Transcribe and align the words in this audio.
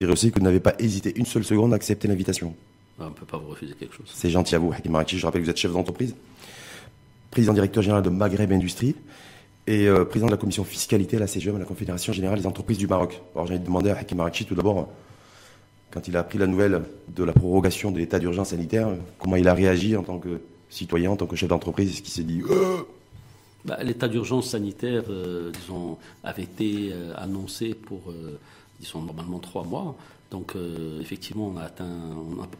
dirais 0.00 0.12
aussi 0.12 0.30
que 0.30 0.38
vous 0.38 0.44
n'avez 0.44 0.60
pas 0.60 0.74
hésité 0.78 1.12
une 1.16 1.26
seule 1.26 1.42
seconde 1.42 1.72
à 1.72 1.76
accepter 1.76 2.06
l'invitation. 2.06 2.54
Ah, 3.00 3.04
on 3.06 3.08
ne 3.08 3.14
peut 3.14 3.26
pas 3.26 3.36
vous 3.36 3.48
refuser 3.48 3.74
quelque 3.74 3.96
chose. 3.96 4.06
C'est 4.12 4.30
gentil 4.30 4.54
à 4.54 4.58
vous, 4.60 4.72
Hakim 4.72 4.92
Maraki. 4.92 5.18
Je 5.18 5.26
rappelle 5.26 5.40
que 5.40 5.46
vous 5.46 5.50
êtes 5.50 5.56
chef 5.56 5.72
d'entreprise, 5.72 6.14
président 7.32 7.52
directeur 7.52 7.82
général 7.82 8.04
de 8.04 8.08
Maghreb 8.08 8.52
Industrie 8.52 8.94
et 9.66 9.88
euh, 9.88 10.04
président 10.04 10.26
de 10.26 10.30
la 10.30 10.36
commission 10.36 10.62
fiscalité 10.62 11.16
à 11.16 11.20
la 11.20 11.26
CGM, 11.26 11.56
à 11.56 11.58
la 11.58 11.64
Confédération 11.64 12.12
Générale 12.12 12.38
des 12.38 12.46
Entreprises 12.46 12.78
du 12.78 12.86
Maroc. 12.86 13.20
Alors 13.34 13.48
j'ai 13.48 13.58
demandé 13.58 13.90
à 13.90 13.98
Hakim 13.98 14.18
Maraki 14.18 14.44
tout 14.44 14.54
d'abord, 14.54 14.88
quand 15.90 16.06
il 16.06 16.16
a 16.16 16.20
appris 16.20 16.38
la 16.38 16.46
nouvelle 16.46 16.82
de 17.08 17.24
la 17.24 17.32
prorogation 17.32 17.90
de 17.90 17.98
l'état 17.98 18.20
d'urgence 18.20 18.50
sanitaire, 18.50 18.90
comment 19.18 19.34
il 19.34 19.48
a 19.48 19.54
réagi 19.54 19.96
en 19.96 20.04
tant 20.04 20.18
que 20.18 20.40
citoyen, 20.70 21.10
en 21.10 21.16
tant 21.16 21.26
que 21.26 21.34
chef 21.34 21.48
d'entreprise, 21.48 21.90
est-ce 21.90 22.02
qu'il 22.02 22.12
s'est 22.12 22.22
dit 22.22 22.42
euh 22.48 22.82
bah, 23.64 23.78
L'état 23.82 24.06
d'urgence 24.06 24.50
sanitaire, 24.50 25.02
euh, 25.10 25.50
disons, 25.50 25.98
avait 26.22 26.44
été 26.44 26.92
annoncé 27.16 27.74
pour 27.74 28.12
ils 28.80 28.86
sont 28.86 29.02
normalement 29.02 29.38
trois 29.38 29.64
mois. 29.64 29.96
Donc 30.30 30.56
euh, 30.56 31.00
effectivement, 31.00 31.48
on 31.48 31.56
a, 31.56 31.62
atteint, 31.62 31.88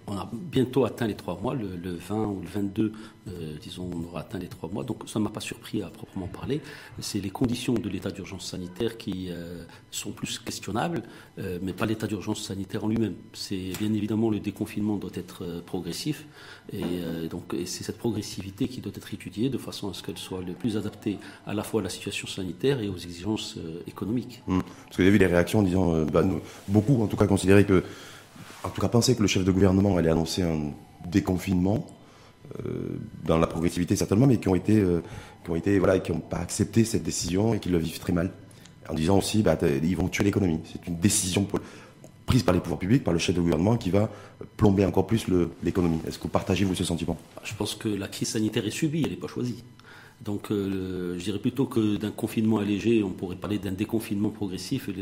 on 0.07 0.17
a, 0.17 0.31
bientôt 0.33 0.85
atteint 0.85 1.07
les 1.07 1.15
trois 1.15 1.39
mois. 1.41 1.55
Le, 1.55 1.69
20 1.69 2.27
ou 2.27 2.41
le 2.41 2.49
22, 2.49 2.93
euh, 3.29 3.57
disons, 3.61 3.91
on 3.93 4.05
aura 4.05 4.21
atteint 4.21 4.39
les 4.39 4.49
trois 4.49 4.69
mois. 4.69 4.85
Donc 4.85 5.03
ça 5.07 5.19
ne 5.19 5.25
m'a 5.25 5.31
pas 5.31 5.41
surpris 5.41 5.83
à 5.83 5.89
proprement 5.89 6.27
parler. 6.27 6.61
C'est 7.01 7.21
les 7.21 7.31
conditions 7.31 7.75
de 7.75 7.89
l'état 7.89 8.11
d'urgence 8.11 8.51
sanitaire 8.51 8.97
qui 8.97 9.29
euh, 9.31 9.65
sont 9.91 10.13
plus 10.13 10.39
questionnables, 10.39 11.03
mais 11.63 11.73
pas 11.73 11.87
l'état 11.87 12.07
d'urgence 12.07 12.43
sanitaire 12.43 12.85
en 12.85 12.89
lui-même. 12.89 13.15
C'est 13.33 13.73
bien 13.79 13.93
évidemment 13.93 14.31
le 14.31 14.41
déconfinement 14.41 14.97
doit 14.97 15.11
être 15.15 15.63
progressif, 15.65 16.27
et 16.73 17.29
donc 17.31 17.55
c'est 17.65 17.85
cette 17.85 17.99
progressivité 17.99 18.69
qui 18.69 18.81
doit 18.81 18.93
être 18.95 19.15
étudiée 19.15 19.49
de 19.49 19.59
façon 19.59 19.91
à 19.91 19.95
ce 19.95 20.03
qu'elle 20.03 20.19
soit 20.19 20.41
le 20.43 20.53
plus 20.53 20.77
adaptée 20.77 21.19
à 21.47 21.55
la 21.55 21.63
fois 21.63 21.81
à 21.81 21.85
la 21.85 21.91
situation 21.91 22.27
sanitaire 22.27 22.81
et 22.81 22.89
aux 22.89 22.97
exigences 22.97 23.57
économiques. 23.87 24.43
Mmh. 24.47 24.61
Parce 24.87 24.97
vous 24.97 25.03
avez 25.03 25.11
vu 25.11 25.19
les 25.19 25.27
réactions, 25.27 25.63
disons, 25.63 26.05
bah, 26.07 26.25
beaucoup 26.67 27.03
en 27.03 27.07
tout 27.07 27.17
cas 27.17 27.27
considéré 27.27 27.65
que, 27.65 27.85
en 28.65 28.71
tout 28.71 28.81
cas, 28.81 28.89
penser 28.89 29.15
que 29.15 29.23
le 29.23 29.29
chef 29.29 29.45
de 29.45 29.53
gouvernement 29.53 29.97
allait 29.97 30.11
annoncer 30.11 30.43
un 30.43 30.73
déconfinement, 31.07 31.87
euh, 31.87 31.98
dans 33.25 33.39
la 33.39 33.47
progressivité 33.47 33.97
certainement, 33.97 34.27
mais 34.27 34.39
qui 34.39 34.49
ont 34.49 34.55
été, 34.55 34.79
euh, 34.79 35.03
qui 35.45 35.51
ont 35.51 35.57
été, 35.57 35.79
voilà, 35.79 35.99
qui 35.99 36.13
n'ont 36.13 36.21
pas 36.21 36.39
accepté 36.39 36.85
cette 36.85 37.03
décision 37.03 37.55
et 37.55 37.59
qui 37.59 37.69
le 37.69 37.79
vivent 37.79 38.01
très 38.01 38.13
mal. 38.13 38.33
En 38.89 38.95
disant 38.95 39.19
aussi, 39.19 39.43
bah, 39.43 39.59
ils 39.83 39.97
vont 39.97 40.09
tuer 40.09 40.25
l'économie. 40.25 40.61
C'est 40.65 40.87
une 40.87 40.99
décision 40.99 41.47
prise 42.25 42.43
par 42.43 42.55
les 42.55 42.61
pouvoirs 42.61 42.79
publics, 42.79 43.05
par 43.05 43.13
le 43.13 43.19
chef 43.19 43.35
de 43.37 43.41
gouvernement, 43.41 43.77
qui 43.77 43.91
va 43.91 44.11
plomber 44.57 44.87
encore 44.87 45.07
plus 45.07 45.27
l'économie. 45.63 45.99
Est-ce 46.07 46.19
que 46.19 46.25
vous 46.25 46.29
partagez 46.31 46.65
vous 46.65 46.75
ce 46.75 46.85
sentiment? 46.85 47.19
Je 47.45 47.55
pense 47.55 47.75
que 47.75 47.89
la 47.89 48.09
crise 48.09 48.29
sanitaire 48.29 48.67
est 48.67 48.71
subie, 48.71 49.03
elle 49.05 49.11
n'est 49.11 49.17
pas 49.17 49.29
choisie. 49.29 49.63
Donc, 50.25 50.51
euh, 50.51 51.17
je 51.19 51.25
dirais 51.25 51.39
plutôt 51.39 51.67
que 51.67 51.97
d'un 51.97 52.11
confinement 52.11 52.59
allégé, 52.59 53.03
on 53.03 53.11
pourrait 53.11 53.37
parler 53.37 53.59
d'un 53.59 53.73
déconfinement 53.73 54.31
progressif, 54.31 54.89
et 54.89 54.95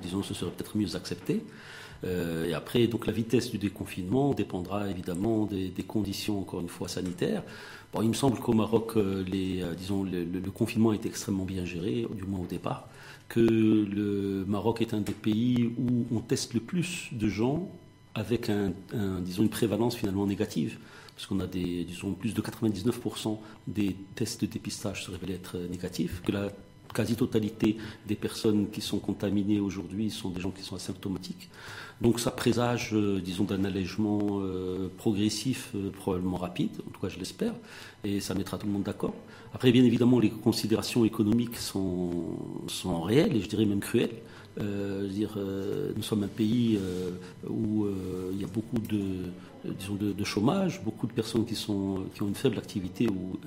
disons, 0.00 0.22
ce 0.22 0.34
serait 0.34 0.50
peut-être 0.50 0.76
mieux 0.76 0.94
accepté. 0.94 1.42
Euh, 2.04 2.46
et 2.46 2.54
après, 2.54 2.86
donc 2.86 3.06
la 3.06 3.12
vitesse 3.12 3.50
du 3.50 3.58
déconfinement 3.58 4.34
dépendra 4.34 4.88
évidemment 4.88 5.46
des, 5.46 5.72
conditions, 5.86 6.40
encore 6.40 6.60
une 6.60 6.68
fois, 6.68 6.88
sanitaires. 6.88 7.42
Bon, 7.92 8.02
il 8.02 8.08
me 8.08 8.14
semble 8.14 8.38
qu'au 8.38 8.54
Maroc, 8.54 8.92
euh, 8.96 9.24
euh, 9.32 9.74
disons, 9.74 10.04
le, 10.04 10.50
confinement 10.50 10.92
est 10.92 11.06
extrêmement 11.06 11.44
bien 11.44 11.64
géré, 11.64 12.06
du 12.14 12.24
moins 12.24 12.40
au 12.40 12.46
départ, 12.46 12.88
que 13.28 13.40
le 13.40 14.44
Maroc 14.46 14.82
est 14.82 14.94
un 14.94 15.00
des 15.00 15.12
pays 15.12 15.72
où 15.78 16.06
on 16.14 16.20
teste 16.20 16.54
le 16.54 16.60
plus 16.60 17.08
de 17.12 17.28
gens 17.28 17.70
avec 18.14 18.50
une 18.50 19.48
prévalence 19.48 19.96
finalement 19.96 20.26
négative 20.26 20.78
parce 21.14 21.26
qu'on 21.26 21.40
a 21.40 21.46
plus 21.46 22.34
de 22.34 22.40
99% 22.40 23.38
des 23.66 23.96
tests 24.14 24.40
de 24.40 24.46
dépistage 24.46 25.04
se 25.04 25.10
révèlent 25.10 25.36
être 25.36 25.56
négatifs, 25.70 26.22
que 26.22 26.32
la 26.32 26.48
quasi-totalité 26.92 27.76
des 28.06 28.14
personnes 28.14 28.70
qui 28.70 28.80
sont 28.80 28.98
contaminées 28.98 29.60
aujourd'hui 29.60 30.10
sont 30.10 30.30
des 30.30 30.40
gens 30.40 30.50
qui 30.50 30.62
sont 30.62 30.76
asymptomatiques. 30.76 31.50
Donc 32.02 32.18
ça 32.18 32.32
présage, 32.32 32.90
euh, 32.94 33.20
disons, 33.20 33.44
d'un 33.44 33.64
allègement 33.64 34.40
euh, 34.40 34.88
progressif, 34.98 35.70
euh, 35.76 35.90
probablement 35.90 36.36
rapide, 36.36 36.70
en 36.88 36.90
tout 36.90 37.00
cas 37.00 37.08
je 37.08 37.16
l'espère, 37.16 37.52
et 38.02 38.18
ça 38.18 38.34
mettra 38.34 38.58
tout 38.58 38.66
le 38.66 38.72
monde 38.72 38.82
d'accord. 38.82 39.14
Après, 39.54 39.70
bien 39.70 39.84
évidemment, 39.84 40.18
les 40.18 40.30
considérations 40.30 41.04
économiques 41.04 41.56
sont, 41.56 42.10
sont 42.66 43.02
réelles, 43.02 43.36
et 43.36 43.40
je 43.40 43.48
dirais 43.48 43.66
même 43.66 43.78
cruelles. 43.78 44.10
Euh, 44.60 45.08
dire, 45.08 45.34
euh, 45.38 45.92
nous 45.96 46.02
sommes 46.02 46.24
un 46.24 46.28
pays 46.28 46.78
euh, 46.78 47.10
où 47.48 47.86
il 48.32 48.40
y 48.40 48.44
a 48.44 48.48
beaucoup 48.48 48.78
de, 48.78 49.00
disons 49.78 49.94
de, 49.94 50.24
chômage, 50.24 50.82
beaucoup 50.84 51.06
de 51.06 51.12
personnes 51.12 51.46
qui, 51.46 51.54
sont, 51.54 52.04
qui 52.14 52.22
ont 52.22 52.28
une 52.28 52.34
faible 52.34 52.58
activité 52.58 53.08
ou 53.08 53.38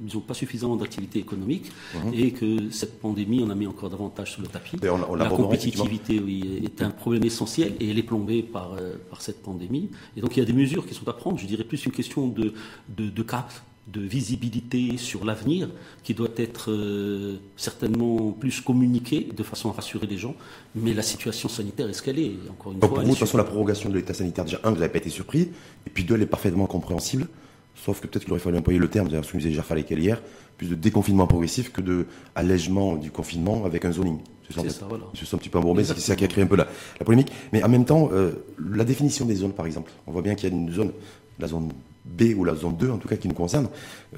disons 0.00 0.20
pas 0.20 0.34
suffisamment 0.34 0.76
d'activité 0.76 1.18
économique, 1.18 1.70
mhm. 1.94 2.14
et 2.14 2.32
que 2.32 2.70
cette 2.70 3.00
pandémie 3.00 3.42
en 3.42 3.50
a 3.50 3.54
mis 3.54 3.66
encore 3.66 3.90
davantage 3.90 4.32
sur 4.32 4.42
le 4.42 4.48
tapis. 4.48 4.76
La 4.82 5.28
compétitivité 5.28 6.20
oui, 6.20 6.62
est 6.64 6.82
un 6.82 6.90
problème 6.90 7.24
essentiel 7.24 7.74
et 7.78 7.90
elle 7.90 7.98
est 7.98 8.02
plombée 8.02 8.42
par, 8.42 8.76
par 9.10 9.22
cette 9.22 9.42
pandémie. 9.42 9.90
Et 10.16 10.20
donc 10.20 10.36
il 10.36 10.40
y 10.40 10.42
a 10.42 10.46
des 10.46 10.52
mesures 10.52 10.86
qui 10.86 10.94
sont 10.94 11.08
à 11.08 11.12
prendre. 11.12 11.38
Je 11.38 11.46
dirais 11.46 11.64
plus 11.64 11.84
une 11.86 11.92
question 11.92 12.26
de, 12.26 12.52
de, 12.88 13.08
de 13.08 13.22
cap 13.22 13.52
de 13.92 14.00
visibilité 14.00 14.96
sur 14.96 15.24
l'avenir 15.24 15.70
qui 16.02 16.14
doit 16.14 16.28
être 16.36 16.70
euh, 16.70 17.36
certainement 17.56 18.32
plus 18.32 18.60
communiqué 18.60 19.28
de 19.34 19.42
façon 19.42 19.70
à 19.70 19.72
rassurer 19.72 20.06
les 20.06 20.18
gens. 20.18 20.34
Mais 20.74 20.94
la 20.94 21.02
situation 21.02 21.48
sanitaire 21.48 21.88
est 21.88 21.94
ce 21.94 22.02
qu'elle 22.02 22.18
est? 22.18 22.32
Encore 22.50 22.72
une 22.72 22.80
fois, 22.80 22.88
pour 22.88 22.98
vous, 22.98 23.04
de 23.04 23.08
toute 23.08 23.18
façon, 23.18 23.38
la 23.38 23.44
prorogation 23.44 23.88
de 23.88 23.94
l'état 23.94 24.14
sanitaire, 24.14 24.44
déjà, 24.44 24.60
un, 24.64 24.70
vous 24.70 24.76
n'avez 24.76 24.92
pas 24.92 24.98
été 24.98 25.10
surpris, 25.10 25.50
et 25.86 25.90
puis 25.92 26.04
deux, 26.04 26.14
elle 26.14 26.22
est 26.22 26.26
parfaitement 26.26 26.66
compréhensible. 26.66 27.28
Sauf 27.74 28.00
que 28.00 28.08
peut-être 28.08 28.24
qu'il 28.24 28.32
aurait 28.32 28.40
fallu 28.40 28.58
employer 28.58 28.78
le 28.78 28.88
terme, 28.88 29.08
ce 29.10 29.32
que 29.32 29.36
disait 29.36 29.52
Jaffa 29.52 29.78
hier, 29.78 30.20
plus 30.56 30.68
de 30.68 30.74
déconfinement 30.74 31.26
progressif 31.26 31.70
que 31.72 31.80
de 31.80 32.06
allègement 32.34 32.96
du 32.96 33.10
confinement 33.10 33.64
avec 33.64 33.84
un 33.84 33.92
zoning. 33.92 34.18
C'est 34.50 34.68
ça, 34.70 34.86
voilà. 34.88 35.04
C'est 35.14 35.32
un 35.34 35.38
petit 35.38 35.48
peu 35.48 35.58
embourbé, 35.58 35.84
c'est 35.84 35.98
ça 35.98 36.16
qui 36.16 36.24
a 36.24 36.26
créé 36.26 36.42
un 36.42 36.46
peu 36.46 36.56
la, 36.56 36.66
polémique. 37.04 37.30
Mais 37.52 37.62
en 37.62 37.68
même 37.68 37.84
temps, 37.84 38.08
euh, 38.12 38.32
la 38.58 38.84
définition 38.84 39.26
des 39.26 39.36
zones, 39.36 39.52
par 39.52 39.66
exemple, 39.66 39.92
on 40.06 40.12
voit 40.12 40.22
bien 40.22 40.34
qu'il 40.34 40.48
y 40.48 40.52
a 40.52 40.54
une 40.54 40.72
zone, 40.72 40.92
la 41.38 41.46
zone 41.46 41.68
B 42.04 42.34
ou 42.36 42.44
la 42.44 42.54
zone 42.54 42.76
2 42.76 42.90
en 42.90 42.98
tout 42.98 43.08
cas 43.08 43.16
qui 43.16 43.28
nous 43.28 43.34
concerne, 43.34 43.68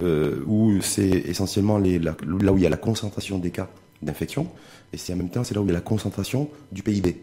euh, 0.03 0.43
où 0.47 0.81
c'est 0.81 1.09
essentiellement 1.09 1.79
là 1.79 2.15
où 2.53 2.57
il 2.57 2.63
y 2.63 2.67
a 2.67 2.71
la 2.71 2.77
concentration 2.77 3.39
des 3.39 3.51
cas 3.51 3.69
d'infection, 4.03 4.49
et 4.93 4.97
c'est 4.97 5.13
en 5.13 5.17
même 5.17 5.31
temps 5.31 5.45
c'est 5.45 5.55
là 5.55 5.61
où 5.61 5.65
il 5.65 5.69
y 5.69 5.73
a 5.73 5.75
la 5.75 5.81
concentration 5.81 6.49
du 6.73 6.83
PIB. 6.83 7.17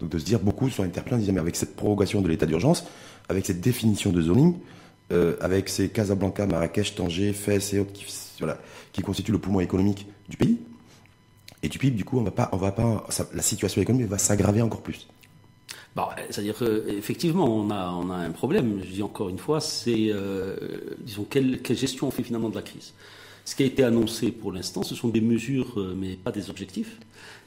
Donc 0.00 0.10
de 0.10 0.18
se 0.18 0.24
dire, 0.24 0.40
beaucoup 0.40 0.68
sont 0.70 0.82
interpellés 0.82 1.16
en 1.16 1.18
disant, 1.18 1.32
mais 1.32 1.40
avec 1.40 1.56
cette 1.56 1.76
prorogation 1.76 2.20
de 2.20 2.28
l'état 2.28 2.46
d'urgence, 2.46 2.84
avec 3.28 3.46
cette 3.46 3.60
définition 3.60 4.10
de 4.10 4.20
zoning, 4.20 4.56
euh, 5.12 5.36
avec 5.40 5.68
ces 5.68 5.88
Casablanca, 5.88 6.46
Marrakech, 6.46 6.94
Tanger, 6.94 7.32
Fès 7.32 7.74
et 7.74 7.78
autres 7.78 7.92
qui 8.92 9.02
constituent 9.02 9.32
le 9.32 9.38
poumon 9.38 9.60
économique 9.60 10.06
du 10.28 10.36
pays, 10.36 10.58
et 11.62 11.68
du 11.68 11.78
PIB, 11.78 11.96
du 11.96 12.04
coup, 12.04 12.18
on 12.18 12.22
va 12.22 12.30
pas, 12.30 12.50
on 12.52 12.58
va 12.58 12.72
pas, 12.72 13.06
la 13.32 13.42
situation 13.42 13.80
économique 13.80 14.08
va 14.08 14.18
s'aggraver 14.18 14.60
encore 14.60 14.82
plus. 14.82 15.08
C'est-à-dire 16.30 16.56
qu'effectivement, 16.58 17.44
on 17.44 17.70
a, 17.70 17.76
un 17.76 18.30
problème, 18.30 18.80
je 18.84 18.90
dis 18.90 19.02
encore 19.02 19.28
une 19.28 19.38
fois, 19.38 19.60
c'est, 19.60 20.08
euh, 20.10 20.56
disons, 21.00 21.24
quelle, 21.24 21.60
gestion 21.70 22.08
on 22.08 22.10
fait 22.10 22.24
finalement 22.24 22.48
de 22.48 22.56
la 22.56 22.62
crise. 22.62 22.92
Ce 23.44 23.54
qui 23.54 23.62
a 23.62 23.66
été 23.66 23.84
annoncé 23.84 24.32
pour 24.32 24.52
l'instant, 24.52 24.82
ce 24.82 24.94
sont 24.94 25.08
des 25.08 25.20
mesures, 25.20 25.78
euh, 25.78 25.94
mais 25.96 26.16
pas 26.16 26.32
des 26.32 26.50
objectifs. 26.50 26.98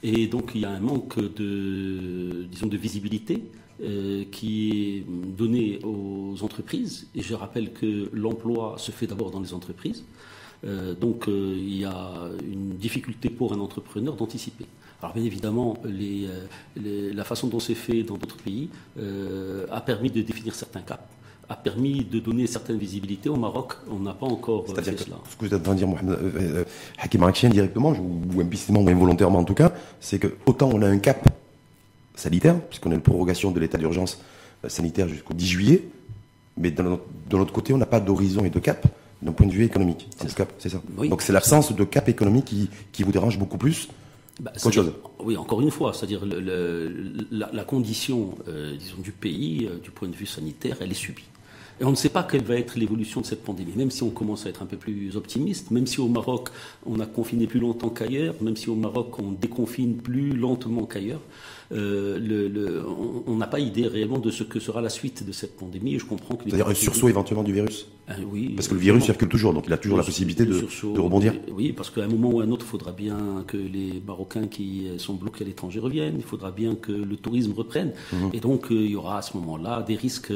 Et 0.03 0.27
donc, 0.27 0.51
il 0.55 0.61
y 0.61 0.66
a 0.66 0.69
un 0.69 0.79
manque 0.79 1.19
de, 1.19 2.45
disons, 2.49 2.67
de 2.67 2.77
visibilité 2.77 3.43
euh, 3.81 4.23
qui 4.31 4.69
est 4.69 5.03
donné 5.09 5.79
aux 5.83 6.35
entreprises. 6.41 7.07
Et 7.16 7.21
je 7.21 7.33
rappelle 7.33 7.73
que 7.73 8.09
l'emploi 8.13 8.75
se 8.77 8.91
fait 8.91 9.07
d'abord 9.07 9.31
dans 9.31 9.41
les 9.41 9.53
entreprises. 9.53 10.03
Donc, 10.99 11.25
il 11.27 11.77
y 11.77 11.85
a 11.85 12.29
une 12.41 12.77
difficulté 12.77 13.29
pour 13.29 13.53
un 13.53 13.59
entrepreneur 13.59 14.16
d'anticiper. 14.16 14.66
Alors 15.02 15.13
bien 15.13 15.24
évidemment, 15.24 15.78
euh, 15.85 16.47
la 16.75 17.24
façon 17.24 17.47
dont 17.47 17.59
c'est 17.59 17.75
fait 17.75 18.03
dans 18.03 18.18
d'autres 18.18 18.38
pays 18.38 18.69
euh, 19.00 19.66
a 19.72 19.81
permis 19.81 20.09
de 20.09 20.22
définir 20.22 20.56
certains 20.56 20.81
caps 20.81 21.03
a 21.50 21.56
permis 21.56 22.03
de 22.03 22.19
donner 22.19 22.46
certaines 22.46 22.78
visibilités. 22.78 23.30
Au 23.30 23.38
Maroc, 23.38 23.75
on 23.90 24.00
n'a 24.00 24.13
pas 24.13 24.25
encore 24.25 24.66
euh, 24.69 24.81
fait 24.81 24.97
cela. 24.97 25.16
Ce 25.30 25.38
que 25.38 25.46
vous 25.46 25.53
êtes 25.53 25.62
en 25.62 25.63
train 25.63 25.74
de 25.75 25.78
dire, 25.78 25.88
Mohamed, 25.88 26.66
Hakim 26.97 27.50
directement, 27.50 27.91
ou 27.91 28.41
implicitement 28.41 28.81
ou 28.81 28.90
involontairement 28.90 29.40
en 29.40 29.46
tout 29.46 29.53
cas, 29.53 29.72
c'est 30.02 30.19
que 30.19 30.35
autant 30.46 30.69
on 30.74 30.81
a 30.81 30.90
un 30.90 30.97
cap 30.97 31.25
sanitaire, 32.16 32.59
puisqu'on 32.59 32.91
a 32.91 32.96
une 32.96 33.02
prorogation 33.02 33.52
de 33.52 33.62
l'état 33.62 33.78
d'urgence 33.78 34.20
sanitaire 34.67 35.08
jusqu'au 35.08 35.34
10 35.34 35.47
juillet, 35.47 35.84
mais 36.58 36.72
de 36.72 36.84
l'autre 37.32 37.53
côté, 37.53 37.72
on 37.72 37.78
n'a 37.78 37.85
pas 37.85 38.02
d'horizon 38.02 38.43
et 38.43 38.50
de 38.50 38.59
cap 38.59 38.85
d'un 39.22 39.32
point 39.32 39.47
de 39.47 39.53
vue 39.53 39.64
économique. 39.64 40.09
C'est 40.17 40.67
ça. 40.67 40.82
Donc 41.09 41.22
c'est 41.22 41.32
l'absence 41.32 41.73
de 41.73 41.84
cap 41.85 42.09
économique 42.09 42.43
qui, 42.43 42.70
qui 42.91 43.03
vous 43.03 43.14
dérange 43.14 43.40
beaucoup 43.40 43.58
plus 43.58 43.88
bah, 44.39 44.51
oui, 45.19 45.35
encore 45.35 45.61
une 45.61 45.72
fois, 45.72 45.93
c'est-à-dire 45.93 46.22
la, 47.31 47.63
condition, 47.63 48.37
euh, 48.47 48.75
disons, 48.78 49.01
du 49.01 49.11
pays, 49.11 49.67
euh, 49.67 49.79
du 49.79 49.89
point 49.89 50.07
de 50.07 50.16
vue 50.16 50.28
sanitaire, 50.28 50.78
elle 50.81 50.91
est 50.91 50.95
subie. 50.95 51.25
Et 51.79 51.85
on 51.85 51.91
ne 51.91 51.95
sait 51.95 52.09
pas 52.09 52.23
quelle 52.23 52.43
va 52.43 52.55
être 52.55 52.78
l'évolution 52.78 53.22
de 53.22 53.25
cette 53.25 53.43
pandémie, 53.43 53.73
même 53.75 53.91
si 53.91 54.03
on 54.03 54.09
commence 54.09 54.45
à 54.45 54.49
être 54.49 54.63
un 54.63 54.66
peu 54.66 54.78
plus 54.78 55.16
optimiste, 55.16 55.69
même 55.72 55.85
si 55.85 55.99
au 55.99 56.07
Maroc 56.07 56.49
on 56.85 56.99
a 56.99 57.05
confiné 57.05 57.45
plus 57.45 57.59
longtemps 57.59 57.89
qu'ailleurs, 57.89 58.35
même 58.41 58.55
si 58.55 58.69
au 58.69 58.75
Maroc 58.75 59.19
on 59.19 59.31
déconfine 59.31 59.97
plus 59.97 60.31
lentement 60.34 60.85
qu'ailleurs. 60.85 61.22
Le, 61.72 62.84
on 63.28 63.35
n'a 63.35 63.47
pas 63.47 63.59
idée 63.59 63.87
réellement 63.87 64.19
de 64.19 64.31
ce 64.31 64.43
que 64.43 64.59
sera 64.59 64.81
la 64.81 64.90
suite 64.90 65.25
de 65.25 65.31
cette 65.31 65.58
pandémie. 65.58 65.96
Et 65.96 65.99
je 65.99 66.05
comprends 66.05 66.35
que 66.35 66.43
c'est-à-dire 66.46 66.67
un 66.67 66.73
sursaut 66.73 67.09
éventuellement 67.09 67.43
du 67.43 67.53
virus. 67.53 67.87
Ah 68.09 68.14
oui. 68.25 68.53
Parce 68.55 68.69
que 68.69 68.73
le 68.73 68.79
virus 68.79 69.03
circule 69.03 69.28
toujours, 69.28 69.53
donc 69.53 69.66
il 69.67 69.73
a 69.73 69.78
toujours 69.78 69.97
la 69.97 70.03
possibilité 70.03 70.46
de, 70.46 70.61
de, 70.61 70.99
rebondir. 70.99 71.34
Oui, 71.52 71.73
parce 71.73 71.90
qu'à 71.90 72.03
un 72.03 72.08
moment 72.08 72.29
ou 72.29 72.40
à 72.40 72.46
un 72.46 72.52
autre, 72.52 72.66
il 72.66 72.69
faudra 72.69 72.93
bien 72.93 73.43
que 73.46 73.58
les 73.58 74.02
Marocains 74.05 74.47
qui 74.47 74.87
sont 74.97 75.16
bloqués 75.16 75.43
à 75.43 75.47
l'étranger 75.47 75.79
reviennent. 75.79 76.16
Il 76.17 76.23
faudra 76.23 76.52
bien 76.52 76.75
que 76.75 76.93
le 76.93 77.17
tourisme 77.17 77.52
reprenne. 77.52 77.91
Mhm. 78.14 78.29
Et 78.34 78.40
donc 78.40 78.67
il 78.69 78.91
y 78.91 78.96
aura 78.96 79.17
à 79.17 79.22
ce 79.22 79.35
moment-là 79.35 79.84
des 79.84 79.96
risques 79.96 80.31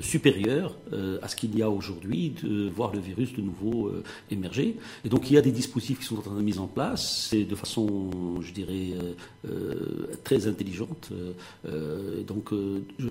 supérieurs 0.00 0.76
à 1.22 1.28
ce 1.28 1.36
qu'il 1.36 1.56
y 1.56 1.62
a 1.62 1.70
aujourd'hui 1.70 2.34
de 2.42 2.68
voir 2.68 2.92
le 2.92 3.00
virus 3.00 3.32
de 3.32 3.40
nouveau 3.40 3.90
émerger. 4.30 4.76
Et 5.06 5.08
donc 5.08 5.30
il 5.30 5.34
y 5.34 5.38
a 5.38 5.42
des 5.42 5.50
dispositifs 5.50 6.00
qui 6.00 6.04
sont 6.04 6.18
en 6.18 6.22
train 6.22 6.34
de 6.34 6.42
mise 6.42 6.58
en 6.58 6.66
place. 6.66 7.28
C'est 7.30 7.44
de 7.44 7.54
façon, 7.54 8.10
je 8.42 8.52
dirais, 8.52 8.92
très 10.24 10.41
intelligente. 10.48 11.10
donc 12.26 12.50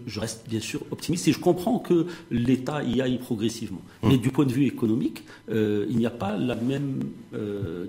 je, 0.08 0.20
reste 0.20 0.48
bien 0.48 0.60
sûr 0.60 0.82
optimiste 0.92 1.28
et 1.28 1.34
je 1.34 1.40
comprends 1.40 1.80
que 1.80 2.08
l'État 2.30 2.84
y 2.84 3.02
aille 3.02 3.18
progressivement. 3.18 3.82
Mmh. 4.04 4.10
Mais 4.10 4.18
du 4.18 4.30
point 4.30 4.46
de 4.46 4.52
vue 4.52 4.66
économique, 4.66 5.24
il 5.50 5.98
n'y 5.98 6.06
a 6.06 6.12
pas 6.12 6.38
la 6.38 6.56
même, 6.56 7.02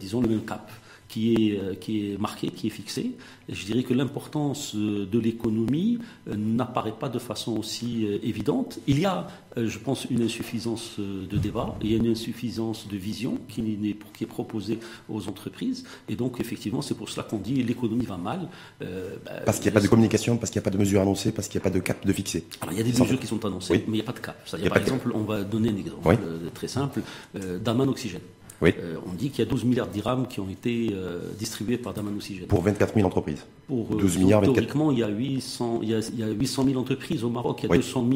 disons, 0.00 0.20
le 0.20 0.28
même 0.28 0.44
cap 0.44 0.70
qui 1.12 1.34
est, 1.34 1.58
euh, 1.58 1.74
qui 1.74 2.12
est 2.12 2.18
marqué, 2.18 2.48
qui 2.48 2.68
est 2.68 2.70
fixé. 2.70 3.12
Et 3.48 3.54
je 3.54 3.66
dirais 3.66 3.82
que 3.82 3.92
l'importance 3.92 4.74
euh, 4.74 5.04
de 5.04 5.18
l'économie 5.18 5.98
euh, 6.28 6.36
n'apparaît 6.36 6.94
pas 6.98 7.10
de 7.10 7.18
façon 7.18 7.52
aussi 7.58 8.06
évidente. 8.22 8.78
Il 8.86 8.98
y 8.98 9.04
a, 9.04 9.26
je 9.56 9.78
pense, 9.78 10.06
une 10.06 10.22
insuffisance 10.22 10.98
de 10.98 11.36
débat, 11.36 11.76
il 11.82 11.92
y 11.92 11.94
a 11.94 11.98
une 11.98 12.06
insuffisance 12.06 12.88
de 12.88 12.96
vision 12.96 13.38
qui 13.46 13.60
est, 13.60 13.96
qui 14.14 14.24
est 14.24 14.26
proposée 14.26 14.78
aux 15.10 15.28
entreprises. 15.28 15.84
Et 16.08 16.16
donc, 16.16 16.40
effectivement, 16.40 16.80
c'est 16.80 16.94
pour 16.94 17.10
cela 17.10 17.24
qu'on 17.24 17.38
dit 17.38 17.62
l'économie 17.62 18.06
va 18.06 18.16
mal. 18.16 18.48
Bah, 18.80 18.86
parce 19.44 19.58
qu'il 19.58 19.66
n'y 19.70 19.76
a 19.76 19.78
pas 19.78 19.84
de 19.84 19.88
communication, 19.88 20.38
parce 20.38 20.50
qu'il 20.50 20.60
n'y 20.60 20.64
a 20.64 20.68
pas 20.70 20.76
de 20.76 20.78
mesures 20.78 21.02
annoncées, 21.02 21.32
parce 21.32 21.48
qu'il 21.48 21.58
n'y 21.58 21.62
a 21.62 21.68
pas 21.68 21.74
de 21.74 21.80
cap 21.80 22.06
de 22.06 22.12
fixé. 22.12 22.46
Alors, 22.62 22.72
il 22.72 22.78
y 22.78 22.80
a 22.80 22.84
des 22.84 22.98
mesures 22.98 23.20
qui 23.20 23.26
sont 23.26 23.44
annoncées, 23.44 23.84
mais 23.86 23.98
il 23.98 24.00
n'y 24.00 24.00
a 24.00 24.04
pas 24.04 24.12
de 24.12 24.20
cap. 24.20 24.36
par 24.68 24.78
exemple, 24.78 25.12
on 25.14 25.24
va 25.24 25.42
donner 25.42 25.68
un 25.68 25.76
exemple 25.76 26.16
très 26.54 26.68
simple, 26.68 27.02
Daman 27.34 27.88
Oxygène. 27.90 28.22
Euh, 28.70 28.96
on 29.06 29.14
dit 29.14 29.30
qu'il 29.30 29.44
y 29.44 29.46
a 29.46 29.50
12 29.50 29.64
milliards 29.64 29.88
de 29.88 29.92
dirhams 29.92 30.26
qui 30.26 30.40
ont 30.40 30.48
été 30.48 30.90
euh, 30.92 31.20
distribués 31.38 31.78
par 31.78 31.94
Daman 31.94 32.14
Oxygène. 32.14 32.46
Pour 32.46 32.62
24 32.62 32.94
000 32.94 33.06
entreprises. 33.06 33.44
Pour, 33.66 33.86
12 33.86 34.16
euh, 34.16 34.20
milliards, 34.20 34.44
Historiquement, 34.44 34.92
il, 34.92 34.98
y 34.98 35.02
a 35.02 35.08
800, 35.08 35.80
il, 35.82 35.90
y 35.90 36.22
a, 36.22 36.28
800 36.28 36.64
000 36.64 36.80
entreprises 36.80 37.24
au 37.24 37.30
Maroc, 37.30 37.60
il 37.62 37.70
y 37.70 37.72
a 37.72 37.76
200 37.76 38.06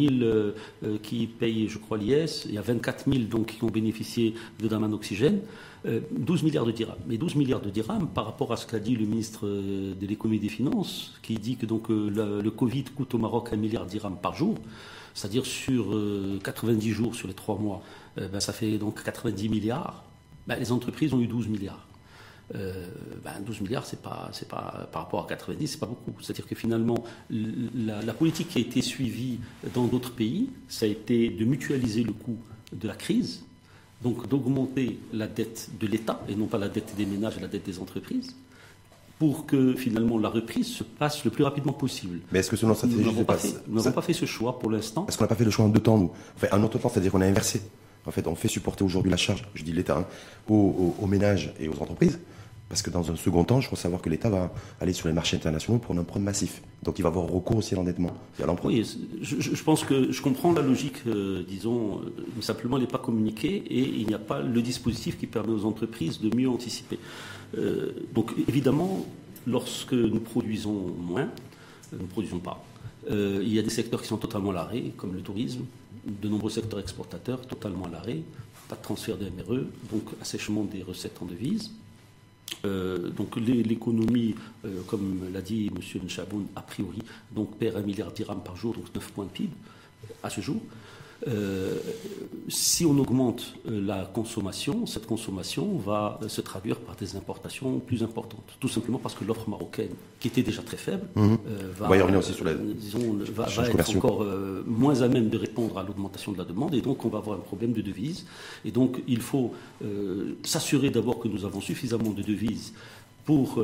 000 0.82 0.98
qui 1.02 1.26
payent, 1.26 1.68
je 1.68 1.78
crois, 1.78 1.98
l'IS, 1.98 2.44
il 2.46 2.54
y 2.54 2.58
a 2.58 2.62
24 2.62 3.10
000 3.10 3.24
donc, 3.24 3.46
qui 3.46 3.64
ont 3.64 3.68
bénéficié 3.70 4.34
de 4.60 4.68
Daman 4.68 4.92
Oxygène. 4.92 5.40
12 5.84 6.42
milliards 6.42 6.66
de 6.66 6.72
dirhams. 6.72 6.96
Mais 7.06 7.16
12 7.16 7.36
milliards 7.36 7.60
de 7.60 7.70
dirhams, 7.70 8.08
par 8.08 8.24
rapport 8.26 8.52
à 8.52 8.56
ce 8.56 8.66
qu'a 8.66 8.80
dit 8.80 8.96
le 8.96 9.06
ministre 9.06 9.46
de 9.46 10.06
l'économie 10.06 10.38
et 10.38 10.40
des 10.40 10.48
finances, 10.48 11.14
qui 11.22 11.34
dit 11.34 11.56
que 11.56 11.64
donc, 11.64 11.88
le, 11.88 12.48
Covid 12.50 12.84
coûte 12.84 13.14
au 13.14 13.18
Maroc 13.18 13.50
1 13.52 13.56
milliard 13.56 13.84
de 13.84 13.90
dirhams 13.90 14.16
par 14.20 14.34
jour, 14.34 14.56
c'est-à-dire 15.14 15.46
sur 15.46 15.96
90 16.42 16.90
jours, 16.90 17.14
sur 17.14 17.28
les 17.28 17.34
3 17.34 17.58
mois, 17.58 17.82
ben, 18.16 18.40
ça 18.40 18.52
fait 18.52 18.78
donc 18.78 19.02
90 19.04 19.48
milliards. 19.48 20.05
Ben, 20.46 20.58
les 20.58 20.72
entreprises 20.72 21.12
ont 21.12 21.20
eu 21.20 21.26
12 21.26 21.48
milliards. 21.48 21.86
Euh, 22.54 22.86
ben 23.24 23.32
12 23.44 23.62
milliards, 23.62 23.84
c'est 23.84 24.00
pas, 24.00 24.28
c'est 24.32 24.48
pas 24.48 24.88
par 24.92 25.02
rapport 25.02 25.24
à 25.24 25.26
90, 25.26 25.66
c'est 25.66 25.80
pas 25.80 25.86
beaucoup. 25.86 26.12
C'est-à-dire 26.20 26.46
que 26.46 26.54
finalement, 26.54 27.02
la, 27.28 28.12
politique 28.12 28.48
qui 28.48 28.58
a 28.58 28.60
été 28.60 28.82
suivie 28.82 29.40
dans 29.74 29.86
d'autres 29.86 30.12
pays, 30.12 30.50
ça 30.68 30.86
a 30.86 30.88
été 30.88 31.28
de 31.28 31.44
mutualiser 31.44 32.04
le 32.04 32.12
coût 32.12 32.38
de 32.72 32.86
la 32.86 32.94
crise, 32.94 33.44
donc 34.02 34.28
d'augmenter 34.28 35.00
la 35.12 35.26
dette 35.26 35.70
de 35.80 35.88
l'État 35.88 36.20
et 36.28 36.36
non 36.36 36.46
pas 36.46 36.58
la 36.58 36.68
dette 36.68 36.94
des 36.96 37.06
ménages 37.06 37.36
et 37.36 37.40
la 37.40 37.48
dette 37.48 37.66
des 37.66 37.80
entreprises, 37.80 38.36
pour 39.18 39.46
que 39.46 39.74
finalement 39.74 40.18
la 40.18 40.28
reprise 40.28 40.68
se 40.68 40.84
passe 40.84 41.24
le 41.24 41.32
plus 41.32 41.42
rapidement 41.42 41.72
possible. 41.72 42.20
Mais 42.30 42.38
est-ce 42.38 42.50
que 42.50 42.56
selon 42.56 42.74
cette 42.74 42.90
stratégie, 42.90 43.08
nous 43.08 43.76
n'avons 43.76 43.92
pas, 43.92 44.02
fait 44.02 44.12
ce 44.12 44.26
choix 44.26 44.60
pour 44.60 44.70
l'instant 44.70 45.04
Est-ce 45.08 45.18
qu'on 45.18 45.24
n'a 45.24 45.28
pas 45.28 45.34
fait 45.34 45.44
le 45.44 45.50
choix 45.50 45.64
en 45.64 45.68
deux 45.68 45.80
temps, 45.80 45.98
nous? 45.98 46.12
Enfin, 46.36 46.48
un 46.52 46.62
autre 46.62 46.78
temps, 46.78 46.90
c'est-à-dire 46.90 47.10
qu'on 47.10 47.22
a 47.22 47.26
inversé. 47.26 47.62
En 48.06 48.10
fait, 48.10 48.26
on 48.26 48.34
fait 48.34 48.48
supporter 48.48 48.84
aujourd'hui 48.84 49.10
la 49.10 49.16
charge, 49.16 49.44
je 49.54 49.64
dis 49.64 49.72
l'État, 49.72 49.98
hein, 49.98 50.06
aux, 50.48 51.06
ménages 51.06 51.52
et 51.58 51.68
aux 51.68 51.80
entreprises. 51.80 52.18
Parce 52.68 52.82
que 52.82 52.90
dans 52.90 53.12
un 53.12 53.16
second 53.16 53.44
temps, 53.44 53.60
je 53.60 53.66
crois 53.66 53.78
savoir 53.78 54.02
que 54.02 54.10
l'État 54.10 54.28
va 54.28 54.52
aller 54.80 54.92
sur 54.92 55.06
les 55.06 55.14
marchés 55.14 55.36
internationaux 55.36 55.78
pour 55.78 55.94
un 55.94 55.98
emprunt 55.98 56.18
massif. 56.18 56.62
Donc 56.82 56.98
il 56.98 57.02
va 57.02 57.08
avoir 57.08 57.28
recours 57.28 57.58
aussi 57.58 57.74
à 57.74 57.76
l'endettement. 57.76 58.10
Oui, 58.64 58.84
je, 59.22 59.62
pense 59.62 59.84
que 59.84 60.10
je 60.10 60.20
comprends 60.20 60.52
la 60.52 60.62
logique, 60.62 60.96
euh, 61.06 61.44
disons, 61.46 62.00
mais 62.34 62.42
simplement 62.42 62.76
elle 62.76 62.82
n'est 62.82 62.88
pas 62.88 62.98
communiquée 62.98 63.62
et 63.68 63.82
il 63.82 64.08
n'y 64.08 64.14
a 64.14 64.18
pas 64.18 64.40
le 64.40 64.62
dispositif 64.62 65.16
qui 65.16 65.28
permet 65.28 65.52
aux 65.52 65.64
entreprises 65.64 66.20
de 66.20 66.34
mieux 66.34 66.48
anticiper. 66.48 66.98
Euh, 67.56 67.92
donc 68.12 68.32
évidemment, 68.48 69.06
lorsque 69.46 69.92
nous 69.92 70.18
produisons 70.18 70.92
moins, 70.98 71.28
nous 71.92 72.02
ne 72.02 72.06
produisons 72.06 72.40
pas. 72.40 72.64
Euh, 73.10 73.40
il 73.42 73.54
y 73.54 73.58
a 73.58 73.62
des 73.62 73.70
secteurs 73.70 74.02
qui 74.02 74.08
sont 74.08 74.16
totalement 74.16 74.50
à 74.50 74.70
comme 74.96 75.14
le 75.14 75.20
tourisme, 75.20 75.64
de 76.06 76.28
nombreux 76.28 76.50
secteurs 76.50 76.80
exportateurs 76.80 77.40
totalement 77.46 77.86
à 77.86 77.90
l'arrêt, 77.90 78.22
pas 78.68 78.76
de 78.76 78.82
transfert 78.82 79.16
de 79.16 79.26
MRE, 79.26 79.64
donc 79.90 80.04
assèchement 80.20 80.64
des 80.64 80.82
recettes 80.82 81.20
en 81.20 81.26
devises. 81.26 81.72
Euh, 82.64 83.10
donc 83.10 83.36
l'économie, 83.36 84.34
euh, 84.64 84.82
comme 84.86 85.32
l'a 85.32 85.42
dit 85.42 85.68
M. 85.74 86.02
Nchaboun, 86.04 86.46
a 86.54 86.62
priori, 86.62 86.98
donc 87.32 87.56
perd 87.56 87.76
un 87.76 87.82
milliard 87.82 88.10
de 88.10 88.16
dirhams 88.16 88.42
par 88.42 88.56
jour, 88.56 88.74
donc 88.74 88.94
9 88.94 89.12
points 89.12 89.24
de 89.24 89.30
PIB 89.30 89.52
à 90.22 90.30
ce 90.30 90.40
jour. 90.40 90.60
Euh, 91.26 91.78
si 92.48 92.84
on 92.84 92.96
augmente 92.98 93.54
euh, 93.68 93.80
la 93.84 94.04
consommation, 94.04 94.86
cette 94.86 95.06
consommation 95.06 95.76
va 95.78 96.20
se 96.28 96.40
traduire 96.42 96.78
par 96.78 96.94
des 96.96 97.16
importations 97.16 97.78
plus 97.78 98.02
importantes. 98.02 98.56
Tout 98.60 98.68
simplement 98.68 98.98
parce 98.98 99.14
que 99.14 99.24
l'offre 99.24 99.48
marocaine, 99.48 99.94
qui 100.20 100.28
était 100.28 100.42
déjà 100.42 100.62
très 100.62 100.76
faible, 100.76 101.06
mhm. 101.14 101.38
euh, 101.48 101.72
va, 101.78 102.18
aussi 102.18 102.34
sur 102.34 102.44
la, 102.44 102.54
disons, 102.54 103.18
va, 103.32 103.46
être 103.46 103.96
encore 103.96 104.24
moins 104.66 105.00
à 105.00 105.08
même 105.08 105.28
de 105.28 105.38
répondre 105.38 105.78
à 105.78 105.82
l'augmentation 105.82 106.32
de 106.32 106.38
la 106.38 106.44
demande, 106.44 106.74
et 106.74 106.82
donc 106.82 107.04
on 107.04 107.08
va 107.08 107.18
avoir 107.18 107.38
un 107.38 107.42
problème 107.42 107.72
de 107.72 107.80
devises. 107.80 108.26
Et 108.64 108.70
donc 108.70 109.02
il 109.08 109.20
faut 109.20 109.54
s'assurer 110.42 110.90
d'abord 110.90 111.18
que 111.18 111.28
nous 111.28 111.44
avons 111.44 111.60
suffisamment 111.60 112.10
de 112.10 112.22
devises 112.22 112.72
pour 113.24 113.60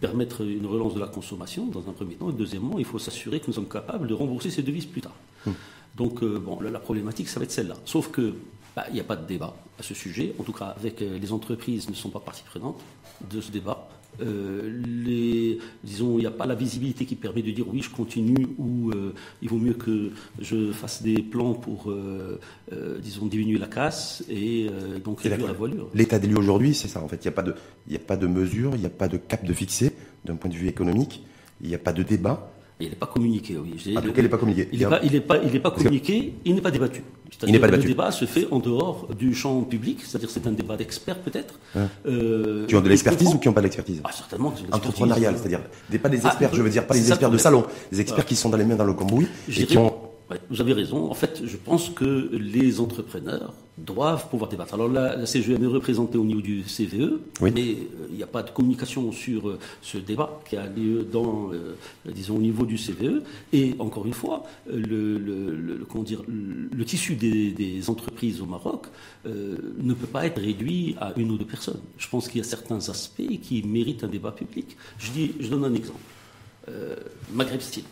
permettre 0.00 0.42
une 0.42 0.66
relance 0.66 0.94
de 0.94 1.00
la 1.00 1.06
consommation, 1.06 1.66
dans 1.66 1.88
un 1.88 1.92
premier 1.92 2.14
temps, 2.14 2.30
et 2.30 2.32
deuxièmement, 2.32 2.78
il 2.78 2.84
faut 2.84 2.98
s'assurer 2.98 3.38
que 3.38 3.46
nous 3.48 3.52
sommes 3.52 3.68
capables 3.68 4.08
de 4.08 4.14
rembourser 4.14 4.50
ces 4.50 4.62
devises 4.62 4.86
plus 4.86 5.02
tard. 5.02 5.16
Mhm. 5.46 5.54
Donc, 5.96 6.22
euh, 6.22 6.38
bon, 6.38 6.60
la, 6.60 6.78
problématique, 6.78 7.28
ça 7.28 7.40
va 7.40 7.44
être 7.44 7.52
celle-là. 7.52 7.76
Sauf 7.84 8.10
que 8.10 8.34
bah, 8.76 8.84
il 8.88 8.94
n'y 8.94 9.00
a 9.00 9.04
pas 9.04 9.16
de 9.16 9.26
débat 9.26 9.56
à 9.78 9.82
ce 9.82 9.94
sujet. 9.94 10.34
En 10.38 10.44
tout 10.44 10.52
cas, 10.52 10.74
avec 10.78 11.02
euh, 11.02 11.18
les 11.18 11.32
entreprises 11.32 11.88
ne 11.88 11.94
sont 11.94 12.10
pas 12.10 12.20
partie 12.20 12.42
prenante 12.44 12.80
de 13.30 13.40
ce 13.40 13.50
débat. 13.50 13.88
Euh, 14.20 14.82
les, 14.84 15.58
disons, 15.84 16.18
il 16.18 16.22
n'y 16.22 16.26
a 16.26 16.32
pas 16.32 16.46
la 16.46 16.54
visibilité 16.54 17.06
qui 17.06 17.16
permet 17.16 17.42
de 17.42 17.50
dire 17.50 17.66
oui, 17.68 17.80
je 17.80 17.90
continue 17.90 18.48
ou 18.58 18.90
il 19.40 19.48
vaut 19.48 19.58
mieux 19.58 19.74
que 19.74 20.10
je 20.40 20.72
fasse 20.72 21.02
des 21.02 21.22
plans 21.22 21.54
pour, 21.54 21.94
disons, 23.00 23.26
diminuer 23.26 23.56
la 23.58 23.68
casse 23.68 24.24
et 24.28 24.68
donc 25.04 25.20
réduire 25.20 25.46
la 25.46 25.52
voilure. 25.52 25.90
L'état 25.94 26.18
des 26.18 26.26
lieux 26.26 26.38
aujourd'hui, 26.38 26.74
c'est 26.74 26.88
ça. 26.88 27.02
En 27.02 27.08
fait, 27.08 27.16
il 27.24 27.28
n'y 27.28 27.32
a 27.32 27.36
pas 27.36 27.42
de, 27.42 27.54
il 27.88 27.94
a 27.94 28.00
pas 28.00 28.16
de 28.16 28.26
mesure, 28.26 28.72
il 28.74 28.80
n'y 28.80 28.86
a 28.86 28.90
pas 28.90 29.08
de 29.08 29.16
cap 29.16 29.44
de 29.44 29.52
fixé 29.52 29.94
d'un 30.24 30.34
point 30.34 30.50
de 30.50 30.56
vue 30.56 30.68
économique, 30.68 31.24
il 31.60 31.68
n'y 31.68 31.74
a 31.74 31.78
pas 31.78 31.92
de 31.92 32.02
débat. 32.02 32.52
Il 32.80 32.88
n'est 32.88 32.94
pas 32.94 33.06
communiqué, 33.06 33.56
oui. 33.56 33.94
Cas, 33.94 34.00
il 34.16 34.22
n'est 34.22 34.28
pas 34.28 34.38
communiqué. 34.38 34.68
Il 34.72 34.80
n'est 34.80 34.86
pas, 34.86 35.00
il 35.02 35.22
pas, 35.22 35.36
il 35.38 35.60
pas 35.60 35.70
communiqué, 35.70 36.34
il 36.44 36.54
n'est 36.54 36.60
pas 36.60 36.70
débattu. 36.70 37.02
Il 37.46 37.52
n'est 37.52 37.58
pas 37.58 37.66
débattu. 37.66 37.82
Le 37.82 37.88
débat 37.88 38.10
se 38.10 38.24
fait 38.24 38.48
en 38.50 38.58
dehors 38.58 39.08
du 39.18 39.34
champ 39.34 39.60
public, 39.62 40.00
c'est-à-dire 40.02 40.30
c'est 40.30 40.46
un 40.46 40.52
débat 40.52 40.76
d'experts 40.76 41.18
peut-être. 41.18 41.54
Euh, 42.06 42.66
qui 42.66 42.74
ont 42.76 42.80
de 42.80 42.88
l'expertise 42.88 43.34
ou 43.34 43.38
qui 43.38 43.48
n'ont 43.48 43.54
pas 43.54 43.60
d'expertise 43.60 44.00
ah, 44.04 44.10
Certainement. 44.12 44.54
Entrepreneurial, 44.72 45.36
c'est-à-dire 45.36 45.60
pas 46.00 46.08
des 46.08 46.20
ah, 46.24 46.28
experts, 46.28 46.54
je 46.54 46.62
veux 46.62 46.70
dire 46.70 46.86
pas 46.86 46.94
des 46.94 47.08
experts 47.08 47.30
de 47.30 47.38
salon, 47.38 47.64
des 47.92 48.00
experts 48.00 48.24
qui 48.24 48.36
sont 48.36 48.48
dans 48.48 48.56
les 48.56 48.64
mains 48.64 48.76
dans 48.76 48.84
le 48.84 48.94
cambouis 48.94 49.28
et 49.48 49.66
qui 49.66 49.76
ont 49.76 49.94
vous 50.48 50.60
avez 50.60 50.72
raison. 50.72 51.10
En 51.10 51.14
fait, 51.14 51.42
je 51.44 51.56
pense 51.56 51.90
que 51.90 52.30
les 52.32 52.80
entrepreneurs 52.80 53.52
doivent 53.78 54.28
pouvoir 54.28 54.50
débattre. 54.50 54.74
Alors 54.74 54.88
la, 54.88 55.16
la 55.16 55.26
CGM 55.26 55.62
est 55.64 55.66
représentée 55.66 56.18
au 56.18 56.24
niveau 56.24 56.40
du 56.40 56.62
CVE, 56.62 57.18
mais 57.40 57.50
euh, 57.50 58.06
il 58.10 58.16
n'y 58.16 58.22
a 58.22 58.26
pas 58.26 58.42
de 58.42 58.50
communication 58.50 59.10
sur 59.12 59.48
euh, 59.48 59.58
ce 59.82 59.98
débat 59.98 60.40
qui 60.48 60.56
a 60.56 60.66
lieu 60.66 61.02
dans, 61.02 61.52
euh, 61.52 61.74
disons, 62.04 62.36
au 62.36 62.40
niveau 62.40 62.66
du 62.66 62.76
CVE. 62.76 63.22
Et 63.52 63.74
encore 63.78 64.06
une 64.06 64.12
fois, 64.12 64.44
le, 64.66 65.18
le, 65.18 65.84
comment 65.88 66.04
dire, 66.04 66.22
le 66.28 66.84
tissu 66.84 67.14
des, 67.14 67.80
entreprises 67.88 68.42
au 68.42 68.46
Maroc 68.46 68.86
ne 69.24 69.94
peut 69.94 70.06
pas 70.06 70.26
être 70.26 70.40
réduit 70.40 70.96
à 71.00 71.12
une 71.16 71.30
ou 71.30 71.38
deux 71.38 71.46
personnes. 71.46 71.80
Je 71.96 72.08
pense 72.08 72.28
qu'il 72.28 72.38
y 72.38 72.40
a 72.40 72.46
certains 72.46 72.88
aspects 72.90 73.22
qui 73.42 73.62
méritent 73.62 74.04
un 74.04 74.08
débat 74.08 74.32
public. 74.32 74.76
Je, 74.98 75.10
dis, 75.12 75.32
je 75.40 75.48
donne 75.48 75.64
un 75.64 75.74
exemple. 75.74 76.00
Maghreb 77.32 77.60
Style. 77.60 77.84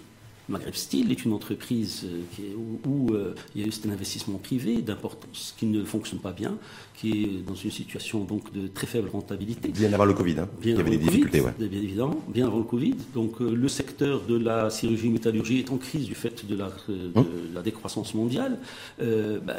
Maghreb 0.49 0.75
Steel 0.75 1.13
est 1.13 1.25
une 1.25 1.33
entreprise 1.33 2.07
euh, 2.07 2.55
où, 2.87 3.13
euh, 3.13 3.35
il 3.55 3.61
y 3.61 3.65
a 3.65 3.67
eu 3.67 3.73
un 3.87 3.93
investissement 3.93 4.39
privé 4.39 4.81
d'importance 4.81 5.55
qui 5.59 5.67
ne 5.67 5.85
fonctionne 5.85 6.21
pas 6.21 6.33
bien, 6.33 6.57
qui 6.95 7.25
est 7.25 7.47
dans 7.47 7.55
une 7.55 7.71
situation 7.71 8.25
donc 8.25 8.53
de 8.53 8.67
très 8.67 8.87
faible 8.87 9.11
rentabilité. 9.11 9.69
Bien 9.69 9.93
avant 9.93 10.07
le 10.07 10.15
Covid, 10.15 10.41
hein. 10.41 10.49
bien 10.61 10.73
il 10.73 10.79
y 10.79 10.81
avait 10.81 10.91
des 10.91 10.99
difficultés. 10.99 11.41
ouais. 11.41 11.53
Bien 11.59 11.83
évidemment, 11.83 12.21
bien 12.29 12.47
avant 12.47 12.59
le 12.59 12.65
Covid. 12.65 12.97
Donc 13.15 13.43
euh, 13.43 13.55
le 13.55 13.69
secteur 13.69 14.23
de 14.23 14.39
la 14.39 14.71
chirurgie 14.71 15.11
métallurgie 15.11 15.59
est 15.59 15.71
en 15.71 15.77
crise 15.77 16.07
du 16.07 16.15
fait 16.15 16.47
de 16.47 16.57
la, 16.57 16.71
hum. 17.15 17.27
la 17.55 17.63
décroissance 17.63 18.15
mondiale. 18.15 18.59
Bah, 18.99 19.57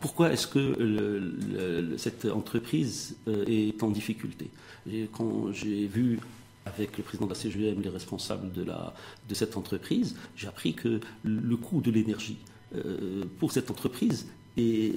pourquoi 0.00 0.32
est-ce 0.32 0.46
que 0.46 1.32
cette 1.96 2.26
entreprise 2.26 3.16
est 3.46 3.82
en 3.82 3.90
difficulté? 3.90 4.50
Quand 5.12 5.52
j'ai 5.52 5.86
vu 5.86 6.20
avec 6.66 6.96
le 6.98 7.04
président 7.04 7.26
de 7.26 7.30
la 7.30 7.38
CGM, 7.38 7.80
les 7.82 7.88
responsables 7.88 8.52
de, 8.52 8.62
la, 8.62 8.94
de 9.28 9.34
cette 9.34 9.56
entreprise, 9.56 10.16
j'ai 10.36 10.48
appris 10.48 10.74
que 10.74 11.00
le 11.22 11.56
coût 11.56 11.80
de 11.80 11.90
l'énergie 11.90 12.38
euh, 12.74 13.24
pour 13.38 13.52
cette 13.52 13.70
entreprise 13.70 14.26
est, 14.56 14.92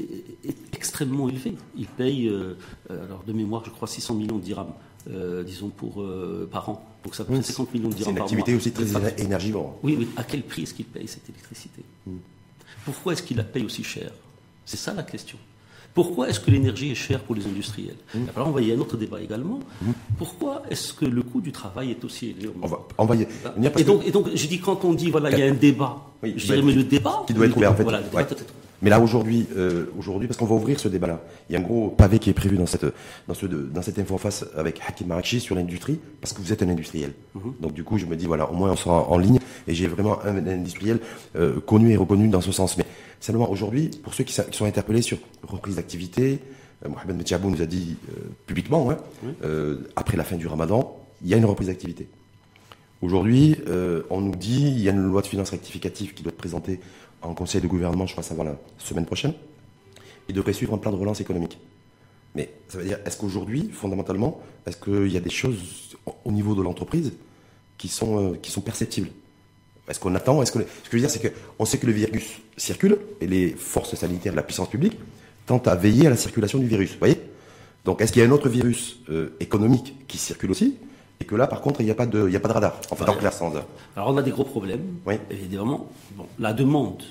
extrêmement 0.74 1.30
élevé. 1.30 1.56
Il 1.76 1.88
paye, 1.88 2.28
euh, 2.28 2.56
alors 2.90 3.24
de 3.24 3.34
mémoire, 3.34 3.64
je 3.66 3.70
crois, 3.70 3.88
600 3.88 4.16
millions 4.16 4.38
de 4.38 4.44
dirhams, 4.44 4.74
euh, 5.10 5.44
disons, 5.44 5.70
pour, 5.70 6.04
par 6.52 6.70
an. 6.70 6.86
Donc 7.04 7.16
ça 7.16 7.26
fait 7.26 7.42
50 7.42 7.74
millions 7.74 7.90
de 7.90 7.96
dirhams 7.96 8.16
par 8.16 8.26
an. 8.26 8.28
C'est 8.28 8.36
une 8.36 8.42
activité 8.42 8.56
aussi 8.56 8.72
très 8.72 9.22
énergivore. 9.22 9.78
Oui, 9.84 9.96
oui. 9.98 10.08
À 10.16 10.24
quel 10.24 10.44
prix 10.44 10.64
est-ce 10.64 10.74
qu'il 10.74 10.86
paye 10.86 11.08
cette 11.08 11.30
électricité? 11.30 11.84
Hmm. 12.06 12.18
Pourquoi 12.86 13.14
est-ce 13.14 13.24
qu'il 13.24 13.38
la 13.38 13.44
paye 13.44 13.66
aussi 13.66 13.84
cher? 13.84 14.12
C'est 14.66 14.78
ça 14.78 14.94
la 14.94 15.04
question. 15.04 15.38
Pourquoi 15.98 16.30
est-ce 16.30 16.40
que 16.40 16.52
l'énergie 16.52 16.92
est 16.92 17.02
chère 17.08 17.22
pour 17.22 17.34
les 17.34 17.44
industriels 17.48 17.96
mmh. 18.14 18.20
Alors, 18.36 18.50
on 18.50 18.52
va 18.52 18.62
y 18.62 18.72
un 18.72 18.78
autre 18.78 18.98
débat 18.98 19.20
également. 19.20 19.58
Mmh. 19.82 19.92
Pourquoi 20.20 20.62
est-ce 20.70 20.94
que 20.94 21.06
le 21.06 21.24
coût 21.24 21.42
du 21.42 21.52
travail 21.52 21.90
est 21.90 22.06
aussi 22.06 22.36
élevé 22.38 22.54
On 22.62 22.68
va, 22.68 22.86
on 23.00 23.06
va 23.06 23.16
y 23.16 23.24
et, 23.24 23.84
donc, 23.84 24.06
et 24.06 24.12
donc, 24.12 24.28
je 24.32 24.46
dis, 24.46 24.60
quand 24.60 24.86
on 24.86 24.94
dit, 24.94 25.10
voilà, 25.10 25.32
il 25.32 25.40
y 25.40 25.42
a 25.42 25.48
un 25.48 25.56
débat, 25.56 25.96
je 26.22 26.30
dirais, 26.30 26.62
mais 26.62 26.74
le 26.74 26.84
débat... 26.84 27.24
Qui 27.26 27.34
doit 27.34 27.48
être 27.48 27.58
ouvert, 27.58 27.72
en 27.72 27.76
fait. 27.76 27.82
Voilà, 27.82 28.02
le 28.02 28.04
débat 28.04 28.28
Mais 28.82 28.90
là, 28.90 29.00
aujourd'hui, 29.00 29.48
euh, 29.58 29.86
aujourd'hui, 29.98 30.28
parce 30.28 30.38
qu'on 30.38 30.46
va 30.46 30.56
ouvrir 30.56 30.80
ce 30.80 30.88
débat-là, 30.88 31.22
il 31.50 31.54
y 31.54 31.56
a 31.56 31.60
un 31.60 31.64
gros 31.64 31.90
pavé 31.90 32.20
qui 32.20 32.30
est 32.30 32.34
prévu 32.34 32.58
dans 32.58 32.68
cette, 32.68 32.86
dans 33.28 33.34
ce, 33.34 33.48
dans 33.48 33.82
cette 33.82 33.98
info 33.98 34.18
face 34.18 34.46
avec 34.56 34.80
Hakim 34.88 35.08
Marakchi 35.08 35.40
sur 35.40 35.56
l'industrie, 35.56 36.00
parce 36.22 36.34
que 36.34 36.42
vous 36.42 36.54
êtes 36.54 36.62
un 36.62 36.70
industriel. 36.70 37.14
Mmh. 37.34 37.40
Donc, 37.60 37.74
du 37.74 37.84
coup, 37.84 37.98
je 37.98 38.06
me 38.06 38.16
dis, 38.16 38.28
voilà, 38.28 38.50
au 38.50 38.54
moins, 38.54 38.72
on 38.72 38.76
sera 38.76 39.10
en 39.10 39.18
ligne, 39.18 39.40
et 39.68 39.74
j'ai 39.74 39.88
vraiment 39.88 40.24
un, 40.24 40.46
industriel 40.46 41.00
euh, 41.36 41.60
connu 41.60 41.92
et 41.92 41.98
reconnu 41.98 42.28
dans 42.28 42.42
ce 42.42 42.52
sens. 42.52 42.78
Mais 42.78 42.86
Simplement, 43.20 43.50
aujourd'hui, 43.50 43.90
pour 44.04 44.14
ceux 44.14 44.24
qui, 44.24 44.34
sont 44.34 44.66
interpellés 44.66 45.02
sur 45.02 45.18
reprise 45.42 45.78
d'activité, 45.78 46.40
euh, 46.86 46.90
Mohamed 46.90 47.18
Metchabou 47.18 47.50
nous 47.50 47.64
a 47.64 47.66
dit 47.66 47.98
publiquement, 48.46 48.92
hein, 48.92 48.98
après 49.96 50.18
la 50.18 50.24
fin 50.24 50.36
du 50.36 50.46
ramadan, 50.46 50.96
il 51.24 51.30
y 51.30 51.34
a 51.34 51.38
une 51.38 51.46
reprise 51.46 51.70
d'activité. 51.70 52.08
Aujourd'hui, 53.02 53.56
on 54.12 54.22
nous 54.22 54.36
dit 54.36 54.68
il 54.68 54.82
y 54.82 54.90
a 54.90 54.92
une 54.92 55.04
loi 55.04 55.24
de 55.24 55.28
finances 55.28 55.50
rectificative 55.50 56.14
qui 56.14 56.22
doit 56.22 56.32
être 56.32 56.38
présentée 56.38 56.80
en 57.22 57.34
conseil 57.34 57.62
de 57.62 57.68
gouvernement, 57.68 58.06
je 58.06 58.14
crois 58.14 58.24
savoir 58.24 58.48
la 58.48 58.56
semaine 58.78 59.06
prochaine, 59.06 59.34
et 60.30 60.34
devrait 60.34 60.54
suivre 60.54 60.74
un 60.74 60.78
plan 60.78 60.92
de 60.92 60.98
relance 60.98 61.22
économique. 61.22 61.60
Mais 62.36 62.52
ça 62.68 62.78
veut 62.78 62.86
dire, 62.86 63.00
est-ce 63.06 63.18
qu'aujourd'hui, 63.18 63.70
fondamentalement, 63.72 64.42
est-ce 64.66 64.78
qu'il 64.78 65.12
y 65.12 65.18
a 65.18 65.20
des 65.20 65.30
choses 65.30 65.96
au 66.24 66.32
niveau 66.32 66.54
de 66.56 66.62
l'entreprise 66.62 67.14
qui 67.78 67.88
sont, 67.88 68.38
sont 68.44 68.62
perceptibles? 68.62 69.10
Est-ce 69.88 70.00
qu'on 70.00 70.14
attend 70.16 70.42
Est-ce 70.42 70.52
que 70.52 70.60
ce 70.60 70.64
que 70.64 70.70
je 70.92 70.98
veux 70.98 71.00
dire, 71.00 71.10
c'est 71.10 71.34
qu'on 71.58 71.66
sait 71.66 71.78
que 71.78 71.88
le 71.88 71.94
virus 71.94 72.42
circule 72.58 72.98
et 73.22 73.28
les 73.28 73.52
forces 73.52 73.96
sanitaires 73.96 74.34
de 74.34 74.38
la 74.38 74.44
puissance 74.44 74.70
publique 74.70 74.98
tentent 75.46 75.68
à 75.68 75.76
veiller 75.76 76.08
à 76.08 76.10
la 76.10 76.18
circulation 76.18 76.60
du 76.60 76.68
virus. 76.68 76.98
Voyez? 77.00 77.20
Donc, 77.86 78.02
est-ce 78.02 78.12
qu'il 78.12 78.22
y 78.22 78.26
a 78.26 78.28
un 78.28 78.32
autre 78.32 78.50
virus 78.50 79.00
euh, 79.10 79.30
économique 79.40 79.96
qui 80.08 80.18
circule 80.18 80.52
aussi? 80.52 80.76
Et 81.20 81.26
que 81.26 81.36
là, 81.36 81.48
par 81.48 81.62
contre, 81.62 81.82
il 81.82 81.86
n'y 81.86 81.92
a, 81.92 81.96
pas 81.96 82.06
de, 82.06 82.34
a 82.34 82.40
pas 82.40 82.48
de 82.48 82.54
radar, 82.54 82.80
en 82.92 82.96
fait, 82.96 83.10
en 83.10 83.14
clair 83.14 83.34
sans. 83.34 83.52
Alors, 83.96 84.10
on 84.10 84.18
a 84.18 84.22
des 84.22 84.32
gros 84.32 84.44
problèmes. 84.44 84.84
Oui. 85.06 85.16
Évidemment, 85.32 85.88
bon, 86.16 86.26
la 86.40 86.54
demande 86.54 87.02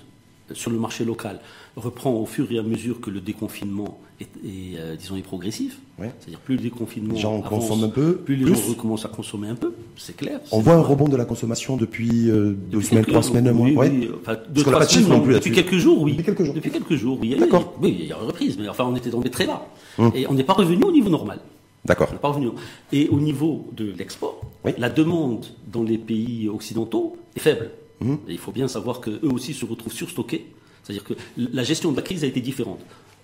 sur 0.52 0.70
le 0.70 0.78
marché 0.78 1.04
local 1.04 1.40
reprend 1.76 2.12
au 2.12 2.24
fur 2.24 2.50
et 2.52 2.58
à 2.58 2.62
mesure 2.62 3.00
que 3.00 3.10
le 3.10 3.20
déconfinement 3.20 3.98
est, 4.20 4.28
euh, 4.46 4.96
disons, 4.96 5.16
est 5.16 5.22
progressif. 5.22 5.78
C'est-à-dire 5.98 6.38
plus 6.38 6.56
le 6.56 6.62
déconfinement 6.62 7.14
les 7.14 7.20
gens 7.20 7.40
consomment 7.40 7.84
un 7.84 7.88
peu, 7.88 8.16
plus 8.16 8.36
les 8.36 8.54
gens 8.54 8.60
recommencent 8.68 9.06
à 9.06 9.08
consommer 9.08 9.48
un 9.48 9.54
peu, 9.54 9.74
c'est 9.96 10.16
clair. 10.16 10.40
On 10.52 10.60
voit 10.60 10.74
un 10.74 10.82
rebond 10.82 11.08
de 11.08 11.16
la 11.16 11.24
consommation 11.24 11.76
depuis 11.76 12.30
euh, 12.30 12.54
deux 12.70 12.82
semaines, 12.82 13.04
trois 13.06 13.22
semaines, 13.22 13.48
un 13.48 13.52
mois. 13.52 13.68
Oui, 13.68 14.10
enfin, 14.20 14.36
deux, 14.48 14.62
trois 14.62 14.84
semaines, 14.84 15.08
non 15.08 15.20
plus 15.20 15.34
depuis 15.34 15.52
quelques 15.52 15.78
jours, 15.78 16.02
oui. 16.02 16.12
Depuis 16.12 16.24
quelques 16.24 16.44
jours. 16.44 16.54
Depuis 16.54 16.70
quelques 16.70 16.94
jours, 16.96 17.18
oui. 17.20 17.34
D'accord. 17.38 17.74
Oui, 17.82 17.96
il 18.00 18.06
y 18.06 18.12
a 18.12 18.16
une 18.16 18.26
reprise, 18.26 18.56
mais 18.58 18.68
enfin, 18.68 18.84
on 18.84 18.94
était 18.94 19.10
tombé 19.10 19.30
très 19.30 19.46
bas. 19.46 19.66
Hum. 19.98 20.12
Et 20.14 20.26
on 20.28 20.34
n'est 20.34 20.44
pas 20.44 20.52
revenu 20.52 20.84
au 20.84 20.92
niveau 20.92 21.08
normal. 21.08 21.40
D'accord. 21.86 22.08
pas 22.18 22.28
revenu. 22.28 22.50
Et 22.92 23.08
au 23.08 23.20
niveau 23.20 23.68
de 23.72 23.92
l'export, 23.92 24.40
la 24.64 24.90
demande 24.90 25.46
dans 25.66 25.82
les 25.82 25.98
pays 25.98 26.48
occidentaux 26.48 27.16
est 27.34 27.40
faible. 27.40 27.70
Hum. 28.02 28.18
il 28.28 28.36
faut 28.36 28.52
bien 28.52 28.68
savoir 28.68 29.00
qu'eux 29.00 29.20
aussi 29.22 29.54
se 29.54 29.64
retrouvent 29.64 29.90
surstockés 29.90 30.44
c'est-à-dire 30.86 31.04
que 31.04 31.14
la 31.36 31.64
gestion 31.64 31.90
de 31.90 31.96
la 31.96 32.02
crise 32.02 32.22
a 32.22 32.28
été 32.28 32.40
différente. 32.40 32.78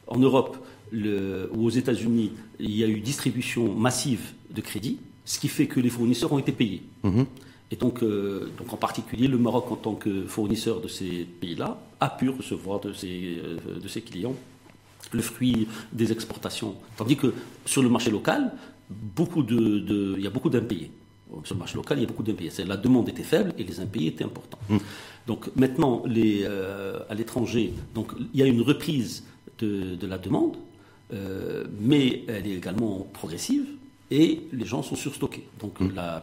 En 0.09 0.19
Europe 0.19 0.57
ou 0.93 1.65
aux 1.65 1.71
États-Unis, 1.71 2.33
il 2.59 2.77
y 2.77 2.83
a 2.83 2.89
eu 2.89 2.99
distribution 2.99 3.73
massive 3.73 4.33
de 4.51 4.61
crédits, 4.61 4.99
ce 5.25 5.39
qui 5.39 5.47
fait 5.47 5.67
que 5.69 5.79
les 5.79 5.89
fournisseurs 5.89 6.33
ont 6.33 6.41
été 6.41 6.51
payés. 6.51 6.83
Mhm. 7.05 7.25
Et 7.71 7.77
donc, 7.77 8.03
euh, 8.03 8.51
donc, 8.59 8.73
en 8.73 8.77
particulier, 8.77 9.29
le 9.29 9.39
Maroc, 9.39 9.71
en 9.71 9.77
tant 9.77 9.95
que 9.95 10.25
fournisseur 10.27 10.81
de 10.81 10.89
ces 10.89 11.25
pays-là, 11.41 11.81
a 12.01 12.11
pu 12.11 12.29
recevoir 12.29 12.81
de 12.81 12.93
ses, 12.93 13.39
euh, 13.43 13.79
de 13.81 13.89
ses 13.89 14.03
clients 14.03 14.35
le 15.13 15.23
fruit 15.23 15.69
des 15.93 16.13
exportations. 16.13 16.75
Tandis 16.97 17.17
que 17.17 17.33
sur 17.65 17.83
le 17.83 17.89
marché 17.89 18.11
local, 18.11 18.53
beaucoup 18.91 19.43
de, 19.43 20.15
il 20.17 20.23
y 20.23 20.27
a 20.27 20.31
beaucoup 20.31 20.51
d'impayés. 20.51 20.91
Sur 21.45 21.55
le 21.55 21.61
marché 21.61 21.77
local, 21.77 21.99
il 21.99 22.03
y 22.03 22.05
a 22.05 22.09
beaucoup 22.09 22.23
d'impayés. 22.23 22.51
La 22.67 22.77
demande 22.77 23.09
était 23.09 23.23
faible 23.23 23.55
et 23.57 23.65
les 23.65 23.81
impayés 23.81 24.09
étaient 24.09 24.25
importants. 24.25 24.59
Mhm. 24.69 24.81
Donc 25.27 25.51
maintenant, 25.57 26.03
les, 26.07 26.43
euh, 26.43 26.99
à 27.09 27.15
l'étranger, 27.15 27.73
donc 27.95 28.13
il 28.35 28.41
y 28.41 28.43
a 28.43 28.47
une 28.47 28.61
reprise 28.63 29.25
de, 29.59 30.07
la 30.07 30.19
demande, 30.19 30.57
euh, 31.13 31.65
mais 31.81 32.25
elle 32.27 32.47
est 32.49 32.55
également 32.57 33.07
progressive 33.13 33.65
et 34.11 34.41
les 34.53 34.65
gens 34.67 34.83
sont 34.83 34.97
surstockés. 34.97 35.47
Donc 35.61 35.75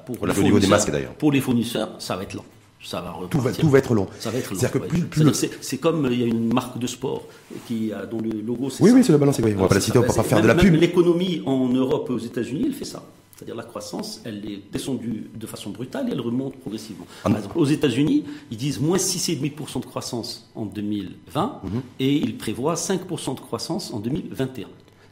pour, 0.06 0.22
au 0.22 0.44
niveau 0.44 0.60
des 0.60 0.68
masques 0.68 0.92
d'ailleurs. 0.92 1.14
Pour 1.14 1.32
les 1.32 1.42
fournisseurs, 1.42 1.96
ça 2.00 2.16
va 2.18 2.24
être 2.24 2.34
lent. 2.34 2.46
Ça 2.82 3.02
va 3.02 3.14
tout, 3.30 3.42
va, 3.42 3.52
tout 3.52 3.70
va 3.70 3.80
être 3.80 3.94
long. 3.94 4.08
Ça 4.20 4.32
va 4.32 4.38
être 4.38 4.54
long. 4.54 5.32
C'est 5.62 5.78
comme 5.78 6.08
il 6.12 6.20
y 6.20 6.24
a 6.24 6.28
une 6.28 6.54
marque 6.54 6.80
de 6.80 6.88
sport 6.88 7.24
qui 7.68 7.92
a, 7.92 8.06
dont 8.06 8.22
le 8.22 8.30
logo 8.30 8.70
c'est 8.70 8.84
Oui, 8.84 8.92
oui, 8.92 9.04
c'est 9.04 9.12
la 9.12 9.18
balance. 9.18 9.40
On 9.40 9.48
va 9.48 9.68
pas 9.68 9.76
la 9.76 9.82
citer, 9.82 9.98
on 9.98 10.04
ne 10.04 10.08
va 10.08 10.14
pas 10.14 10.24
faire 10.24 10.42
de 10.42 10.48
la 10.48 10.56
pub. 10.56 10.74
L'économie 10.76 11.44
en 11.46 11.68
Europe 11.68 12.08
et 12.10 12.14
aux 12.14 12.20
États-Unis, 12.20 12.64
elle 12.68 12.74
fait 12.74 12.86
ça. 12.86 13.04
C'est-à-dire 13.36 13.56
la 13.56 13.64
croissance, 13.64 14.20
elle 14.26 14.46
est 14.46 14.62
descendue 14.70 15.30
de 15.34 15.48
façon 15.48 15.70
brutale 15.70 16.10
et 16.10 16.12
elle 16.12 16.20
remonte 16.20 16.58
progressivement. 16.58 17.08
Par 17.24 17.38
exemple, 17.38 17.58
aux 17.58 17.66
États-Unis, 17.66 18.26
ils 18.52 18.58
disent 18.58 18.82
moins 18.82 18.98
6,5% 18.98 19.80
de 19.80 19.86
croissance 19.86 20.52
en 20.56 20.66
2020 20.66 21.62
mhm. 21.64 21.82
et 22.02 22.16
ils 22.16 22.38
prévoient 22.38 22.74
5% 22.74 23.36
de 23.36 23.40
croissance 23.40 23.94
en 23.94 24.00
2021. 24.00 24.68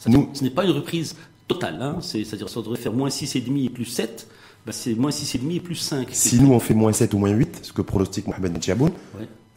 Nous, 0.08 0.30
ce 0.34 0.44
n'est 0.44 0.50
pas 0.50 0.66
une 0.66 0.72
reprise 0.72 1.16
totale, 1.48 1.82
hein. 1.82 2.00
c'est-à-dire 2.02 2.50
ça 2.50 2.60
devrait 2.60 2.78
faire 2.78 2.92
moins 2.92 3.08
6,5 3.08 3.66
et 3.66 3.70
plus 3.70 3.86
7. 3.86 4.28
Bah, 4.68 4.74
c'est 4.74 4.96
moins 4.96 5.12
6,5 5.12 5.56
et 5.56 5.60
plus 5.62 5.76
5. 5.76 6.10
Si 6.12 6.42
nous 6.42 6.52
on 6.52 6.60
fait 6.60 6.74
moins 6.74 6.92
7 6.92 7.14
ou 7.14 7.20
moins 7.20 7.30
8, 7.30 7.60
ce 7.64 7.72
que 7.72 7.82
pronostique 7.82 8.28
Mohamed 8.28 8.58
Nchaboun, 8.58 8.92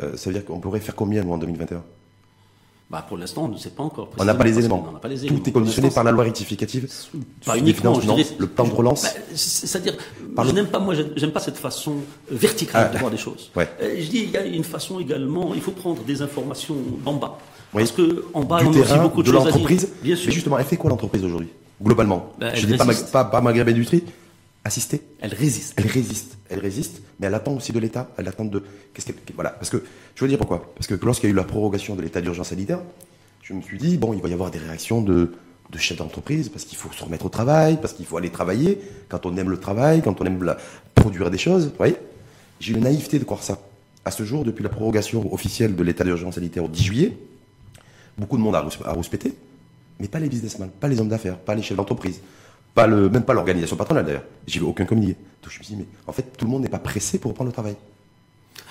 euh, 0.00 0.16
ça 0.16 0.30
veut 0.30 0.34
dire 0.34 0.44
qu'on 0.44 0.60
pourrait 0.60 0.78
faire 0.78 0.94
combien 0.94 1.24
nous 1.24 1.32
en 1.32 1.38
2021 1.38 1.82
bah 2.88 3.06
pour 3.06 3.16
l'instant, 3.16 3.44
on 3.44 3.48
ne 3.48 3.56
sait 3.56 3.70
pas 3.70 3.84
encore. 3.84 4.10
On 4.18 4.24
n'a 4.24 4.34
pas, 4.34 4.42
les 4.42 4.58
éléments. 4.58 4.84
Tout 5.28 5.48
est 5.48 5.52
conditionné 5.52 5.90
par 5.90 6.02
la 6.02 6.10
loi 6.10 6.24
rectificative. 6.24 6.88
Pas 7.46 7.56
uniquement, 7.56 7.96
le 8.36 8.46
plan 8.48 8.64
de 8.64 8.72
relance. 8.72 9.04
Bah, 9.04 9.10
c'est-à-dire, 9.32 9.94
je 10.44 10.50
n'aime 10.50 10.66
pas, 10.66 10.80
moi, 10.80 10.96
j'aime 11.14 11.30
pas 11.30 11.38
cette 11.38 11.56
façon 11.56 11.98
verticale 12.28 12.88
ah, 12.90 12.92
de 12.92 12.98
voir 12.98 13.12
les 13.12 13.16
choses. 13.16 13.52
Ouais. 13.54 13.68
Euh, 13.80 13.94
je 13.96 14.08
dis, 14.08 14.24
il 14.24 14.30
y 14.32 14.36
a 14.36 14.44
une 14.44 14.64
façon 14.64 14.98
également, 14.98 15.54
il 15.54 15.60
faut 15.60 15.70
prendre 15.70 16.02
des 16.02 16.20
informations 16.20 16.74
en 17.06 17.12
bas. 17.12 17.38
Parce 17.72 17.92
que 17.92 18.24
en 18.34 18.42
bas, 18.42 18.58
on 18.64 18.74
a 18.74 18.78
aussi 18.80 18.98
beaucoup 18.98 19.22
de, 19.22 19.28
de 19.28 19.34
l'entreprise. 19.34 19.88
Bien 20.02 20.16
sûr. 20.16 20.26
Mais 20.26 20.32
justement, 20.32 20.58
elle 20.58 20.64
fait 20.64 20.76
quoi 20.76 20.90
l'entreprise 20.90 21.24
aujourd'hui? 21.24 21.50
Globalement. 21.80 22.32
Bah, 22.40 22.56
je 22.56 22.66
dis 22.66 22.76
pas, 22.76 22.86
pas, 23.12 23.24
pas 23.24 23.40
Maghreb 23.40 23.68
Industrie, 23.68 24.02
assister. 24.64 25.02
Elle 25.20 25.34
résiste. 25.34 25.74
Elle 25.76 25.86
résiste. 25.86 26.38
Elle 26.48 26.58
résiste, 26.60 27.02
mais 27.18 27.26
elle 27.26 27.34
attend 27.34 27.54
aussi 27.54 27.72
de 27.72 27.78
l'État. 27.78 28.10
Elle 28.16 28.28
attend 28.28 28.44
de. 28.44 28.62
Qu'est-ce 28.92 29.06
qu'elle. 29.06 29.16
Voilà. 29.34 29.50
Parce 29.50 29.70
que, 29.70 29.82
je 30.14 30.24
veux 30.24 30.28
dire 30.28 30.38
pourquoi? 30.38 30.72
Parce 30.74 30.86
que 30.86 30.94
lorsqu'il 31.04 31.28
y 31.28 31.30
a 31.30 31.34
eu 31.34 31.36
la 31.36 31.44
prorogation 31.44 31.94
de 31.94 32.02
l'état 32.02 32.20
d'urgence 32.20 32.48
sanitaire, 32.48 32.80
je 33.42 33.54
me 33.54 33.62
suis 33.62 33.78
dit, 33.78 33.96
bon, 33.96 34.12
il 34.12 34.20
va 34.20 34.28
y 34.28 34.32
avoir 34.32 34.50
des 34.50 34.58
réactions 34.58 35.02
de, 35.02 35.32
de 35.70 35.78
chefs 35.78 35.98
d'entreprise, 35.98 36.48
parce 36.48 36.64
qu'il 36.64 36.78
faut 36.78 36.92
se 36.92 37.02
remettre 37.02 37.26
au 37.26 37.28
travail, 37.28 37.78
parce 37.80 37.92
qu'il 37.92 38.06
faut 38.06 38.16
aller 38.16 38.30
travailler, 38.30 38.80
quand 39.08 39.26
on 39.26 39.36
aime 39.36 39.50
le 39.50 39.58
travail, 39.58 40.02
quand 40.02 40.20
on 40.20 40.24
aime 40.24 40.54
produire 40.94 41.30
des 41.30 41.38
choses. 41.38 41.66
Vous 41.66 41.76
voyez? 41.76 41.96
J'ai 42.60 42.72
eu 42.72 42.76
la 42.76 42.82
naïveté 42.82 43.18
de 43.18 43.24
croire 43.24 43.42
ça. 43.42 43.58
À 44.04 44.10
ce 44.10 44.24
jour, 44.24 44.44
depuis 44.44 44.62
la 44.62 44.68
prorogation 44.68 45.32
officielle 45.32 45.76
de 45.76 45.82
l'état 45.82 46.04
d'urgence 46.04 46.36
sanitaire 46.36 46.64
au 46.64 46.68
10 46.68 46.82
juillet, 46.82 47.16
beaucoup 48.16 48.36
de 48.36 48.42
monde 48.42 48.54
a, 48.54 48.66
a 48.84 48.92
rouspété, 48.92 49.34
mais 49.98 50.08
pas 50.08 50.18
les 50.18 50.28
businessmen, 50.28 50.70
pas 50.70 50.88
les 50.88 51.00
hommes 51.00 51.08
d'affaires, 51.08 51.38
pas 51.38 51.54
les 51.54 51.62
chefs 51.62 51.76
d'entreprise, 51.76 52.20
pas 52.74 52.86
le, 52.86 53.08
même 53.08 53.24
pas 53.24 53.34
l'organisation 53.34 53.76
patronale 53.76 54.04
d'ailleurs. 54.04 54.24
J'ai 54.46 54.60
vu 54.60 54.66
aucun 54.66 54.84
communiqué. 54.84 55.16
Donc 55.42 55.52
je 55.52 55.58
me 55.58 55.64
suis 55.64 55.74
dit, 55.74 55.80
mais 55.80 55.86
en 56.06 56.12
fait, 56.12 56.36
tout 56.36 56.44
le 56.44 56.50
monde 56.50 56.62
n'est 56.62 56.68
pas 56.68 56.78
pressé 56.78 57.18
pour 57.18 57.30
reprendre 57.30 57.48
le 57.48 57.52
travail. 57.52 57.76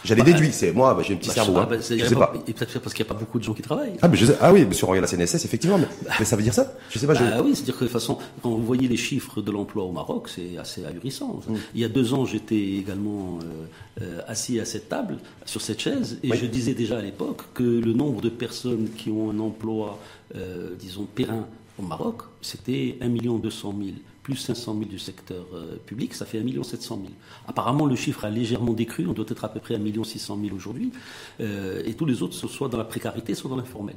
J'avais 0.04 0.22
bah, 0.22 0.32
déduit, 0.32 0.52
c'est 0.52 0.72
moi, 0.72 0.94
bah, 0.94 1.04
j'ai 1.06 1.14
un 1.14 1.18
petit 1.18 1.28
bah, 1.28 1.34
cerveau. 1.34 1.58
Hein. 1.58 1.68
Bah, 1.70 1.76
je 1.78 2.06
sais 2.06 2.16
pas. 2.16 2.34
Et 2.48 2.54
peut-être 2.54 2.80
parce 2.80 2.94
qu'il 2.94 3.04
n'y 3.04 3.12
a 3.12 3.14
pas 3.14 3.20
beaucoup 3.20 3.38
de 3.38 3.44
gens 3.44 3.54
qui 3.54 3.62
travaillent. 3.62 3.98
Ah, 4.02 4.08
mais 4.08 4.16
je 4.16 4.28
sais, 4.28 4.38
ah 4.40 4.54
oui, 4.54 4.66
sur 4.72 4.94
la 4.94 5.08
CNSS, 5.08 5.46
effectivement, 5.46 5.78
mais, 5.78 6.26
ça 6.26 6.36
veut 6.36 6.44
dire 6.44 6.54
ça 6.54 6.74
Je 6.90 7.00
sais 7.00 7.08
pas. 7.08 7.14
Ah 7.18 7.42
oui, 7.44 7.56
c'est-à-dire 7.56 7.76
que 7.76 7.84
de 7.84 7.90
toute 7.90 7.94
façon, 7.94 8.18
quand 8.42 8.50
vous 8.50 8.64
voyez 8.64 8.88
les 8.88 8.98
chiffres 8.98 9.42
de 9.42 9.52
l'emploi 9.52 9.84
au 9.84 9.92
Maroc, 9.92 10.30
c'est 10.30 10.58
assez 10.58 10.86
ahurissant. 10.86 11.42
Mm. 11.48 11.56
Il 11.76 11.82
y 11.82 11.86
a 11.86 11.90
deux 11.90 12.14
ans, 12.14 12.26
j'étais 12.26 12.56
également 12.56 13.40
euh, 13.42 14.02
euh, 14.02 14.22
assis 14.28 14.60
à 14.60 14.66
cette 14.66 14.90
table, 14.90 15.18
sur 15.46 15.62
cette 15.62 15.82
chaise, 15.82 16.20
et 16.24 16.36
je 16.36 16.46
disais 16.46 16.74
déjà 16.74 17.00
à 17.00 17.02
l'époque 17.02 17.44
que 17.54 17.64
le 17.64 17.94
nombre 17.94 18.22
de 18.22 18.30
personnes 18.30 18.90
qui 18.96 19.10
ont 19.10 19.30
un 19.32 19.40
emploi, 19.40 20.00
euh, 20.36 20.76
disons, 20.80 21.08
périn 21.14 21.46
au 21.80 21.84
Maroc, 21.84 22.24
c'était 22.42 22.98
1 23.02 23.10
200 23.10 23.74
000 23.78 23.92
plus 24.24 24.36
500 24.36 24.74
000 24.74 24.86
du 24.86 25.00
secteur 25.00 25.46
euh, 25.54 25.78
public, 25.86 26.14
ça 26.14 26.26
fait 26.26 26.40
1 26.40 26.64
700 26.64 27.00
000. 27.02 27.10
Apparemment, 27.48 27.86
le 27.86 27.96
chiffre 27.96 28.26
a 28.26 28.30
légèrement 28.30 28.74
décru, 28.74 29.08
on 29.08 29.14
doit 29.14 29.26
être 29.28 29.46
à 29.46 29.50
peu 29.50 29.60
près 29.60 29.76
1 29.76 30.04
600 30.04 30.38
000 30.42 30.56
aujourd'hui, 30.56 30.92
euh, 31.40 31.82
et 31.86 31.94
tous 31.94 32.06
les 32.06 32.22
autres, 32.22 32.36
soit 32.36 32.70
dans 32.70 32.78
la 32.78 32.84
précarité, 32.84 33.34
soit 33.34 33.50
dans 33.50 33.58
l'informel. 33.58 33.96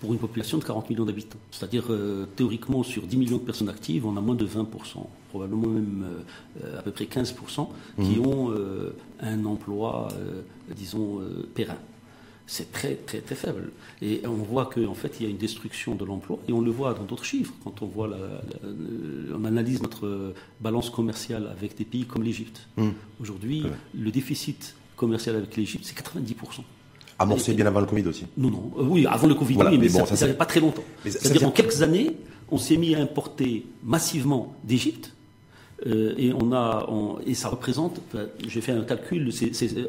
pour 0.00 0.14
une 0.14 0.18
population 0.18 0.56
de 0.56 0.64
40 0.64 0.88
millions 0.88 1.04
d'habitants. 1.04 1.38
C'est-à-dire, 1.50 1.84
euh, 1.90 2.26
théoriquement, 2.34 2.82
sur 2.82 3.02
10 3.02 3.18
millions 3.18 3.36
de 3.36 3.42
personnes 3.42 3.68
actives, 3.68 4.06
on 4.06 4.16
a 4.16 4.20
moins 4.22 4.34
de 4.34 4.46
20%, 4.46 4.64
probablement 5.28 5.68
même 5.68 6.06
à 6.78 6.80
peu 6.80 6.90
près 6.90 7.04
15%, 7.04 7.68
qui 7.96 8.16
mmh. 8.18 8.26
ont 8.26 8.54
un 9.20 9.44
emploi, 9.44 10.08
disons, 10.74 11.20
périn 11.54 11.76
c'est 12.50 12.72
très, 12.72 12.96
très, 12.96 13.20
très 13.20 13.36
faible. 13.36 13.70
Et 14.02 14.22
on 14.26 14.34
voit 14.34 14.66
qu'en 14.66 14.94
fait, 14.94 15.12
il 15.20 15.22
y 15.22 15.26
a 15.26 15.30
une 15.30 15.36
destruction 15.36 15.94
de 15.94 16.04
l'emploi, 16.04 16.40
et 16.48 16.52
on 16.52 16.60
le 16.60 16.72
voit 16.72 16.94
dans 16.94 17.04
d'autres 17.04 17.24
chiffres. 17.24 17.54
Quand 17.62 17.80
on 17.80 17.86
voit, 17.86 18.08
la, 18.08 18.16
on 19.36 19.44
analyse 19.44 19.80
notre 19.80 20.34
balance 20.60 20.90
commerciale 20.90 21.48
avec 21.56 21.76
des 21.78 21.84
pays 21.84 22.06
comme 22.06 22.24
l'Égypte. 22.24 22.66
Mmh. 22.76 22.88
Aujourd'hui, 23.20 23.62
le 23.94 24.10
déficit 24.10 24.74
commercial 24.96 25.36
avec 25.36 25.56
l'Égypte, 25.56 25.84
c'est 25.84 25.96
90%. 25.96 26.64
Amorcé 27.20 27.54
bien 27.54 27.66
avant 27.66 27.80
le 27.80 27.86
Covid 27.86 28.06
aussi. 28.08 28.26
Non, 28.36 28.50
non. 28.50 28.72
Euh, 28.78 28.82
oui, 28.82 29.06
avant 29.06 29.28
le 29.28 29.34
Covid, 29.34 29.56
oui, 29.56 29.78
mais, 29.78 29.88
ça, 29.88 30.04
ça, 30.16 30.26
pas 30.34 30.46
très 30.46 30.58
longtemps. 30.58 30.82
C'est-à-dire 31.04 31.46
en 31.46 31.52
quelques 31.52 31.82
années, 31.82 32.16
on 32.50 32.58
s'est 32.58 32.76
mis 32.76 32.96
à 32.96 33.00
importer 33.00 33.64
massivement 33.84 34.56
d'Égypte. 34.64 35.14
Euh, 35.86 36.14
et, 36.18 36.32
on 36.34 36.52
a, 36.52 36.86
et 37.26 37.34
ça 37.34 37.48
représente, 37.48 38.00
j'ai 38.46 38.60
fait 38.60 38.72
un 38.72 38.82
calcul, 38.82 39.30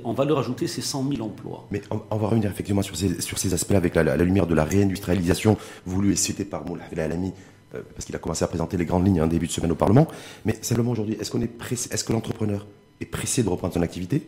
en 0.04 0.14
valeur 0.14 0.40
ajoutée, 0.40 0.68
c'est 0.68 0.82
100 0.82 1.10
000 1.16 1.22
emplois. 1.22 1.68
Mais 1.72 1.82
on, 1.90 2.16
va 2.16 2.28
revenir 2.28 2.50
effectivement 2.50 2.82
sur 2.82 2.96
ces, 2.96 3.22
sur 3.22 3.38
ces 3.38 3.54
aspects 3.54 3.74
avec 3.74 3.96
la, 3.96 4.16
lumière 4.18 4.48
de 4.48 4.56
la 4.56 4.64
réindustrialisation 4.64 5.58
voulue 5.86 6.14
et 6.14 6.16
citée 6.16 6.46
par 6.46 6.66
Moula 6.66 6.84
Alami, 6.96 7.34
euh, 7.76 7.82
parce 7.94 8.06
qu'il 8.06 8.16
a 8.16 8.20
commencé 8.20 8.46
à 8.46 8.48
présenter 8.48 8.78
les 8.78 8.86
grandes 8.86 9.06
lignes 9.06 9.22
en 9.22 9.28
début 9.28 9.48
de 9.48 9.52
semaine 9.52 9.72
au 9.72 9.76
Parlement. 9.76 10.08
Mais 10.46 10.58
simplement 10.62 10.92
aujourd'hui, 10.92 11.18
est-ce 11.20 11.30
qu'on 11.30 11.42
est 11.42 11.52
est-ce 11.72 12.04
que 12.04 12.14
l'entrepreneur 12.14 12.68
est 13.02 13.06
pressé 13.06 13.44
de 13.44 13.50
reprendre 13.50 13.74
son 13.74 13.82
activité 13.82 14.28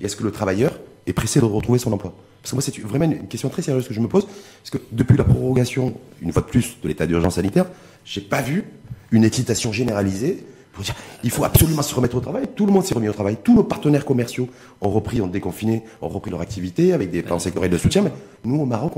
Et 0.00 0.06
est-ce 0.06 0.16
que 0.16 0.24
le 0.24 0.30
travailleur 0.30 0.78
est 1.06 1.12
pressé 1.12 1.40
de 1.40 1.44
retrouver 1.44 1.78
son 1.78 1.92
emploi? 1.92 2.14
Parce 2.40 2.52
que 2.52 2.56
moi, 2.56 2.62
c'est 2.62 2.76
vraiment 2.80 3.04
une 3.04 3.28
question 3.28 3.50
très 3.50 3.62
sérieuse 3.62 3.86
que 3.86 3.94
je 3.94 4.00
me 4.00 4.08
pose. 4.08 4.26
Parce 4.26 4.70
que 4.70 4.78
depuis 4.90 5.16
la 5.16 5.24
prorogation, 5.24 5.94
une 6.22 6.32
fois 6.32 6.42
de 6.42 6.48
plus, 6.48 6.78
de 6.82 6.88
l'état 6.88 7.06
d'urgence 7.06 7.34
sanitaire, 7.34 7.66
j'ai 8.04 8.22
pas 8.22 8.40
vu 8.40 8.64
une 9.12 9.24
excitation 9.24 9.72
généralisée 9.72 10.44
pour 10.72 10.84
dire 10.84 10.94
il 11.22 11.30
faut 11.30 11.44
absolument 11.44 11.82
se 11.82 11.94
remettre 11.94 12.16
au 12.16 12.20
travail. 12.20 12.48
Tout 12.54 12.66
le 12.66 12.72
monde 12.72 12.84
s'est 12.84 12.94
remis 12.94 13.08
au 13.08 13.12
travail. 13.12 13.36
Tous 13.42 13.54
nos 13.54 13.64
partenaires 13.64 14.04
commerciaux 14.04 14.48
ont 14.80 14.90
repris, 14.90 15.20
ont 15.20 15.26
déconfiné, 15.26 15.82
ont 16.00 16.08
repris 16.08 16.30
leur 16.30 16.40
activité 16.40 16.92
avec 16.92 17.10
des 17.10 17.22
plans 17.22 17.38
sectoriels 17.38 17.70
de 17.70 17.78
soutien. 17.78 18.02
Mais 18.02 18.12
nous, 18.44 18.60
au 18.60 18.66
Maroc, 18.66 18.92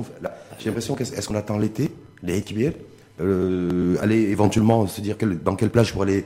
j'ai 0.58 0.66
l'impression 0.66 0.94
qu'est-ce 0.94 1.26
qu'on 1.28 1.34
attend 1.34 1.58
l'été, 1.58 1.90
les 2.22 2.38
équipiers 2.38 2.72
euh, 3.20 3.96
aller 4.00 4.16
éventuellement 4.16 4.86
se 4.86 5.00
dire 5.00 5.16
dans 5.44 5.54
quelle 5.54 5.70
place 5.70 5.88
je 5.88 5.92
pourrais 5.92 6.10
aller, 6.10 6.24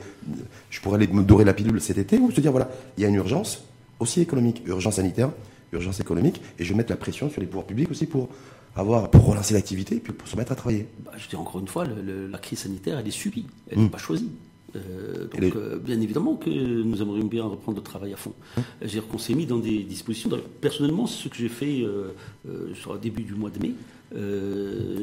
je 0.69 0.81
pourrais 0.81 0.95
aller 0.95 1.07
me 1.07 1.23
dorer 1.23 1.43
la 1.43 1.53
pilule 1.53 1.79
cet 1.81 1.97
été, 1.97 2.17
ou 2.17 2.31
se 2.31 2.41
dire 2.41 2.51
voilà, 2.51 2.69
il 2.97 3.03
y 3.03 3.05
a 3.05 3.09
une 3.09 3.15
urgence, 3.15 3.63
aussi 3.99 4.21
économique, 4.21 4.63
urgence 4.65 4.95
sanitaire, 4.95 5.29
urgence 5.71 5.99
économique, 5.99 6.41
et 6.57 6.63
je 6.63 6.69
vais 6.69 6.77
mettre 6.77 6.91
la 6.91 6.97
pression 6.97 7.29
sur 7.29 7.41
les 7.41 7.47
pouvoirs 7.47 7.67
publics 7.67 7.91
aussi 7.91 8.07
pour 8.07 8.29
avoir, 8.75 9.11
pour 9.11 9.25
relancer 9.25 9.53
l'activité 9.53 9.97
et 9.97 9.99
puis 9.99 10.13
pour 10.13 10.27
se 10.27 10.35
mettre 10.35 10.51
à 10.51 10.55
travailler. 10.55 10.87
Bah, 11.05 11.11
je 11.17 11.27
dis 11.27 11.35
encore 11.35 11.59
une 11.59 11.67
fois, 11.67 11.85
la 11.85 12.37
crise 12.39 12.59
sanitaire, 12.59 12.97
elle 12.97 13.07
est 13.07 13.11
subie, 13.11 13.45
elle 13.69 13.77
n'est 13.77 13.85
hmm. 13.85 13.89
pas 13.89 13.97
choisie. 13.99 14.31
Euh, 14.75 15.27
donc, 15.27 15.55
euh, 15.55 15.79
bien 15.79 15.99
évidemment 15.99 16.35
que 16.35 16.49
nous 16.49 17.01
aimerions 17.01 17.25
bien 17.25 17.43
reprendre 17.43 17.77
le 17.77 17.83
travail 17.83 18.13
à 18.13 18.17
fond. 18.17 18.33
C'est-à-dire 18.79 19.07
qu'on 19.07 19.17
s'est 19.17 19.33
mis 19.33 19.45
dans 19.45 19.57
des 19.57 19.83
dispositions. 19.83 20.29
Personnellement, 20.61 21.07
ce 21.07 21.27
que 21.27 21.35
j'ai 21.35 21.49
fait 21.49 21.81
euh, 21.81 22.11
sur 22.75 22.93
le 22.93 22.99
début 22.99 23.23
du 23.23 23.33
mois 23.33 23.49
de 23.49 23.59
mai, 23.59 23.73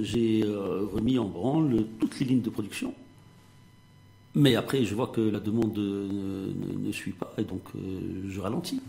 j'ai 0.03 0.45
remis 0.45 1.19
en 1.19 1.27
branle 1.27 1.85
toutes 2.01 2.19
les 2.21 2.27
lignes 2.27 2.43
de 2.43 2.51
production 2.51 2.93
mais 4.37 4.55
après, 4.55 4.85
je 4.85 4.95
vois 4.95 5.07
que 5.07 5.23
la 5.23 5.41
demande 5.41 5.79
ne, 5.79 6.93
suit 6.93 7.13
pas 7.13 7.33
et 7.39 7.43
donc 7.43 7.63
euh, 7.75 8.29
je 8.29 8.39
ralentis. 8.39 8.83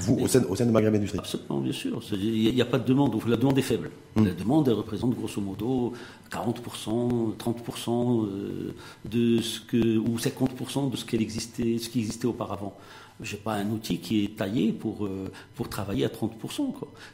Vous, 0.00 0.18
au, 0.20 0.28
sein, 0.28 0.42
au 0.48 0.56
sein, 0.56 0.66
de 0.66 0.70
Maghreb 0.70 0.94
Industrie 0.94 1.18
Absolument, 1.18 1.60
bien 1.60 1.72
sûr. 1.72 2.02
Il 2.12 2.54
n'y 2.54 2.62
a, 2.62 2.64
pas 2.64 2.78
de 2.78 2.84
demande. 2.84 3.14
La 3.26 3.36
demande 3.36 3.58
est 3.58 3.62
faible. 3.62 3.90
Hmm. 4.16 4.24
La 4.24 4.32
demande, 4.32 4.68
elle 4.68 4.74
représente 4.74 5.14
grosso 5.14 5.40
modo 5.40 5.92
40%, 6.30 7.36
30% 7.36 8.26
euh, 8.26 8.74
de 9.04 9.40
ce 9.40 9.60
que, 9.60 9.98
ou 9.98 10.16
50% 10.16 10.90
de 10.90 10.96
ce, 10.96 11.04
qu'elle 11.04 11.22
existait, 11.22 11.78
ce 11.78 11.88
qui 11.88 12.00
existait 12.00 12.26
auparavant. 12.26 12.76
Je 13.22 13.34
n'ai 13.34 13.42
pas 13.42 13.54
un 13.54 13.70
outil 13.70 13.98
qui 13.98 14.24
est 14.24 14.36
taillé 14.36 14.72
pour, 14.72 15.04
euh, 15.04 15.30
pour 15.54 15.68
travailler 15.68 16.06
à 16.06 16.08
30%. 16.08 16.30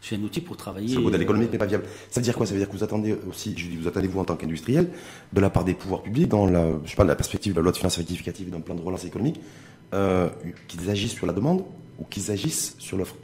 J'ai 0.02 0.16
un 0.16 0.23
outil 0.23 0.40
pour 0.40 0.57
travailler. 0.57 0.95
Ce 0.95 1.00
modèle 1.00 1.23
économique 1.23 1.50
n'est 1.50 1.59
pas 1.59 1.66
viable. 1.66 1.85
Ça 2.11 2.21
veut 2.21 2.25
dire 2.25 2.37
quoi? 2.37 2.47
Ça 2.47 2.52
veut 2.52 2.61
dire 2.61 2.69
que 2.69 2.76
vous 2.76 2.85
attendez 2.85 3.16
aussi, 3.28 3.55
je 3.57 3.69
dis, 3.69 3.76
vous 3.76 3.88
attendez 3.88 4.07
vous 4.07 4.21
en 4.21 4.25
tant 4.25 4.37
qu'industriel, 4.37 4.90
de 5.33 5.40
la 5.40 5.50
part 5.50 5.64
des 5.64 5.75
pouvoirs 5.75 6.02
publics, 6.02 6.28
dans 6.28 6.47
la, 6.47 6.73
je 6.85 6.90
sais 6.90 6.97
pas, 6.97 7.05
la 7.05 7.16
perspective 7.16 7.52
de 7.52 7.59
la 7.59 7.62
loi 7.62 7.73
de 7.73 7.76
finances 7.76 7.97
rectificative 7.97 8.49
et 8.49 8.50
d'un 8.52 8.61
plan 8.61 8.76
de 8.76 8.83
relance 8.83 9.05
économique, 9.05 9.40
euh, 9.95 10.28
qu'ils 10.69 10.88
agissent 10.90 11.14
sur 11.14 11.26
la 11.26 11.33
demande? 11.33 11.64
Ou 11.99 12.05
qu'ils 12.05 12.31
agissent 12.31 12.75
sur 12.79 12.97
l'offre 12.97 13.17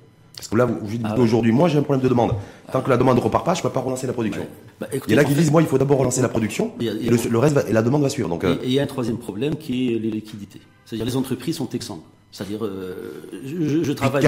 parce 0.43 0.49
que 0.49 0.57
là, 0.57 0.65
vous, 0.65 0.79
vous 0.83 0.97
dites 0.97 1.07
ah 1.09 1.19
aujourd'hui, 1.19 1.53
moi 1.53 1.69
j'ai 1.69 1.79
un 1.79 1.83
problème 1.83 2.03
de 2.03 2.09
demande. 2.09 2.33
Tant 2.73 2.81
que 2.81 2.91
la 2.91 2.97
demande 2.97 3.17
ne 3.17 3.23
repart 3.23 3.45
pas, 3.45 3.55
je 3.55 3.61
ne 3.61 3.63
peux 3.63 3.71
pas 3.71 3.79
relancer 3.79 4.09
la 4.09 4.13
production. 4.13 4.45
Bah, 4.81 4.89
en 4.91 5.17
a 5.17 5.25
qui 5.25 5.35
disent, 5.35 5.53
moi 5.53 5.63
il 5.63 5.69
faut 5.69 5.79
d'abord 5.79 5.99
relancer 5.99 6.21
la 6.21 6.29
production, 6.29 6.73
et 6.81 6.91
le, 6.91 7.39
reste 7.39 7.65
et 7.69 7.73
la 7.73 7.83
demande 7.83 8.03
va 8.03 8.09
suivre. 8.09 8.29
Donc, 8.29 8.43
euh, 8.43 8.57
et 8.63 8.67
il 8.67 8.73
y 8.73 8.81
a 8.81 8.83
un 8.83 8.87
troisième 8.87 9.19
problème 9.19 9.55
qui 9.55 9.95
est 9.95 9.99
les 10.01 10.11
liquidités. 10.11 10.61
C'est-à-dire 10.85 11.07
les 11.07 11.17
entreprises 11.17 11.57
sont 11.57 11.69
exsangues. 11.69 12.01
C'est-à-dire, 12.33 12.65
euh, 12.65 13.31
je, 13.45 13.93
travaille. 13.93 14.25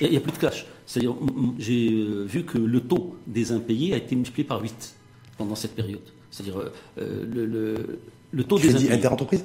Il 0.00 0.10
n'y 0.10 0.16
a, 0.16 0.20
plus 0.20 0.32
de 0.32 0.38
cash. 0.38 0.66
C'est-à-dire, 0.86 1.14
j'ai 1.58 1.90
euh, 1.92 2.24
vu 2.24 2.44
que 2.44 2.56
le 2.56 2.80
taux 2.80 3.14
des 3.26 3.52
impayés 3.52 3.92
a 3.92 3.98
été 3.98 4.16
multiplié 4.16 4.48
par 4.48 4.62
8 4.62 4.94
pendant 5.36 5.54
cette 5.54 5.74
période. 5.74 6.00
C'est-à-dire, 6.30 6.58
euh, 6.98 7.24
le, 7.30 8.00
le, 8.32 8.44
taux 8.44 8.58
des 8.58 8.74
impayés. 8.74 8.92
interentreprise? 8.92 9.44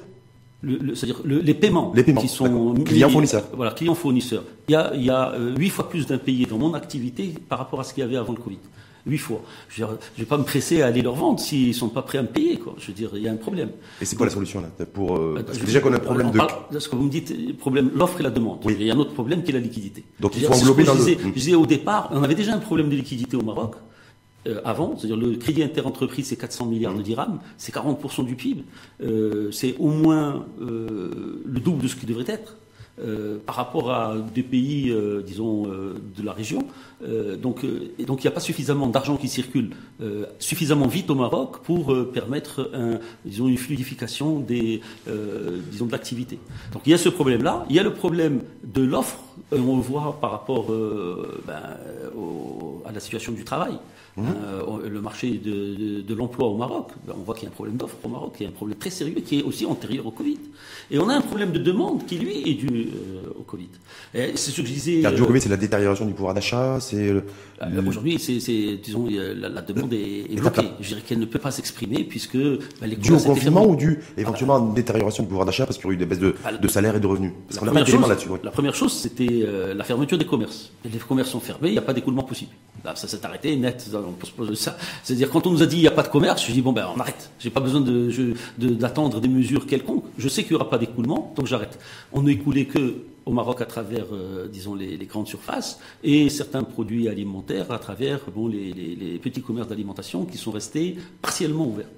C'est-à-dire 0.62 1.22
les 1.24 1.54
paiements, 1.54 1.92
les 1.94 2.02
paiements 2.02 2.20
qui 2.20 2.28
sont 2.28 2.74
clients 2.84 3.08
fournisseurs. 3.08 3.44
Voilà, 3.54 3.72
clients 3.72 3.94
fournisseurs. 3.94 4.44
Il 4.68 4.72
y 4.72 4.76
a, 4.76 4.92
il 4.94 5.04
y 5.04 5.10
a 5.10 5.34
8 5.56 5.70
fois 5.70 5.88
plus 5.88 6.06
d'impayés 6.06 6.46
dans 6.46 6.58
mon 6.58 6.74
activité 6.74 7.34
par 7.48 7.58
rapport 7.58 7.80
à 7.80 7.84
ce 7.84 7.94
qu'il 7.94 8.02
y 8.02 8.06
avait 8.06 8.16
avant 8.16 8.32
le 8.32 8.40
Covid 8.40 8.58
huit 9.06 9.18
fois. 9.18 9.42
Je 9.68 9.84
ne 9.84 9.88
vais 10.18 10.24
pas 10.24 10.38
me 10.38 10.44
presser 10.44 10.82
à 10.82 10.86
aller 10.86 11.02
leur 11.02 11.14
vendre 11.14 11.40
s'ils 11.40 11.68
ne 11.68 11.72
sont 11.72 11.88
pas 11.88 12.02
prêts 12.02 12.18
à 12.18 12.22
me 12.22 12.28
payer. 12.28 12.58
Quoi. 12.58 12.74
Je 12.78 12.88
veux 12.88 12.92
dire, 12.92 13.10
il 13.14 13.22
y 13.22 13.28
a 13.28 13.32
un 13.32 13.36
problème. 13.36 13.70
Et 14.00 14.04
c'est 14.04 14.16
quoi 14.16 14.26
la 14.26 14.32
solution 14.32 14.60
là 14.60 14.68
pour, 14.86 15.16
euh, 15.16 15.42
Parce 15.44 15.58
que 15.58 15.66
déjà 15.66 15.80
qu'on 15.80 15.92
a 15.92 15.96
un 15.96 16.00
problème 16.00 16.30
de... 16.30 16.78
ce 16.78 16.88
que 16.88 16.96
vous 16.96 17.04
me 17.04 17.10
dites, 17.10 17.58
problème, 17.58 17.90
l'offre 17.94 18.20
et 18.20 18.22
la 18.22 18.30
demande. 18.30 18.58
Il 18.68 18.82
y 18.82 18.90
a 18.90 18.94
un 18.94 18.98
autre 18.98 19.14
problème 19.14 19.42
qui 19.42 19.50
est 19.50 19.54
la 19.54 19.60
liquidité. 19.60 20.04
Donc 20.18 20.36
il 20.36 20.44
faut 20.44 20.52
englober 20.52 20.84
dans 20.84 20.94
je 20.94 20.98
disais, 20.98 21.18
Je 21.22 21.30
disais 21.30 21.54
au 21.54 21.66
départ, 21.66 22.10
on 22.12 22.22
avait 22.22 22.34
déjà 22.34 22.54
un 22.54 22.58
problème 22.58 22.88
de 22.90 22.96
liquidité 22.96 23.36
au 23.36 23.42
Maroc. 23.42 23.76
Euh, 24.46 24.60
avant, 24.64 24.96
c'est-à-dire 24.96 25.16
le 25.16 25.36
crédit 25.36 25.62
interentreprise, 25.62 26.28
c'est 26.28 26.36
400 26.36 26.66
milliards 26.66 26.94
de 26.94 27.02
dirhams, 27.02 27.40
c'est 27.58 27.74
40% 27.74 28.24
du 28.24 28.36
PIB, 28.36 28.64
euh, 29.02 29.50
c'est 29.50 29.76
au 29.78 29.88
moins 29.88 30.46
le 30.58 31.60
double 31.60 31.82
de 31.82 31.88
ce 31.88 31.96
qui 31.96 32.06
devrait 32.06 32.24
être. 32.28 32.56
Euh, 33.02 33.38
par 33.46 33.54
rapport 33.54 33.90
à 33.92 34.16
des 34.34 34.42
pays, 34.42 34.90
euh, 34.90 35.22
disons, 35.22 35.66
euh, 35.66 35.94
de 36.18 36.22
la 36.22 36.32
région. 36.32 36.66
donc, 37.42 37.64
donc 38.06 38.20
il 38.20 38.26
n'y 38.26 38.28
a 38.28 38.30
pas 38.30 38.40
suffisamment 38.40 38.86
d'argent 38.86 39.16
qui 39.16 39.28
circule 39.28 39.70
suffisamment 40.38 40.86
vite 40.86 41.08
au 41.08 41.14
Maroc 41.14 41.62
pour 41.62 41.96
permettre, 42.12 42.70
disons, 43.24 43.48
une 43.48 43.56
fluidification 43.56 44.38
des, 44.38 44.82
disons, 45.70 45.86
de 45.86 45.92
l'activité. 45.92 46.38
Donc 46.74 46.82
il 46.84 46.90
y 46.90 46.94
a 46.94 46.98
ce 46.98 47.08
problème-là. 47.08 47.64
Il 47.70 47.76
y 47.76 47.78
a 47.78 47.82
le 47.82 47.94
problème 47.94 48.42
de 48.64 48.82
l'offre. 48.82 49.18
on 49.50 49.76
le 49.76 49.82
voit 49.82 50.18
par 50.20 50.32
rapport 50.32 50.66
ben, 51.46 51.78
à 52.84 52.92
la 52.92 53.00
situation 53.00 53.32
du 53.32 53.44
travail. 53.44 53.78
Mmh. 54.20 54.88
le 54.88 55.00
marché 55.00 55.30
de, 55.32 56.00
de, 56.00 56.14
l'emploi 56.14 56.48
au 56.48 56.56
Maroc, 56.56 56.90
ben, 57.06 57.14
on 57.18 57.22
voit 57.22 57.34
qu'il 57.34 57.44
y 57.44 57.46
a 57.46 57.50
un 57.50 57.54
problème 57.54 57.76
d'offre 57.76 57.96
au 58.04 58.08
Maroc, 58.08 58.34
il 58.40 58.44
y 58.44 58.46
a 58.46 58.48
un 58.48 58.52
problème 58.52 58.78
très 58.78 58.90
sérieux 58.90 59.20
qui 59.24 59.40
est 59.40 59.42
aussi 59.42 59.66
antérieur 59.66 60.06
au 60.06 60.10
Covid. 60.10 60.38
Et 60.90 60.98
on 60.98 61.08
a 61.08 61.14
un 61.14 61.20
problème 61.20 61.52
de 61.52 61.58
demande 61.58 62.06
qui, 62.06 62.18
lui, 62.18 62.48
est 62.48 62.54
dû 62.54 62.68
euh, 62.68 63.38
au 63.38 63.42
Covid. 63.42 63.68
C'est 64.12 64.36
ce 64.36 64.60
que 64.60 64.66
je 64.66 64.72
disais. 64.72 65.00
Car 65.02 65.12
du 65.12 65.22
Covid, 65.22 65.40
c'est 65.40 65.48
la 65.48 65.56
détérioration 65.56 66.04
du 66.06 66.12
pouvoir 66.12 66.34
d'achat, 66.34 66.78
c'est. 66.80 67.12
Ah, 67.62 67.66
aujourd'hui, 67.86 68.18
c'est, 68.18 68.38
disons, 68.82 69.06
la, 69.06 69.60
demande 69.60 69.92
est, 69.92 70.34
bloquée. 70.34 70.70
Je 70.80 70.88
dirais 70.88 71.02
qu'elle 71.06 71.18
ne 71.18 71.26
peut 71.26 71.38
pas 71.38 71.50
s'exprimer 71.50 72.04
puisque 72.04 72.38
bah, 72.38 72.86
les 72.86 72.96
dû 72.96 73.12
au 73.12 73.18
confinement 73.18 73.66
ou 73.66 73.76
dû 73.76 74.00
éventuellement 74.16 74.56
à 74.56 74.60
une 74.60 74.72
détérioration 74.72 75.24
du 75.24 75.28
pouvoir 75.28 75.44
d'achat 75.44 75.66
parce 75.66 75.76
qu'il 75.76 75.88
y 75.88 75.90
a 75.90 75.94
eu 75.94 75.98
des 75.98 76.06
baisses 76.06 76.20
de, 76.20 76.34
ah, 76.42 76.52
de 76.52 76.68
salaire 76.68 76.96
et 76.96 77.00
de 77.00 77.06
revenus? 77.06 77.32
Parce 77.46 77.60
qu'on 77.60 77.66
n'a 77.66 78.08
là-dessus. 78.08 78.28
La 78.42 78.50
première 78.50 78.74
chose, 78.74 78.94
c'était 78.94 79.44
euh, 79.46 79.74
la 79.74 79.84
fermeture 79.84 80.16
des 80.16 80.24
commerces. 80.24 80.72
les 80.90 80.98
commerces 80.98 81.28
sont 81.28 81.40
fermés, 81.40 81.68
il 81.68 81.72
n'y 81.72 81.78
a 81.78 81.82
pas 81.82 81.92
d'écoulement 81.92 82.22
possible. 82.22 82.52
Là, 82.82 82.96
ça 82.96 83.06
s'est 83.06 83.26
arrêté 83.26 83.54
net. 83.56 83.90
On 83.94 84.12
peut 84.12 84.26
se 84.26 84.32
poser 84.32 84.54
ça. 84.54 84.78
C'est-à-dire 85.04 85.28
quand 85.28 85.46
on 85.46 85.50
nous 85.50 85.62
a 85.62 85.66
dit 85.66 85.76
il 85.76 85.82
n'y 85.82 85.88
a 85.88 85.92
pas 85.92 86.02
de 86.02 86.08
commerce, 86.08 86.46
je 86.46 86.52
dis 86.52 86.62
bon 86.62 86.72
ben 86.72 86.86
on 86.96 86.98
arrête. 86.98 87.30
J'ai 87.38 87.50
pas 87.50 87.60
besoin 87.60 87.82
de, 87.82 88.10
d'attendre 88.58 89.20
des 89.20 89.28
mesures 89.28 89.66
quelconques. 89.66 90.04
Je 90.16 90.28
sais 90.28 90.44
qu'il 90.44 90.52
n'y 90.52 90.56
aura 90.56 90.70
pas 90.70 90.78
d'écoulement, 90.78 91.34
donc 91.36 91.46
j'arrête. 91.46 91.78
On 92.14 92.22
ne 92.22 92.30
écoulait 92.30 92.64
que 92.64 93.04
au 93.30 93.32
Maroc 93.32 93.60
à 93.60 93.66
travers, 93.66 94.06
euh, 94.12 94.48
disons, 94.48 94.74
les, 94.74 95.06
grandes 95.06 95.28
surfaces 95.28 95.78
et 96.02 96.28
certains 96.28 96.64
produits 96.64 97.08
alimentaires 97.08 97.70
à 97.70 97.78
travers 97.78 98.18
bon, 98.34 98.48
les, 98.48 99.20
petits 99.22 99.40
commerces 99.40 99.68
d'alimentation 99.68 100.24
qui 100.24 100.36
sont 100.36 100.50
restés 100.50 100.96
partiellement 101.22 101.66
ouverts. 101.66 101.94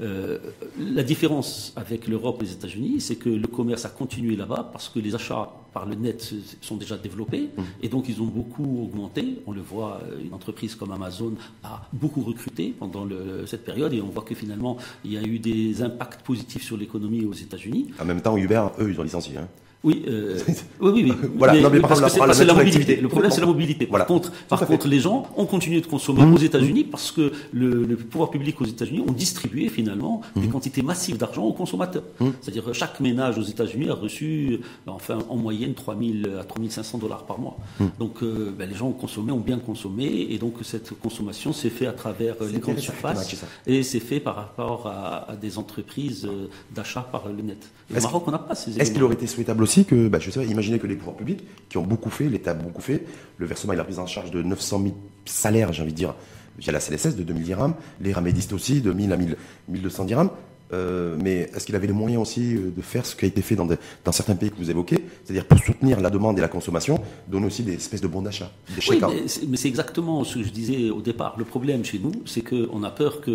Euh, 0.00 0.38
la 0.78 1.02
différence 1.02 1.72
avec 1.74 2.06
l'Europe 2.06 2.40
et 2.42 2.44
les 2.44 2.52
États-Unis, 2.52 3.00
c'est 3.00 3.16
que 3.16 3.30
le 3.30 3.48
commerce 3.48 3.84
a 3.84 3.88
continué 3.88 4.36
là-bas 4.36 4.68
parce 4.70 4.88
que 4.88 5.00
les 5.00 5.14
achats 5.14 5.50
par 5.72 5.86
le 5.86 5.94
net 5.96 6.34
sont 6.60 6.76
déjà 6.76 6.96
développés 6.98 7.48
mmh. 7.56 7.62
et 7.82 7.88
donc 7.88 8.08
ils 8.08 8.20
ont 8.22 8.26
beaucoup 8.26 8.84
augmenté. 8.84 9.40
On 9.46 9.52
le 9.52 9.62
voit, 9.62 10.00
euh, 10.04 10.22
une 10.24 10.34
entreprise 10.34 10.76
comme 10.76 10.92
Amazon 10.92 11.32
a 11.64 11.88
beaucoup 11.92 12.22
recruté 12.22 12.74
pendant 12.78 13.08
cette 13.46 13.64
période 13.64 13.92
et 13.92 14.00
on 14.00 14.08
voit 14.08 14.22
que 14.22 14.36
finalement 14.36 14.76
il 15.04 15.14
y 15.14 15.18
a 15.18 15.22
eu 15.22 15.40
des 15.40 15.82
impacts 15.82 16.22
positifs 16.22 16.62
sur 16.62 16.76
l'économie 16.76 17.24
aux 17.24 17.32
États-Unis. 17.34 17.92
En 17.98 18.04
même 18.04 18.20
temps, 18.20 18.36
Uber, 18.36 18.66
eux, 18.78 18.90
ils 18.90 19.00
ont 19.00 19.04
licencié. 19.04 19.36
Hein. 19.38 19.48
Oui, 19.86 20.02
euh, 20.08 20.38
oui, 20.80 20.90
oui, 20.94 21.02
oui. 21.06 21.12
Voilà, 21.38 21.52
Mais- 21.54 21.60
non, 21.62 21.70
mais 21.72 21.80
parce 21.80 22.00
que 22.00 22.34
c'est 22.34 22.44
la 22.44 22.54
mobilité. 22.54 22.96
Le 22.96 23.08
problème, 23.08 23.30
c'est 23.30 23.40
la 23.40 23.46
mobilité. 23.46 23.86
Voilà. 23.88 24.04
Par 24.04 24.14
contre, 24.14 24.32
par 24.48 24.66
contre, 24.66 24.88
les 24.88 25.00
gens 25.00 25.18
ont 25.36 25.46
continué 25.46 25.80
de 25.80 25.86
consommer 25.86 26.24
Mmh. 26.26 26.34
aux 26.34 26.38
États-Unis 26.38 26.84
parce 26.84 27.12
que 27.12 27.32
le, 27.52 27.84
le 27.84 27.96
pouvoir 27.96 28.30
public 28.30 28.60
aux 28.60 28.64
États-Unis 28.64 29.02
ont 29.06 29.12
distribué 29.12 29.68
finalement 29.68 30.20
Mmh. 30.34 30.40
des 30.40 30.48
quantités 30.48 30.82
massives 30.82 31.16
d'argent 31.18 31.44
aux 31.44 31.52
consommateurs. 31.52 32.02
C'est-à-dire 32.40 32.64
chaque 32.74 32.98
ménage 33.00 33.38
aux 33.38 33.42
États-Unis 33.42 33.88
a 33.88 33.94
reçu, 33.94 34.60
enfin, 34.86 35.18
en 35.28 35.36
moyenne 35.36 35.74
3000 35.74 36.30
à 36.40 36.44
3500 36.44 36.98
dollars 36.98 37.24
par 37.24 37.38
mois. 37.38 37.56
Mmh. 37.78 37.84
Donc, 38.00 38.22
euh, 38.22 38.52
ben, 38.58 38.68
les 38.68 38.74
gens 38.74 38.88
ont 38.88 38.92
consommé, 39.04 39.30
ont 39.32 39.38
bien 39.52 39.58
consommé, 39.58 40.26
et 40.30 40.38
donc 40.38 40.54
cette 40.62 40.90
consommation 41.00 41.52
s'est 41.52 41.70
fait 41.70 41.86
à 41.86 41.92
travers 41.92 42.34
euh, 42.40 42.48
les 42.52 42.58
grandes 42.58 42.78
surfaces 42.80 43.36
et 43.66 43.82
c'est 43.84 44.00
fait 44.00 44.18
par 44.20 44.34
rapport 44.36 44.86
à, 44.88 45.30
à 45.30 45.36
des 45.36 45.58
entreprises 45.58 46.24
euh, 46.26 46.48
d'achat 46.74 47.06
par 47.12 47.24
le 47.28 47.42
net. 47.42 47.62
Et 47.94 47.98
au 47.98 48.02
Maroc, 48.02 48.24
on 48.26 48.30
n'a 48.32 48.38
pas 48.38 48.54
ces 48.56 48.76
Est-ce 48.80 48.90
qu'il 48.90 49.02
aurait 49.04 49.14
été 49.14 49.26
souhaitable 49.28 49.62
aussi 49.62 49.75
que, 49.84 50.08
bah, 50.08 50.18
je 50.20 50.30
sais 50.30 50.40
pas, 50.40 50.46
imaginez 50.46 50.78
que 50.78 50.86
les 50.86 50.96
pouvoirs 50.96 51.16
publics, 51.16 51.44
qui 51.68 51.78
ont 51.78 51.82
beaucoup 51.82 52.10
fait, 52.10 52.28
l'État 52.28 52.52
a 52.52 52.54
beaucoup 52.54 52.82
fait, 52.82 53.04
le 53.38 53.46
versement 53.46 53.72
et 53.72 53.76
la 53.76 53.84
prise 53.84 53.98
en 53.98 54.06
charge 54.06 54.30
de 54.30 54.42
900 54.42 54.82
000 54.82 54.94
salaires, 55.24 55.72
j'ai 55.72 55.82
envie 55.82 55.92
de 55.92 55.96
dire, 55.96 56.14
via 56.58 56.72
la 56.72 56.80
CLSS 56.80 57.16
de 57.16 57.22
2000 57.22 57.42
dirhams, 57.42 57.74
les 58.00 58.12
ramédistes 58.12 58.52
aussi, 58.52 58.80
de 58.80 58.92
1000 58.92 59.12
à 59.12 59.16
1000, 59.16 59.36
1200 59.68 60.04
dirhams. 60.04 60.30
Euh, 60.72 61.16
mais 61.22 61.50
est-ce 61.54 61.66
qu'il 61.66 61.76
avait 61.76 61.86
les 61.86 61.92
moyens 61.92 62.22
aussi 62.22 62.56
euh, 62.56 62.72
de 62.76 62.82
faire 62.82 63.06
ce 63.06 63.14
qui 63.14 63.24
a 63.24 63.28
été 63.28 63.42
fait 63.42 63.54
dans, 63.54 63.68
certains 64.10 64.34
pays 64.34 64.50
que 64.50 64.56
vous 64.56 64.70
évoquez, 64.70 64.98
c'est-à-dire 65.24 65.46
pour 65.46 65.58
soutenir 65.58 66.00
la 66.00 66.10
demande 66.10 66.38
et 66.38 66.40
la 66.40 66.48
consommation, 66.48 67.00
donner 67.28 67.46
aussi 67.46 67.62
des 67.62 67.74
espèces 67.74 68.00
de 68.00 68.08
bons 68.08 68.22
d'achat, 68.22 68.50
Oui, 68.88 69.00
mais 69.48 69.56
c'est- 69.56 69.66
exactement 69.66 70.22
ce 70.24 70.36
que 70.36 70.44
je 70.44 70.50
disais 70.50 70.90
au 70.90 71.00
départ. 71.00 71.34
Le 71.38 71.44
problème 71.44 71.84
chez 71.84 71.98
nous, 71.98 72.12
c'est 72.24 72.40
qu'on 72.42 72.82
a 72.82 72.90
peur 72.90 73.20
que 73.20 73.30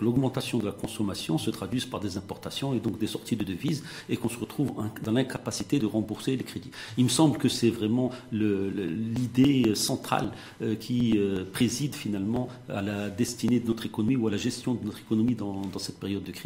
l'augmentation 0.00 0.58
de 0.58 0.64
la 0.66 0.72
consommation 0.72 1.38
se 1.38 1.50
traduise 1.50 1.86
par 1.86 2.00
des 2.00 2.16
importations 2.16 2.72
et 2.72 2.78
donc 2.78 2.98
des 2.98 3.08
sorties 3.08 3.36
de 3.36 3.44
devises 3.44 3.82
et 4.08 4.16
qu'on 4.16 4.28
se 4.28 4.38
retrouve 4.38 4.72
dans 5.02 5.12
l'incapacité 5.12 5.78
de 5.78 5.86
rembourser 5.86 6.36
les 6.36 6.44
crédits. 6.44 6.70
Il 6.96 7.04
me 7.04 7.08
semble 7.08 7.36
que 7.38 7.48
c'est 7.48 7.70
vraiment 7.70 8.10
l'idée 8.32 9.74
centrale 9.74 10.30
euh, 10.62 10.74
qui 10.76 11.18
préside 11.52 11.94
finalement 11.94 12.48
à 12.68 12.80
la 12.80 13.10
destinée 13.10 13.60
de 13.60 13.66
notre 13.66 13.86
économie 13.86 14.16
ou 14.16 14.28
à 14.28 14.30
la 14.30 14.36
gestion 14.36 14.74
de 14.74 14.84
notre 14.84 14.98
économie 14.98 15.34
dans, 15.34 15.62
dans 15.62 15.78
cette 15.78 15.98
période 15.98 16.22
de 16.22 16.32
crise. 16.32 16.39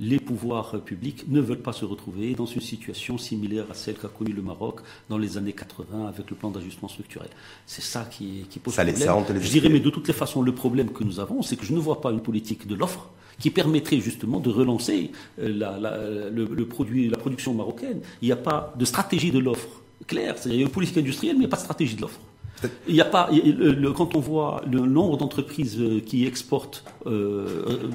Les 0.00 0.18
pouvoirs 0.18 0.80
publics 0.82 1.24
ne 1.28 1.40
veulent 1.40 1.62
pas 1.62 1.72
se 1.72 1.84
retrouver 1.84 2.34
dans 2.34 2.46
une 2.46 2.60
situation 2.60 3.18
similaire 3.18 3.64
à 3.70 3.74
celle 3.74 3.96
qu'a 3.96 4.08
connue 4.08 4.32
le 4.32 4.42
Maroc 4.42 4.80
dans 5.08 5.18
les 5.18 5.36
années 5.38 5.52
80 5.52 6.06
avec 6.08 6.28
le 6.30 6.36
plan 6.36 6.50
d'ajustement 6.50 6.88
structurel. 6.88 7.28
C'est 7.66 7.82
ça 7.82 8.04
qui, 8.10 8.46
qui 8.50 8.58
pose 8.58 8.74
Ça 8.74 8.82
problème. 8.84 8.96
ça 9.06 9.14
je 9.42 9.50
dirais, 9.50 9.68
mais 9.68 9.80
de 9.80 9.90
toutes 9.90 10.08
les 10.08 10.14
façons, 10.14 10.42
le 10.42 10.52
problème 10.54 10.90
que 10.90 11.04
nous 11.04 11.20
avons, 11.20 11.42
c'est 11.42 11.56
que 11.56 11.64
je 11.64 11.72
ne 11.72 11.78
vois 11.78 12.00
pas 12.00 12.10
une 12.12 12.20
politique 12.20 12.66
de 12.66 12.74
l'offre 12.74 13.10
qui 13.38 13.50
permettrait 13.50 14.00
justement 14.00 14.40
de 14.40 14.48
relancer 14.50 15.10
euh, 15.40 15.48
la, 15.48 15.78
la- 15.78 16.30
le, 16.30 16.44
le 16.46 16.66
produit, 16.66 17.08
la 17.08 17.18
production 17.18 17.52
marocaine. 17.54 18.00
Il 18.22 18.26
n'y 18.26 18.32
a 18.32 18.36
pas 18.36 18.72
de 18.78 18.84
stratégie 18.84 19.30
de 19.30 19.38
l'offre 19.38 19.68
claire. 20.06 20.36
C'est-à-dire, 20.38 20.54
il 20.54 20.60
y 20.60 20.62
a 20.62 20.66
une 20.66 20.72
politique 20.72 20.96
industrielle, 20.98 21.34
mais 21.36 21.44
il 21.44 21.46
n'y 21.46 21.52
a 21.52 21.56
pas 21.56 21.56
de 21.58 21.62
stratégie 21.62 21.96
de 21.96 22.00
l'offre. 22.00 22.18
Il 22.88 22.94
n'y 22.94 23.00
a 23.02 23.04
pas, 23.04 23.28
il 23.30 23.38
y 23.38 23.50
a- 23.50 23.54
le- 23.54 23.72
le- 23.72 23.92
quand 23.92 24.14
on 24.16 24.20
voit 24.20 24.62
le 24.70 24.80
nombre 24.80 25.16
d'entreprises 25.18 25.76
euh, 25.78 26.00
qui 26.00 26.26
exportent, 26.26 26.84
euh, 27.06 27.46
euh, 27.68 27.90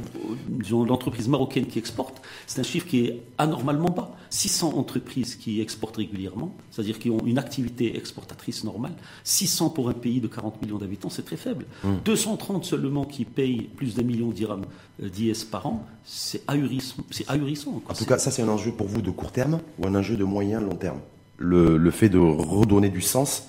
disons 0.49 0.85
d'entreprises 0.85 1.27
marocaines 1.27 1.65
qui 1.65 1.79
exportent, 1.79 2.21
c'est 2.45 2.59
un 2.59 2.63
chiffre 2.63 2.85
qui 2.87 3.05
est 3.05 3.21
anormalement 3.39 3.89
bas. 3.89 4.11
600 4.29 4.77
entreprises 4.77 5.35
qui 5.35 5.59
exportent 5.61 5.97
régulièrement, 5.97 6.55
c'est-à-dire 6.69 6.99
qui 6.99 7.09
ont 7.09 7.19
une 7.25 7.37
activité 7.39 7.97
exportatrice 7.97 8.63
normale. 8.63 8.93
600 9.23 9.69
pour 9.71 9.89
un 9.89 9.93
pays 9.93 10.21
de 10.21 10.27
40 10.27 10.61
millions 10.61 10.77
d'habitants, 10.77 11.09
c'est 11.09 11.25
très 11.25 11.37
faible. 11.37 11.65
230 12.05 12.63
seulement 12.63 13.03
qui 13.05 13.25
payent 13.25 13.63
plus 13.75 13.95
d'un 13.95 14.03
million 14.03 14.31
euh, 14.31 15.09
d'IS 15.09 15.43
par 15.43 15.65
an, 15.65 15.85
c'est 16.05 16.43
ahurissant. 16.47 16.97
Ahurissant. 17.27 17.81
En 17.89 17.93
tout 17.93 18.05
cas, 18.05 18.17
ça 18.19 18.31
c'est 18.31 18.41
un 18.43 18.47
enjeu 18.49 18.71
pour 18.71 18.87
vous 18.87 19.01
de 19.01 19.11
court 19.11 19.31
terme 19.31 19.59
ou 19.79 19.87
un 19.87 19.95
enjeu 19.95 20.15
de 20.17 20.23
moyen 20.23 20.61
long 20.61 20.75
terme? 20.75 20.99
Le, 21.37 21.75
le 21.77 21.91
fait 21.91 22.07
de 22.09 22.19
redonner 22.19 22.89
du 22.89 23.01
sens 23.01 23.47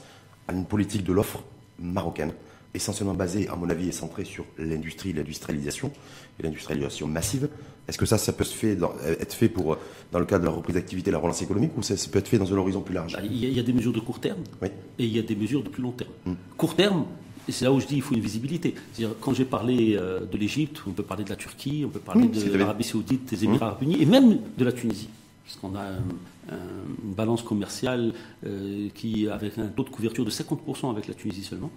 à 0.53 0.57
une 0.57 0.65
politique 0.67 1.05
de 1.05 1.13
l'offre 1.13 1.43
marocaine, 1.79 2.33
essentiellement 2.75 3.15
basée, 3.15 3.49
à 3.49 3.57
mon 3.57 3.69
avis, 3.69 3.89
et 3.89 3.93
centrée 3.93 4.25
sur 4.25 4.45
l'industrie, 4.59 5.13
l'industrialisation 5.13 5.91
et 6.39 6.43
l'industrialisation 6.43 7.07
massive. 7.07 7.49
Est-ce 7.89 7.99
que 7.99 8.07
ça, 8.07 8.17
ça 8.19 8.33
peut 8.33 8.45
se 8.45 8.55
fait 8.55 8.77
dans- 8.77 8.93
être 9.21 9.35
fait 9.35 9.49
pour, 9.49 9.77
dans 10.13 10.19
le 10.21 10.25
cadre 10.25 10.43
de 10.45 10.49
la 10.49 10.55
reprise 10.55 10.75
d'activité, 10.77 11.11
la 11.11 11.19
relance 11.19 11.43
économique, 11.43 11.73
ou 11.77 11.83
ça, 11.83 11.97
ça 11.97 12.09
peut 12.11 12.19
être 12.19 12.29
fait 12.29 12.39
dans 12.39 12.53
un 12.53 12.57
horizon 12.57 12.81
plus 12.81 12.95
large? 12.95 13.15
Bah, 13.15 13.21
Il 13.25 13.37
y, 13.37 13.47
a, 13.47 13.49
il 13.49 13.57
y 13.57 13.61
a 13.61 13.63
des 13.63 13.73
mesures 13.73 13.93
de 13.93 14.01
court 14.01 14.21
terme 14.21 14.39
Oui. 14.63 14.69
et 14.99 15.05
il 15.05 15.15
y 15.15 15.19
a 15.19 15.23
des 15.23 15.35
mesures 15.37 15.63
de 15.63 15.69
plus 15.69 15.83
long 15.83 15.91
terme. 15.93 16.11
Court 16.57 16.77
terme, 16.77 17.05
et 17.49 17.53
c'est 17.53 17.65
là 17.65 17.73
où 17.73 17.81
je 17.81 17.87
dis 17.87 17.97
il 17.97 18.03
faut 18.03 18.15
une 18.15 18.21
visibilité. 18.21 18.75
C'est-à-dire, 18.93 19.17
quand 19.21 19.35
j'ai 19.35 19.45
parlé 19.45 19.97
euh, 19.97 20.21
de 20.25 20.37
l'Égypte, 20.39 20.81
on 20.87 20.93
peut 20.93 21.03
parler 21.03 21.25
de 21.25 21.31
la 21.31 21.37
Turquie, 21.37 21.83
on 21.85 21.91
peut 21.91 21.99
parler 21.99 22.25
Mmh, 22.29 22.35
c'est 22.35 22.51
de 22.53 22.57
l'Arabie 22.57 22.85
Saoudite, 22.85 23.29
des 23.29 23.45
Émirats 23.45 23.67
Arabes 23.67 23.83
Unis 23.83 23.97
et 24.01 24.07
même 24.07 24.39
de 24.57 24.65
la 24.65 24.73
Tunisie. 24.73 25.09
Parce 25.45 25.57
qu'on 25.59 25.75
a 25.77 25.81
un- 25.83 26.03
une 26.51 27.15
balance 27.15 27.43
commerciale 27.43 28.13
euh, 28.47 28.89
qui 28.95 29.29
avec 29.29 29.59
un 29.59 29.67
taux 29.69 29.85
de 29.85 29.91
couverture 29.91 30.25
de 30.25 30.31
50% 30.31 30.91
avec 30.91 31.07
la 31.09 31.15
Tunisie 31.15 31.45
seulement. 31.45 31.71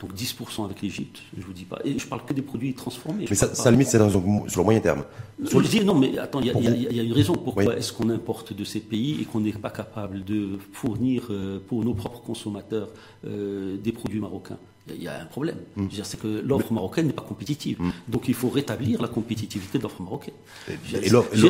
Donc 0.00 0.12
10% 0.12 0.64
avec 0.64 0.82
l'Égypte, 0.82 1.20
je 1.38 1.42
vous 1.46 1.52
dis 1.52 1.64
pas. 1.64 1.78
Et 1.84 1.96
je 1.98 2.06
parle 2.06 2.24
que 2.24 2.34
des 2.34 2.42
produits 2.42 2.74
transformés. 2.74 3.20
Mais 3.20 3.26
Je 3.26 3.34
ça, 3.34 3.70
limite, 3.70 3.86
c'est 3.86 3.98
sur 4.10 4.20
le 4.60 4.64
moyen 4.64 4.80
terme. 4.80 5.04
je 5.40 5.58
dis 5.68 5.84
non, 5.84 5.94
mais 5.94 6.18
attends, 6.18 6.40
il 6.40 6.46
y, 6.46 6.50
a- 6.50 6.54
y 6.92 6.96
y 6.96 7.06
une 7.06 7.12
raison 7.12 7.34
pourquoi 7.34 7.64
Oui. 7.64 7.74
est-ce 7.76 7.92
qu'on 7.92 8.10
importe 8.10 8.52
de 8.52 8.64
ces 8.64 8.80
pays 8.80 9.20
et 9.22 9.24
qu'on 9.24 9.38
n'est 9.40 9.52
pas 9.52 9.70
capable 9.70 10.24
de 10.24 10.58
fournir 10.72 11.28
euh, 11.30 11.60
pour 11.68 11.84
nos 11.84 11.94
propres 11.94 12.20
consommateurs 12.22 12.88
euh, 13.24 13.76
des 13.76 13.92
produits 13.92 14.20
marocains. 14.20 14.58
Il 14.88 15.02
y 15.02 15.08
a- 15.08 15.22
un 15.22 15.24
problème. 15.26 15.56
Mm. 15.76 15.86
C'est 16.02 16.20
que 16.20 16.28
l'offre 16.44 16.72
marocaine 16.72 17.06
n'est 17.06 17.12
pas 17.14 17.22
compétitive. 17.22 17.78
Donc 18.08 18.28
il 18.28 18.34
faut 18.34 18.50
rétablir 18.50 19.00
la 19.00 19.08
compétitivité 19.08 19.78
de 19.78 19.82
l'offre 19.82 20.02
marocaine. 20.02 20.34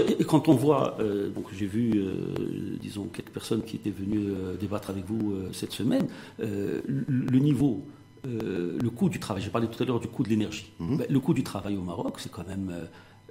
Et- 0.08 0.22
et 0.22 0.24
quand 0.24 0.48
on 0.48 0.54
voit, 0.54 0.96
euh, 1.00 1.30
donc 1.30 1.46
j'ai 1.56 1.66
vu, 1.66 1.92
euh, 1.96 2.76
disons, 2.80 3.04
quelques 3.12 3.30
personnes 3.30 3.62
qui 3.62 3.74
étaient 3.76 3.90
venues 3.90 4.28
euh, 4.30 4.56
débattre 4.56 4.90
avec 4.90 5.04
vous 5.06 5.34
cette 5.52 5.72
semaine, 5.72 6.06
le, 6.38 7.38
niveau, 7.38 7.84
euh, 8.26 8.78
le 8.80 8.90
coût 8.90 9.08
du 9.08 9.18
travail, 9.18 9.42
j'ai 9.42 9.50
parlé 9.50 9.68
tout 9.68 9.82
à 9.82 9.86
l'heure 9.86 10.00
du 10.00 10.08
coût 10.08 10.22
de 10.22 10.28
l'énergie. 10.28 10.72
Mhm. 10.78 10.96
Ben, 10.98 11.06
le 11.10 11.20
coût 11.20 11.34
du 11.34 11.42
travail 11.42 11.76
au 11.76 11.82
Maroc, 11.82 12.14
c'est 12.18 12.30
quand 12.30 12.46
même 12.46 12.70
euh, 12.72 12.84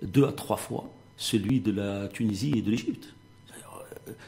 deux 0.06 0.26
à 0.26 0.32
trois 0.32 0.58
fois 0.58 0.92
celui 1.18 1.60
de 1.62 1.72
la 1.72 2.08
Tunisie 2.10 2.54
et 2.58 2.62
de 2.62 2.70
l'Égypte. 2.72 3.14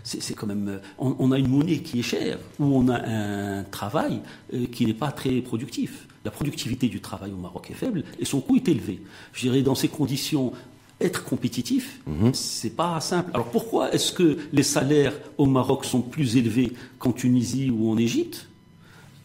C'est 0.03 0.33
quand 0.35 0.47
même. 0.47 0.67
euh, 0.69 0.77
On, 0.99 1.15
on 1.19 1.31
a 1.31 1.37
une 1.39 1.47
monnaie 1.49 1.79
qui 1.79 1.99
est 1.99 2.03
chère, 2.03 2.37
où 2.59 2.65
on 2.65 2.87
a 2.87 2.97
un 2.99 3.63
travail 3.63 4.21
euh, 4.53 4.65
qui 4.71 4.85
n'est 4.85 4.93
pas 4.93 5.11
très 5.11 5.41
productif. 5.41 6.07
La 6.23 6.31
productivité 6.31 6.87
du 6.87 7.01
travail 7.01 7.31
au 7.31 7.37
Maroc 7.41 7.69
est 7.69 7.75
faible 7.75 8.03
et 8.19 8.25
son 8.25 8.41
coût 8.41 8.55
est 8.55 8.67
élevé. 8.67 9.01
Je 9.33 9.41
dirais, 9.41 9.61
dans 9.61 9.75
ces 9.75 9.87
conditions, 9.89 10.53
être 11.01 11.23
compétitif, 11.25 11.99
c'est 12.33 12.75
pas 12.75 12.99
simple. 13.01 13.29
Alors 13.33 13.47
pourquoi 13.47 13.93
est-ce 13.93 14.11
que 14.13 14.37
les 14.53 14.63
salaires 14.63 15.13
au 15.37 15.45
Maroc 15.45 15.83
sont 15.85 16.01
plus 16.01 16.37
élevés 16.37 16.71
qu'en 16.99 17.11
Tunisie 17.11 17.69
ou 17.69 17.89
en 17.91 17.97
Égypte? 17.97 18.47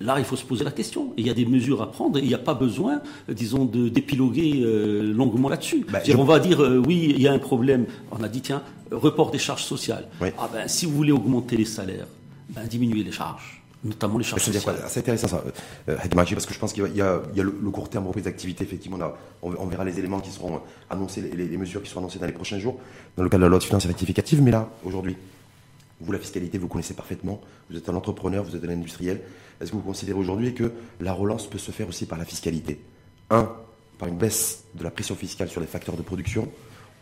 Là, 0.03 0.19
il 0.19 0.25
faut 0.25 0.35
se 0.37 0.45
poser 0.45 0.65
la 0.65 0.71
question. 0.73 1.13
Il 1.19 1.27
y 1.27 1.31
a 1.31 1.35
des 1.35 1.45
mesures 1.45 1.81
à 1.83 1.91
prendre 1.93 2.19
et 2.19 2.23
il 2.23 2.27
n'y 2.29 2.35
a 2.35 2.39
pas 2.39 2.55
besoin, 2.55 3.03
euh, 3.29 3.35
disons, 3.35 3.67
de 3.67 3.89
d'épiloguer 3.91 4.63
euh, 4.65 5.13
longuement 5.13 5.49
là-dessus. 5.51 5.85
Bah, 5.93 6.01
je- 6.05 6.15
On 6.17 6.25
va 6.25 6.39
dire, 6.41 6.61
euh, 6.61 6.83
oui, 6.87 7.13
il 7.15 7.21
y 7.21 7.29
a 7.29 7.33
un 7.33 7.39
problème. 7.39 7.85
On 8.11 8.23
a 8.23 8.29
dit, 8.29 8.41
tiens, 8.41 8.63
report 8.91 9.31
des 9.31 9.39
charges 9.39 9.65
sociales. 9.65 10.09
Oui. 10.21 10.29
Ah 10.39 10.49
ben, 10.53 10.69
si 10.69 10.87
vous 10.87 10.93
voulez 10.93 11.13
augmenter 11.13 11.57
les 11.57 11.65
salaires, 11.65 12.07
ben, 12.51 12.65
diminuez 12.67 13.03
les 13.05 13.13
charges, 13.13 13.63
notamment 13.85 14.19
les 14.19 14.25
charges 14.25 14.43
sociales. 14.43 14.77
C'est 14.89 15.01
intéressant 15.01 15.29
ça, 15.29 15.45
euh, 15.89 15.97
parce 16.35 16.47
que 16.47 16.55
je 16.55 16.59
pense 16.59 16.73
qu'il 16.73 16.83
y 16.95 17.01
a, 17.01 17.21
y 17.35 17.39
y 17.39 17.43
le, 17.43 17.55
le 17.63 17.71
court 17.71 17.89
terme 17.89 18.07
reprise 18.07 18.25
d'activité. 18.25 18.65
Effectivement, 18.65 18.97
on, 18.99 19.03
a- 19.03 19.17
on- 19.43 19.55
on 19.65 19.67
verra 19.67 19.85
les 19.85 19.99
éléments 19.99 20.21
qui 20.21 20.31
seront 20.31 20.61
annoncés, 20.91 21.21
les, 21.23 21.47
les 21.47 21.57
mesures 21.57 21.83
qui 21.83 21.89
seront 21.89 22.01
annoncées 22.01 22.19
dans 22.19 22.27
les 22.27 22.33
prochains 22.33 22.59
jours, 22.59 22.79
dans 23.17 23.23
le 23.23 23.29
cadre 23.29 23.41
de 23.41 23.45
la 23.47 23.51
loi 23.51 23.59
de 23.59 23.65
finances 23.65 23.87
rectificative. 23.87 24.43
Mais 24.43 24.51
là, 24.51 24.69
aujourd'hui, 24.85 25.17
vous, 26.01 26.13
la 26.13 26.19
fiscalité, 26.19 26.59
vous 26.59 26.69
connaissez 26.69 26.95
parfaitement. 26.95 27.41
Vous 27.71 27.77
êtes 27.77 27.89
un 27.89 27.95
entrepreneur, 27.95 28.43
vous 28.43 28.57
êtes 28.57 28.65
un 28.65 28.71
industriel. 28.71 29.21
Est-ce 29.61 29.71
que 29.71 29.77
vous 29.77 29.83
considérez 29.83 30.19
aujourd'hui 30.19 30.55
que 30.55 30.73
la 31.01 31.13
relance 31.13 31.47
peut 31.47 31.59
se 31.59 31.71
faire 31.71 31.89
aussi 31.89 32.07
par 32.07 32.19
la 32.19 32.25
fiscalité? 32.25 32.81
Un, 33.29 33.49
par 33.99 34.09
une 34.09 34.17
baisse 34.17 34.65
de 34.75 34.83
la 34.83 34.91
pression 34.91 35.15
fiscale 35.15 35.49
sur 35.51 35.61
les 35.61 35.67
facteurs 35.67 35.97
de 35.97 36.03
production 36.03 36.49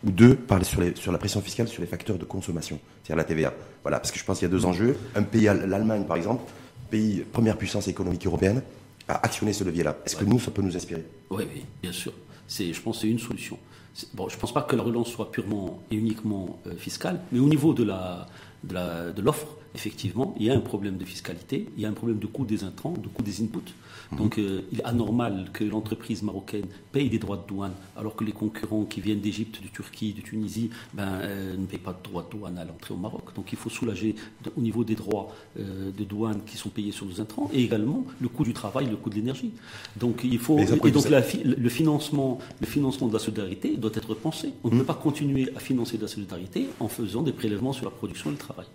ou 0.05 0.11
deux, 0.11 0.35
par 0.35 0.59
les- 0.59 0.65
sur, 0.65 0.81
les- 0.81 0.95
sur 0.95 1.11
la 1.11 1.17
pression 1.17 1.41
fiscale 1.41 1.67
sur 1.67 1.81
les 1.81 1.87
facteurs 1.87 2.17
de 2.17 2.25
consommation, 2.25 2.79
c'est-à-dire 3.03 3.17
la 3.17 3.23
TVA. 3.23 3.53
Voilà, 3.83 3.99
parce 3.99 4.11
que 4.11 4.19
je 4.19 4.23
pense 4.23 4.39
qu'il 4.39 4.47
y 4.47 4.51
a 4.51 4.51
deux 4.51 4.65
enjeux. 4.65 4.95
Un 5.15 5.23
pays, 5.23 5.43
l'Allemagne 5.45 6.05
par 6.05 6.17
exemple, 6.17 6.43
pays 6.89 7.23
première 7.31 7.57
puissance 7.57 7.87
économique 7.87 8.25
européenne, 8.25 8.61
a 9.07 9.15
actionné 9.25 9.53
ce 9.53 9.63
levier-là. 9.63 9.97
Est-ce 10.05 10.15
que 10.15 10.25
nous, 10.25 10.39
ça 10.39 10.51
peut 10.51 10.61
nous 10.61 10.75
inspirer? 10.75 11.03
Oui, 11.29 11.43
oui, 11.53 11.65
bien 11.81 11.91
sûr. 11.91 12.13
C'est, 12.47 12.71
je 12.73 12.81
pense 12.81 12.97
que 12.97 13.01
c'est 13.01 13.07
une 13.09 13.19
solution. 13.19 13.57
C'est- 13.93 14.07
Bon, 14.15 14.29
je 14.29 14.35
ne 14.35 14.39
pense 14.39 14.53
pas 14.53 14.61
que 14.61 14.75
la 14.75 14.83
relance 14.83 15.09
soit 15.09 15.31
purement 15.31 15.81
et 15.91 15.95
uniquement 15.95 16.59
euh, 16.67 16.75
fiscale, 16.77 17.19
mais 17.31 17.39
au 17.39 17.47
niveau 17.49 17.73
de, 17.73 17.83
la, 17.83 18.27
de, 18.63 18.73
la, 18.73 19.11
de 19.11 19.21
l'offre, 19.21 19.47
effectivement, 19.75 20.35
il 20.39 20.45
y 20.45 20.49
a 20.49 20.55
un 20.55 20.59
problème 20.59 20.97
de 20.97 21.05
fiscalité, 21.05 21.67
il 21.75 21.83
y 21.83 21.85
a 21.85 21.89
un 21.89 21.93
problème 21.93 22.19
de 22.19 22.27
coût 22.27 22.45
des 22.45 22.63
intrants, 22.63 22.93
de 22.93 23.07
coût 23.07 23.23
des 23.23 23.41
inputs. 23.41 23.73
Donc 24.17 24.39
euh, 24.39 24.61
il 24.71 24.79
est 24.79 24.85
anormal 24.85 25.49
que 25.53 25.63
l'entreprise 25.63 26.23
marocaine 26.23 26.65
paye 26.91 27.09
des 27.09 27.19
droits 27.19 27.37
de 27.37 27.47
douane, 27.47 27.73
alors 27.95 28.15
que 28.15 28.23
les 28.23 28.31
concurrents 28.31 28.85
qui 28.85 29.01
viennent 29.01 29.19
d'Égypte, 29.19 29.61
de 29.61 29.67
Turquie, 29.67 30.13
de 30.13 30.21
Tunisie, 30.21 30.71
ben, 30.93 31.19
euh, 31.21 31.55
ne 31.55 31.65
payent 31.65 31.79
pas 31.79 31.93
de 31.93 32.03
droits 32.03 32.23
de 32.23 32.37
douane 32.37 32.57
à 32.57 32.65
l'entrée 32.65 32.93
au 32.93 32.97
Maroc. 32.97 33.35
Donc 33.35 33.51
il 33.51 33.57
faut 33.57 33.69
soulager 33.69 34.15
au 34.57 34.61
niveau 34.61 34.83
des 34.83 34.95
droits 34.95 35.35
euh, 35.59 35.91
de 35.95 36.03
douane 36.03 36.41
qui 36.45 36.57
sont 36.57 36.69
payés 36.69 36.91
sur 36.91 37.05
nos 37.05 37.21
intrants, 37.21 37.49
et 37.53 37.63
également 37.63 38.03
le 38.19 38.29
coût 38.29 38.43
du 38.43 38.53
travail, 38.53 38.89
le 38.89 38.95
coût 38.95 39.09
de 39.09 39.15
l'énergie. 39.15 39.51
Donc 39.95 40.21
il 40.23 40.39
faut 40.39 40.57
et 40.57 40.91
donc 40.91 41.09
la 41.09 41.19
le 41.43 41.69
financement, 41.69 42.39
le 42.59 42.65
financement 42.65 43.07
de 43.07 43.13
la 43.13 43.19
solidarité 43.19 43.77
doit 43.77 43.91
être 43.93 44.15
pensé. 44.15 44.53
On 44.63 44.69
ne 44.69 44.79
peut 44.79 44.85
pas 44.85 44.93
continuer 44.95 45.49
à 45.55 45.59
financer 45.59 45.97
de 45.97 46.01
la 46.03 46.07
solidarité 46.07 46.67
en 46.79 46.87
faisant 46.87 47.21
des 47.21 47.31
prélèvements 47.31 47.73
sur 47.73 47.85
la 47.85 47.91
production 47.91 48.29
et 48.29 48.33
le 48.33 48.39
travail. 48.39 48.65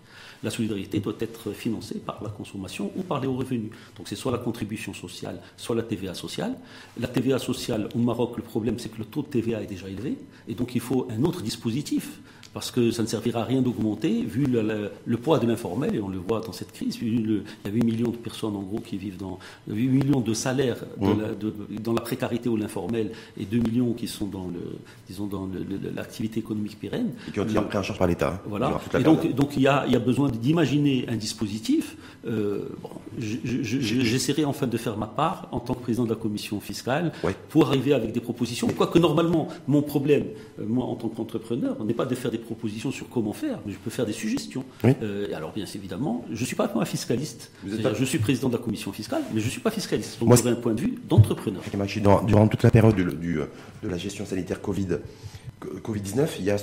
La 0.43 0.49
solidarité 0.49 0.99
doit 0.99 1.15
être 1.19 1.51
financée 1.51 1.99
par 1.99 2.21
la 2.23 2.29
consommation 2.29 2.91
ou 2.95 3.03
par 3.03 3.19
les 3.19 3.27
hauts 3.27 3.37
revenus. 3.37 3.71
Donc 3.97 4.07
c'est 4.07 4.15
soit 4.15 4.31
la 4.31 4.37
contribution 4.37 4.93
sociale, 4.93 5.41
soit 5.57 5.75
la 5.75 5.83
TVA 5.83 6.13
sociale. 6.13 6.55
La 6.99 7.07
TVA 7.07 7.39
sociale 7.39 7.89
au 7.95 7.99
Maroc, 7.99 8.37
le 8.37 8.43
problème 8.43 8.79
c'est 8.79 8.89
que 8.89 8.99
le 8.99 9.05
taux 9.05 9.21
de 9.21 9.27
TVA 9.27 9.61
est 9.61 9.67
déjà 9.67 9.87
élevé, 9.89 10.17
et 10.47 10.53
donc 10.53 10.75
il 10.75 10.81
faut 10.81 11.07
un 11.09 11.23
autre 11.23 11.41
dispositif 11.41 12.19
parce 12.55 12.71
que 12.71 12.89
ça 12.89 13.01
ne 13.01 13.07
servira 13.07 13.41
à 13.41 13.43
rien 13.43 13.61
d'augmenter, 13.61 14.23
vu 14.23 14.45
le, 14.45 15.17
poids 15.17 15.39
de 15.39 15.45
l'informel, 15.45 15.93
et 15.93 15.99
on 15.99 16.07
le 16.07 16.19
voit 16.19 16.39
dans 16.39 16.53
cette 16.53 16.71
crise, 16.71 16.97
il 17.01 17.29
y 17.65 17.67
a 17.67 17.69
8 17.69 17.83
millions 17.83 18.11
de 18.11 18.15
personnes 18.15 18.55
en 18.55 18.61
gros 18.61 18.79
qui 18.79 18.95
vivent 18.95 19.17
dans 19.17 19.39
8 19.67 19.89
millions 19.89 20.21
de 20.21 20.33
salaires 20.33 20.77
mmh. 21.01 21.79
dans 21.83 21.91
la 21.91 21.99
précarité 21.99 22.47
ou 22.47 22.55
l'informel, 22.55 23.11
et 23.37 23.43
2 23.43 23.57
millions 23.57 23.91
qui 23.91 24.07
sont 24.07 24.27
dans 24.27 24.47
le, 24.47 24.77
disons 25.05 25.27
dans 25.27 25.49
l'activité 25.93 26.39
économique 26.39 26.79
pérenne. 26.79 27.11
Et 27.27 27.31
qui 27.31 27.41
ont 27.41 27.43
été 27.43 27.59
pris 27.59 27.77
en 27.77 27.83
charge 27.83 27.99
par 27.99 28.07
l'État. 28.07 28.35
Hein, 28.35 28.41
voilà. 28.45 28.79
Et 28.97 29.03
donc, 29.03 29.29
donc 29.35 29.57
il 29.57 29.63
y 29.63 29.67
a, 29.67 29.83
il 29.85 29.91
y 29.91 29.97
a 29.97 29.99
besoin 29.99 30.29
d'imaginer 30.29 31.03
un 31.09 31.17
dispositif. 31.17 31.97
Euh, 32.25 32.69
bon, 32.81 32.89
J'essaierai 33.19 34.45
enfin 34.45 34.67
de 34.67 34.77
faire 34.77 34.97
ma 34.97 35.07
part 35.07 35.49
en 35.51 35.59
tant 35.59 35.73
que 35.73 35.81
président 35.81 36.05
de 36.05 36.09
la 36.09 36.15
commission 36.15 36.59
fiscale 36.59 37.11
pour 37.49 37.67
arriver 37.67 37.93
avec 37.93 38.13
des 38.13 38.21
propositions. 38.21 38.67
Quoique 38.67 38.99
normalement, 38.99 39.49
mon 39.67 39.81
problème, 39.81 40.27
euh, 40.59 40.65
moi 40.65 40.85
en 40.85 40.95
tant 40.95 41.09
qu'entrepreneur, 41.09 41.83
n'est 41.83 41.93
pas 41.93 42.05
de 42.05 42.15
faire 42.15 42.31
des 42.31 42.44
propositions 42.45 42.91
sur 42.91 43.09
comment 43.09 43.33
faire, 43.33 43.59
mais 43.65 43.73
je 43.73 43.77
peux 43.77 43.89
faire 43.89 44.05
des 44.05 44.13
suggestions. 44.13 44.63
Euh, 44.85 45.35
alors 45.35 45.51
bien 45.51 45.65
évidemment, 45.75 46.25
je 46.31 46.41
ne 46.41 46.45
suis 46.45 46.55
pas 46.55 46.71
un 46.73 46.85
fiscaliste. 46.85 47.51
Je 47.65 48.05
suis 48.05 48.19
président 48.19 48.49
de 48.49 48.57
la 48.57 48.63
commission 48.63 48.91
fiscale, 48.91 49.23
mais 49.33 49.41
je 49.41 49.45
ne 49.45 49.51
suis 49.51 49.61
pas 49.61 49.71
fiscaliste. 49.71 50.19
Donc 50.19 50.35
j'ai 50.41 50.49
un 50.49 50.55
point 50.55 50.73
de 50.73 50.81
vue 50.81 50.95
d'entrepreneur. 51.09 51.61
Durant 52.25 52.47
toute 52.47 52.63
la 52.63 52.71
période 52.71 52.95
du, 52.95 53.39
de 53.83 53.89
la 53.89 53.97
gestion 53.97 54.25
sanitaire 54.25 54.61
Covid, 54.61 54.99
Covid-19, 55.83 56.27
il 56.39 56.45
y 56.45 56.51
a 56.51 56.57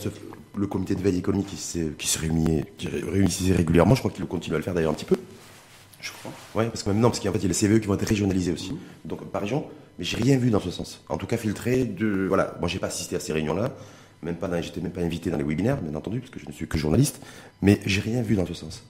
le 0.56 0.66
comité 0.66 0.94
de 0.94 1.00
veille 1.00 1.18
économique 1.18 1.46
qui, 1.46 1.80
qui 1.98 2.06
se 2.06 2.18
réunit, 2.18 2.64
qui 2.78 2.88
réunissait 2.88 3.52
régulièrement. 3.52 3.94
Je 3.94 4.00
crois 4.00 4.10
qu'il 4.10 4.24
continue 4.26 4.54
à 4.54 4.58
le 4.58 4.64
faire 4.64 4.74
d'ailleurs 4.74 4.92
un 4.92 4.94
petit 4.94 5.04
peu. 5.04 5.16
Je 6.00 6.10
crois. 6.10 6.32
Oui, 6.56 6.68
parce 6.68 6.82
que 6.82 6.90
maintenant, 6.90 7.08
parce 7.10 7.20
qu'en 7.20 7.32
fait, 7.32 7.38
il 7.38 7.42
y 7.42 7.46
a 7.46 7.48
les 7.48 7.54
CVE 7.54 7.80
qui 7.80 7.86
vont 7.86 7.94
être 7.94 8.06
régionalisés 8.06 8.52
aussi. 8.52 8.72
Mhm. 8.72 8.78
Donc 9.04 9.24
par 9.26 9.40
région, 9.40 9.64
mais 9.98 10.04
j'ai 10.04 10.16
rien 10.16 10.36
vu 10.36 10.50
dans 10.50 10.60
ce 10.60 10.70
sens. 10.70 11.02
En 11.08 11.16
tout 11.16 11.26
cas, 11.26 11.36
filtré 11.36 11.84
de. 11.84 12.26
Voilà, 12.28 12.56
moi, 12.60 12.68
j'ai 12.68 12.78
pas 12.78 12.88
assisté 12.88 13.16
à 13.16 13.20
ces 13.20 13.32
réunions-là 13.32 13.74
même 14.22 14.36
pas, 14.36 14.60
j'étais 14.60 14.80
même 14.80 14.92
pas 14.92 15.00
invité 15.00 15.30
dans 15.30 15.36
les 15.36 15.44
webinaires, 15.44 15.80
bien 15.80 15.94
entendu, 15.94 16.20
parce 16.20 16.30
que 16.30 16.40
je 16.40 16.46
ne 16.46 16.52
suis 16.52 16.68
que 16.68 16.78
journaliste, 16.78 17.20
mais 17.60 17.80
j'ai 17.86 18.00
rien 18.00 18.22
vu 18.22 18.36
dans 18.36 18.46
ce 18.46 18.54
sens. 18.54 18.84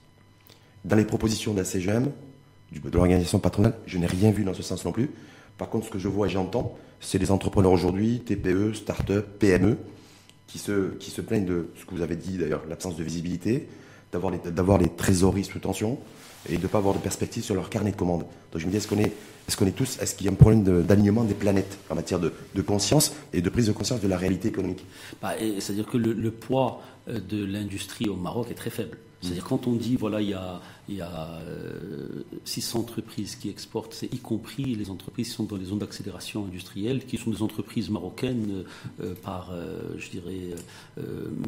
Dans 0.85 0.97
les 0.97 1.05
propositions 1.05 1.53
de 1.53 1.59
la 1.59 1.65
CGM, 1.65 2.11
de 2.73 2.91
l'organisation 2.91 3.39
patronale, 3.39 3.75
je 3.87 3.99
n'ai 3.99 4.07
rien 4.07 4.31
vu 4.31 4.45
dans 4.45 4.55
ce 4.55 4.63
sens 4.63 4.85
non 4.85 4.93
plus. 4.93 5.11
Par 5.59 5.69
contre, 5.69 5.87
ce 5.87 5.91
que 5.91 5.99
je 5.99 6.09
vois 6.09 6.27
et 6.27 6.31
j'entends, 6.31 6.77
c'est 7.01 7.19
les 7.19 7.31
entrepreneurs 7.31 7.73
aujourd'hui, 7.73 8.21
TPE, 8.21 8.75
start-up, 8.75 9.39
PME, 9.39 9.79
qui 10.47 10.59
se, 10.59 10.95
qui 10.95 11.11
se 11.11 11.21
plaignent 11.21 11.47
de 11.47 11.69
ce 11.81 11.85
que 11.85 11.95
vous 11.95 12.03
avez 12.03 12.17
dit 12.17 12.37
d'ailleurs, 12.37 12.65
l'absence 12.69 12.97
de 12.97 13.05
visibilité, 13.05 13.69
d'avoir 14.13 14.33
les, 14.79 14.85
les 14.85 14.95
trésoreries 14.95 15.45
sous 15.45 15.59
tension, 15.59 15.99
et 16.49 16.57
de 16.57 16.63
ne 16.63 16.67
pas 16.67 16.79
avoir 16.79 16.95
de 16.95 17.01
perspective 17.01 17.43
sur 17.43 17.55
leur 17.55 17.71
carnet 17.71 17.93
de 17.93 17.97
commandes. 17.97 18.25
Donc 18.53 18.61
je 18.61 18.67
me 18.67 18.71
dis, 18.71 18.77
est-ce 18.77 18.89
qu'on 18.89 18.99
est, 18.99 19.13
est-ce 19.49 19.57
qu'on 19.57 19.67
est 19.67 19.77
tous, 19.77 19.99
est-ce 20.01 20.15
qu'il 20.15 20.27
y 20.27 20.29
a 20.29 20.33
un 20.33 20.37
problème 20.37 20.63
d'alignement 20.83 21.25
des 21.25 21.35
planètes 21.35 21.79
en 21.89 21.95
matière 21.95 22.21
de, 22.21 22.33
conscience 22.63 23.15
et 23.33 23.41
de 23.41 23.51
prise 23.51 23.67
de 23.67 23.73
conscience 23.73 24.01
de 24.01 24.09
la 24.09 24.19
réalité 24.19 24.49
économique? 24.49 24.85
Bah, 25.23 25.33
C'est-à-dire 25.59 25.87
que 25.87 25.97
le, 25.97 26.31
poids 26.31 26.83
euh, 27.09 27.19
de 27.19 27.45
l'industrie 27.45 28.09
au 28.09 28.17
Maroc 28.17 28.49
est 28.51 28.55
très 28.55 28.71
faible. 28.71 28.99
C'est-à-dire 29.21 29.45
quand 29.45 29.69
on 29.69 29.75
dit, 29.75 29.95
voilà, 29.95 30.21
il 30.21 30.31
y 30.31 30.35
a, 30.35 30.61
il 30.89 30.97
y 30.97 31.01
a 31.01 31.39
600 32.45 32.77
euh, 32.77 32.83
entreprises 32.83 33.37
qui 33.37 33.49
exportent, 33.49 33.95
c'est 33.95 34.13
y 34.13 34.19
compris 34.19 34.75
les 34.75 34.91
entreprises 34.91 35.29
qui 35.29 35.35
sont 35.35 35.45
dans 35.45 35.55
les 35.55 35.67
zones 35.67 35.79
d'accélération 35.79 36.45
industrielle, 36.45 37.07
qui 37.07 37.19
sont 37.19 37.31
des 37.31 37.41
entreprises 37.41 37.89
marocaines 37.89 38.65
euh, 39.01 39.15
par, 39.23 39.53
je 39.97 40.11
dirais, 40.11 40.57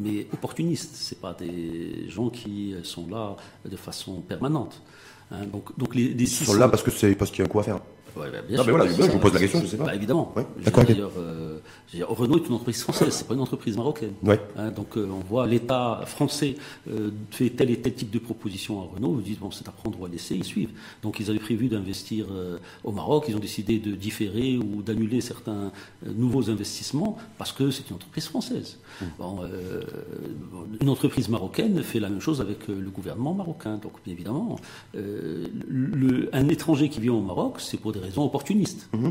mais 0.01 0.25
opportunistes. 0.31 0.95
Ce 0.95 1.15
pas 1.15 1.33
des 1.33 2.09
gens 2.09 2.29
qui 2.29 2.73
sont 2.83 3.07
là 3.09 3.35
de 3.69 3.75
façon 3.75 4.21
permanente. 4.21 4.81
Hein, 5.31 5.45
donc, 5.51 5.77
donc 5.77 5.95
les, 5.95 6.03
Ils 6.03 6.27
sont 6.27 6.53
là 6.53 6.67
parce 6.67 6.83
que 6.83 6.91
c'est 6.91 7.15
parce 7.15 7.31
qu'il 7.31 7.39
y 7.39 7.41
a 7.43 7.45
un 7.45 7.49
coup 7.49 7.59
à 7.59 7.63
faire. 7.63 7.79
Ouais, 8.15 8.31
bah, 8.31 8.37
bien 8.47 8.57
sûr, 8.57 8.65
mais 8.65 8.71
voilà, 8.71 8.91
je 8.91 9.11
vous 9.11 9.19
pose 9.19 9.33
la 9.33 9.39
question, 9.39 9.61
je 9.61 9.67
sais 9.67 9.77
pas. 9.77 9.85
Bah, 9.85 9.95
évidemment. 9.95 10.33
D'accord. 10.63 10.83
Euh, 11.17 11.59
Renault 12.07 12.37
est 12.37 12.47
une 12.47 12.53
entreprise 12.53 12.81
française, 12.81 13.13
c'est 13.13 13.27
pas 13.27 13.33
une 13.33 13.41
entreprise 13.41 13.75
marocaine. 13.77 14.13
Ouais. 14.23 14.39
Hein, 14.57 14.71
donc 14.71 14.97
euh, 14.97 15.07
on 15.09 15.19
voit 15.19 15.47
l'État 15.47 16.01
français 16.05 16.55
euh, 16.89 17.11
fait 17.31 17.49
tel 17.49 17.69
et 17.69 17.79
tel 17.79 17.93
type 17.93 18.11
de 18.11 18.19
proposition 18.19 18.81
à 18.81 18.85
Renault, 18.95 19.17
ils 19.19 19.23
disent 19.23 19.39
bon 19.39 19.51
c'est 19.51 19.67
à 19.67 19.71
prendre 19.71 19.99
ou 19.99 20.05
à 20.05 20.09
laisser, 20.09 20.35
ils 20.35 20.43
suivent. 20.43 20.71
Donc 21.03 21.19
ils 21.19 21.29
avaient 21.29 21.39
prévu 21.39 21.67
d'investir 21.67 22.27
au 22.83 22.91
Maroc, 22.91 23.25
ils 23.27 23.35
ont 23.35 23.39
décidé 23.39 23.79
de 23.79 23.91
différer 23.95 24.57
ou 24.57 24.81
d'annuler 24.81 25.21
certains 25.21 25.71
nouveaux 26.05 26.49
investissements 26.49 27.17
parce 27.37 27.51
que 27.51 27.71
c'est 27.71 27.89
une 27.89 27.95
entreprise 27.95 28.27
française. 28.27 28.79
Mmh. 29.01 29.05
Bon, 29.19 29.39
une 30.81 30.89
entreprise 30.89 31.29
marocaine 31.29 31.81
fait 31.83 31.99
la 31.99 32.09
même 32.09 32.21
chose 32.21 32.41
avec 32.41 32.67
le 32.67 32.89
gouvernement 32.89 33.33
marocain. 33.33 33.77
Donc 33.77 33.93
bien 34.03 34.13
évidemment, 34.13 34.57
le, 34.93 36.29
un 36.33 36.47
étranger 36.49 36.89
qui 36.89 36.99
vient 36.99 37.13
au 37.13 37.21
Maroc, 37.21 37.55
c'est 37.59 37.77
pour 37.77 37.91
des 37.91 37.99
raisons 38.05 38.23
opportunistes. 38.23 38.89
Mmh. 38.93 39.09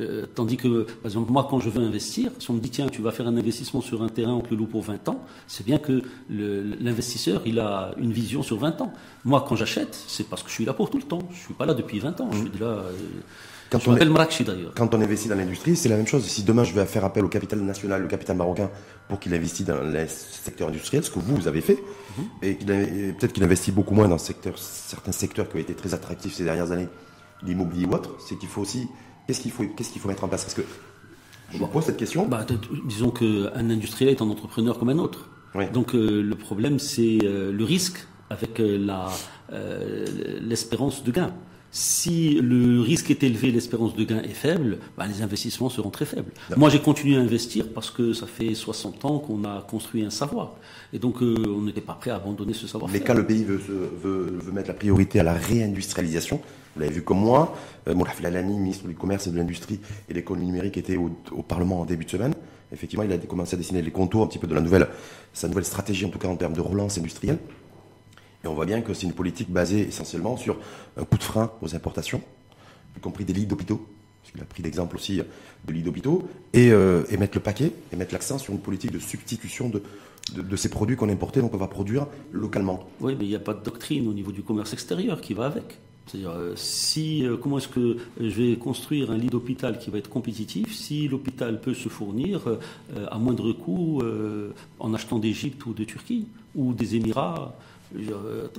Euh, 0.00 0.26
tandis 0.32 0.56
que, 0.56 0.84
par 0.84 1.06
exemple, 1.06 1.32
moi, 1.32 1.48
quand 1.50 1.58
je 1.58 1.70
veux 1.70 1.82
investir, 1.82 2.30
si 2.38 2.50
on 2.50 2.54
me 2.54 2.60
dit, 2.60 2.70
tiens, 2.70 2.86
tu 2.86 3.02
vas 3.02 3.10
faire 3.10 3.26
un 3.26 3.36
investissement 3.36 3.80
sur 3.80 4.02
un 4.02 4.08
terrain, 4.08 4.32
on 4.32 4.40
te 4.40 4.50
le 4.50 4.56
loue 4.56 4.66
pour 4.66 4.82
20 4.82 5.08
ans, 5.08 5.20
c'est 5.48 5.66
bien 5.66 5.78
que 5.78 6.02
l'investisseur, 6.30 7.42
il 7.46 7.58
a 7.58 7.92
une 7.98 8.12
vision 8.12 8.44
sur 8.44 8.58
20 8.58 8.80
ans. 8.80 8.92
Moi, 9.24 9.44
quand 9.48 9.56
j'achète, 9.56 9.98
c'est 10.06 10.28
parce 10.28 10.44
que 10.44 10.50
je 10.50 10.54
suis 10.54 10.64
là 10.64 10.72
pour 10.72 10.88
tout 10.90 10.98
le 10.98 11.04
temps. 11.04 11.18
Je 11.30 11.36
ne 11.36 11.40
suis 11.40 11.54
pas 11.54 11.66
là 11.66 11.74
depuis 11.74 11.98
20 11.98 12.20
ans. 12.20 12.30
Je 12.30 12.38
suis 12.38 12.58
là. 12.60 12.66
Euh, 12.66 12.92
quand 13.70 13.80
je 13.80 13.90
on 13.90 13.94
d'ailleurs. 13.94 14.72
Quand 14.74 14.94
on 14.94 15.00
investit 15.00 15.28
dans 15.28 15.34
l'industrie, 15.34 15.76
c'est 15.76 15.90
la 15.90 15.96
même 15.96 16.06
chose. 16.06 16.24
Si 16.24 16.42
demain 16.42 16.64
je 16.64 16.72
vais 16.72 16.86
faire 16.86 17.04
appel 17.04 17.24
au 17.24 17.28
capital 17.28 17.60
national, 17.60 18.00
le 18.00 18.08
capital 18.08 18.36
marocain, 18.36 18.70
pour 19.08 19.20
qu'il 19.20 19.34
investisse 19.34 19.66
dans 19.66 19.82
le 19.82 20.06
secteur 20.06 20.68
industriel, 20.68 21.04
ce 21.04 21.10
que 21.10 21.18
vous, 21.18 21.36
vous 21.36 21.48
avez 21.48 21.60
fait, 21.60 21.78
mhm. 22.16 22.24
et, 22.42 22.54
peut-être 22.54 23.32
qu'il 23.32 23.44
investit 23.44 23.72
beaucoup 23.72 23.94
moins 23.94 24.08
dans 24.08 24.16
secteur, 24.16 24.56
certains 24.58 25.12
secteurs 25.12 25.50
qui 25.50 25.56
ont 25.56 25.60
été 25.60 25.74
très 25.74 25.92
attractifs 25.92 26.34
ces 26.34 26.44
dernières 26.44 26.72
années, 26.72 26.88
l'immobilier 27.42 27.86
ou 27.86 27.92
autre, 27.92 28.16
c'est 28.18 28.36
qu'il 28.36 28.48
faut 28.48 28.62
aussi 28.62 28.88
Qu'est-ce 29.28 29.42
qu'il 29.42 29.50
faut, 29.50 29.64
qu'est-ce 29.76 29.90
qu'il 29.90 30.00
faut 30.00 30.08
mettre 30.08 30.24
en 30.24 30.28
place? 30.28 30.44
Parce 30.44 30.54
que 30.54 30.62
je 31.52 31.58
me 31.58 31.66
pose 31.66 31.84
cette 31.84 31.98
question. 31.98 32.26
Bah, 32.26 32.46
disons 32.86 33.10
qu'un 33.10 33.70
industriel 33.70 34.10
est 34.10 34.22
un 34.22 34.30
entrepreneur 34.30 34.78
comme 34.78 34.88
un 34.88 34.98
autre. 34.98 35.28
Donc 35.74 35.94
euh, 35.94 36.22
le 36.22 36.34
problème, 36.34 36.78
c'est 36.78 37.18
euh, 37.24 37.52
le 37.52 37.64
risque 37.64 38.06
avec 38.30 38.58
euh, 38.58 38.78
la, 38.78 39.08
l'espérance 40.40 41.04
de 41.04 41.12
gain. 41.12 41.34
Si 41.70 42.40
le 42.40 42.80
risque 42.80 43.10
est 43.10 43.22
élevé, 43.22 43.50
l'espérance 43.50 43.94
de 43.94 44.02
gain 44.04 44.22
est 44.22 44.28
faible, 44.28 44.78
bah, 44.96 45.06
les 45.06 45.20
investissements 45.20 45.68
seront 45.68 45.90
très 45.90 46.06
faibles. 46.06 46.32
Moi, 46.56 46.70
j'ai 46.70 46.80
continué 46.80 47.18
à 47.18 47.20
investir 47.20 47.66
parce 47.74 47.90
que 47.90 48.14
ça 48.14 48.26
fait 48.26 48.54
60 48.54 49.04
ans 49.04 49.18
qu'on 49.18 49.44
a 49.44 49.60
construit 49.60 50.02
un 50.06 50.10
savoir. 50.10 50.54
Et 50.94 50.98
donc, 50.98 51.16
on 51.20 51.60
n'était 51.60 51.82
pas 51.82 51.92
prêt 51.92 52.10
à 52.10 52.16
abandonner 52.16 52.54
ce 52.54 52.66
savoir. 52.66 52.90
Mais 52.90 53.00
quand 53.00 53.12
le 53.12 53.26
pays 53.26 53.44
veut, 53.44 53.58
veut, 53.58 54.38
veut 54.40 54.52
mettre 54.52 54.68
la 54.68 54.74
priorité 54.74 55.20
à 55.20 55.22
la 55.22 55.34
réindustrialisation, 55.34 56.40
vous 56.78 56.82
l'avez 56.82 56.94
vu 56.94 57.02
comme 57.02 57.18
moi. 57.18 57.56
Euh, 57.88 57.94
bon, 57.94 58.04
Lalani, 58.22 58.56
ministre 58.56 58.86
du 58.86 58.94
Commerce 58.94 59.26
et 59.26 59.30
de 59.30 59.36
l'Industrie 59.36 59.80
et 60.08 60.12
de 60.12 60.18
l'économie 60.18 60.46
numérique, 60.46 60.76
était 60.76 60.96
au, 60.96 61.10
Parlement 61.42 61.80
en 61.80 61.84
début 61.84 62.04
de 62.04 62.10
semaine. 62.10 62.34
Effectivement, 62.72 63.04
il 63.04 63.12
a 63.12 63.18
commencé 63.18 63.54
à 63.54 63.58
dessiner 63.58 63.82
les 63.82 63.90
contours 63.90 64.22
un 64.22 64.26
petit 64.28 64.38
peu 64.38 64.46
de 64.46 64.54
la 64.54 64.60
nouvelle, 64.60 64.86
sa 65.32 65.48
nouvelle 65.48 65.64
stratégie, 65.64 66.04
en 66.06 66.10
tout 66.10 66.20
cas 66.20 66.28
en 66.28 66.36
termes 66.36 66.52
de 66.52 66.60
relance 66.60 66.96
industrielle. 66.96 67.38
Et 68.44 68.46
on 68.46 68.54
voit 68.54 68.66
bien 68.66 68.80
que 68.80 68.94
c'est 68.94 69.06
une 69.06 69.12
politique 69.12 69.50
basée 69.50 69.88
essentiellement 69.88 70.36
sur 70.36 70.58
un 70.96 71.04
coup 71.04 71.18
de 71.18 71.22
frein 71.22 71.50
aux 71.62 71.74
importations, 71.74 72.22
y 72.96 73.00
compris 73.00 73.24
des 73.24 73.32
lits 73.32 73.46
d'hôpitaux, 73.46 73.84
parce 74.22 74.32
qu'il 74.32 74.40
a 74.40 74.44
pris 74.44 74.62
l'exemple 74.62 74.94
aussi 74.94 75.20
de 75.64 75.72
lits 75.72 75.82
d'hôpitaux, 75.82 76.28
et, 76.52 76.70
euh, 76.70 77.02
et, 77.10 77.16
mettre 77.16 77.36
le 77.36 77.42
paquet, 77.42 77.72
et 77.92 77.96
mettre 77.96 78.12
l'accent 78.12 78.38
sur 78.38 78.52
une 78.52 78.60
politique 78.60 78.92
de 78.92 79.00
substitution 79.00 79.68
de, 79.68 79.82
de, 80.36 80.42
de 80.42 80.56
ces 80.56 80.68
produits 80.68 80.94
qu'on 80.94 81.08
importait, 81.08 81.40
donc 81.40 81.54
on 81.54 81.58
va 81.58 81.66
produire 81.66 82.06
localement. 82.30 82.86
Oui, 83.00 83.16
mais 83.18 83.24
il 83.24 83.30
n'y 83.30 83.34
a 83.34 83.40
pas 83.40 83.54
de 83.54 83.64
doctrine 83.64 84.06
au 84.06 84.12
niveau 84.12 84.30
du 84.30 84.42
commerce 84.42 84.72
extérieur 84.72 85.20
qui 85.20 85.34
va 85.34 85.46
avec. 85.46 85.80
C'est-à-dire, 86.08 86.30
euh, 86.30 86.52
si, 86.56 87.26
euh, 87.26 87.36
comment 87.36 87.58
est-ce 87.58 87.68
que 87.68 87.98
je 88.18 88.28
vais 88.28 88.56
construire 88.56 89.10
un 89.10 89.18
lit 89.18 89.28
d'hôpital 89.28 89.78
qui 89.78 89.90
va 89.90 89.98
être 89.98 90.08
compétitif 90.08 90.74
si 90.74 91.06
l'hôpital 91.06 91.60
peut 91.60 91.74
se 91.74 91.88
fournir 91.88 92.48
euh, 92.48 93.06
à 93.10 93.18
moindre 93.18 93.52
coût 93.52 94.02
en 94.78 94.94
achetant 94.94 95.18
d'Égypte 95.18 95.64
ou 95.66 95.74
de 95.74 95.84
Turquie 95.84 96.26
ou 96.54 96.72
des 96.72 96.96
Émirats 96.96 97.54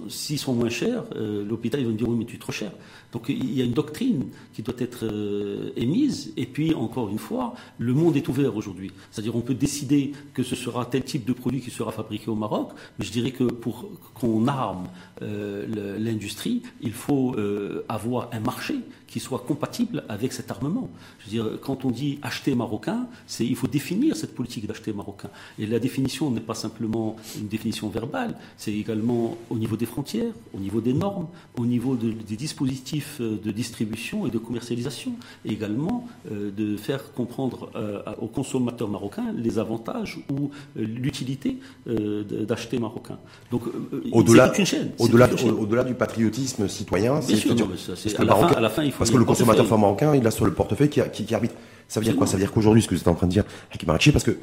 S'ils 0.08 0.40
sont 0.40 0.56
moins 0.56 0.70
chers, 0.70 1.04
l'hôpital 1.16 1.84
va 1.84 1.92
me 1.92 1.96
dire 1.96 2.10
oui 2.10 2.16
mais 2.18 2.26
tu 2.26 2.36
es 2.36 2.40
trop 2.40 2.52
cher. 2.52 2.72
Donc 3.12 3.30
il 3.30 3.54
y 3.54 3.62
a 3.62 3.65
une 3.65 3.74
doctrine 3.74 4.28
qui 4.54 4.62
doit 4.62 4.76
être 4.78 5.06
euh, 5.06 5.72
émise, 5.76 6.32
et 6.38 6.45
puis 6.45 6.74
encore 6.76 7.10
une 7.10 7.17
fois, 7.17 7.56
le 7.78 7.93
monde 7.93 8.15
est 8.15 8.28
ouvert 8.28 8.56
aujourd'hui. 8.56 8.91
C'est-à-dire 9.12 9.36
on 9.36 9.41
peut 9.41 9.56
décider 9.56 10.12
que 10.34 10.43
ce 10.43 10.56
sera 10.56 10.86
tel 10.86 11.04
type 11.04 11.26
de 11.26 11.34
produit 11.34 11.62
qui 11.62 11.72
sera 11.72 11.91
fabriqué 11.91 12.30
au 12.30 12.36
Maroc, 12.36 12.72
mais 12.98 13.06
je 13.06 13.12
dirais 13.12 13.32
que 13.32 13.45
pour 13.45 13.89
qu'on 14.13 14.48
arme 14.48 14.88
euh, 15.22 15.98
l'industrie, 15.98 16.62
il 16.82 16.93
faut 16.93 17.36
euh, 17.36 17.84
avoir 17.89 18.30
un 18.32 18.39
marché 18.39 18.76
qui 19.08 19.19
soit 19.19 19.39
compatible 19.39 20.04
avec 20.08 20.34
cet 20.34 20.52
armement. 20.52 20.88
Je 21.17 21.26
veux 21.26 21.32
dire, 21.32 21.60
quand 21.62 21.84
on 21.84 21.89
dit 21.89 22.19
acheter 22.22 22.54
marocain, 22.54 23.08
il 23.39 23.56
faut 23.56 23.67
définir 23.67 24.15
cette 24.15 24.36
politique 24.36 24.67
d'acheter 24.67 24.93
marocain. 24.93 25.32
Et 25.58 25.65
la 25.65 25.80
définition 25.80 26.30
n'est 26.30 26.41
pas 26.41 26.54
simplement 26.54 27.15
une 27.39 27.48
définition 27.48 27.89
verbale, 27.89 28.38
c'est 28.56 28.74
également 28.74 29.36
au 29.50 29.58
niveau 29.58 29.78
des 29.78 29.88
frontières, 29.88 30.34
au 30.54 30.60
niveau 30.60 30.80
des 30.80 30.93
normes, 30.93 31.28
au 31.58 31.65
niveau 31.65 31.95
des 31.95 32.36
dispositifs 32.36 32.99
euh, 33.20 33.38
de 33.44 33.52
distribution 33.52 34.28
et 34.28 34.32
de 34.32 34.38
commercialisation, 34.38 35.14
et 35.46 35.52
également 35.52 36.08
euh, 36.32 36.52
de 36.56 36.78
faire 36.78 37.14
comprendre 37.14 37.70
euh, 37.76 38.02
aux 38.20 38.28
consommateurs 38.28 38.88
marocains 38.88 39.34
les 39.36 39.60
avantages 39.60 40.20
ou 40.32 40.52
l'utilité 40.76 41.58
d'acheter 41.86 42.80
marocain. 42.80 43.18
Donc, 43.52 43.64
au-delà. 44.12 44.52
Au-delà, 45.00 45.30
au-delà 45.58 45.84
du 45.84 45.94
patriotisme 45.94 46.68
citoyen, 46.68 47.22
c'est 47.22 48.20
à, 48.20 48.24
la 48.24 48.36
fin, 48.36 48.48
à 48.48 48.60
la 48.60 48.70
fin, 48.70 48.84
il 48.84 48.92
faut 48.92 49.00
parce 49.00 49.12
que 49.12 49.18
le 49.18 49.26
consommateur 49.26 49.66
marocain, 49.78 50.16
il 50.16 50.26
a 50.26 50.32
sur 50.32 50.46
le 50.46 50.54
portefeuille 50.54 50.90
qui, 50.90 51.02
qui, 51.12 51.26
qui 51.26 51.36
arbitre. 51.36 51.56
Ça 51.88 52.00
veut 52.00 52.06
dire 52.06 52.16
quoi? 52.16 52.28
Ça 52.28 52.34
veut 52.34 52.44
dire 52.44 52.52
qu'aujourd'hui, 52.52 52.82
ce 52.82 52.88
que 52.88 52.96
vous 52.96 53.02
êtes 53.02 53.08
en 53.08 53.16
train 53.16 53.28
de 53.28 53.32
dire, 53.32 53.44
Hakim 53.74 53.88
parce 54.14 54.24
que 54.24 54.38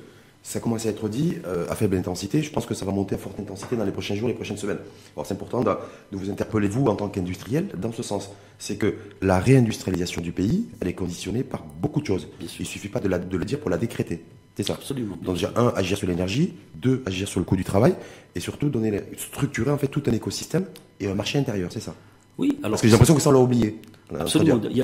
ça 0.47 0.61
commence 0.61 0.87
à 0.87 0.91
être 0.91 1.09
dit 1.09 1.35
euh, 1.45 1.67
à 1.69 1.75
faible 1.75 1.97
intensité. 1.97 2.41
Je 2.41 2.53
pense 2.53 2.67
que 2.67 2.75
ça 2.75 2.85
va 2.85 2.93
monter 2.93 3.17
à 3.17 3.19
forte 3.19 3.41
intensité 3.41 3.75
dans 3.75 3.85
les 3.85 3.91
prochains 3.91 4.15
jours, 4.15 4.29
les 4.29 4.35
prochaines 4.35 4.57
semaines. 4.57 4.79
Alors 5.17 5.27
c'est 5.27 5.35
important 5.35 5.61
de, 5.61 5.73
vous 6.13 6.31
interpeller, 6.31 6.69
vous, 6.69 6.87
en 6.87 6.95
tant 6.95 7.09
qu'industriel, 7.09 7.67
dans 7.77 7.91
ce 7.91 8.05
sens. 8.05 8.31
C'est 8.57 8.77
que 8.77 8.95
la 9.23 9.41
réindustrialisation 9.41 10.23
du 10.23 10.31
pays, 10.31 10.69
elle 10.81 10.87
est 10.87 10.93
conditionnée 10.93 11.43
par 11.43 11.65
beaucoup 11.65 12.01
de 12.01 12.07
choses. 12.07 12.29
Il 12.41 12.45
ne 12.61 12.65
suffit 12.65 12.89
pas 12.89 13.01
de, 13.01 13.09
le 13.09 13.45
dire 13.45 13.59
pour 13.59 13.71
la 13.71 13.77
décréter. 13.77 14.23
C'est 14.57 14.63
ça. 14.63 14.75
Absolument. 14.75 15.19
Donc 15.21 15.35
déjà, 15.35 15.53
un, 15.57 15.73
agir 15.75 15.99
sur 15.99 16.07
l'énergie. 16.07 16.55
Deux, 16.77 17.03
agir 17.07 17.27
sur 17.27 17.41
le 17.41 17.45
coût 17.45 17.57
du 17.57 17.65
travail. 17.65 17.97
Et 18.37 18.41
surtout, 18.41 18.69
donner, 18.69 19.03
structurer 19.17 19.73
en 19.73 19.79
fait 19.79 19.89
tout 19.89 20.05
un 20.07 20.13
écosystème 20.13 20.67
et 21.01 21.09
un 21.09 21.15
marché 21.15 21.41
intérieur. 21.41 21.73
C'est 21.73 21.81
ça. 21.81 21.97
Oui. 22.39 22.57
Alors 22.61 22.71
Parce 22.71 22.83
que 22.83 22.87
j'ai 22.87 22.93
l'impression 22.93 23.17
que 23.17 23.21
ça, 23.21 23.31
on 23.31 23.33
l'a 23.33 23.41
oublié. 23.41 23.81
Absolument. 24.17 24.61
Il 24.71 24.77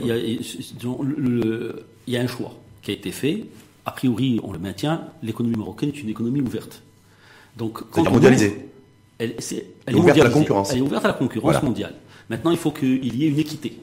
y 2.08 2.16
a 2.16 2.20
un 2.20 2.26
choix 2.26 2.52
qui 2.82 2.90
a 2.90 2.94
été 2.94 3.12
fait 3.12 3.44
a 3.84 3.90
priori, 3.90 4.40
on 4.42 4.52
le 4.52 4.58
maintient, 4.58 5.08
l'économie 5.22 5.56
marocaine 5.56 5.88
est 5.88 6.02
une 6.02 6.08
économie 6.08 6.40
ouverte. 6.40 6.82
Donc, 7.56 7.82
quand 7.90 8.08
mondialisée. 8.08 8.68
Elle, 9.18 9.32
est, 9.32 9.94
ouverte 9.94 10.18
à 10.18 10.24
la 10.24 10.30
concurrence. 10.30 10.72
Elle 10.72 10.78
est 10.78 10.82
ouverte 10.82 11.04
à 11.04 11.08
la 11.08 11.14
concurrence 11.14 11.62
mondiale. 11.62 11.94
Maintenant, 12.28 12.50
il 12.50 12.56
faut 12.56 12.72
qu'il 12.72 13.14
y 13.14 13.24
ait 13.24 13.28
une 13.28 13.38
équité 13.38 13.78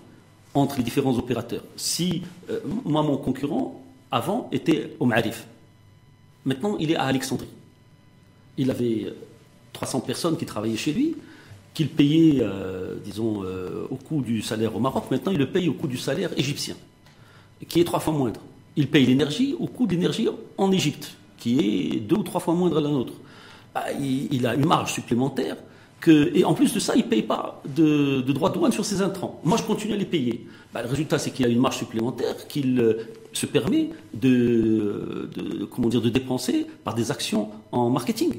entre 0.54 0.78
les 0.78 0.84
différents 0.84 1.18
opérateurs. 1.18 1.64
Si 1.76 2.24
euh, 2.50 2.60
moi, 2.84 3.04
mon 3.04 3.18
concurrent, 3.18 3.82
avant, 4.12 4.50
était 4.52 4.96
au 5.00 5.06
Ma'arif. 5.06 5.46
Maintenant, 6.46 6.78
il 6.80 6.92
est 6.92 6.96
à 6.96 7.04
Alexandrie. 7.04 7.48
Il 8.58 8.72
avait 8.72 9.14
300 9.74 10.00
euh, 10.00 10.02
personnes 10.08 10.38
qui 10.38 10.46
travaillaient 10.46 10.76
chez 10.76 10.92
lui, 10.92 11.16
qu'il 11.74 11.90
payait, 11.90 12.40
euh, 12.42 12.96
disons, 13.04 13.44
au 13.90 13.96
coût 13.96 14.22
du 14.22 14.42
salaire 14.42 14.76
au 14.76 14.80
Maroc. 14.80 15.06
Maintenant, 15.12 15.32
il 15.32 15.38
le 15.38 15.50
paye 15.50 15.70
au 15.70 15.74
coût 15.74 15.88
du 15.88 15.98
salaire 15.98 16.32
égyptien, 16.36 16.76
qui 17.68 17.80
est 17.80 17.86
trois 17.86 18.00
fois 18.00 18.14
moindre 18.14 18.42
il 18.80 18.88
paye 18.88 19.06
l'énergie 19.06 19.56
au 19.60 19.68
coût 19.68 19.86
d'énergie 19.86 20.30
en 20.58 20.72
Égypte, 20.72 21.12
qui 21.38 21.60
est 21.60 22.00
deux 22.00 22.16
ou 22.16 22.24
trois 22.24 22.40
fois 22.40 22.54
moindre 22.54 22.78
à 22.78 22.82
la 22.82 22.88
nôtre. 22.88 23.12
Bah, 23.76 23.84
il, 24.00 24.48
a 24.48 24.56
une 24.56 24.66
marge 24.66 24.94
supplémentaire. 24.94 25.58
Et 26.08 26.46
en 26.46 26.54
plus 26.54 26.74
de 26.74 26.80
ça, 26.80 26.94
il 26.96 27.04
ne 27.04 27.10
paye 27.10 27.24
pas 27.24 27.62
de, 27.68 28.22
droits 28.22 28.50
de 28.50 28.54
douane 28.54 28.72
sur 28.72 28.86
ses 28.86 29.02
intrants. 29.02 29.42
Moi, 29.44 29.58
je 29.58 29.64
continue 29.64 29.94
à 29.94 29.98
les 29.98 30.06
payer. 30.06 30.48
Bah, 30.74 30.82
le 30.82 30.88
résultat, 30.88 31.20
c'est 31.20 31.32
qu'il 31.32 31.46
a 31.46 31.50
une 31.50 31.60
marge 31.60 31.78
supplémentaire 31.78 32.48
qu'il 32.48 32.80
euh, 32.80 33.10
se 33.34 33.46
permet 33.46 33.90
de, 34.14 35.30
de 35.36 36.10
dépenser 36.10 36.66
par 36.86 36.96
des 36.96 37.12
actions 37.12 37.50
en 37.74 37.90
marketing. 37.90 38.32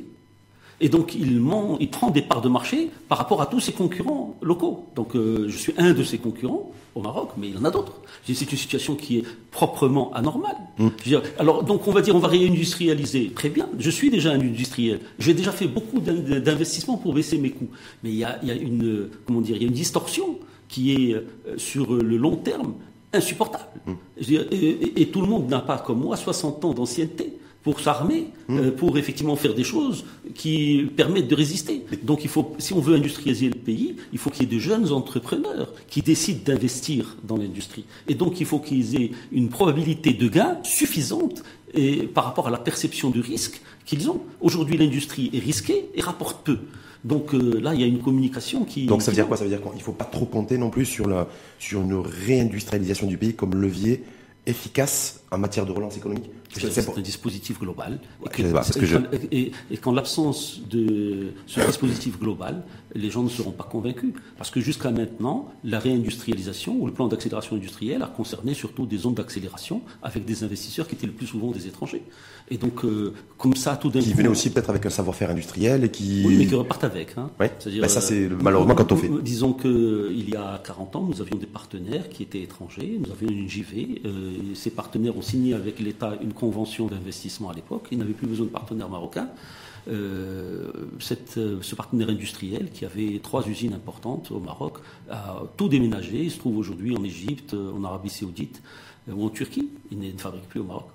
Et 0.81 0.89
donc, 0.89 1.15
il, 1.15 1.43
il, 1.81 1.91
prend 1.91 2.11
des 2.11 2.23
parts 2.23 2.41
de 2.41 2.49
marché 2.49 2.91
par 3.09 3.19
rapport 3.19 3.43
à 3.43 3.47
tous 3.47 3.61
ses 3.61 3.73
concurrents 3.73 4.37
locaux. 4.41 4.87
Donc, 4.97 5.15
euh, 5.15 5.47
je 5.49 5.57
suis 5.57 5.75
un 5.77 5.93
de 5.93 6.03
ses 6.03 6.19
concurrents 6.19 6.73
au 6.95 7.03
Maroc, 7.03 7.31
mais 7.37 7.49
il 7.49 7.55
y 7.55 7.59
en 7.59 7.65
a 7.65 7.71
d'autres. 7.71 8.01
C'est 8.25 8.51
une 8.51 8.59
situation 8.59 8.95
qui 8.95 9.19
est 9.19 9.25
proprement 9.51 10.13
anormale. 10.15 10.57
Mmh. 10.79 10.89
alors, 11.39 11.65
donc, 11.65 11.87
on 11.87 11.93
va 11.93 12.01
dire, 12.01 12.17
on 12.17 12.19
va 12.19 12.29
réindustrialiser. 12.29 13.31
Très 13.35 13.51
bien. 13.51 13.69
Je 13.79 13.91
suis 13.91 14.11
déjà 14.11 14.33
un 14.33 14.41
industriel. 14.41 15.01
J'ai 15.19 15.35
déjà 15.35 15.53
fait 15.53 15.67
beaucoup 15.67 16.01
d'investissements 16.01 16.97
pour 16.97 17.13
baisser 17.13 17.37
mes 17.37 17.51
coûts. 17.51 17.69
Mais 18.03 18.11
il 18.11 18.17
y 18.17 18.25
a, 18.25 18.39
une, 18.43 19.11
comment 19.27 19.43
dire, 19.43 19.57
il 19.57 19.63
y 19.63 19.65
a 19.67 19.69
une 19.69 19.75
distorsion 19.75 20.39
qui 20.69 20.93
est 20.95 21.15
euh, 21.15 21.25
sur 21.59 21.93
le 21.93 22.17
long 22.17 22.37
terme 22.37 22.75
insupportable. 23.13 23.65
Mmh. 23.87 23.93
et, 24.97 25.07
tout 25.13 25.21
le 25.21 25.27
monde 25.27 25.49
n'a 25.51 25.61
pas, 25.61 25.79
comme 25.79 26.01
moi, 26.01 26.17
60 26.17 26.65
ans 26.65 26.73
d'ancienneté 26.73 27.35
pour 27.63 27.81
s'armer, 27.81 28.29
hmm. 28.49 28.59
euh, 28.59 28.71
pour 28.71 28.97
effectivement 28.97 29.37
faire 29.37 29.55
des 29.55 29.65
choses 29.65 30.05
qui 30.35 30.91
permettent 30.97 31.29
de 31.29 31.35
résister. 31.35 31.85
Donc 32.03 32.25
il 32.25 32.31
faut, 32.31 32.55
si 32.59 32.73
on 32.73 32.81
veut 32.81 32.95
industrialiser 32.95 33.49
le 33.49 33.59
pays, 33.59 33.97
il 34.13 34.19
faut 34.19 34.31
qu'il 34.31 34.43
y 34.43 34.47
ait 34.47 34.55
de 34.55 34.59
jeunes 34.59 34.93
entrepreneurs 34.93 35.73
qui 35.89 36.01
décident 36.01 36.41
d'investir 36.45 37.17
dans 37.25 37.37
l'industrie. 37.37 37.85
Et 38.09 38.15
donc 38.15 38.41
il 38.41 38.47
faut 38.47 38.61
qu'ils 38.61 39.01
aient 39.01 39.11
une 39.33 39.49
probabilité 39.49 40.13
de 40.13 40.29
gain 40.29 40.59
suffisante 40.63 41.43
et, 41.75 42.05
par 42.05 42.25
rapport 42.25 42.49
à 42.49 42.51
la 42.51 42.59
perception 42.59 43.11
du 43.11 43.21
risque 43.21 43.61
qu'ils 43.85 44.11
ont. 44.11 44.23
Aujourd'hui, 44.41 44.79
l'industrie 44.79 45.31
est 45.33 45.39
risquée 45.39 45.91
et 45.95 46.01
rapporte 46.01 46.45
peu. 46.45 46.59
Donc 47.05 47.35
euh, 47.35 47.61
là, 47.61 47.75
il 47.75 47.81
y 47.81 47.85
a 47.85 47.87
une 47.87 48.01
communication 48.01 48.65
qui. 48.65 48.87
Donc 48.87 49.03
ça 49.03 49.11
veut 49.11 49.15
dire 49.15 49.27
quoi? 49.27 49.37
Ça 49.37 49.45
veut 49.45 49.51
dire 49.51 49.63
qu'il 49.63 49.73
ne 49.73 49.83
faut 49.83 49.93
pas 49.93 50.05
trop 50.05 50.27
compter 50.27 50.59
non 50.59 50.71
plus 50.71 50.85
sur, 50.85 51.09
la, 51.09 51.29
sur 51.59 51.81
une 51.81 51.95
réindustrialisation 51.95 53.07
du 53.07 53.17
pays 53.17 53.35
comme 53.35 53.55
levier 53.55 54.03
efficace 54.47 55.23
en 55.31 55.39
matière 55.39 55.67
de 55.67 55.73
relance 55.73 55.97
économique 55.97 56.31
C'est 56.53 56.89
un 56.89 57.01
dispositif 57.01 57.61
global. 57.61 58.01
et, 59.31 59.53
qu'en 59.81 59.93
l'absence 59.93 60.61
de 60.69 61.33
ce 61.47 61.61
dispositif 61.61 62.19
global, 62.19 62.65
les 62.95 63.11
gens 63.11 63.23
ne 63.23 63.29
seront 63.29 63.53
pas 63.53 63.65
convaincus. 63.65 64.13
Parce 64.37 64.51
que 64.51 64.61
jusqu'à 64.61 64.91
maintenant, 64.91 65.53
la 65.63 65.79
réindustrialisation 65.79 66.77
ou 66.81 66.87
le 66.87 66.93
plan 66.93 67.07
d'accélération 67.07 67.57
industrielle 67.57 68.03
a 68.03 68.09
concerné 68.09 68.55
surtout 68.55 68.87
des 68.87 68.99
zones 68.99 69.15
d'accélération 69.15 69.83
avec 70.03 70.25
des 70.25 70.43
investisseurs 70.43 70.89
qui 70.89 70.95
étaient 70.95 71.07
le 71.07 71.13
plus 71.13 71.27
souvent 71.27 71.51
des 71.51 71.67
étrangers. 71.67 72.03
Et 72.53 72.59
donc, 72.59 72.85
euh, 72.85 73.15
comme 73.39 73.55
ça, 73.55 73.77
tout 73.77 73.91
d'un 73.91 74.01
coup. 74.01 74.07
Qui 74.07 74.13
venaient 74.13 74.29
aussi 74.29 74.51
peut-être 74.51 74.71
avec 74.71 74.85
un 74.85 74.91
savoir-faire 74.91 75.31
industriel 75.31 75.85
et 75.85 75.91
qui. 75.91 76.25
Oui, 76.27 76.37
mais 76.37 76.47
qui 76.47 76.55
repartent 76.57 76.83
avec. 76.83 77.17
Hein. 77.17 77.31
Oui. 77.39 77.47
Ben, 77.81 77.89
ça, 77.89 78.01
c'est 78.01 78.29
malheureusement 78.29 78.75
quand 78.75 78.91
on 78.91 78.97
fait. 78.97 79.09
Euh, 79.09 79.23
disons 79.23 79.53
qu'il 79.53 80.29
y 80.29 80.35
a 80.35 80.61
40 80.65 80.97
ans, 80.97 81.03
nous 81.03 81.21
avions 81.21 81.37
des 81.37 81.47
partenaires 81.47 82.09
qui 82.09 82.25
étaient 82.25 82.43
étrangers. 82.43 82.99
Nous 82.99 83.13
avions 83.13 83.29
une 83.29 83.49
JV. 83.49 84.03
Euh, 84.05 84.33
ces 84.55 84.71
partenaires 84.71 85.17
ont 85.17 85.23
signé 85.23 85.55
avec 85.55 85.79
l'État 85.79 86.15
une 86.21 86.33
convention 86.33 86.87
d'investissement 86.89 87.51
à 87.51 87.55
l'époque. 87.55 87.87
Ils 87.93 87.99
n'avaient 87.99 88.15
plus 88.15 88.27
besoin 88.27 88.47
de 88.47 88.51
partenaires 88.51 88.89
marocains. 88.89 89.29
cette, 90.99 91.39
ce 91.63 91.75
partenaire 91.77 92.09
industriel 92.09 92.71
qui 92.71 92.85
avait 92.85 93.21
trois 93.23 93.47
usines 93.47 93.75
importantes 93.75 94.33
au 94.33 94.41
Maroc 94.41 94.79
a 95.09 95.43
tout 95.57 95.69
déménagé. 95.69 96.25
Il 96.25 96.31
se 96.33 96.39
trouve 96.39 96.59
aujourd'hui 96.59 96.97
en 96.97 97.05
Égypte, 97.05 97.55
en 97.55 97.85
Arabie 97.85 98.11
Saoudite 98.11 98.61
ou 99.09 99.25
en 99.25 99.31
Turquie. 99.31 99.71
Il 99.93 100.01
ne 100.01 100.11
fabrique 100.19 100.49
plus 100.49 100.61
au 100.61 100.65
Maroc. 100.65 100.89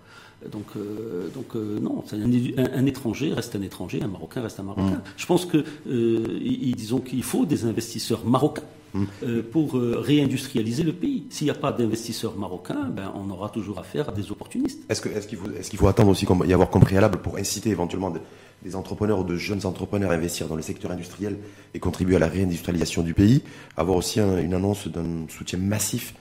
Donc, 0.51 0.65
euh, 0.75 1.29
donc 1.33 1.55
euh, 1.55 1.79
non, 1.79 2.03
un, 2.13 2.85
étranger 2.85 3.33
reste 3.33 3.55
un 3.55 3.61
étranger, 3.61 4.01
un 4.03 4.07
Marocain 4.07 4.41
reste 4.41 4.59
un 4.59 4.63
Marocain. 4.63 4.97
Mm. 4.97 5.03
Je 5.17 5.25
pense 5.25 5.45
que, 5.45 5.63
euh, 5.87 6.39
disons 6.75 6.99
qu'il 6.99 7.23
faut 7.23 7.45
des 7.45 7.65
investisseurs 7.65 8.25
marocains. 8.25 8.63
Mm. 8.93 9.41
pour 9.51 9.73
réindustrialiser 9.73 10.83
le 10.83 10.93
pays. 10.93 11.25
S'il 11.29 11.47
n'y 11.47 11.51
a 11.51 11.53
pas 11.53 11.73
d'investisseurs 11.73 12.37
marocains, 12.37 12.89
ben, 12.95 13.11
on 13.13 13.29
aura 13.29 13.49
toujours 13.49 13.77
affaire 13.77 14.07
à 14.07 14.13
des 14.13 14.31
opportunistes. 14.31 14.79
Est-ce 14.87 15.01
qu'il 15.01 15.11
est 15.11 15.35
faut, 15.35 15.49
est 15.51 15.75
faut, 15.75 15.87
attendre 15.87 16.11
aussi 16.11 16.25
y 16.45 16.53
avoir 16.53 16.69
comme 16.69 16.83
préalable 16.83 17.17
pour 17.17 17.35
inciter 17.35 17.71
éventuellement 17.71 18.13
des 18.63 18.73
entrepreneurs 18.73 19.19
ou 19.19 19.25
de 19.25 19.35
jeunes 19.35 19.65
entrepreneurs 19.65 20.11
à 20.11 20.13
investir 20.13 20.47
dans 20.47 20.55
le 20.55 20.61
secteur 20.61 20.91
industriel 20.91 21.37
et 21.73 21.79
contribuer 21.79 22.15
à 22.15 22.19
la 22.19 22.29
réindustrialisation 22.29 23.03
du 23.03 23.13
pays, 23.13 23.43
avoir 23.75 23.97
aussi 23.97 24.21
une 24.21 24.53
annonce 24.53 24.87
d'un 24.87 25.27
soutien 25.27 25.59
massif 25.59 26.13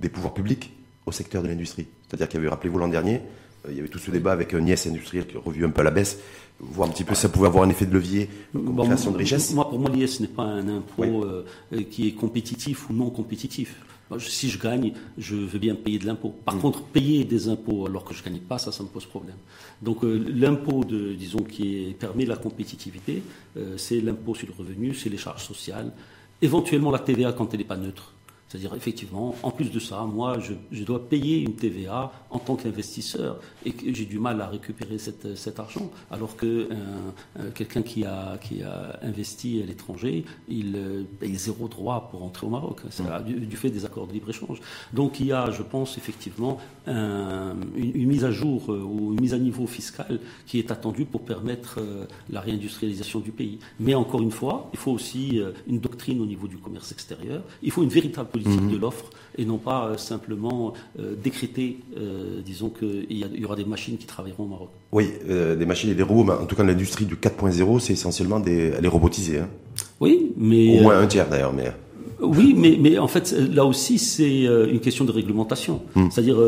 des 0.00 0.08
pouvoirs 0.08 0.32
publics 0.32 0.72
au 1.04 1.12
secteur 1.12 1.42
de 1.42 1.48
l'industrie? 1.48 1.86
C'est-à-dire 2.08 2.28
qu'il 2.30 2.38
y 2.38 2.40
avait, 2.40 2.48
rappelez-vous 2.48 2.78
l'an 2.78 2.88
dernier, 2.88 3.20
il 3.68 3.76
y 3.76 3.78
avait 3.78 3.88
tout 3.88 3.98
ce 3.98 4.10
débat 4.10 4.32
avec 4.32 4.54
un 4.54 4.66
IS 4.66 4.88
industriel 4.88 5.26
qui 5.26 5.36
a 5.36 5.40
revu 5.40 5.64
un 5.64 5.70
peu 5.70 5.82
à 5.82 5.84
la 5.84 5.90
baisse, 5.90 6.18
voir 6.60 6.88
un 6.88 6.92
petit 6.92 7.04
peu 7.04 7.14
si 7.14 7.22
ça 7.22 7.28
pouvait 7.28 7.46
avoir 7.46 7.64
un 7.64 7.70
effet 7.70 7.86
de 7.86 7.92
levier 7.92 8.28
comme 8.52 8.76
création 8.84 9.10
de 9.12 9.18
richesse. 9.18 9.52
Moi, 9.54 9.68
pour 9.68 9.78
moi, 9.78 9.90
l'IS 9.90 10.20
n'est 10.20 10.26
pas 10.26 10.44
un 10.44 10.68
impôt 10.68 11.24
euh, 11.24 11.44
qui 11.90 12.08
est 12.08 12.12
compétitif 12.12 12.90
ou 12.90 12.92
non 12.92 13.10
compétitif. 13.10 13.76
si 14.18 14.48
je 14.48 14.58
gagne, 14.58 14.92
je 15.16 15.36
veux 15.36 15.58
bien 15.58 15.74
payer 15.74 15.98
de 15.98 16.06
l'impôt. 16.06 16.34
Par 16.44 16.56
mm. 16.56 16.60
contre, 16.60 16.82
payer 16.82 17.24
des 17.24 17.48
impôts 17.48 17.86
alors 17.86 18.04
que 18.04 18.14
je 18.14 18.20
ne 18.20 18.24
gagne 18.24 18.40
pas, 18.40 18.58
ça, 18.58 18.72
ça 18.72 18.82
me 18.82 18.88
pose 18.88 19.06
problème. 19.06 19.36
Donc 19.80 20.04
euh, 20.04 20.24
l'impôt, 20.34 20.84
disons, 20.84 21.42
qui 21.42 21.94
permet 21.98 22.24
la 22.24 22.36
compétitivité, 22.36 23.22
c'est 23.76 24.00
l'impôt 24.00 24.34
sur 24.34 24.48
le 24.48 24.54
revenu, 24.56 24.94
c'est 24.94 25.10
les 25.10 25.18
charges 25.18 25.44
sociales, 25.44 25.92
éventuellement 26.40 26.90
la 26.90 26.98
TVA 26.98 27.32
quand 27.32 27.52
elle 27.54 27.60
n'est 27.60 27.64
pas 27.64 27.76
neutre. 27.76 28.12
C'est-à-dire, 28.52 28.74
effectivement, 28.74 29.34
en 29.42 29.50
plus 29.50 29.70
de 29.70 29.78
ça, 29.78 30.02
moi, 30.02 30.36
je, 30.38 30.84
dois 30.84 31.08
payer 31.08 31.40
une 31.40 31.54
TVA 31.54 32.12
en 32.28 32.38
tant 32.38 32.54
qu'investisseur 32.54 33.40
et 33.64 33.72
j'ai 33.94 34.04
du 34.04 34.18
mal 34.18 34.42
à 34.42 34.48
récupérer 34.48 34.98
cet 34.98 35.58
argent, 35.58 35.90
alors 36.10 36.36
que 36.36 36.68
quelqu'un 37.54 37.80
qui 37.80 38.04
a, 38.04 38.36
qui 38.36 38.62
a 38.62 38.98
investi 39.00 39.62
à 39.62 39.64
l'étranger, 39.64 40.26
il 40.48 40.76
euh, 40.76 41.04
paye 41.18 41.34
zéro 41.34 41.66
droit 41.66 42.08
pour 42.10 42.22
entrer 42.22 42.46
au 42.46 42.50
Maroc, 42.50 42.82
du, 43.24 43.56
fait 43.56 43.70
des 43.70 43.86
accords 43.86 44.06
de 44.06 44.12
libre-échange. 44.12 44.60
Donc, 44.92 45.18
il 45.18 45.26
y 45.26 45.32
a, 45.32 45.50
je 45.50 45.62
pense, 45.62 45.96
effectivement, 45.96 46.58
une, 46.86 48.06
mise 48.06 48.26
à 48.26 48.30
jour 48.30 48.70
euh, 48.70 48.82
ou 48.82 49.14
une 49.14 49.20
mise 49.20 49.32
à 49.32 49.38
niveau 49.38 49.66
fiscal 49.66 50.20
qui 50.46 50.58
est 50.58 50.70
attendue 50.70 51.06
pour 51.06 51.22
permettre 51.22 51.78
euh, 51.78 52.04
la 52.28 52.42
réindustrialisation 52.42 53.20
du 53.20 53.32
pays. 53.32 53.60
Mais 53.80 53.94
encore 53.94 54.20
une 54.20 54.30
fois, 54.30 54.68
il 54.74 54.78
faut 54.78 54.92
aussi 54.92 55.40
une 55.66 55.80
doctrine 55.80 56.20
au 56.20 56.26
niveau 56.26 56.46
du 56.48 56.58
commerce 56.58 56.92
extérieur, 56.92 57.42
il 57.62 57.70
faut 57.70 57.82
une 57.82 57.88
véritable 57.88 58.28
politique 58.28 58.41
mhm. 58.48 58.70
de 58.70 58.76
l'offre 58.76 59.10
et 59.38 59.44
non 59.44 59.58
pas 59.58 59.86
euh, 59.86 59.96
simplement 59.96 60.74
euh, 60.98 61.14
décréter, 61.22 61.78
disons 62.44 62.68
qu'il 62.68 63.06
y, 63.10 63.24
y, 63.40 63.44
aura 63.44 63.56
des 63.56 63.64
machines 63.64 63.96
qui 63.96 64.06
travailleront 64.06 64.44
au 64.44 64.48
Maroc. 64.48 64.68
Oui, 64.92 65.10
des 65.26 65.66
machines 65.66 65.90
et 65.90 65.94
des 65.94 66.02
robots, 66.02 66.24
mais 66.24 66.32
en 66.32 66.46
tout 66.46 66.56
cas 66.56 66.64
l'industrie 66.64 67.06
du 67.06 67.16
4.0, 67.16 67.80
c'est 67.80 67.92
essentiellement 67.94 68.40
des, 68.40 68.72
elle 68.76 68.84
est 68.84 68.88
robotisée. 68.88 69.38
Hein. 69.38 69.48
Oui, 70.00 70.32
mais... 70.36 70.80
Au 70.80 70.82
moins 70.82 70.98
un 70.98 71.06
tiers 71.06 71.28
d'ailleurs, 71.28 71.52
mais... 71.52 71.72
Oui, 72.20 72.54
mais, 72.56 72.76
mais 72.78 72.98
en 72.98 73.08
fait, 73.08 73.32
là 73.32 73.64
aussi, 73.64 73.98
c'est 73.98 74.42
une 74.44 74.78
question 74.78 75.04
de 75.04 75.10
réglementation. 75.10 75.82
Hmm. 75.96 76.08
C'est-à-dire, 76.10 76.38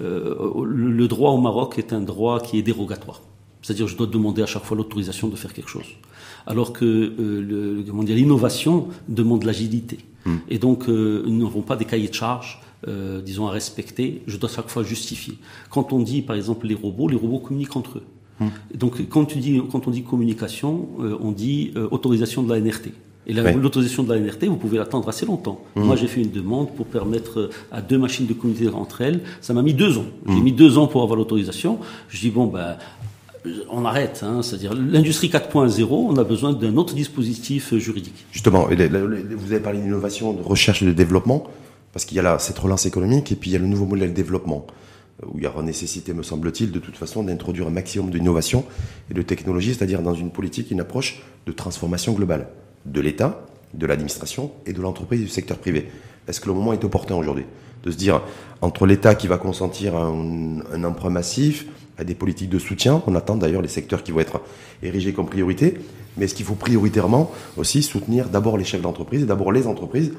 le 0.00 1.06
droit 1.06 1.32
au 1.32 1.38
Maroc 1.38 1.78
est 1.78 1.92
un 1.92 2.00
droit 2.00 2.40
qui 2.40 2.58
est 2.58 2.62
dérogatoire. 2.62 3.20
C'est-à-dire, 3.62 3.86
je 3.86 3.96
dois 3.96 4.08
demander 4.08 4.42
à 4.42 4.46
chaque 4.46 4.64
fois 4.64 4.76
l'autorisation 4.76 5.28
de 5.28 5.36
faire 5.36 5.54
quelque 5.54 5.70
chose. 5.70 5.86
Alors 6.46 6.72
que 6.72 6.84
euh, 6.84 7.84
l'innovation 8.02 8.88
demande 9.08 9.44
l'agilité. 9.44 9.98
Hmm. 10.24 10.36
Et 10.48 10.58
donc, 10.58 10.88
euh, 10.88 11.22
nous 11.26 11.44
n'avons 11.44 11.62
pas 11.62 11.76
des 11.76 11.84
cahiers 11.84 12.08
de 12.08 12.14
charges, 12.14 12.60
euh, 12.88 13.20
disons, 13.20 13.46
à 13.46 13.50
respecter. 13.50 14.22
Je 14.26 14.36
dois 14.36 14.48
chaque 14.48 14.68
fois 14.68 14.82
justifier. 14.82 15.34
Quand 15.70 15.92
on 15.92 16.00
dit, 16.00 16.22
par 16.22 16.36
exemple, 16.36 16.66
les 16.66 16.74
robots, 16.74 17.08
les 17.08 17.16
robots 17.16 17.38
communiquent 17.38 17.76
entre 17.76 17.98
eux. 17.98 18.04
Hmm. 18.40 18.48
Donc, 18.74 19.08
quand, 19.08 19.24
tu 19.24 19.38
dis, 19.38 19.60
quand 19.70 19.86
on 19.86 19.90
dit 19.90 20.02
communication, 20.02 20.88
on 20.98 21.32
dit 21.32 21.72
autorisation 21.90 22.42
de 22.42 22.52
la 22.52 22.60
NRT. 22.60 22.90
Et 23.24 23.34
l'autorisation 23.34 24.02
de 24.02 24.12
la 24.12 24.18
NRT, 24.18 24.46
vous 24.46 24.56
pouvez 24.56 24.78
l'attendre 24.78 25.08
assez 25.08 25.24
longtemps. 25.26 25.60
Hmm. 25.76 25.82
Moi, 25.82 25.96
j'ai 25.96 26.08
fait 26.08 26.22
une 26.22 26.30
demande 26.30 26.74
pour 26.74 26.86
permettre 26.86 27.50
à 27.70 27.80
deux 27.80 27.98
machines 27.98 28.26
de 28.26 28.32
communiquer 28.32 28.68
entre 28.68 29.00
elles. 29.00 29.20
Ça 29.40 29.54
m'a 29.54 29.62
mis 29.62 29.74
deux 29.74 29.98
ans. 29.98 30.06
J'ai 30.28 30.40
mis 30.40 30.52
deux 30.52 30.78
ans 30.78 30.86
pour 30.86 31.02
avoir 31.02 31.16
l'autorisation. 31.16 31.78
Je 32.08 32.20
dis, 32.20 32.30
bon, 32.30 32.46
ben, 32.46 32.76
on 33.70 33.84
arrête. 33.84 34.20
Hein, 34.22 34.42
C'est-à-dire 34.42 34.74
l'industrie 34.74 35.28
4.0, 35.28 35.86
on 35.90 36.16
a 36.16 36.24
besoin 36.24 36.52
d'un 36.52 36.76
autre 36.76 36.94
dispositif 36.94 37.74
juridique. 37.76 38.26
Justement, 38.32 38.66
vous 38.66 39.52
avez 39.52 39.60
parlé 39.60 39.80
d'innovation, 39.80 40.32
de 40.32 40.42
recherche 40.42 40.82
et 40.82 40.86
de 40.86 40.92
développement, 40.92 41.44
parce 41.92 42.04
qu'il 42.04 42.16
y 42.16 42.20
a 42.20 42.22
là 42.22 42.38
cette 42.38 42.58
relance 42.58 42.86
économique 42.86 43.32
et 43.32 43.36
puis 43.36 43.50
il 43.50 43.52
y 43.52 43.56
a 43.56 43.58
le 43.58 43.66
nouveau 43.66 43.86
modèle 43.86 44.10
de 44.10 44.14
développement, 44.14 44.66
où 45.26 45.38
il 45.38 45.44
y 45.44 45.46
aura 45.46 45.62
nécessité, 45.62 46.14
me 46.14 46.22
semble-t-il, 46.22 46.72
de 46.72 46.78
toute 46.78 46.96
façon, 46.96 47.22
d'introduire 47.22 47.66
un 47.66 47.70
maximum 47.70 48.10
d'innovation 48.10 48.64
et 49.10 49.14
de 49.14 49.22
technologie, 49.22 49.74
c'est-à-dire 49.74 50.02
dans 50.02 50.14
une 50.14 50.30
politique, 50.30 50.70
une 50.70 50.80
approche 50.80 51.22
de 51.46 51.52
transformation 51.52 52.12
globale 52.12 52.48
de 52.86 53.00
l'État, 53.00 53.46
de 53.74 53.86
l'administration 53.86 54.52
et 54.66 54.72
de 54.72 54.80
l'entreprise 54.80 55.20
du 55.20 55.28
secteur 55.28 55.58
privé. 55.58 55.88
Est-ce 56.28 56.40
que 56.40 56.48
le 56.48 56.54
moment 56.54 56.72
est 56.72 56.84
opportun 56.84 57.16
aujourd'hui 57.16 57.44
de 57.82 57.90
se 57.90 57.96
dire 57.96 58.22
entre 58.60 58.86
l'État 58.86 59.16
qui 59.16 59.26
va 59.26 59.38
consentir 59.38 59.96
un 59.96 60.84
emprunt 60.84 61.10
massif, 61.10 61.66
à 61.98 62.04
des 62.04 62.14
politiques 62.14 62.50
de 62.50 62.58
soutien. 62.58 63.02
On 63.06 63.14
attend 63.14 63.36
d'ailleurs 63.36 63.62
les 63.62 63.68
secteurs 63.68 64.02
qui 64.02 64.12
vont 64.12 64.20
être 64.20 64.40
érigés 64.82 65.12
comme 65.12 65.26
priorité. 65.26 65.74
Mais 66.16 66.26
est-ce 66.26 66.34
qu'il 66.34 66.46
faut 66.46 66.54
prioritairement 66.54 67.30
aussi 67.56 67.82
soutenir 67.82 68.28
d'abord 68.28 68.58
les 68.58 68.64
chefs 68.64 68.82
d'entreprise 68.82 69.22
et 69.22 69.26
d'abord 69.26 69.52
les 69.52 69.66
entreprises 69.66 70.12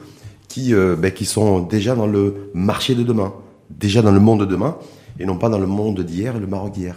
qui, 0.47 0.73
euh, 0.73 0.95
ben, 0.95 1.11
qui 1.11 1.25
sont 1.25 1.59
déjà 1.59 1.95
dans 1.95 2.07
le 2.07 2.49
marché 2.53 2.95
de 2.95 3.03
demain, 3.03 3.33
déjà 3.69 4.01
dans 4.01 4.11
le 4.11 4.19
monde 4.19 4.41
de 4.41 4.45
demain, 4.45 4.77
et 5.19 5.25
non 5.25 5.37
pas 5.37 5.49
dans 5.49 5.59
le 5.59 5.67
monde 5.67 6.01
d'hier 6.01 6.35
et 6.35 6.39
le 6.39 6.47
Maroc 6.47 6.73
d'hier 6.73 6.95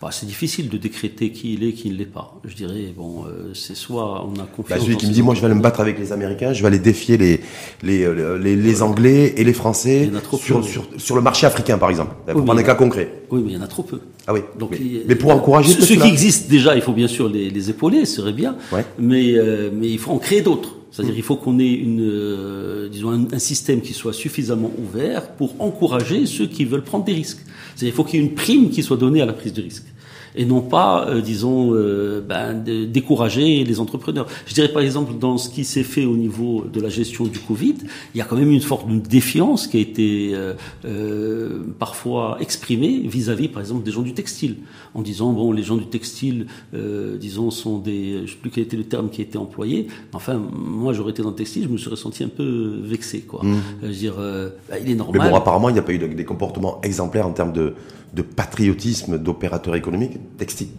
bah, 0.00 0.10
c'est 0.12 0.26
difficile 0.26 0.68
de 0.68 0.76
décréter 0.76 1.30
qui 1.30 1.54
il 1.54 1.64
est, 1.64 1.72
qui 1.72 1.88
ne 1.88 1.94
l'est 1.96 2.04
pas. 2.04 2.38
Je 2.44 2.54
dirais, 2.54 2.92
bon, 2.94 3.24
euh, 3.24 3.54
c'est 3.54 3.74
soit 3.74 4.26
on 4.26 4.34
a 4.38 4.44
confiance. 4.44 4.78
Bah, 4.78 4.84
celui 4.84 4.96
qui 4.98 5.06
me 5.06 5.12
dit, 5.12 5.22
moi, 5.22 5.34
je 5.34 5.40
vais 5.40 5.46
aller 5.46 5.54
me 5.54 5.62
battre 5.62 5.80
avec 5.80 5.98
les 5.98 6.12
Américains, 6.12 6.52
je 6.52 6.60
vais 6.60 6.68
aller 6.68 6.78
défier 6.78 7.16
les 7.16 7.40
les, 7.82 8.04
euh, 8.04 8.36
les, 8.36 8.56
les 8.56 8.82
Anglais 8.82 9.34
et 9.38 9.44
les 9.44 9.54
Français 9.54 10.10
sur, 10.38 10.62
sur, 10.64 10.86
sur, 10.98 11.16
le 11.16 11.22
marché 11.22 11.46
africain, 11.46 11.78
par 11.78 11.88
exemple. 11.88 12.14
Pour 12.30 12.44
prendre 12.44 12.60
un 12.60 12.62
cas 12.62 12.74
concret. 12.74 13.22
Oui, 13.30 13.40
mais 13.42 13.52
il 13.52 13.56
y 13.56 13.58
en 13.58 13.62
a 13.62 13.68
trop 13.68 13.82
peu. 13.82 14.00
Ah 14.26 14.34
oui. 14.34 14.40
Donc, 14.58 14.78
mais, 15.08 15.14
pour 15.14 15.30
encourager 15.30 15.72
ceux, 15.72 15.82
ceux 15.82 15.96
qui 15.96 16.08
existent 16.08 16.50
déjà, 16.50 16.74
il 16.74 16.82
faut 16.82 16.92
bien 16.92 17.08
sûr 17.08 17.28
les, 17.28 17.48
les 17.48 17.70
épauler, 17.70 18.04
ce 18.04 18.16
serait 18.16 18.32
bien. 18.34 18.56
Ouais. 18.72 18.84
Mais 18.98 19.34
euh, 19.34 19.70
mais 19.72 19.88
il 19.88 19.98
faut 19.98 20.12
en 20.12 20.18
créer 20.18 20.42
d'autres. 20.42 20.74
C'est-à-dire 20.90 21.14
qu'il 21.14 21.24
faut 21.24 21.36
qu'on 21.36 21.58
ait 21.58 21.72
une, 21.72 22.88
disons 22.90 23.28
un, 23.30 23.38
système 23.38 23.82
qui 23.82 23.92
soit 23.92 24.14
suffisamment 24.14 24.70
ouvert 24.78 25.28
pour 25.32 25.54
encourager 25.58 26.24
ceux 26.24 26.46
qui 26.46 26.64
veulent 26.64 26.84
prendre 26.84 27.04
des 27.04 27.12
risques. 27.12 27.44
Qu'il 27.76 27.92
faut 27.92 28.04
qu'il 28.04 28.20
y 28.20 28.22
ait 28.22 28.26
une 28.26 28.34
prime 28.34 28.70
qui 28.70 28.82
soit 28.82 28.96
donnée 28.96 29.20
à 29.20 29.26
la 29.26 29.32
prise 29.32 29.52
de 29.52 29.62
risque 29.62 29.84
et 30.36 30.44
non 30.44 30.60
pas, 30.60 31.08
euh, 31.08 31.20
disons, 31.20 31.72
euh, 31.72 32.20
ben, 32.26 32.54
de 32.54 32.84
décourager 32.84 33.64
les 33.64 33.80
entrepreneurs. 33.80 34.26
Je 34.46 34.54
dirais 34.54 34.68
par 34.68 34.82
exemple 34.82 35.14
dans 35.18 35.38
ce 35.38 35.48
qui 35.48 35.64
s'est 35.64 35.82
fait 35.82 36.04
au 36.04 36.16
niveau 36.16 36.64
de 36.72 36.80
la 36.80 36.88
gestion 36.88 37.24
du 37.24 37.38
Covid, 37.38 37.76
il 38.14 38.18
y 38.18 38.20
a 38.20 38.24
quand 38.24 38.36
même 38.36 38.50
une 38.50 38.60
forte 38.60 38.86
défiance 38.88 39.66
qui 39.66 39.78
a 39.78 39.80
été 39.80 40.30
euh, 40.34 40.54
euh 40.84 41.62
parfois 41.78 42.36
exprimée 42.40 43.02
vis-à-vis, 43.04 43.48
par 43.48 43.60
exemple, 43.60 43.84
des 43.84 43.90
gens 43.90 44.02
du 44.02 44.12
textile, 44.12 44.56
en 44.94 45.02
disant 45.02 45.32
bon, 45.32 45.52
les 45.52 45.62
gens 45.62 45.76
du 45.76 45.86
textile, 45.86 46.46
disons, 47.20 47.50
sont 47.50 47.78
des, 47.78 48.26
je 48.26 48.32
sais 48.32 48.38
plus 48.38 48.50
quel 48.50 48.64
était 48.64 48.76
le 48.76 48.84
terme 48.84 49.10
qui 49.10 49.20
a 49.20 49.24
été 49.24 49.38
employé. 49.38 49.86
Enfin, 50.12 50.40
moi, 50.52 50.92
j'aurais 50.92 51.10
été 51.10 51.22
dans 51.22 51.30
le 51.30 51.34
textile, 51.34 51.64
je 51.64 51.68
me 51.68 51.78
serais 51.78 51.96
senti 51.96 52.24
un 52.24 52.28
peu 52.28 52.80
vexé, 52.82 53.20
quoi. 53.20 53.40
Mmh. 53.42 53.56
Je 53.82 53.86
veux 53.86 53.92
dire, 53.92 54.14
ben, 54.16 54.78
il 54.82 54.90
est 54.90 54.94
normal. 54.94 55.20
Mais 55.22 55.30
bon, 55.30 55.36
apparemment, 55.36 55.68
il 55.68 55.74
n'y 55.74 55.78
a 55.78 55.82
pas 55.82 55.92
eu 55.92 55.98
des 55.98 56.24
comportements 56.24 56.80
exemplaires 56.82 57.26
en 57.26 57.32
termes 57.32 57.52
de 57.52 57.74
de 58.16 58.22
patriotisme 58.22 59.18
d'opérateurs 59.18 59.76
économiques 59.76 60.18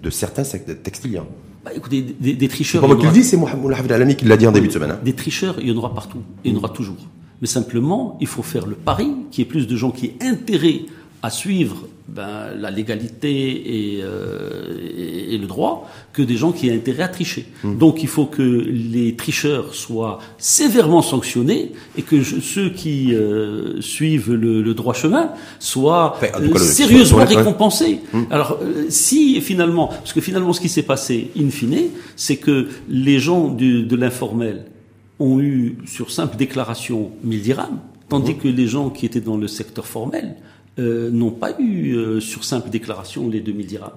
de 0.03 0.09
certains 0.09 0.43
textiliens. 0.83 1.25
Bah, 1.63 1.71
écoutez, 1.75 2.01
des, 2.01 2.47
tricheurs. 2.47 2.87
Le 2.87 3.11
dis, 3.11 3.23
c'est 3.23 3.37
Mohamed 3.37 3.91
Alami 3.91 4.15
qui 4.15 4.25
l'a 4.25 4.37
dit 4.37 4.47
en 4.47 4.51
début 4.51 4.67
de 4.67 4.73
semaine. 4.73 4.91
Hein. 4.91 4.99
Des 5.03 5.13
tricheurs, 5.13 5.57
il 5.59 5.69
y 5.69 5.71
en 5.71 5.77
aura 5.77 5.93
partout. 5.93 6.21
Il 6.43 6.51
y 6.51 6.55
en 6.55 6.57
aura 6.57 6.69
toujours. 6.69 6.97
Mais 7.41 7.47
simplement, 7.47 8.17
il 8.19 8.27
faut 8.27 8.41
faire 8.41 8.65
le 8.65 8.75
pari 8.75 9.11
qu'il 9.29 9.43
y 9.43 9.47
ait 9.47 9.49
plus 9.49 9.67
de 9.67 9.75
gens 9.75 9.91
qui 9.91 10.07
aient 10.07 10.17
intérêt 10.25 10.81
à 11.23 11.29
suivre 11.29 11.87
ben, 12.07 12.51
la 12.57 12.69
légalité 12.71 13.99
euh, 14.01 14.77
et, 14.97 15.33
et, 15.33 15.37
le 15.37 15.47
droit 15.47 15.89
que 16.13 16.21
des 16.21 16.37
gens 16.37 16.51
qui 16.51 16.69
aient 16.69 16.75
intérêt 16.75 17.03
à 17.03 17.07
tricher. 17.07 17.47
Hmm. 17.63 17.77
Donc 17.77 18.03
il 18.03 18.07
faut 18.07 18.25
que 18.25 18.41
les 18.41 19.15
tricheurs 19.15 19.73
soient 19.73 20.19
sévèrement 20.37 21.01
sanctionnés 21.01 21.71
et 21.97 22.03
que 22.03 22.23
ceux 22.23 22.69
qui 22.69 23.13
euh, 23.13 23.81
suivent 23.81 24.31
le, 24.31 24.61
le, 24.61 24.73
droit 24.73 24.93
chemin 24.93 25.31
soient 25.59 26.17
euh, 26.21 26.55
sérieusement 26.57 27.25
récompensés. 27.25 27.99
Hmm. 28.13 28.23
Alors 28.29 28.59
si 28.89 29.41
finalement, 29.41 29.87
parce 29.87 30.13
que 30.13 30.21
finalement 30.21 30.53
ce 30.53 30.61
qui 30.61 30.69
s'est 30.69 30.83
passé 30.83 31.31
in 31.37 31.49
fine, 31.49 31.89
c'est 32.15 32.37
que 32.37 32.67
les 32.89 33.19
gens 33.19 33.49
du, 33.49 33.83
de 33.83 33.95
l'informel 33.95 34.65
ont 35.19 35.39
eu 35.39 35.77
sur 35.87 36.11
simple 36.11 36.37
déclaration 36.37 37.09
1000 37.23 37.41
dirhams, 37.41 37.79
tandis 38.07 38.33
hmm. 38.33 38.37
que 38.37 38.47
les 38.47 38.67
gens 38.67 38.91
qui 38.91 39.07
étaient 39.07 39.19
dans 39.19 39.37
le 39.37 39.47
secteur 39.47 39.87
formel 39.87 40.35
euh, 40.79 41.09
n'ont 41.11 41.31
pas 41.31 41.59
eu 41.59 41.95
euh, 41.95 42.19
sur 42.19 42.43
simple 42.43 42.69
déclaration 42.69 43.29
les 43.29 43.41
2000 43.41 43.65
dirhams. 43.65 43.91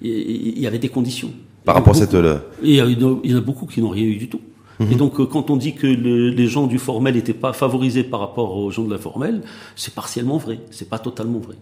Il 0.00 0.58
y 0.58 0.66
avait 0.66 0.78
des 0.78 0.88
conditions. 0.88 1.30
Par 1.64 1.74
rapport 1.74 1.96
à 1.96 1.98
cette... 1.98 2.16
il 2.62 2.74
y 2.74 3.34
en 3.34 3.38
a 3.38 3.40
beaucoup 3.40 3.66
qui 3.66 3.82
n'ont 3.82 3.88
rien 3.90 4.04
eu 4.04 4.16
du 4.16 4.28
tout. 4.28 4.40
Mhm. 4.78 4.92
Et 4.92 4.94
donc, 4.94 5.20
euh, 5.20 5.26
quand 5.26 5.50
on 5.50 5.56
dit 5.56 5.74
que 5.74 5.86
le, 5.86 6.30
les 6.30 6.46
gens 6.46 6.66
du 6.66 6.78
formel 6.78 7.14
n'étaient 7.14 7.32
pas 7.32 7.52
favorisés 7.52 8.04
par 8.04 8.20
rapport 8.20 8.56
aux 8.56 8.70
gens 8.70 8.84
de 8.84 8.90
l'informel, 8.90 9.42
c'est 9.74 9.94
partiellement 9.94 10.38
vrai, 10.38 10.60
c'est 10.70 10.88
pas 10.88 10.98
totalement 10.98 11.38
vrai. 11.38 11.56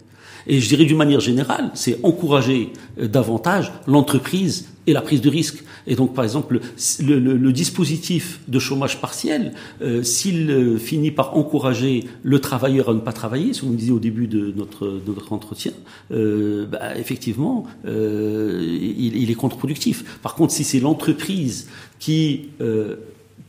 Et 0.47 0.61
je 0.61 0.69
dirais 0.69 0.85
d'une 0.85 0.97
manière 0.97 1.21
générale, 1.21 1.71
c'est 1.75 1.99
encourager 2.03 2.73
euh, 3.01 3.09
davantage 3.09 3.73
l'entreprise 3.87 4.69
et 4.87 4.93
la 4.93 5.01
prise 5.01 5.21
de 5.21 5.31
risque. 5.31 5.65
Et 5.87 5.95
donc, 5.95 6.15
par 6.15 6.25
exemple, 6.25 6.61
le, 7.01 7.19
le, 7.19 7.37
le 7.37 7.53
dispositif 7.53 8.41
de 8.49 8.59
chômage 8.59 9.01
partiel, 9.01 9.53
euh, 9.83 10.03
s'il 10.03 10.51
euh, 10.51 10.79
finit 10.79 11.11
par 11.11 11.37
encourager 11.37 12.05
le 12.23 12.39
travailleur 12.39 12.91
à 12.91 12.95
ne 12.95 13.01
pas 13.01 13.13
travailler, 13.13 13.53
ce 13.53 13.61
que 13.61 13.67
vous 13.67 13.73
me 13.73 13.79
disiez 13.79 13.93
au 13.93 13.99
début 13.99 14.27
de 14.27 14.53
notre, 14.57 14.87
de 14.87 15.13
notre 15.15 15.33
entretien, 15.33 15.73
euh, 16.13 16.67
bah, 16.67 16.97
effectivement, 16.99 17.67
il, 17.85 19.17
il, 19.17 19.31
est 19.31 19.35
contre-productif. 19.35 20.19
Par 20.21 20.35
contre, 20.35 20.53
si 20.53 20.65
c'est 20.65 20.81
l'entreprise 20.81 21.69
qui 21.99 22.49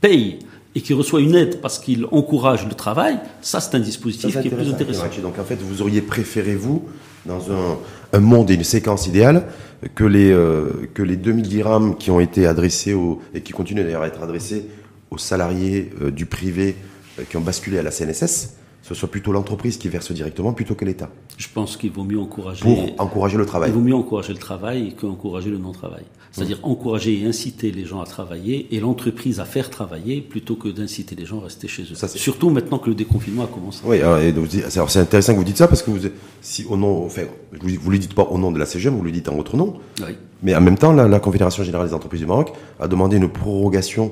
paye 0.02 0.40
et 0.76 0.82
qui 0.82 0.94
reçoit 0.94 1.22
une 1.22 1.36
aide 1.36 1.62
parce 1.62 1.80
qu'il 1.80 2.06
encourage 2.12 2.66
le 2.68 2.74
travail, 2.74 3.18
ça 3.42 3.60
c'est 3.62 3.76
un 3.76 3.80
dispositif 3.80 4.40
qui 4.42 4.48
est 4.48 4.52
plus 4.52 4.70
intéressant. 4.70 5.06
Donc 5.22 5.40
en 5.40 5.44
fait, 5.44 5.56
vous 5.62 5.82
auriez 5.82 6.02
préféré, 6.02 6.56
vous, 6.56 6.84
dans 7.26 7.52
un, 7.52 7.78
un 8.16 8.20
monde 8.22 8.50
et 8.50 8.56
une 8.56 8.64
séquence 8.64 9.08
idéale, 9.08 9.44
que 9.94 10.04
les, 10.04 10.32
euh, 10.32 10.90
que 10.94 11.04
les 11.04 11.18
2000 11.18 11.48
dirhams 11.48 11.98
qui 11.98 12.10
ont 12.12 12.20
été 12.20 12.48
adressés 12.48 12.96
et 13.34 13.42
qui 13.42 13.52
continuent 13.52 13.84
d'ailleurs 13.84 14.04
à 14.04 14.08
être 14.08 14.24
adressés 14.24 14.68
aux 15.12 15.18
salariés 15.18 15.92
euh, 16.02 16.12
du 16.12 16.26
privé 16.26 16.76
euh, 17.20 17.24
qui 17.30 17.38
ont 17.38 17.42
basculé 17.42 17.78
à 17.78 17.84
la 17.84 17.92
CNSS, 17.92 18.56
ce 18.88 18.94
soit 18.94 19.10
plutôt 19.10 19.32
l'entreprise 19.32 19.78
qui 19.78 19.90
verse 19.90 20.12
directement 20.12 20.54
plutôt 20.54 20.76
que 20.76 20.86
l'État. 20.86 21.10
Je 21.40 21.48
pense 21.52 21.76
qu'il 21.76 21.90
vaut 21.90 22.04
mieux 22.04 22.20
encourager. 22.20 22.62
Pour 22.62 22.86
encourager 23.00 23.36
le 23.36 23.48
travail. 23.48 23.72
Il 23.72 23.74
vaut 23.74 23.82
mieux 23.82 23.96
encourager 23.96 24.32
le 24.32 24.38
travail 24.38 24.94
qu'encourager 24.94 25.50
le 25.50 25.58
non-travail. 25.58 26.04
C'est-à-dire 26.32 26.60
mmh. 26.60 26.70
encourager 26.70 27.20
et 27.20 27.26
inciter 27.26 27.72
les 27.72 27.84
gens 27.84 28.00
à 28.00 28.06
travailler 28.06 28.68
et 28.70 28.80
l'entreprise 28.80 29.40
à 29.40 29.46
faire 29.46 29.72
travailler 29.72 30.22
plutôt 30.22 30.56
que 30.56 30.70
d'inciter 30.70 31.16
les 31.16 31.26
gens 31.26 31.40
à 31.40 31.46
rester 31.46 31.68
chez 31.68 31.82
eux. 31.82 31.96
Ça, 31.96 32.08
Surtout 32.08 32.52
maintenant 32.52 32.78
que 32.78 32.90
le 32.90 32.96
déconfinement 32.96 33.46
a 33.46 33.48
commencé. 33.48 33.80
Oui, 33.86 34.02
alors, 34.02 34.92
c'est 34.92 35.00
intéressant 35.00 35.34
que 35.34 35.40
vous 35.40 35.44
dites 35.44 35.58
ça 35.58 35.68
parce 35.68 35.82
que 35.82 35.90
vous, 35.90 36.08
si 36.44 36.64
au 36.70 36.78
nom, 36.78 37.06
enfin, 37.06 37.24
vous, 37.60 37.68
ne 37.68 37.92
le 37.92 37.98
dites 37.98 38.14
pas 38.14 38.28
au 38.30 38.38
nom 38.38 38.52
de 38.52 38.60
la 38.60 38.68
CGM, 38.68 38.96
vous 38.96 39.04
le 39.04 39.12
dites 39.12 39.30
en 39.30 39.36
votre 39.36 39.58
nom. 39.58 39.78
Oui. 40.02 40.14
Mais 40.44 40.56
en 40.56 40.62
même 40.62 40.78
temps, 40.78 40.94
la, 40.94 41.08
la 41.08 41.20
Confédération 41.20 41.64
générale 41.64 41.88
des 41.88 41.94
entreprises 41.96 42.22
du 42.22 42.28
Maroc 42.28 42.54
a 42.80 42.88
demandé 42.88 43.18
une 43.18 43.30
prorogation 43.30 44.12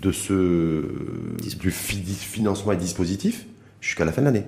de 0.00 0.12
ce 0.12 0.84
du 1.60 1.70
financement 1.72 2.70
et 2.70 2.76
dispositif 2.76 3.46
jusqu'à 3.82 4.06
la 4.06 4.12
fin 4.12 4.22
de 4.22 4.26
l'année. 4.28 4.44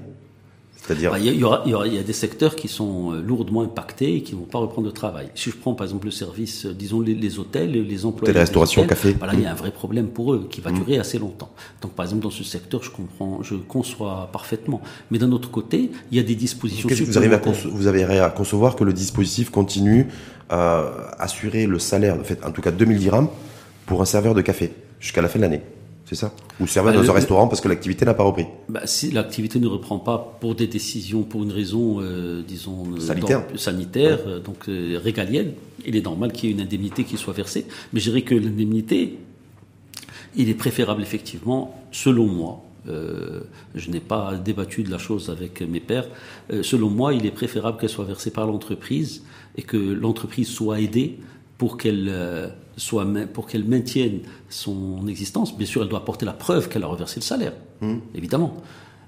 C'est-à-dire 0.87 1.13
Bah, 1.13 1.19
Il 1.19 1.35
y, 1.35 1.43
aura- 1.45 1.63
y 1.67 1.73
aura- 1.73 1.87
y 1.89 1.99
a 1.99 2.03
des 2.03 2.13
secteurs 2.13 2.57
qui 2.57 2.69
sont 2.69 3.13
euh, 3.15 3.23
lourdement 3.23 3.63
impactés 3.63 4.17
et 4.17 4.23
qui 4.23 4.35
ne 4.35 4.41
vont 4.41 4.45
pas 4.47 4.59
reprendre 4.59 4.87
le 4.87 4.93
travail. 4.93 5.29
Si 5.35 5.51
je 5.51 5.57
prends 5.57 5.73
par 5.73 5.87
exemple 5.87 6.05
le 6.05 6.11
service, 6.11 6.67
euh, 6.67 6.75
disons 6.75 7.01
les, 7.01 7.15
les 7.15 7.39
hôtels, 7.39 7.73
les 7.73 8.05
emplois. 8.05 8.29
Hôtels, 8.29 8.37
restauration, 8.43 8.87
café. 8.87 9.15
Voilà, 9.19 9.33
il 9.33 9.41
y 9.41 9.47
a 9.47 9.51
un 9.51 9.55
vrai 9.55 9.71
problème 9.71 10.09
pour 10.09 10.35
eux 10.35 10.47
qui 10.51 10.61
va 10.61 10.71
durer 10.73 10.99
assez 10.99 11.19
longtemps. 11.19 11.51
Donc 11.81 11.93
par 11.93 12.05
exemple 12.05 12.23
dans 12.23 12.31
ce 12.31 12.45
secteur, 12.45 12.83
je 12.83 12.91
comprends, 12.91 13.43
je 13.43 13.55
conçois 13.55 14.29
parfaitement. 14.31 14.83
Mais 15.11 15.19
d'un 15.19 15.33
autre 15.33 15.51
côté, 15.51 15.91
il 16.13 16.17
y 16.19 16.21
a 16.21 16.23
des 16.23 16.35
dispositions 16.35 16.87
Qu'est-ce 16.87 17.01
que 17.01 17.07
vous 17.07 17.17
arrivez, 17.19 17.35
à 17.37 17.41
vous 17.73 17.87
avez 17.87 18.03
à 18.21 18.29
concevoir 18.29 18.77
que 18.77 18.85
le 18.85 18.93
dispositif 18.93 19.49
continue 19.51 20.09
à 20.51 21.15
assurer 21.19 21.67
le 21.67 21.79
salaire, 21.79 22.15
en 22.21 22.25
fait, 22.25 22.45
en 22.45 22.51
tout 22.53 22.61
cas 22.61 22.71
2000 22.71 22.99
dirhams, 22.99 23.29
pour 23.87 24.03
un 24.03 24.05
serveur 24.05 24.35
de 24.35 24.43
café 24.43 24.73
jusqu'à 25.01 25.23
la 25.23 25.29
fin 25.29 25.39
de 25.39 25.45
l'année? 25.45 25.63
C'est 26.07 26.15
ça? 26.17 26.35
Ou 26.61 26.67
serveur 26.67 26.93
Bah, 26.93 26.99
dans 26.99 27.03
le- 27.05 27.11
un 27.11 27.15
restaurant 27.15 27.49
parce 27.49 27.61
que 27.63 27.69
l'activité 27.69 28.05
n'a 28.05 28.13
pas 28.15 28.25
repris? 28.25 28.45
Bah, 28.69 28.83
si 28.85 29.11
l'activité 29.11 29.59
ne 29.59 29.67
reprend 29.67 29.99
pas 29.99 30.37
pour 30.41 30.55
des 30.55 30.67
décisions, 30.67 31.23
pour 31.23 31.43
une 31.43 31.53
raison, 31.53 31.97
euh, 32.01 32.43
disons, 32.47 32.85
euh, 32.95 33.01
Sanitaire. 33.01 33.43
sanitaire, 33.57 34.21
euh, 34.27 34.39
donc 34.41 34.69
euh, 34.69 34.99
régalienne, 35.03 35.53
il 35.87 35.97
est 35.97 36.03
normal 36.03 36.33
qu'il 36.33 36.51
y 36.51 36.53
ait 36.53 36.57
une 36.57 36.61
indemnité 36.61 37.05
qui 37.05 37.17
soit 37.17 37.33
versée. 37.33 37.65
Mais 37.93 38.01
je 38.01 38.11
dirais 38.11 38.23
que 38.23 38.35
l'indemnité, 38.35 39.19
il 40.37 40.49
est 40.51 40.55
préférable 40.55 41.01
effectivement, 41.03 41.75
selon 41.91 42.27
moi, 42.27 42.61
euh, 42.87 43.41
je 43.75 43.91
n'ai 43.91 44.01
pas 44.01 44.35
débattu 44.37 44.83
de 44.83 44.91
la 44.91 44.99
chose 44.99 45.31
avec 45.31 45.63
mes 45.63 45.81
pairs, 45.81 46.07
euh, 46.53 46.63
selon 46.63 46.91
moi, 46.91 47.15
il 47.15 47.25
est 47.25 47.31
préférable 47.31 47.79
qu'elle 47.79 47.89
soit 47.89 48.05
versée 48.05 48.31
par 48.31 48.47
l'entreprise 48.47 49.23
et 49.57 49.63
que 49.63 49.79
l'entreprise 49.79 50.49
soit 50.49 50.81
aidée 50.81 51.19
pour 51.57 51.79
qu'elle 51.79 52.09
euh, 52.11 52.49
soit 52.77 53.07
pour 53.33 53.47
qu'elle 53.47 53.65
maintienne 53.65 54.21
son 54.49 55.07
existence. 55.09 55.57
Bien 55.57 55.67
sûr, 55.67 55.83
elle 55.83 55.89
doit 55.89 56.01
apporter 56.01 56.27
la 56.27 56.33
preuve 56.33 56.69
qu'elle 56.69 56.85
a 56.85 56.89
reversé 56.89 57.21
le 57.21 57.25
salaire, 57.25 57.53
évidemment. 58.15 58.57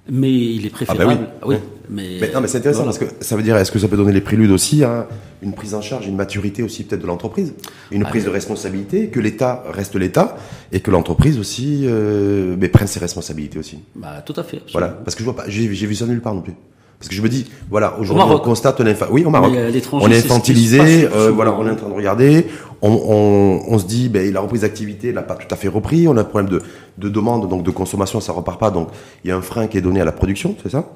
Mais 0.09 0.31
il 0.33 0.65
est 0.65 0.71
préférable. 0.71 1.15
Hmm. 1.15 1.19
Ah 1.19 1.35
bah 1.41 1.47
oui. 1.47 1.57
mais, 1.91 2.19
Mais, 2.21 2.33
non, 2.33 2.41
mais 2.41 2.47
c'est 2.47 2.59
intéressant 2.59 2.85
voilà. 2.85 2.97
parce 2.97 3.13
que 3.13 3.25
ça 3.25 3.37
veut 3.37 3.43
dire, 3.43 3.57
est-ce 3.57 3.73
que 3.73 3.79
ça 3.81 3.89
peut 3.89 3.97
donner 3.97 4.13
les 4.13 4.21
préludes 4.21 4.53
aussi 4.53 4.85
à 4.85 5.09
une 5.43 5.53
prise 5.53 5.75
en 5.75 5.83
charge, 5.83 6.07
une 6.07 6.15
maturité 6.15 6.63
aussi 6.63 6.85
peut-être 6.85 7.03
de 7.03 7.09
l'entreprise, 7.09 7.55
une 7.91 8.05
Ah, 8.05 8.09
prise 8.09 8.25
de 8.25 8.31
responsabilité, 8.31 9.09
que 9.09 9.19
l'État 9.19 9.65
reste 9.69 9.97
l'État 9.97 10.37
et 10.71 10.79
que 10.79 10.93
l'entreprise 10.93 11.39
aussi 11.41 11.81
euh, 11.85 12.55
mais 12.57 12.69
prenne 12.69 12.87
ses 12.87 13.01
responsabilités 13.01 13.59
aussi. 13.59 13.81
Bah, 13.97 14.23
tout 14.25 14.35
à 14.37 14.45
fait. 14.45 14.63
Voilà, 14.71 14.89
parce 14.89 15.17
que 15.17 15.21
je 15.21 15.25
vois 15.25 15.35
pas, 15.35 15.49
j'ai 15.49 15.67
vu 15.67 15.95
ça 15.97 16.07
nulle 16.07 16.23
part 16.23 16.35
non 16.35 16.43
plus. 16.43 16.55
Parce 16.99 17.09
que 17.09 17.15
je 17.15 17.23
me 17.23 17.29
dis, 17.29 17.47
voilà, 17.71 17.99
aujourd'hui 17.99 18.25
on 18.29 18.39
constate 18.39 18.81
l'infa... 18.81 19.09
Oui, 19.11 19.25
au 19.25 19.31
Maroc. 19.31 19.53
On 19.93 20.11
est 20.11 20.19
infantilisé, 20.19 21.07
euh, 21.13 21.31
voilà, 21.31 21.53
on 21.53 21.67
est 21.67 21.71
en 21.71 21.77
train 21.77 21.89
de 21.89 21.95
regarder, 21.95 22.47
on, 22.81 22.91
on, 22.91 23.75
on 23.75 23.79
se 23.79 23.85
dit, 23.85 24.09
ben, 24.09 24.33
la 24.33 24.41
reprise 24.41 24.63
d'activité 24.63 25.13
n'a 25.13 25.23
pas 25.23 25.35
tout 25.35 25.53
à 25.53 25.57
fait 25.57 25.69
repris, 25.69 26.09
on 26.09 26.17
a 26.17 26.23
un 26.23 26.25
problème 26.25 26.51
de, 26.51 26.63
de 26.97 27.09
demande, 27.09 27.49
donc 27.49 27.63
de 27.63 27.71
consommation, 27.71 28.21
ça 28.21 28.33
repart 28.33 28.59
pas, 28.59 28.71
donc 28.71 28.89
il 29.25 29.29
y 29.29 29.31
a 29.31 29.37
un 29.37 29.43
frein 29.43 29.67
qui 29.67 29.77
est 29.77 29.83
donné 29.83 30.01
à 30.01 30.05
la 30.05 30.13
production, 30.13 30.57
c'est 30.63 30.71
ça? 30.71 30.89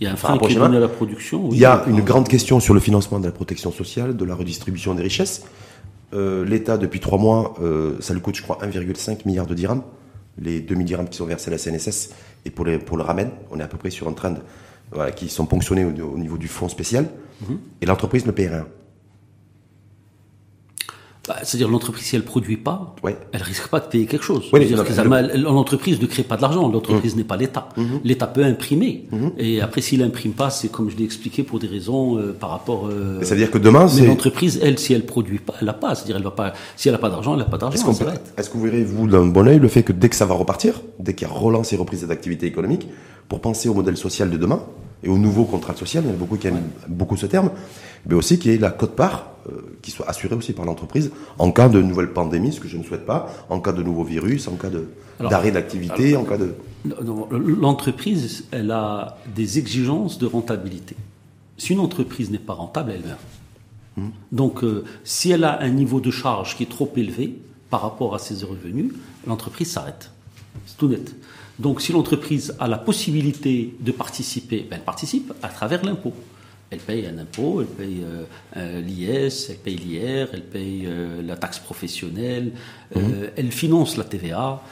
Il 0.00 0.04
y 0.04 0.06
a 0.06 0.12
un 0.12 0.16
frein 0.16 0.38
qui 0.38 0.52
est 0.52 0.56
donné 0.56 0.76
à 0.76 0.80
la 0.80 0.88
production. 0.88 1.40
oui. 1.48 1.56
Il 1.56 1.58
y 1.58 1.64
a 1.64 1.82
une 1.88 2.02
grande 2.02 2.28
question 2.28 2.60
sur 2.60 2.72
le 2.74 2.80
financement 2.80 3.18
de 3.18 3.26
la 3.26 3.32
protection 3.32 3.72
sociale, 3.72 4.16
de 4.16 4.24
la 4.24 4.34
redistribution 4.34 4.94
des 4.94 5.02
richesses. 5.02 5.44
Euh, 6.14 6.44
L'État, 6.44 6.78
depuis 6.78 7.00
trois 7.00 7.18
mois, 7.18 7.54
euh, 7.60 7.96
ça 8.00 8.14
lui 8.14 8.20
coûte, 8.20 8.36
je 8.36 8.42
crois, 8.42 8.58
1,5 8.62 9.26
milliard 9.26 9.46
de 9.46 9.54
dirhams. 9.54 9.82
Les 10.40 10.60
2000 10.60 10.86
dirhams 10.86 11.08
qui 11.08 11.16
sont 11.18 11.26
versés 11.26 11.48
à 11.48 11.50
la 11.50 11.58
CNSS 11.58 12.10
et 12.44 12.50
pour, 12.50 12.64
les, 12.64 12.78
pour 12.78 12.96
le 12.96 13.02
ramen, 13.02 13.30
on 13.50 13.58
est 13.58 13.62
à 13.62 13.66
peu 13.66 13.76
près 13.76 13.90
sur 13.90 14.06
un 14.06 14.12
trend 14.12 14.34
voilà, 14.92 15.12
qui 15.12 15.28
sont 15.28 15.46
ponctionnés 15.46 15.84
au, 15.84 15.90
au 15.90 16.18
niveau 16.18 16.38
du 16.38 16.48
fonds 16.48 16.68
spécial. 16.68 17.06
Mhm. 17.48 17.58
Et 17.80 17.86
l'entreprise 17.86 18.26
ne 18.26 18.32
paye 18.32 18.48
rien. 18.48 18.66
Bah, 21.28 21.36
C'est-à-dire 21.42 21.68
l'entreprise, 21.68 22.06
si 22.06 22.16
elle 22.16 22.24
produit 22.24 22.56
pas, 22.56 22.96
Ouais. 23.04 23.16
elle 23.32 23.42
risque 23.42 23.68
pas 23.68 23.80
de 23.80 23.84
payer 23.86 24.06
quelque 24.06 24.24
chose. 24.24 24.48
Oui, 24.52 24.66
le- 24.66 25.36
L'entreprise 25.42 26.00
ne 26.00 26.06
crée 26.06 26.22
pas 26.22 26.36
de 26.36 26.42
l'argent, 26.42 26.68
l'entreprise 26.68 27.16
n'est 27.16 27.24
pas 27.24 27.36
l'État. 27.36 27.68
L'État 28.02 28.26
peut 28.26 28.42
imprimer. 28.44 29.04
Et 29.36 29.60
après, 29.60 29.80
s'il 29.82 30.02
imprime 30.02 30.32
pas, 30.32 30.50
c'est 30.50 30.68
comme 30.70 30.90
je 30.90 30.96
l'ai 30.96 31.04
expliqué 31.04 31.42
pour 31.42 31.58
des 31.58 31.66
raisons 31.66 32.16
euh, 32.18 32.32
par 32.38 32.50
rapport. 32.50 32.86
euh, 32.86 33.22
ça 33.22 33.34
veut 33.34 33.40
dire 33.40 33.50
que 33.50 33.58
demain, 33.58 33.84
mais 33.84 33.88
c'est. 34.00 34.06
l'entreprise, 34.06 34.58
elle, 34.62 34.78
si 34.78 34.94
elle 34.94 35.04
produit 35.06 35.38
pas, 35.38 35.54
elle 35.60 35.66
n'a 35.66 35.72
pas. 35.74 35.94
C'est-à-dire, 35.94 36.16
elle 36.16 36.22
va 36.24 36.30
pas. 36.30 36.52
Si 36.76 36.88
elle 36.88 36.92
n'a 36.94 36.98
pas 36.98 37.10
d'argent, 37.10 37.32
elle 37.34 37.40
n'a 37.40 37.44
pas 37.44 37.56
Est-ce 37.56 37.60
d'argent. 37.60 37.84
qu'on 37.84 37.92
ça 37.92 38.04
peut- 38.04 38.10
s'arrête. 38.10 38.32
est-ce 38.36 38.48
que 38.50 38.56
vous 38.56 38.64
verrez, 38.64 38.82
vous, 38.84 39.06
d'un 39.06 39.26
bon 39.26 39.46
oeil, 39.46 39.58
le 39.58 39.68
fait 39.68 39.82
que 39.82 39.92
dès 39.92 40.08
que 40.08 40.16
ça 40.16 40.24
va 40.26 40.34
repartir, 40.34 40.80
dès 40.98 41.14
qu'il 41.14 41.28
y 41.28 41.30
a 41.30 41.34
relance 41.34 41.72
et 41.72 41.76
reprise 41.76 42.06
d'activité 42.06 42.46
économique, 42.46 42.88
pour 43.28 43.40
penser 43.40 43.68
au 43.68 43.74
modèle 43.74 43.96
social 43.98 44.30
de 44.30 44.36
demain 44.38 44.62
et 45.04 45.08
au 45.10 45.18
nouveau 45.18 45.44
contrat 45.44 45.76
social, 45.76 46.04
il 46.04 46.08
y 46.08 46.10
en 46.10 46.14
a 46.14 46.16
beaucoup 46.16 46.36
qui 46.36 46.46
aiment 46.46 46.62
beaucoup 46.88 47.16
ce 47.16 47.26
terme, 47.26 47.50
mais 48.06 48.14
aussi 48.14 48.38
qu'il 48.38 48.50
y 48.52 48.54
ait 48.54 48.58
la 48.58 48.70
cote-part 48.70 49.30
euh, 49.48 49.78
qui 49.82 49.90
soit 49.90 50.08
assurée 50.08 50.34
aussi 50.34 50.52
par 50.52 50.64
l'entreprise 50.64 51.10
en 51.38 51.52
cas 51.52 51.68
de 51.68 51.80
nouvelle 51.80 52.12
pandémie, 52.12 52.52
ce 52.52 52.60
que 52.60 52.68
je 52.68 52.76
ne 52.76 52.82
souhaite 52.82 53.06
pas, 53.06 53.32
en 53.48 53.60
cas 53.60 53.72
de 53.72 53.82
nouveau 53.82 54.04
virus, 54.04 54.48
en 54.48 54.56
cas 54.56 54.68
d'arrêt 55.20 55.50
d'activité, 55.50 56.16
en 56.16 56.24
cas 56.24 56.36
de... 56.36 56.54
L'entreprise, 56.84 58.44
elle 58.50 58.70
a 58.70 59.18
des 59.34 59.58
exigences 59.58 60.18
de 60.18 60.26
rentabilité. 60.26 60.96
Si 61.56 61.72
une 61.72 61.80
entreprise 61.80 62.30
n'est 62.30 62.38
pas 62.38 62.54
rentable, 62.54 62.92
elle 62.94 63.04
meurt. 63.04 63.20
Donc, 64.32 64.62
euh, 64.62 64.84
si 65.04 65.30
elle 65.30 65.44
a 65.44 65.60
un 65.60 65.70
niveau 65.70 66.00
de 66.00 66.10
charge 66.10 66.56
qui 66.56 66.62
est 66.62 66.70
trop 66.70 66.90
élevé 66.96 67.36
par 67.70 67.82
rapport 67.82 68.14
à 68.14 68.18
ses 68.18 68.44
revenus, 68.44 68.92
l'entreprise 69.26 69.72
s'arrête. 69.72 70.10
C'est 70.66 70.76
tout 70.76 70.88
net. 70.88 71.14
Donc, 71.58 71.80
si 71.80 71.92
l'entreprise 71.92 72.54
a 72.60 72.68
la 72.68 72.78
possibilité 72.78 73.74
de 73.80 73.92
participer, 73.92 74.66
ben, 74.70 74.76
elle 74.76 74.84
participe 74.84 75.32
à 75.42 75.48
travers 75.48 75.84
l'impôt. 75.84 76.12
Elle 76.70 76.80
paye 76.80 77.06
un 77.06 77.16
impôt, 77.18 77.62
elle 77.62 77.66
paye 77.66 78.04
euh, 78.56 78.80
l'IS, 78.80 79.48
elle 79.48 79.56
paye 79.56 79.76
l'IR, 79.76 80.28
elle 80.34 80.42
paye 80.42 80.84
euh, 80.86 81.22
la 81.22 81.36
taxe 81.36 81.58
professionnelle, 81.58 82.52
euh, 82.96 83.30
elle 83.36 83.52
finance 83.52 83.96
la 83.96 84.04
TVA, 84.04 84.62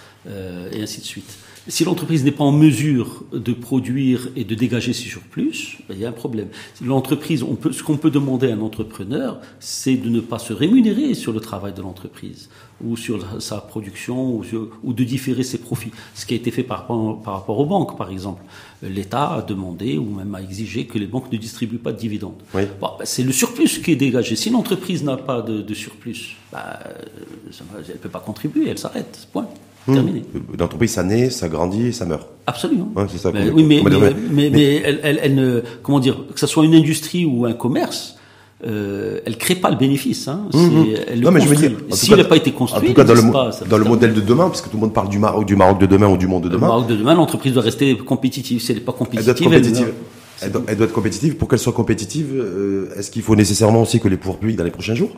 et 0.73 0.83
ainsi 0.83 1.01
de 1.01 1.07
suite. 1.07 1.39
Si 1.69 1.83
l'entreprise 1.85 2.23
n'est 2.25 2.31
pas 2.31 2.45
en 2.45 2.53
mesure 2.53 3.25
de 3.33 3.53
produire 3.53 4.29
et 4.37 4.45
de 4.45 4.55
dégager 4.55 4.93
ses 4.93 5.09
surplus, 5.09 5.79
ben, 5.89 5.97
il 5.97 6.01
y 6.01 6.05
a 6.05 6.09
un 6.11 6.13
problème. 6.13 6.47
L'entreprise, 6.81 7.43
on 7.43 7.57
peut, 7.57 7.73
ce 7.73 7.83
qu'on 7.83 7.97
peut 7.97 8.11
demander 8.13 8.53
à 8.53 8.55
un 8.55 8.61
entrepreneur, 8.61 9.41
c'est 9.59 9.97
de 9.97 10.09
ne 10.09 10.21
pas 10.21 10.39
se 10.39 10.53
rémunérer 10.53 11.15
sur 11.15 11.33
le 11.33 11.41
travail 11.41 11.73
de 11.73 11.83
l'entreprise 11.83 12.49
ou 12.85 12.97
sur 12.97 13.43
sa 13.43 13.57
production 13.57 14.37
ou, 14.37 14.45
sur- 14.45 14.69
ou 14.85 14.93
de 14.93 15.03
différer 15.03 15.43
ses 15.43 15.59
profits. 15.59 15.91
Ce 16.15 16.25
qui 16.25 16.35
a 16.35 16.37
été 16.37 16.53
fait 16.53 16.63
par, 16.63 16.79
rapport- 16.83 17.21
par 17.23 17.35
rapport 17.35 17.59
aux 17.59 17.67
banques, 17.67 17.99
par 17.99 18.11
exemple. 18.13 18.45
L'État 18.81 19.33
a 19.35 19.43
demandé 19.43 19.99
ou 19.99 20.05
même 20.05 20.33
a 20.37 20.43
exigé 20.43 20.85
que 20.87 20.99
les 20.99 21.07
banques 21.09 21.33
ne 21.33 21.37
distribuent 21.39 21.79
pas 21.79 21.91
de 21.91 21.99
dividendes. 21.99 22.41
Oui. 22.55 22.63
Bon, 22.81 22.91
ben, 22.97 23.05
c'est 23.07 23.25
le 23.25 23.33
surplus 23.33 23.81
qui 23.83 23.91
est 23.91 23.97
dégagé. 23.97 24.37
Si 24.37 24.51
l'entreprise 24.51 25.03
n'a 25.03 25.17
pas 25.17 25.43
de, 25.43 25.63
de 25.63 25.75
surplus, 25.75 26.37
ben, 26.53 26.59
euh, 26.87 26.93
elle 27.89 27.95
ne 27.95 27.99
peut 27.99 28.09
pas 28.09 28.21
contribuer, 28.21 28.69
elle 28.69 28.79
s'arrête. 28.79 29.27
Point. 29.33 29.49
Terminé. 29.87 30.23
Euh, 30.35 30.39
L'entreprise, 30.59 30.91
ça 30.93 31.03
naît, 31.03 31.31
ça 31.31 31.49
grandit, 31.49 31.93
ça 31.93 32.05
meurt. 32.07 32.27
Absolument. 32.47 32.91
Ouais, 32.97 33.05
c'est 33.11 33.19
ça 33.19 33.31
qu'on- 33.33 33.39
oui, 33.55 33.63
mais, 33.65 33.83
mais, 33.85 33.91
mais, 34.31 34.51
mais 34.51 34.75
elle, 34.85 35.01
elle, 35.03 35.21
elle 35.23 35.35
ne, 35.35 35.63
comment 35.83 36.01
dire, 36.01 36.17
que 36.35 36.41
ce 36.41 36.47
soit 36.47 36.65
une 36.65 36.75
industrie 36.75 37.25
ou 37.25 37.45
un 37.47 37.53
commerce, 37.53 38.17
euh, 38.67 39.21
elle 39.27 39.37
crée 39.37 39.55
pas 39.57 39.71
le 39.71 39.77
bénéfice. 39.77 40.29
Hein. 40.29 40.49
Elle 40.53 40.61
le 40.61 41.21
Mmh, 41.21 41.25
Non, 41.25 41.31
mais 41.31 41.41
je 41.41 41.49
veux 41.49 41.57
dire, 41.57 41.73
S'il 41.91 42.17
n'a 42.17 42.25
pas 42.25 42.37
été 42.37 42.53
construit, 42.53 42.89
En 42.89 42.93
tout 42.93 42.95
cas, 42.95 43.05
dans 43.05 43.15
le, 43.15 43.31
pas, 43.33 43.51
dans 43.69 43.79
le 43.79 43.85
modèle 43.85 44.15
de 44.15 44.21
demain, 44.21 44.49
parce 44.49 44.63
que 44.63 44.69
tout 44.69 44.77
le 44.77 44.81
monde 44.83 44.95
parle 44.95 45.09
du 45.09 45.19
Maroc, 45.19 45.47
du 45.47 45.57
Maroc 45.57 45.79
de 45.81 45.87
demain 45.87 46.09
ou 46.09 46.17
du 46.17 46.27
monde 46.27 46.45
de 46.45 46.49
Le 46.49 46.55
demain, 46.57 46.69
Maroc 46.69 46.87
de 46.89 46.97
demain, 46.97 47.15
l'entreprise 47.15 47.53
doit 47.53 47.63
rester 47.63 47.97
compétitive. 47.97 48.61
Si 48.61 48.73
elle 48.73 48.79
n'est 48.79 48.85
pas 48.85 48.95
elle 48.99 49.23
doit 49.25 49.33
être 49.33 49.39
compétitive, 49.43 49.53
elle 49.53 49.61
compétitive. 49.63 49.95
Elle 50.43 50.53
doit, 50.53 50.63
elle 50.69 50.77
doit 50.77 50.87
être 50.87 50.93
compétitive. 50.93 51.37
Pour 51.37 51.49
qu'elle 51.49 51.59
soit 51.59 51.73
compétitive, 51.73 52.33
euh, 52.35 52.89
est-ce 52.99 53.11
qu'il 53.11 53.23
faut 53.23 53.37
nécessairement 53.37 53.83
aussi 53.83 54.01
que 54.01 54.09
les 54.09 54.17
pouvoirs 54.17 54.39
publics, 54.39 54.57
dans 54.57 54.65
les 54.65 54.71
prochains 54.71 54.95
jours, 54.95 55.11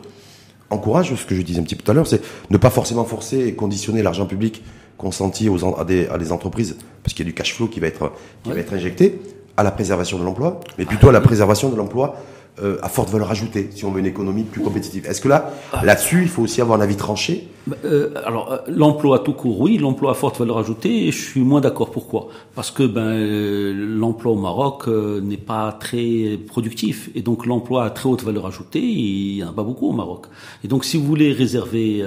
encouragent, 0.69 1.15
ce 1.15 1.25
que 1.25 1.35
je 1.35 1.41
disais 1.41 1.59
un 1.59 1.63
petit 1.63 1.75
peu 1.75 1.83
tout 1.83 1.91
à 1.91 1.93
l'heure, 1.93 2.07
c'est 2.07 2.21
ne 2.49 2.57
pas 2.57 2.69
forcément 2.69 3.05
forcer 3.05 3.47
et 3.47 3.53
conditionner 3.53 4.03
l'argent 4.03 4.25
public 4.25 4.63
consenti 4.97 5.49
aux, 5.49 5.79
à, 5.79 5.85
des, 5.85 6.07
à 6.07 6.17
des 6.17 6.31
entreprises, 6.31 6.75
parce 7.03 7.13
qu'il 7.13 7.25
y 7.25 7.29
a 7.29 7.31
du 7.31 7.33
cash 7.33 7.55
flow 7.55 7.67
qui 7.67 7.79
va 7.79 7.87
être, 7.87 8.11
qui 8.43 8.51
va 8.51 8.59
être 8.59 8.73
injecté, 8.73 9.21
à 9.55 9.63
la 9.63 9.71
préservation 9.71 10.17
de 10.19 10.23
l'emploi, 10.23 10.61
mais 10.77 10.85
plutôt 10.85 11.09
à 11.09 11.11
la 11.11 11.21
préservation 11.21 11.69
de 11.69 11.75
l'emploi 11.75 12.15
euh, 12.61 12.77
à 12.81 12.89
forte 12.89 13.09
valeur 13.09 13.31
ajoutée, 13.31 13.69
si 13.73 13.85
on 13.85 13.91
veut 13.91 13.99
une 13.99 14.05
économie 14.05 14.43
plus 14.43 14.61
compétitive. 14.61 15.05
Est-ce 15.05 15.21
que 15.21 15.27
là, 15.27 15.51
là-dessus, 15.83 16.21
il 16.21 16.27
faut 16.27 16.43
aussi 16.43 16.61
avoir 16.61 16.79
un 16.79 16.83
avis 16.83 16.95
tranché? 16.95 17.47
Bah, 17.67 17.75
euh, 17.85 18.09
alors, 18.25 18.51
euh, 18.51 18.57
l'emploi 18.67 19.19
tout 19.19 19.33
court, 19.33 19.59
oui, 19.61 19.77
l'emploi 19.77 20.11
à 20.11 20.13
forte 20.13 20.39
valeur 20.39 20.57
ajoutée, 20.57 21.11
je 21.11 21.21
suis 21.21 21.41
moins 21.41 21.61
d'accord. 21.61 21.91
Pourquoi? 21.91 22.29
Parce 22.55 22.71
que 22.71 22.83
ben, 22.83 23.01
euh, 23.01 23.73
l'emploi 23.73 24.31
au 24.31 24.37
Maroc 24.37 24.83
euh, 24.87 25.21
n'est 25.21 25.37
pas 25.37 25.71
très 25.73 26.39
productif. 26.47 27.09
Et 27.15 27.21
donc, 27.21 27.45
l'emploi 27.45 27.85
à 27.85 27.89
très 27.91 28.09
haute 28.09 28.23
valeur 28.23 28.47
ajoutée, 28.47 28.81
il 28.81 29.35
n'y 29.35 29.43
en 29.43 29.49
a 29.49 29.53
pas 29.53 29.63
beaucoup 29.63 29.89
au 29.89 29.93
Maroc. 29.93 30.25
Et 30.63 30.67
donc, 30.67 30.83
si 30.85 30.97
vous 30.97 31.05
voulez 31.05 31.31
réserver 31.31 32.03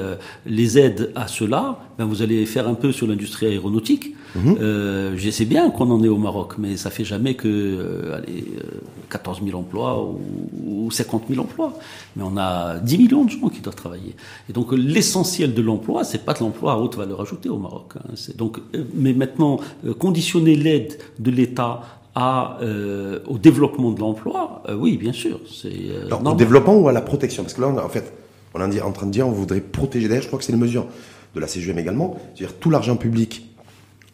les 0.47 0.79
aides 0.79 1.13
à 1.15 1.29
cela, 1.29 1.79
ben, 1.99 2.07
vous 2.07 2.23
allez 2.23 2.45
faire 2.47 2.69
un 2.69 2.75
peu 2.75 2.91
sur 2.93 3.07
l'industrie 3.07 3.47
aéronautique. 3.47 4.15
Euh, 4.37 5.13
je 5.17 5.31
sais 5.31 5.45
bien 5.45 5.71
qu'on 5.71 5.91
en 5.91 6.03
est 6.03 6.09
au 6.09 6.17
Maroc, 6.17 6.55
mais 6.59 6.77
ça 6.77 6.91
fait 6.91 7.05
jamais 7.05 7.35
que 7.35 7.49
euh, 7.49 8.17
allez, 8.17 8.45
euh, 8.59 8.81
14 9.11 9.43
000 9.45 9.59
emplois 9.59 10.03
ou, 10.03 10.87
ou 10.87 10.91
50 10.91 11.25
000 11.29 11.41
emplois. 11.43 11.75
Mais 12.17 12.23
on 12.25 12.37
a 12.37 12.79
10 12.79 12.99
millions 12.99 13.25
de 13.25 13.31
gens 13.31 13.49
qui 13.49 13.61
doivent 13.61 13.77
travailler. 13.77 14.15
Et 14.49 14.53
donc, 14.53 14.73
euh, 14.73 14.77
l'essentiel 14.77 15.53
de 15.55 15.63
l'emploi, 15.63 16.05
c'est 16.05 16.25
pas 16.25 16.33
de 16.35 16.41
l'emploi 16.41 16.73
à 16.73 16.77
haute 16.79 16.97
valeur 16.97 17.21
ajoutée 17.21 17.49
au 17.49 17.59
Maroc. 17.59 17.93
hein. 17.99 18.15
Donc, 18.37 18.59
euh, 18.75 18.85
mais 18.95 19.13
maintenant, 19.13 19.61
euh, 19.87 19.93
conditionner 19.95 20.57
l'aide 20.57 20.99
de 21.19 21.31
l'État 21.31 21.83
à, 22.15 22.59
euh, 22.63 23.21
au 23.27 23.39
développement 23.39 23.91
de 23.91 24.01
l'emploi, 24.01 24.63
euh, 24.69 24.75
oui, 24.75 24.97
bien 24.99 25.13
sûr. 25.13 25.41
C'est 25.51 25.69
euh, 25.91 26.07
Alors, 26.07 26.33
au 26.33 26.37
développement 26.37 26.77
ou 26.79 26.89
à 26.89 26.93
la 26.93 27.01
protection? 27.01 27.43
Parce 27.43 27.55
que 27.55 27.61
là, 27.61 27.69
on 27.69 27.77
a- 27.79 27.85
en 27.85 27.89
fait, 27.89 28.13
on 28.55 28.71
est 28.71 28.81
en 28.83 28.93
train 28.93 29.07
de 29.07 29.13
dire 29.13 29.27
on 29.27 29.33
voudrait 29.33 29.61
protéger. 29.61 30.09
D'ailleurs, 30.09 30.23
je 30.23 30.29
crois 30.29 30.39
que 30.39 30.45
c'est 30.45 30.53
une 30.53 30.59
mesure 30.59 30.87
de 31.35 31.41
la 31.41 31.47
CGM 31.47 31.79
également. 31.79 32.17
C'est-à-dire 32.35 32.55
tout 32.59 32.69
l'argent 32.69 32.97
public 32.97 33.47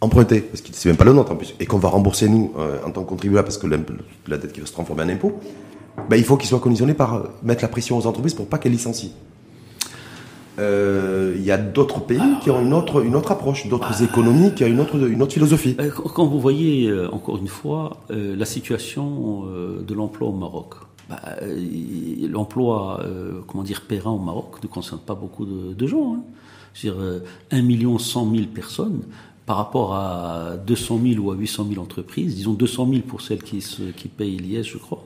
emprunté, 0.01 0.41
parce 0.41 0.61
que 0.61 0.69
c'est 0.73 0.89
même 0.89 0.97
pas 0.97 1.05
le 1.05 1.13
nôtre 1.13 1.33
en 1.33 1.37
plus, 1.37 1.55
et 1.59 1.67
qu'on 1.67 1.79
va 1.79 1.89
rembourser 1.89 2.29
nous 2.29 2.53
euh, 2.59 2.79
en 2.87 2.91
tant 2.91 3.03
que 3.03 3.09
contribuable 3.09 3.47
parce 3.47 3.59
que 3.59 3.67
la 3.67 4.39
dette 4.39 4.53
qui 4.53 4.61
va 4.61 4.67
se 4.67 4.73
transformer 4.73 5.03
en 5.03 5.09
impôt, 5.09 5.39
ben, 6.09 6.17
il 6.17 6.25
faut 6.25 6.37
qu'il 6.37 6.49
soit 6.49 6.61
conditionné 6.61 6.95
par 6.95 7.15
euh, 7.15 7.23
mettre 7.43 7.63
la 7.63 7.69
pression 7.69 7.99
aux 7.99 8.07
entreprises 8.07 8.35
pour 8.35 8.47
pas 8.47 8.59
qu'elles 8.59 8.73
licencient. 8.73 9.11
Euh, 10.61 11.35
il 11.37 11.45
y 11.45 11.53
a 11.53 11.59
d'autres 11.59 12.01
pays 12.01 12.21
qui 12.43 12.51
ont 12.51 12.61
une 12.61 12.75
autre, 12.75 13.05
une 13.05 13.15
autre 13.15 13.31
approche, 13.31 13.69
d'autres 13.69 13.91
bah, 13.91 14.05
économies 14.05 14.55
qui 14.55 14.65
ont 14.65 14.69
une 14.69 14.81
autre, 14.81 14.97
une 14.97 15.23
autre 15.23 15.33
philosophie. 15.33 15.77
Quand 16.15 16.27
vous 16.27 16.41
voyez, 16.41 16.93
encore 17.13 17.39
une 17.39 17.47
fois, 17.47 17.99
la 18.11 18.45
situation 18.45 19.45
de 19.81 19.95
l'emploi 19.95 20.29
au 20.29 20.33
Maroc, 20.33 20.75
bah, 21.09 21.21
l'emploi, 22.29 23.05
comment 23.47 23.63
dire, 23.63 23.83
périn 23.83 24.11
au 24.11 24.19
Maroc 24.19 24.57
ne 24.61 24.67
concerne 24.67 25.01
pas 25.01 25.15
beaucoup 25.15 25.47
de, 25.47 25.87
gens. 25.87 26.15
Hein. 26.15 26.23
Je 26.75 26.89
veux 26.89 26.95
dire, 26.95 27.23
1 27.53 27.63
million 27.63 27.97
100 27.97 28.29
000 28.29 28.47
personnes, 28.53 29.03
par 29.49 29.57
rapport 29.57 29.95
à 29.95 30.59
200 30.67 31.01
000 31.15 31.25
ou 31.25 31.31
à 31.31 31.35
800 31.35 31.69
000 31.71 31.83
entreprises, 31.83 32.35
disons 32.35 32.53
200 32.53 32.87
000 32.91 33.01
pour 33.01 33.23
celles 33.23 33.43
qui, 33.43 33.65
qui 33.97 34.09
payent 34.09 34.37
l'IS, 34.37 34.65
je 34.65 34.77
crois, 34.77 35.03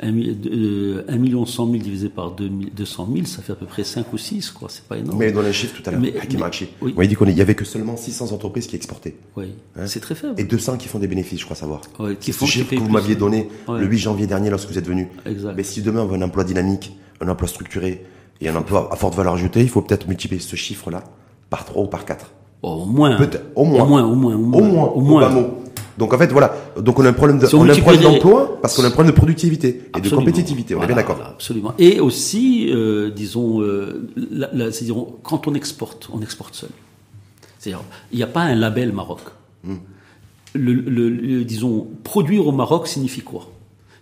1 0.00 0.10
million 0.10 1.44
100 1.44 1.70
000 1.70 1.76
divisé 1.82 2.08
par 2.08 2.30
200 2.30 3.08
000, 3.12 3.26
ça 3.26 3.42
fait 3.42 3.52
à 3.52 3.54
peu 3.54 3.66
près 3.66 3.84
5 3.84 4.10
ou 4.14 4.16
6, 4.16 4.50
quoi. 4.52 4.68
C'est 4.70 4.84
pas 4.84 4.96
énorme. 4.96 5.18
Mais 5.18 5.30
dans 5.30 5.42
les 5.42 5.52
chiffres 5.52 5.78
tout 5.78 5.86
à 5.86 5.92
l'heure, 5.92 6.02
Hakim 6.22 6.40
oui. 6.80 7.06
dit 7.06 7.16
qu'il 7.16 7.34
n'y 7.34 7.40
avait 7.42 7.54
que 7.54 7.66
seulement 7.66 7.98
600 7.98 8.32
entreprises 8.32 8.66
qui 8.66 8.76
exportaient. 8.76 9.14
Oui, 9.36 9.48
hein 9.76 9.86
c'est 9.86 10.00
très 10.00 10.14
faible. 10.14 10.40
Et 10.40 10.44
200 10.44 10.78
qui 10.78 10.88
font 10.88 10.98
des 10.98 11.06
bénéfices, 11.06 11.40
je 11.40 11.44
crois 11.44 11.54
savoir. 11.54 11.82
Oui, 11.98 12.16
qui 12.16 12.32
font, 12.32 12.46
ce 12.46 12.50
chiffre 12.50 12.74
que 12.74 12.80
vous 12.80 12.88
m'aviez 12.88 13.14
donné 13.14 13.50
le 13.68 13.84
8 13.84 13.98
janvier 13.98 14.26
dernier 14.26 14.48
lorsque 14.48 14.70
vous 14.70 14.78
êtes 14.78 14.88
venu. 14.88 15.10
Exact. 15.26 15.52
Mais 15.54 15.64
si 15.64 15.82
demain 15.82 16.00
on 16.00 16.06
veut 16.06 16.16
un 16.16 16.22
emploi 16.22 16.44
dynamique, 16.44 16.96
un 17.20 17.28
emploi 17.28 17.46
structuré 17.46 18.06
et 18.40 18.48
un 18.48 18.56
emploi 18.56 18.88
à 18.90 18.96
forte 18.96 19.14
valeur 19.14 19.34
ajoutée, 19.34 19.60
il 19.60 19.68
faut 19.68 19.82
peut-être 19.82 20.08
multiplier 20.08 20.40
ce 20.40 20.56
chiffre-là 20.56 21.04
par 21.50 21.66
3 21.66 21.82
ou 21.82 21.88
par 21.88 22.06
4 22.06 22.32
au 22.62 22.86
moins. 22.86 23.16
Peut-être. 23.16 23.46
Au 23.54 23.64
moins. 23.64 23.82
Au 23.82 23.86
moins, 23.86 24.04
au 24.04 24.14
moins, 24.14 24.34
au 24.34 24.38
moins. 24.38 24.88
Au 24.88 25.00
moins. 25.00 25.50
Donc 25.98 26.14
en 26.14 26.18
fait, 26.18 26.32
voilà. 26.32 26.54
Donc 26.80 26.98
on 26.98 27.04
a 27.04 27.08
un 27.10 27.12
problème 27.12 27.38
de, 27.38 27.46
on 27.54 27.68
a 27.68 27.72
un 27.72 27.80
problème 27.80 28.02
d'emploi 28.02 28.58
parce 28.62 28.76
qu'on 28.76 28.84
a 28.84 28.86
un 28.86 28.90
problème 28.90 29.12
de 29.12 29.16
productivité 29.16 29.82
et 29.96 30.00
de 30.00 30.08
compétitivité. 30.08 30.74
On 30.74 30.82
est 30.82 30.86
bien 30.86 30.96
d'accord. 30.96 31.18
Absolument. 31.22 31.74
Et 31.78 32.00
aussi, 32.00 32.70
euh, 32.70 33.10
disons, 33.10 33.60
euh, 33.60 34.08
la, 34.30 34.48
la, 34.52 34.70
quand 35.22 35.46
on 35.46 35.54
exporte, 35.54 36.08
on 36.12 36.22
exporte 36.22 36.54
seul. 36.54 36.70
C'est-à-dire, 37.58 37.82
il 38.10 38.16
n'y 38.16 38.22
a 38.22 38.28
pas 38.28 38.40
un 38.40 38.54
label 38.54 38.92
Maroc. 38.92 39.20
Hmm. 39.62 39.76
Le, 40.54 40.72
le, 40.72 41.44
disons, 41.44 41.86
produire 42.02 42.46
au 42.46 42.52
Maroc 42.52 42.88
signifie 42.88 43.20
quoi? 43.20 43.48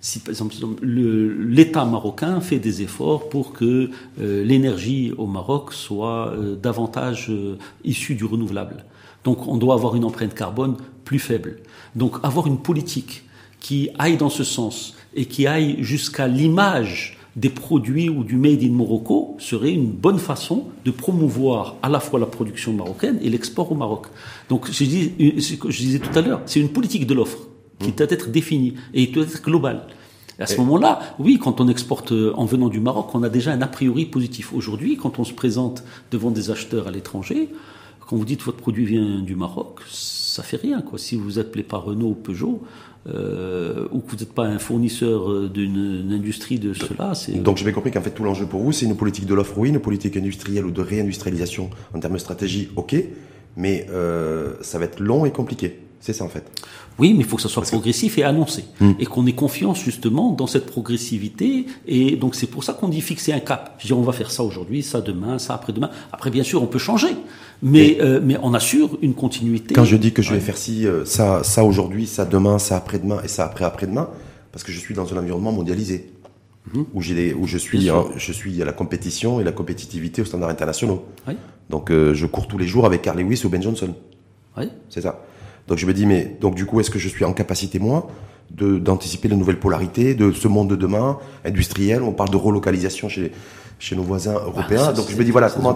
Si 0.01 0.21
par 0.21 0.31
exemple 0.31 0.55
l'État 0.83 1.85
marocain 1.85 2.41
fait 2.41 2.59
des 2.59 2.83
efforts 2.83 3.29
pour 3.29 3.53
que 3.53 3.91
euh, 4.21 4.45
l'énergie 4.45 5.13
au 5.17 5.27
Maroc 5.27 5.73
soit 5.73 6.29
euh, 6.29 6.57
davantage 6.57 7.29
euh, 7.31 7.59
issue 7.85 8.15
du 8.15 8.25
renouvelable. 8.25 8.85
Donc 9.25 9.47
on 9.47 9.59
doit 9.59 9.75
avoir 9.75 9.97
une 9.97 10.05
empreinte 10.05 10.35
carbone 10.35 10.77
plus 11.05 11.19
faible. 11.19 11.59
Donc 11.95 12.17
avoir 12.23 12.47
une 12.47 12.59
politique 12.59 13.25
qui 13.61 13.91
aille 13.99 14.17
dans 14.17 14.31
ce 14.31 14.45
sens 14.45 14.95
et 15.15 15.27
qui 15.27 15.47
aille 15.47 15.77
jusqu'à 15.83 16.27
l'image 16.27 17.19
des 17.37 17.51
produits 17.51 18.09
ou 18.09 18.25
du 18.25 18.37
made 18.37 18.63
in 18.63 18.71
Morocco 18.71 19.37
serait 19.39 19.73
une 19.73 19.91
bonne 19.91 20.19
façon 20.19 20.65
de 20.85 20.91
promouvoir 20.91 21.77
à 21.83 21.89
la 21.89 22.01
fois 22.01 22.19
la 22.19 22.27
production 22.27 22.73
marocaine 22.73 23.19
et 23.23 23.29
l'export 23.29 23.71
au 23.71 23.75
Maroc. 23.75 24.07
Donc 24.49 24.71
je, 24.71 24.85
dis, 24.85 25.13
je 25.19 25.79
disais 25.79 25.99
tout 25.99 26.19
à 26.19 26.23
l'heure, 26.23 26.41
c'est 26.47 26.59
une 26.59 26.71
politique 26.71 27.07
de 27.07 27.15
l'offre 27.15 27.39
qui 27.81 27.93
doit 27.93 28.07
être 28.11 28.31
définie 28.31 28.75
et 28.95 29.07
doit 29.07 29.25
être 29.25 29.43
globale. 29.43 29.87
Et 30.39 30.43
à 30.43 30.47
ce 30.47 30.57
moment-là, 30.57 31.01
oui, 31.19 31.39
quand 31.39 31.61
on 31.61 31.69
exporte 31.69 32.13
euh, 32.13 32.33
en 32.35 32.47
venant 32.47 32.69
du 32.69 32.81
Maroc, 32.81 33.15
on 33.15 33.23
a 33.23 33.29
déjà 33.29 33.53
un 33.53 33.61
a 33.61 33.67
priori 33.67 34.07
positif. 34.07 34.55
Aujourd'hui, 34.55 34.97
quand 34.97 35.19
on 35.19 35.25
se 35.25 35.35
présente 35.35 35.85
devant 36.11 36.31
des 36.31 36.51
acheteurs 36.51 36.89
à 36.89 36.91
l'étranger, 36.91 37.51
quand 38.07 38.17
vous 38.17 38.25
dites 38.25 38.41
que 38.41 38.47
votre 38.47 38.59
produit 38.59 38.87
vient 38.87 39.21
du 39.21 39.37
Maroc, 39.37 39.81
ça 39.89 40.43
fait 40.43 40.57
rien. 40.57 40.81
Quoi. 40.81 40.99
Si 40.99 41.17
vous 41.17 41.39
appelez 41.39 41.63
pas 41.63 41.77
Renault 41.77 42.09
ou 42.09 42.15
Peugeot, 42.15 42.63
euh, 43.09 43.87
ou 43.93 44.01
que 44.01 44.11
vous 44.11 44.17
n'êtes 44.17 44.33
pas 44.33 44.45
un 44.45 44.59
fournisseur 44.59 45.31
euh, 45.31 45.49
d'une 45.49 46.13
industrie 46.13 46.59
de 46.59 46.75
cela, 46.75 47.15
c'est... 47.15 47.33
Donc 47.33 47.57
j'ai 47.57 47.65
bien 47.65 47.73
compris 47.73 47.91
qu'en 47.91 48.03
fait 48.03 48.11
tout 48.11 48.25
l'enjeu 48.25 48.47
pour 48.47 48.61
vous, 48.61 48.73
c'est 48.73 48.85
une 48.85 48.97
politique 48.97 49.25
de 49.25 49.35
l'offre, 49.35 49.57
oui, 49.57 49.71
une 49.71 49.79
politique 49.79 50.17
industrielle 50.17 50.67
ou 50.67 50.71
de 50.71 50.83
réindustrialisation 50.83 51.71
en 51.95 52.01
termes 52.01 52.13
de 52.13 52.19
stratégie, 52.19 52.69
ok, 52.77 52.97
mais 53.57 53.87
euh, 53.91 54.55
ça 54.61 54.79
va 54.79 54.85
être 54.85 55.01
long 55.01 55.25
et 55.25 55.31
compliqué. 55.31 55.81
C'est 56.01 56.13
ça 56.13 56.25
en 56.25 56.29
fait. 56.29 56.45
Oui, 57.01 57.15
mais 57.15 57.21
il 57.21 57.25
faut 57.25 57.37
que 57.37 57.43
ça 57.43 57.49
soit 57.49 57.63
progressif 57.63 58.19
et 58.19 58.25
annoncé. 58.25 58.65
Hmm. 58.79 58.93
Et 58.99 59.07
qu'on 59.07 59.27
ait 59.27 59.33
confiance 59.33 59.83
justement 59.83 60.33
dans 60.33 60.47
cette 60.47 60.67
progressivité. 60.67 61.67
Et 61.89 62.17
donc 62.17 62.35
c'est 62.35 62.47
pour 62.47 62.63
ça 62.63 62.75
qu'on 62.75 62.89
dit 62.89 63.01
fixer 63.01 63.33
un 63.33 63.41
cap. 63.41 63.77
Je 63.79 63.87
dis 63.87 63.93
on 63.95 64.03
va 64.03 64.13
faire 64.13 64.31
ça 64.31 64.43
aujourd'hui, 64.43 64.83
ça 64.83 65.01
demain, 65.01 65.39
ça 65.39 65.55
après-demain. 65.55 65.91
Après 66.13 66.31
bien 66.31 66.43
sûr 66.43 66.63
on 66.63 66.67
peut 66.67 66.79
changer. 66.79 67.09
Mais, 67.63 67.99
euh, 68.01 68.21
mais 68.23 68.37
on 68.43 68.55
assure 68.55 68.99
une 69.03 69.15
continuité. 69.15 69.75
Quand 69.75 69.85
je 69.85 69.97
dis 69.97 70.13
que 70.13 70.23
je 70.23 70.33
vais 70.33 70.41
faire 70.41 70.57
ci, 70.57 70.87
euh, 70.87 71.05
ça, 71.05 71.43
ça 71.43 71.63
aujourd'hui, 71.63 72.07
ça 72.07 72.25
demain, 72.25 72.59
ça 72.59 72.77
après-demain 72.77 73.21
et 73.23 73.29
ça 73.29 73.45
après-après-demain, 73.45 74.09
parce 74.51 74.65
que 74.65 74.73
je 74.73 74.79
suis 74.79 74.95
dans 74.95 75.13
un 75.13 75.19
environnement 75.19 75.53
mondialisé. 75.53 76.11
Hmm. 76.73 76.83
Où, 76.93 77.01
j'ai 77.01 77.33
où 77.33 77.47
je 77.47 77.57
suis 77.57 77.89
je 78.17 78.33
suis 78.33 78.61
à 78.61 78.67
la 78.67 78.73
compétition 78.73 79.41
et 79.41 79.45
la 79.45 79.53
compétitivité 79.53 80.21
aux 80.21 80.27
standards 80.27 80.51
internationaux. 80.51 81.07
Donc 81.71 81.91
euh, 81.91 82.13
je 82.13 82.27
cours 82.27 82.47
tous 82.47 82.59
les 82.59 82.67
jours 82.67 82.85
avec 82.85 83.01
Carl 83.03 83.19
Lewis 83.19 83.43
ou 83.45 83.49
Ben 83.49 83.63
Johnson. 83.63 83.95
Oui. 84.59 84.69
C'est 84.91 85.01
ça. 85.01 85.23
Donc 85.71 85.79
je 85.79 85.87
me 85.87 85.95
dis, 85.95 86.05
mais 86.05 86.37
donc 86.41 86.57
du 86.57 86.67
coup, 86.67 86.81
est-ce 86.81 86.91
que 86.91 86.99
je 86.99 87.09
suis 87.09 87.25
en 87.25 87.33
capacité, 87.33 87.79
moi, 87.79 88.09
de, 88.51 88.79
d'anticiper 88.79 89.29
les 89.29 89.37
nouvelles 89.37 89.61
polarités 89.61 90.15
de 90.17 90.33
ce 90.33 90.49
monde 90.49 90.69
de 90.69 90.75
demain, 90.75 91.19
industriel? 91.45 92.03
On 92.03 92.11
parle 92.11 92.31
de 92.31 92.37
relocalisation 92.37 93.09
chez, 93.09 93.31
chez 93.79 93.95
nos 93.95 94.03
voisins 94.03 94.35
bah, 94.35 94.43
européens. 94.47 94.93
donc 94.93 95.07
je 95.09 95.17
me 95.17 95.23
dis, 95.23 95.31
voilà, 95.31 95.49
comment. 95.49 95.73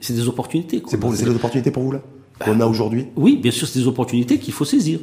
C'est 0.00 0.12
des 0.14 0.28
opportunités. 0.28 0.80
C'est, 0.86 1.00
des 1.00 1.34
opportunités 1.34 1.72
pour 1.72 1.82
vous, 1.82 1.90
là 1.90 2.00
Qu'on 2.38 2.60
a 2.60 2.66
aujourd'hui? 2.66 3.08
Oui, 3.16 3.36
bien 3.36 3.50
sûr, 3.50 3.66
c'est 3.66 3.80
des 3.80 3.88
opportunités 3.88 4.38
qu'il 4.38 4.54
faut 4.54 4.64
saisir. 4.64 5.00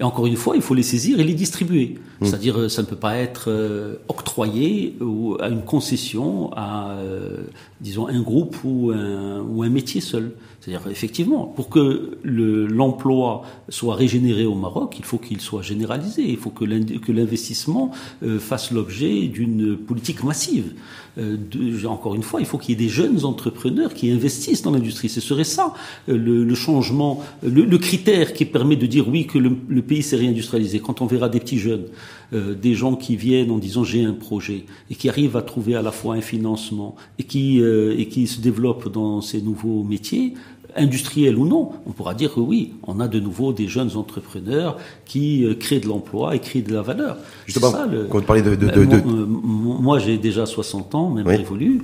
Et 0.00 0.04
encore 0.04 0.26
une 0.26 0.36
fois, 0.36 0.54
il 0.54 0.62
faut 0.62 0.74
les 0.74 0.84
saisir 0.84 1.18
et 1.18 1.24
les 1.24 1.34
distribuer. 1.34 1.96
Hmm. 2.20 2.26
C'est-à-dire, 2.26 2.58
euh, 2.58 2.68
ça 2.68 2.82
ne 2.82 2.86
peut 2.86 2.96
pas 2.96 3.16
être 3.16 3.46
euh, 3.48 3.96
octroyé 4.08 4.96
ou 5.00 5.36
à 5.40 5.48
une 5.48 5.62
concession 5.62 6.52
à, 6.54 6.92
euh, 6.92 7.44
disons, 7.80 8.06
un 8.06 8.20
groupe 8.20 8.56
ou 8.64 8.92
un, 8.92 9.40
ou 9.40 9.62
un 9.62 9.68
métier 9.68 10.00
seul. 10.00 10.32
C'est-à-dire, 10.60 10.90
effectivement, 10.90 11.46
pour 11.46 11.68
que 11.68 12.18
l'emploi 12.24 13.42
soit 13.68 13.94
régénéré 13.94 14.44
au 14.44 14.54
Maroc, 14.54 14.96
il 14.98 15.04
faut 15.04 15.18
qu'il 15.18 15.40
soit 15.40 15.62
généralisé. 15.62 16.22
Il 16.28 16.36
faut 16.36 16.50
que 16.50 16.64
l'investissement 16.64 17.92
euh, 18.22 18.38
fasse 18.38 18.72
l'objet 18.72 19.28
d'une 19.28 19.76
politique 19.76 20.24
massive. 20.24 20.74
Euh, 21.18 21.36
de, 21.36 21.86
encore 21.86 22.14
une 22.14 22.22
fois, 22.22 22.40
il 22.40 22.46
faut 22.46 22.58
qu'il 22.58 22.70
y 22.70 22.72
ait 22.74 22.86
des 22.86 22.90
jeunes 22.90 23.24
entrepreneurs 23.24 23.94
qui 23.94 24.10
investissent 24.10 24.62
dans 24.62 24.70
l'industrie. 24.70 25.08
Ce 25.08 25.20
serait 25.20 25.44
ça 25.44 25.74
euh, 26.08 26.16
le, 26.16 26.44
le, 26.44 26.54
changement, 26.54 27.22
le, 27.42 27.64
le, 27.64 27.78
critère 27.78 28.32
qui 28.32 28.44
permet 28.44 28.76
de 28.76 28.86
dire 28.86 29.08
oui 29.08 29.26
que 29.26 29.38
le, 29.38 29.50
le 29.68 29.82
pays 29.82 30.02
s'est 30.02 30.16
réindustrialisé. 30.16 30.78
Quand 30.78 31.00
on 31.00 31.06
verra 31.06 31.28
des 31.28 31.40
petits 31.40 31.58
jeunes, 31.58 31.86
euh, 32.32 32.54
des 32.54 32.74
gens 32.74 32.94
qui 32.94 33.16
viennent 33.16 33.50
en 33.50 33.58
disant 33.58 33.84
j'ai 33.84 34.04
un 34.04 34.12
projet 34.12 34.64
et 34.90 34.94
qui 34.94 35.08
arrivent 35.08 35.36
à 35.36 35.42
trouver 35.42 35.74
à 35.74 35.82
la 35.82 35.90
fois 35.90 36.14
un 36.14 36.20
financement 36.20 36.94
et 37.18 37.24
qui, 37.24 37.60
et 37.60 38.06
qui 38.06 38.26
se 38.26 38.40
développent 38.40 38.92
dans 38.92 39.20
ces 39.20 39.42
nouveaux 39.42 39.82
métiers, 39.82 40.34
industriel 40.78 41.36
ou 41.36 41.46
non, 41.46 41.70
on 41.86 41.92
pourra 41.92 42.14
dire 42.14 42.34
que 42.34 42.40
oui, 42.40 42.72
on 42.86 43.00
a 43.00 43.08
de 43.08 43.20
nouveau 43.20 43.52
des 43.52 43.68
jeunes 43.68 43.96
entrepreneurs 43.96 44.78
qui 45.04 45.44
euh, 45.44 45.54
créent 45.54 45.80
de 45.80 45.88
l'emploi 45.88 46.34
et 46.34 46.38
créent 46.38 46.62
de 46.62 46.72
la 46.72 46.82
valeur. 46.82 47.16
Justement, 47.46 47.70
ça, 47.70 47.86
le, 47.86 48.04
quand 48.04 48.18
vous 48.18 48.24
parlez 48.24 48.42
de... 48.42 48.54
de, 48.54 48.66
de, 48.66 48.84
ben, 48.84 49.02
euh, 49.06 49.26
moi, 49.26 49.98
j'ai 49.98 50.18
déjà 50.18 50.46
60 50.46 50.94
ans, 50.94 51.10
même 51.10 51.26
révolu. 51.26 51.82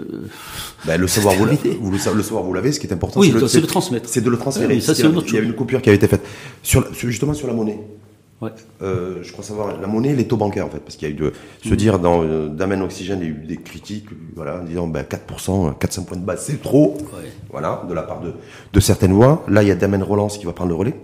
Euh, 0.00 0.26
ben, 0.84 1.00
le 1.00 1.06
savoir 1.06 1.34
vous, 1.36 1.46
vous 1.80 1.90
le, 1.90 1.98
savoir 1.98 2.42
vous 2.42 2.52
l'avez 2.52 2.72
ce 2.72 2.80
qui 2.80 2.86
est 2.88 2.92
important 2.92 3.20
oui, 3.20 3.32
c'est 3.46 3.60
le, 3.60 3.66
transmettre. 3.66 4.08
c'est 4.08 4.22
de 4.22 4.30
le 4.30 4.36
transférer. 4.36 4.80
Ça, 4.80 4.92
il, 4.92 4.98
y 4.98 5.06
a, 5.06 5.10
il 5.28 5.34
y 5.34 5.36
a 5.36 5.40
une 5.40 5.52
coupure 5.52 5.80
qui 5.80 5.88
avait 5.88 5.96
été 5.96 6.08
faite. 6.08 6.26
Sur, 6.62 6.92
justement 6.92 7.32
sur 7.32 7.46
la 7.46 7.52
monnaie 7.52 7.78
euh, 8.82 9.22
je 9.22 9.32
crois 9.32 9.44
savoir 9.44 9.80
la 9.80 9.86
monnaie, 9.86 10.14
les 10.14 10.26
taux 10.26 10.36
bancaires 10.36 10.66
en 10.66 10.70
fait, 10.70 10.80
parce 10.80 10.96
qu'il 10.96 11.08
y 11.08 11.10
a 11.10 11.14
eu 11.14 11.18
de 11.18 11.32
se 11.62 11.72
mm. 11.72 11.76
dire 11.76 11.98
dans 11.98 12.22
euh, 12.22 12.48
Damen 12.48 12.82
Oxygène, 12.82 13.20
il 13.22 13.24
y 13.24 13.28
a 13.28 13.30
eu 13.30 13.46
des 13.46 13.56
critiques, 13.56 14.06
voilà, 14.34 14.60
en 14.60 14.64
disant 14.64 14.86
ben, 14.86 15.02
4%, 15.02 15.78
400 15.78 16.04
points 16.04 16.16
de 16.18 16.24
base, 16.24 16.44
c'est 16.44 16.60
trop, 16.60 16.96
voilà, 17.50 17.84
de 17.88 17.94
la 17.94 18.02
part 18.02 18.20
de, 18.20 18.32
de 18.72 18.80
certaines 18.80 19.12
voix. 19.12 19.44
Là, 19.48 19.62
il 19.62 19.68
y 19.68 19.72
a 19.72 19.76
Damen 19.76 20.02
Relance 20.02 20.38
qui 20.38 20.44
va 20.44 20.52
prendre 20.52 20.70
le 20.70 20.76
relais. 20.76 20.94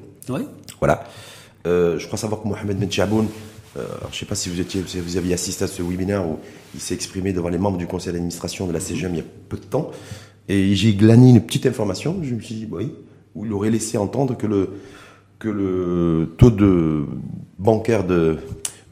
Voilà. 0.79 1.05
Euh, 1.67 1.99
je 1.99 2.07
crois 2.07 2.19
savoir 2.19 2.43
que 2.43 2.49
Mohamed 2.49 2.79
Ben 2.79 2.91
Chaboun, 2.91 3.27
euh, 3.77 3.85
je 4.03 4.09
ne 4.09 4.13
sais 4.13 4.27
pas 4.27 4.35
si 4.35 4.49
vous 4.49 4.61
étiez, 4.61 4.83
si 4.87 4.99
vous 5.01 5.17
aviez 5.17 5.35
assisté 5.35 5.65
à 5.65 5.67
ce 5.67 5.83
webinaire 5.83 6.27
où 6.27 6.39
il 6.75 6.81
s'est 6.81 6.95
exprimé 6.95 7.33
devant 7.33 7.49
les 7.49 7.59
membres 7.59 7.79
du 7.79 7.87
conseil 7.87 8.13
d'administration 8.13 8.67
de 8.67 8.73
la 8.73 8.81
CGM 8.81 9.15
il 9.15 9.19
y 9.19 9.21
a 9.21 9.25
peu 9.49 9.57
de 9.57 9.65
temps, 9.65 9.91
et 10.49 10.75
j'ai 10.75 10.95
glané 10.95 11.31
une 11.31 11.41
petite 11.41 11.67
information. 11.67 12.19
Je 12.23 12.35
me 12.35 12.41
suis 12.41 12.55
dit, 12.55 12.69
oui, 12.71 12.93
où 13.35 13.45
il 13.45 13.53
aurait 13.53 13.71
laissé 13.71 13.99
entendre 13.99 14.37
que 14.37 14.47
le 14.47 14.71
que 15.41 15.49
le 15.49 16.35
taux 16.39 16.51
de 16.51 17.07
bancaire 17.59 18.07
de, 18.07 18.37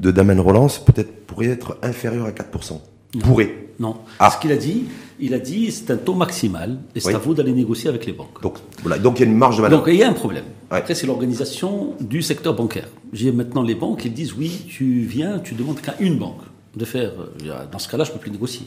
de 0.01 0.11
Damen 0.11 0.41
Relance 0.41 0.79
peut-être 0.85 1.27
pourrait 1.27 1.47
être 1.47 1.79
inférieur 1.83 2.27
à 2.27 2.31
4%. 2.31 2.81
Pourrait. 3.21 3.69
Non. 3.79 3.97
Ah. 4.19 4.31
Ce 4.31 4.41
qu'il 4.41 4.51
a 4.51 4.57
dit, 4.57 4.87
il 5.21 5.35
a 5.35 5.39
dit 5.39 5.71
c'est 5.71 5.93
un 5.93 5.97
taux 5.97 6.15
maximal 6.15 6.79
et 6.97 7.01
c'est 7.01 7.15
à 7.15 7.19
vous 7.19 7.35
d'aller 7.35 7.53
négocier 7.53 7.89
avec 7.89 8.07
les 8.07 8.13
banques. 8.13 8.43
Donc, 8.43 8.57
voilà. 8.83 8.99
Donc 8.99 9.19
il 9.19 9.25
y 9.25 9.29
a 9.29 9.31
une 9.31 9.37
marge 9.37 9.59
de 9.59 9.63
manœuvre. 9.63 9.83
Donc 9.83 9.93
il 9.93 10.01
y 10.01 10.03
a 10.03 10.09
un 10.09 10.15
problème. 10.15 10.45
Après, 10.71 10.95
c'est 10.95 11.07
l'organisation 11.07 11.95
du 12.01 12.23
secteur 12.23 12.55
bancaire. 12.55 12.89
J'ai 13.13 13.31
maintenant 13.31 13.63
les 13.63 13.75
banques, 13.75 14.05
ils 14.05 14.13
disent 14.13 14.35
oui, 14.35 14.65
tu 14.69 15.03
viens, 15.03 15.39
tu 15.39 15.55
demandes 15.55 15.81
qu'à 15.81 15.95
une 16.01 16.19
banque 16.19 16.43
de 16.75 16.85
faire. 16.85 17.13
Euh, 17.45 17.65
dans 17.71 17.79
ce 17.79 17.89
cas-là, 17.89 18.05
je 18.05 18.11
ne 18.11 18.15
peux 18.15 18.21
plus 18.21 18.31
négocier. 18.31 18.67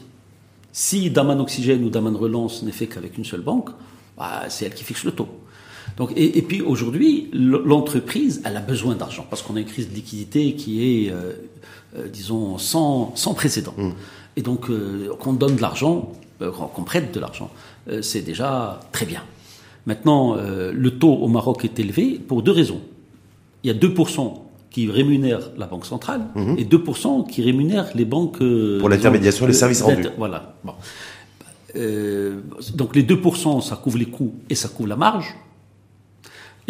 Si 0.72 1.10
Daman 1.10 1.40
Oxygène 1.42 1.84
ou 1.84 1.90
Daman 1.90 2.16
Relance 2.16 2.64
n'est 2.64 2.72
fait 2.72 2.88
qu'avec 2.88 3.18
une 3.18 3.26
seule 3.26 3.42
banque, 3.42 3.70
bah, 4.18 4.44
c'est 4.50 4.66
elle 4.66 4.74
qui 4.74 4.84
fixe 4.84 5.04
le 5.04 5.12
taux. 5.12 5.28
Donc, 5.98 6.12
et, 6.16 6.38
et 6.38 6.42
puis 6.42 6.62
aujourd'hui, 6.62 7.30
l'entreprise, 7.34 8.42
elle 8.46 8.58
a 8.58 8.62
besoin 8.62 8.96
d'argent 8.96 9.26
parce 9.30 9.42
qu'on 9.42 9.56
a 9.56 9.60
une 9.60 9.66
crise 9.66 9.90
de 9.90 9.96
liquidité 9.96 10.56
qui 10.56 11.06
est, 11.06 11.12
euh, 11.12 11.34
euh, 11.98 12.08
disons, 12.08 12.58
sans, 12.58 13.16
sans 13.16 13.34
précédent. 13.34 13.74
Mm. 13.78 13.90
Et 14.38 14.42
donc, 14.42 14.70
euh, 14.70 15.10
qu'on 15.20 15.34
donne 15.34 15.56
de 15.56 15.62
l'argent, 15.62 16.12
euh, 16.42 16.52
qu'on 16.52 16.84
prête 16.84 17.14
de 17.14 17.20
l'argent, 17.20 17.52
euh, 17.90 18.02
c'est 18.02 18.22
déjà 18.22 18.80
très 18.92 19.06
bien. 19.06 19.24
Maintenant, 19.86 20.36
euh, 20.38 20.72
le 20.74 20.92
taux 20.98 21.14
au 21.14 21.28
Maroc 21.28 21.66
est 21.66 21.80
élevé 21.80 22.20
pour 22.26 22.42
deux 22.44 22.52
raisons. 22.52 22.82
Il 23.64 23.68
y 23.68 23.72
a 23.72 23.78
2% 23.78 24.34
qui 24.70 24.90
rémunèrent 24.90 25.52
la 25.58 25.68
Banque 25.68 25.86
centrale 25.86 26.22
et 26.58 26.64
2% 26.64 27.30
qui 27.30 27.42
rémunèrent 27.42 27.90
les 27.94 28.06
banques... 28.06 28.40
Pour 28.80 28.90
l'intermédiation, 28.90 29.46
les 29.46 29.52
disons, 29.52 29.60
services 29.60 29.82
rendus. 29.82 30.08
Voilà. 30.18 30.56
Bon. 30.64 30.74
Euh, 31.76 32.42
donc 32.74 32.96
les 32.96 33.04
2%, 33.04 33.62
ça 33.62 33.76
couvre 33.76 33.98
les 33.98 34.06
coûts 34.06 34.34
et 34.50 34.56
ça 34.56 34.70
couvre 34.70 34.90
la 34.90 34.96
marge. 34.96 35.36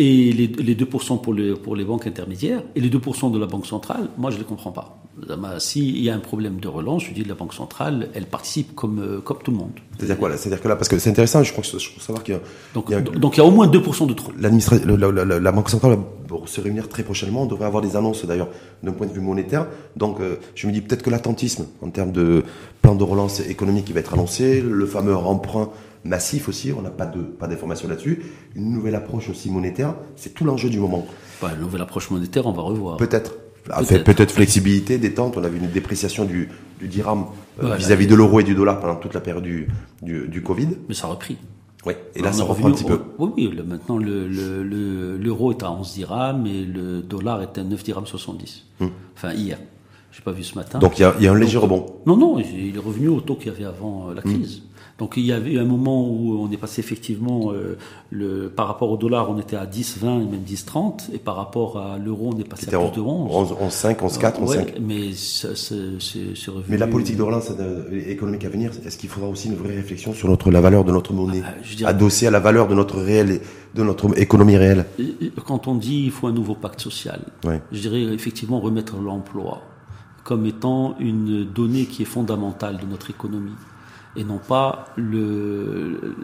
Et 0.03 0.31
les, 0.33 0.47
les 0.47 0.75
2% 0.75 1.21
pour, 1.21 1.33
le, 1.33 1.53
pour 1.55 1.75
les 1.75 1.83
banques 1.85 2.07
intermédiaires 2.07 2.63
et 2.75 2.81
les 2.81 2.89
2% 2.89 3.31
de 3.31 3.37
la 3.37 3.45
Banque 3.45 3.67
centrale, 3.67 4.05
moi 4.17 4.31
je 4.31 4.37
ne 4.37 4.41
les 4.41 4.47
comprends 4.47 4.71
pas. 4.71 4.97
S'il 5.59 6.01
y 6.01 6.09
a 6.09 6.15
un 6.15 6.19
problème 6.31 6.59
de 6.59 6.67
relance, 6.67 7.03
je 7.03 7.13
dis 7.13 7.23
la 7.23 7.35
Banque 7.35 7.53
centrale, 7.53 8.09
elle 8.15 8.25
participe 8.25 8.73
comme, 8.73 8.99
euh, 8.99 9.19
comme 9.21 9.37
tout 9.43 9.51
le 9.51 9.57
monde. 9.57 9.73
C'est-à-dire 9.97 10.17
quoi 10.17 10.35
C'est-à-dire 10.37 10.61
que 10.63 10.67
là, 10.67 10.75
parce 10.75 10.89
que 10.89 10.97
c'est 10.97 11.11
intéressant, 11.11 11.43
je 11.43 11.51
crois 11.51 11.63
que 11.63 11.77
je 11.77 11.89
crois 11.91 12.01
savoir 12.03 12.23
qu'il 12.23 12.33
y 12.33 12.37
a, 12.37 12.41
Donc 12.73 12.85
il 12.87 12.91
y 12.93 12.95
a 12.95 12.97
un- 12.97 13.01
donc 13.01 13.35
il 13.37 13.41
y 13.41 13.43
a 13.43 13.45
au 13.45 13.51
moins 13.51 13.67
2% 13.67 14.07
de 14.07 14.13
trop. 14.13 14.31
la 14.39 15.51
Banque 15.51 15.69
centrale 15.69 15.97
va 16.29 16.37
se 16.45 16.61
réunir 16.61 16.89
très 16.89 17.03
prochainement. 17.03 17.43
On 17.43 17.45
devrait 17.45 17.65
avoir 17.65 17.83
des 17.83 17.95
annonces 17.95 18.25
d'ailleurs 18.25 18.47
d'un 18.81 18.93
point 18.93 19.05
de 19.05 19.13
vue 19.13 19.21
monétaire. 19.21 19.67
Donc 19.95 20.19
euh, 20.19 20.37
je 20.55 20.65
me 20.65 20.71
dis 20.71 20.81
peut-être 20.81 21.03
que 21.03 21.09
l'attentisme 21.11 21.65
en 21.83 21.89
termes 21.91 22.11
de 22.13 22.43
plan 22.81 22.95
de 22.95 23.03
relance 23.03 23.39
économique 23.41 23.85
qui 23.85 23.93
va 23.93 23.99
être 23.99 24.13
annoncé, 24.15 24.61
le 24.61 24.85
fameux 24.87 25.15
emprunt 25.15 25.69
massif 26.03 26.49
aussi, 26.49 26.71
on 26.77 26.81
n'a 26.81 26.89
pas 26.89 27.05
de 27.05 27.21
pas 27.21 27.47
d'informations 27.47 27.87
là-dessus, 27.87 28.21
une 28.55 28.71
nouvelle 28.71 28.95
approche 28.95 29.29
aussi 29.29 29.49
monétaire, 29.51 29.95
c'est 30.15 30.33
tout 30.33 30.43
l'enjeu 30.45 30.69
du 30.69 30.79
moment. 30.79 31.05
Bah, 31.41 31.49
la 31.53 31.57
nouvelle 31.57 31.81
approche 31.81 32.09
monétaire, 32.11 32.45
on 32.47 32.51
va 32.51 32.61
revoir. 32.63 32.97
Peut-être. 32.97 33.35
Ah, 33.69 33.81
Peut-être. 33.83 34.31
flexibilité, 34.31 34.97
détente. 34.97 35.37
On 35.37 35.43
a 35.43 35.47
vu 35.47 35.59
une 35.59 35.69
dépréciation 35.69 36.25
du, 36.25 36.49
du 36.79 36.87
dirham 36.87 37.25
euh, 37.59 37.61
Voilà. 37.61 37.75
vis-à-vis 37.75 38.07
de 38.07 38.15
l'euro 38.15 38.39
et 38.39 38.43
du 38.43 38.55
dollar 38.55 38.79
pendant 38.79 38.95
toute 38.95 39.13
la 39.13 39.21
période 39.21 39.43
du, 39.43 39.67
du, 40.01 40.27
du 40.27 40.41
Covid. 40.41 40.69
Mais 40.89 40.95
ça 40.95 41.05
a 41.05 41.11
repris. 41.11 41.37
Ouais. 41.85 41.95
Et 42.15 42.21
là, 42.23 42.29
On 42.33 42.37
ça 42.37 42.43
reprend 42.43 42.69
un 42.69 42.71
petit 42.71 42.83
peu. 42.83 42.99
Oui, 43.19 43.29
oui. 43.37 43.51
le- 43.55 43.63
maintenant, 43.63 43.97
le- 43.99 44.27
le- 44.27 44.63
le- 44.63 45.17
l'euro 45.17 45.51
est 45.51 45.61
à 45.61 45.71
11 45.71 45.93
dirhams 45.93 46.47
et 46.47 46.63
le 46.65 47.01
dollar 47.01 47.43
est 47.43 47.55
à 47.59 47.63
9 47.63 47.83
dirhams 47.83 48.07
70. 48.07 48.65
Enfin, 49.15 49.33
hier. 49.33 49.59
J'ai 50.11 50.21
pas 50.23 50.31
vu 50.31 50.43
ce 50.43 50.55
matin. 50.55 50.79
Donc 50.79 50.97
il 50.99 51.03
y 51.03 51.05
a, 51.05 51.13
il 51.19 51.23
y 51.23 51.27
a 51.27 51.31
un 51.31 51.37
léger 51.37 51.57
rebond. 51.59 51.85
Non, 52.07 52.17
non, 52.17 52.39
il 52.39 52.75
est 52.75 52.79
revenu 52.79 53.07
au 53.09 53.21
taux 53.21 53.35
qu'il 53.35 53.51
y 53.51 53.55
avait 53.55 53.63
avant 53.65 54.09
euh, 54.09 54.13
la 54.15 54.21
Hmm. 54.21 54.33
crise. 54.33 54.63
Donc 55.01 55.13
il 55.17 55.25
y 55.25 55.31
avait 55.31 55.57
un 55.57 55.65
moment 55.65 56.07
où 56.07 56.37
on 56.39 56.51
est 56.51 56.57
passé 56.57 56.79
effectivement, 56.79 57.51
euh, 57.53 57.75
le, 58.11 58.49
par 58.55 58.67
rapport 58.67 58.91
au 58.91 58.97
dollar, 58.97 59.31
on 59.31 59.39
était 59.39 59.55
à 59.55 59.65
10, 59.65 59.97
20 59.97 60.21
et 60.21 60.25
même 60.25 60.43
10, 60.43 60.65
30, 60.65 61.09
et 61.11 61.17
par 61.17 61.37
rapport 61.37 61.79
à 61.79 61.97
l'euro, 61.97 62.29
on 62.35 62.39
est 62.39 62.47
passé 62.47 62.67
à 62.71 62.77
plus 62.77 62.95
de 62.97 63.01
11. 63.01 63.31
11, 63.51 63.55
11, 63.59 63.71
5, 63.73 63.99
11, 64.03 64.17
4, 64.19 64.41
11, 64.43 64.49
Ouais, 64.51 64.55
5. 64.57 64.73
mais 64.79 65.11
c'est 65.13 66.51
revenu. 66.51 66.65
Mais 66.69 66.77
la 66.77 66.85
politique 66.85 67.17
de 67.17 67.23
relance 67.23 67.51
euh, 67.59 67.89
économique 68.07 68.45
à 68.45 68.49
venir, 68.49 68.69
est-ce 68.85 68.95
qu'il 68.99 69.09
faudra 69.09 69.27
aussi 69.27 69.47
une 69.47 69.55
vraie 69.55 69.73
réflexion 69.73 70.13
sur 70.13 70.29
notre, 70.29 70.51
la 70.51 70.61
valeur 70.61 70.83
de 70.85 70.91
notre 70.91 71.13
monnaie, 71.13 71.41
Ah, 71.43 71.53
dirais- 71.75 71.89
adossée 71.89 72.27
à 72.27 72.31
la 72.31 72.39
valeur 72.39 72.67
de 72.67 72.75
notre 72.75 72.99
réel, 73.01 73.41
de 73.73 73.83
notre 73.83 74.15
économie 74.19 74.55
réelle? 74.57 74.85
Quand 75.47 75.67
on 75.67 75.73
dit 75.73 76.03
il 76.05 76.11
faut 76.11 76.27
un 76.27 76.31
nouveau 76.31 76.53
pacte 76.53 76.79
social, 76.79 77.21
Ouais. 77.43 77.59
je 77.71 77.79
dirais 77.81 78.03
effectivement 78.13 78.59
remettre 78.59 78.97
l'emploi 78.97 79.63
comme 80.23 80.45
étant 80.45 80.93
une 80.99 81.43
donnée 81.43 81.85
qui 81.85 82.03
est 82.03 82.05
fondamentale 82.05 82.77
de 82.79 82.85
notre 82.85 83.09
économie 83.09 83.49
et 84.15 84.23
non 84.23 84.37
pas 84.39 84.85
le, 84.97 86.15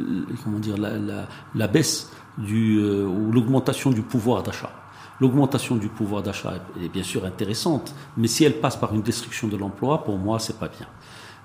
comment 0.44 0.60
dire 0.60 0.78
la, 0.78 0.98
la, 0.98 1.28
la 1.56 1.68
baisse 1.68 2.12
du 2.38 2.80
euh, 2.80 3.06
ou 3.06 3.32
l'augmentation 3.32 3.92
du 3.92 4.02
pouvoir 4.02 4.44
d'achat. 4.44 4.72
L'augmentation 5.20 5.76
du 5.76 5.88
pouvoir 5.88 6.22
d'achat 6.22 6.54
est, 6.84 6.90
bien 6.90 7.04
sûr 7.04 7.26
intéressante, 7.26 7.96
mais 8.18 8.28
si 8.28 8.44
elle 8.44 8.60
passe 8.60 8.76
par 8.76 8.94
une 8.94 9.02
destruction 9.02 9.48
de 9.48 9.58
l'emploi, 9.58 10.04
pour 10.04 10.18
moi, 10.18 10.38
c'est 10.38 10.60
pas 10.60 10.68
bien. 10.68 10.88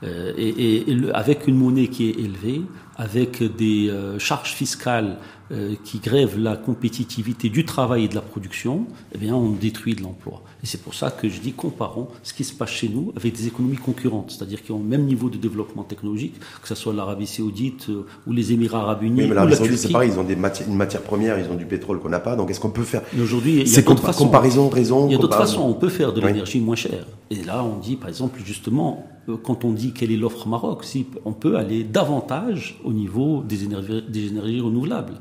Euh, 0.03 0.33
et, 0.37 0.91
et- 0.91 1.11
avec 1.15 1.47
une 1.47 1.57
monnaie 1.57 1.89
qui 1.89 2.11
est 2.11 2.19
élevée, 2.19 2.63
avec 2.97 3.43
des 3.57 3.89
euh, 3.89 4.19
charges 4.19 4.53
fiscales 4.53 5.17
euh, 5.53 5.75
qui 5.85 5.99
grèvent 5.99 6.39
la 6.39 6.57
compétitivité 6.57 7.49
du 7.51 7.65
travail 7.65 8.05
et 8.05 8.09
de 8.09 8.15
la 8.15 8.21
production, 8.23 8.87
eh 9.15 9.19
bien, 9.19 9.35
on 9.35 9.51
détruit 9.51 9.95
de 9.95 10.03
l'emploi. 10.03 10.43
Et 10.63 10.67
c'est 10.67 10.81
pour 10.81 10.95
ça 10.95 11.11
que 11.11 11.29
je 11.29 11.41
dis 11.41 11.53
comparons 11.53 12.09
ce 12.23 12.33
qui 12.33 12.45
se 12.45 12.55
passe 12.55 12.71
chez 12.71 12.89
nous 12.89 13.13
avec 13.17 13.35
des 13.37 13.47
économies 13.49 13.77
concurrentes, 13.77 14.31
c'est-à-dire 14.31 14.63
qui 14.63 14.73
ont 14.73 14.79
le 14.79 14.85
même 14.85 15.05
niveau 15.05 15.29
de 15.29 15.37
développement 15.37 15.83
technologique, 15.83 16.35
que 16.63 16.69
ce 16.69 16.75
soit 16.75 16.93
l'Arabie 16.95 17.27
Saoudite 17.27 17.87
euh, 17.91 18.07
ou 18.27 18.33
les 18.33 18.53
Émirats 18.53 18.81
Arabes 18.81 19.03
Unis 19.03 19.23
Oui, 19.23 19.29
mais 19.29 19.35
l'Arabie 19.35 19.53
la 19.53 19.59
Saoudite, 19.59 19.79
c'est 19.79 19.93
pareil, 19.93 20.11
ils 20.15 20.19
ont 20.19 20.25
des 20.25 20.37
matières, 20.37 20.69
une 20.69 20.77
matière 20.77 21.03
première, 21.03 21.39
ils 21.39 21.51
ont 21.51 21.57
du 21.57 21.67
pétrole 21.67 22.01
qu'on 22.01 22.09
n'a 22.09 22.21
pas, 22.21 22.35
donc 22.37 22.51
est-ce 22.51 22.61
qu'on 22.61 22.71
peut 22.71 22.83
faire 22.85 23.03
Mais 23.13 23.23
aujourd'hui, 23.23 23.53
il 23.53 23.59
y 23.59 23.63
a 23.63 23.67
C'est 23.67 23.83
d'autres 23.87 24.03
compa- 24.03 24.07
façons. 24.07 24.25
comparaison, 24.25 24.69
raison. 24.69 25.07
Il 25.09 25.13
y 25.13 25.15
a 25.15 25.19
d'autres 25.19 25.37
façons. 25.37 25.63
On 25.63 25.75
peut 25.75 25.89
faire 25.91 26.13
de 26.13 26.21
Oui. 26.21 26.29
l'énergie 26.29 26.61
moins 26.61 26.77
chère. 26.77 27.07
Et 27.31 27.43
là, 27.45 27.63
on 27.65 27.79
dit, 27.79 27.97
par 27.97 28.09
exemple, 28.09 28.41
justement, 28.45 29.07
quand 29.43 29.65
on 29.65 29.73
dit 29.73 29.93
quelle 29.93 30.13
est 30.13 30.17
l'offre 30.17 30.49
Maroc, 30.49 30.85
si 30.85 31.07
on 31.25 31.33
peut 31.33 31.57
aller 31.57 31.85
davantage 31.85 32.79
au 32.85 32.93
niveau 32.93 33.43
des 33.43 33.65
énergies, 33.65 34.03
des 34.09 34.29
énergies 34.29 34.61
renouvelables. 34.61 35.15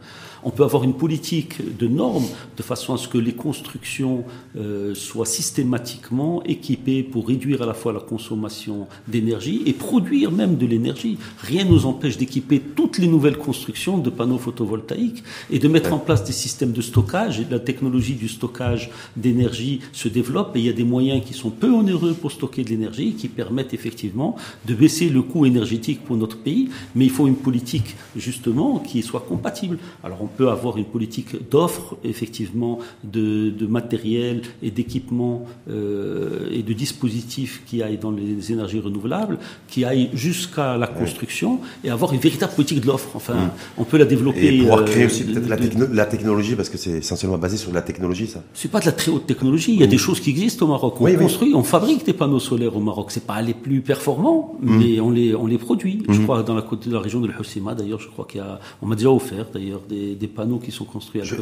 On 0.43 0.49
peut 0.49 0.63
avoir 0.63 0.83
une 0.83 0.93
politique 0.93 1.77
de 1.77 1.87
normes 1.87 2.25
de 2.57 2.63
façon 2.63 2.93
à 2.93 2.97
ce 2.97 3.07
que 3.07 3.17
les 3.17 3.33
constructions 3.33 4.23
euh, 4.57 4.95
soient 4.95 5.25
systématiquement 5.25 6.43
équipées 6.43 7.03
pour 7.03 7.27
réduire 7.27 7.61
à 7.61 7.65
la 7.65 7.73
fois 7.73 7.93
la 7.93 7.99
consommation 7.99 8.87
d'énergie 9.07 9.61
et 9.65 9.73
produire 9.73 10.31
même 10.31 10.57
de 10.57 10.65
l'énergie. 10.65 11.17
Rien 11.39 11.65
ne 11.65 11.71
nous 11.71 11.85
empêche 11.85 12.17
d'équiper 12.17 12.59
toutes 12.59 12.97
les 12.97 13.07
nouvelles 13.07 13.37
constructions 13.37 13.97
de 13.97 14.09
panneaux 14.09 14.37
photovoltaïques 14.37 15.23
et 15.49 15.59
de 15.59 15.67
mettre 15.67 15.93
en 15.93 15.99
place 15.99 16.23
des 16.23 16.31
systèmes 16.31 16.71
de 16.71 16.81
stockage. 16.81 17.43
La 17.49 17.59
technologie 17.59 18.15
du 18.15 18.27
stockage 18.27 18.89
d'énergie 19.15 19.81
se 19.93 20.07
développe 20.07 20.55
et 20.55 20.59
il 20.59 20.65
y 20.65 20.69
a 20.69 20.73
des 20.73 20.83
moyens 20.83 21.23
qui 21.25 21.33
sont 21.33 21.51
peu 21.51 21.71
onéreux 21.71 22.13
pour 22.13 22.31
stocker 22.31 22.63
de 22.63 22.69
l'énergie 22.69 23.13
qui 23.13 23.27
permettent 23.27 23.73
effectivement 23.73 24.35
de 24.65 24.73
baisser 24.73 25.09
le 25.09 25.21
coût 25.21 25.45
énergétique 25.45 26.03
pour 26.03 26.17
notre 26.17 26.37
pays. 26.37 26.69
Mais 26.95 27.05
il 27.05 27.11
faut 27.11 27.27
une 27.27 27.35
politique 27.35 27.95
justement 28.15 28.79
qui 28.79 29.01
soit 29.01 29.25
compatible. 29.27 29.77
Alors 30.03 30.21
on 30.21 30.27
peut 30.38 30.49
avoir 30.49 30.77
une 30.77 30.86
politique 30.86 31.32
d'offre 31.51 31.95
effectivement 32.03 32.79
de, 33.03 33.49
de 33.49 33.65
matériel 33.67 34.41
et 34.63 34.71
d'équipement 34.71 35.45
euh, 35.69 36.49
et 36.51 36.63
de 36.63 36.73
dispositifs 36.73 37.63
qui 37.67 37.82
aillent 37.84 37.97
dans 37.97 38.11
les 38.11 38.51
énergies 38.51 38.79
renouvelables, 38.79 39.38
qui 39.67 39.86
aillent 39.86 40.09
jusqu'à 40.13 40.77
la 40.77 40.88
construction 40.88 41.59
et 41.84 41.89
avoir 41.89 42.13
une 42.13 42.19
véritable 42.19 42.53
politique 42.53 42.82
de 42.82 42.88
l'offre. 42.88 43.09
Enfin, 43.15 43.36
on 43.77 43.84
peut 43.84 43.97
la 43.97 44.05
développer. 44.05 44.55
Et 44.55 44.59
pouvoir 44.59 44.79
euh, 44.79 44.84
créer 44.86 45.05
aussi 45.05 45.23
peut-être 45.23 45.47
la, 45.49 45.57
de- 45.57 45.63
techno- 45.67 45.88
la 45.93 46.05
technologie, 46.05 46.55
parce 46.55 46.69
que 46.69 46.77
c'est 46.77 46.97
essentiellement 46.99 47.38
basé 47.38 47.57
sur 47.57 47.71
la 47.71 47.82
technologie, 47.82 48.27
ça. 48.27 48.43
c'est 48.53 48.71
pas 48.71 48.79
de 48.79 48.86
la 48.86 48.91
très 48.91 49.11
haute 49.11 49.25
technologie. 49.27 49.73
Il 49.73 49.79
y 49.79 49.84
a 49.84 49.88
des 49.88 49.97
choses 49.97 50.19
qui 50.19 50.29
existent 50.29 50.65
au 50.65 50.69
Maroc. 50.69 50.95
On 50.99 51.05
Oui, 51.05 51.11
oui. 51.11 51.17
construit, 51.17 51.53
on 51.55 51.63
fabrique 51.63 52.05
des 52.05 52.13
panneaux 52.13 52.39
solaires 52.39 52.75
au 52.75 52.79
Maroc. 52.82 53.07
C'est 53.11 53.25
pas 53.25 53.41
les 53.41 53.53
plus 53.53 53.82
performants, 53.82 54.57
Mm. 54.61 54.77
mais 54.79 54.99
on 54.99 55.09
les 55.11 55.34
on 55.36 55.47
les 55.47 55.57
produit. 55.57 56.03
Je 56.09 56.19
crois 56.21 56.43
dans 56.43 56.53
la 56.55 56.61
côte 56.61 56.88
de 56.88 56.93
la 56.93 56.99
région 56.99 57.19
de 57.19 57.27
l'Hossima, 57.27 57.73
d'ailleurs, 57.73 57.99
je 57.99 58.07
crois 58.09 58.25
qu'il 58.29 58.39
y 58.39 58.43
a, 58.43 58.59
on 58.82 58.86
m'a 58.88 58.95
déjà 58.95 59.09
offert 59.11 59.45
d'ailleurs 59.53 59.82
des, 59.89 60.15
des 60.22 60.28
panneaux 60.28 60.59
qui 60.59 60.72
sont 60.72 60.86
construits 60.86 61.19
à 61.19 61.24
Je-. 61.26 61.36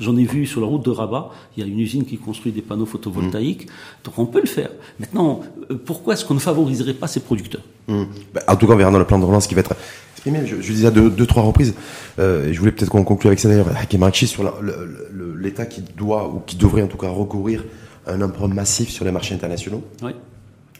J'en 0.00 0.16
ai 0.16 0.24
vu 0.24 0.46
sur 0.46 0.60
la 0.60 0.66
route 0.66 0.84
de 0.84 0.90
Rabat. 0.90 1.30
Il 1.56 1.62
y 1.62 1.66
a 1.66 1.68
une 1.70 1.78
usine 1.80 2.04
qui 2.06 2.16
construit 2.16 2.52
des 2.52 2.62
panneaux 2.62 2.86
photovoltaïques. 2.86 3.66
Donc 4.04 4.18
on 4.18 4.26
peut 4.26 4.40
le 4.40 4.46
faire. 4.46 4.70
Maintenant, 5.00 5.40
euh, 5.70 5.76
pourquoi 5.84 6.14
est-ce 6.14 6.24
qu'on 6.24 6.34
ne 6.34 6.38
favoriserait 6.38 6.94
pas 6.94 7.08
ces 7.08 7.20
producteurs? 7.20 7.62
Hum. 7.88 8.06
Ben, 8.32 8.40
en 8.48 8.56
tout 8.56 8.66
cas, 8.66 8.72
on 8.74 8.76
verra 8.76 8.90
dans 8.92 8.98
le 8.98 9.04
plan 9.06 9.18
de 9.18 9.24
relance 9.24 9.46
qui 9.48 9.54
va 9.54 9.60
être 9.60 9.74
exprimé. 10.14 10.46
Je, 10.46 10.56
je 10.62 10.72
disais 10.72 10.86
à 10.86 10.90
deux, 10.92 11.10
deux, 11.10 11.26
trois 11.26 11.42
reprises, 11.42 11.74
euh, 12.20 12.46
et 12.48 12.54
je 12.54 12.58
voulais 12.60 12.72
peut-être 12.72 12.90
qu'on 12.90 13.04
conclue 13.04 13.26
avec 13.26 13.40
ça 13.40 13.48
d'ailleurs, 13.48 13.68
Hakim 13.76 14.04
Rakchi, 14.04 14.26
sur 14.28 14.44
l'État 15.36 15.66
qui 15.66 15.82
doit, 15.96 16.28
ou 16.28 16.40
qui 16.46 16.56
devrait 16.56 16.82
en 16.82 16.86
tout 16.86 16.96
cas 16.98 17.08
recourir 17.08 17.64
à 18.06 18.12
un 18.12 18.22
emprunt 18.22 18.48
massif 18.48 18.88
sur 18.90 19.04
les 19.04 19.10
marchés 19.10 19.34
internationaux. 19.34 19.82
Oui. 20.02 20.12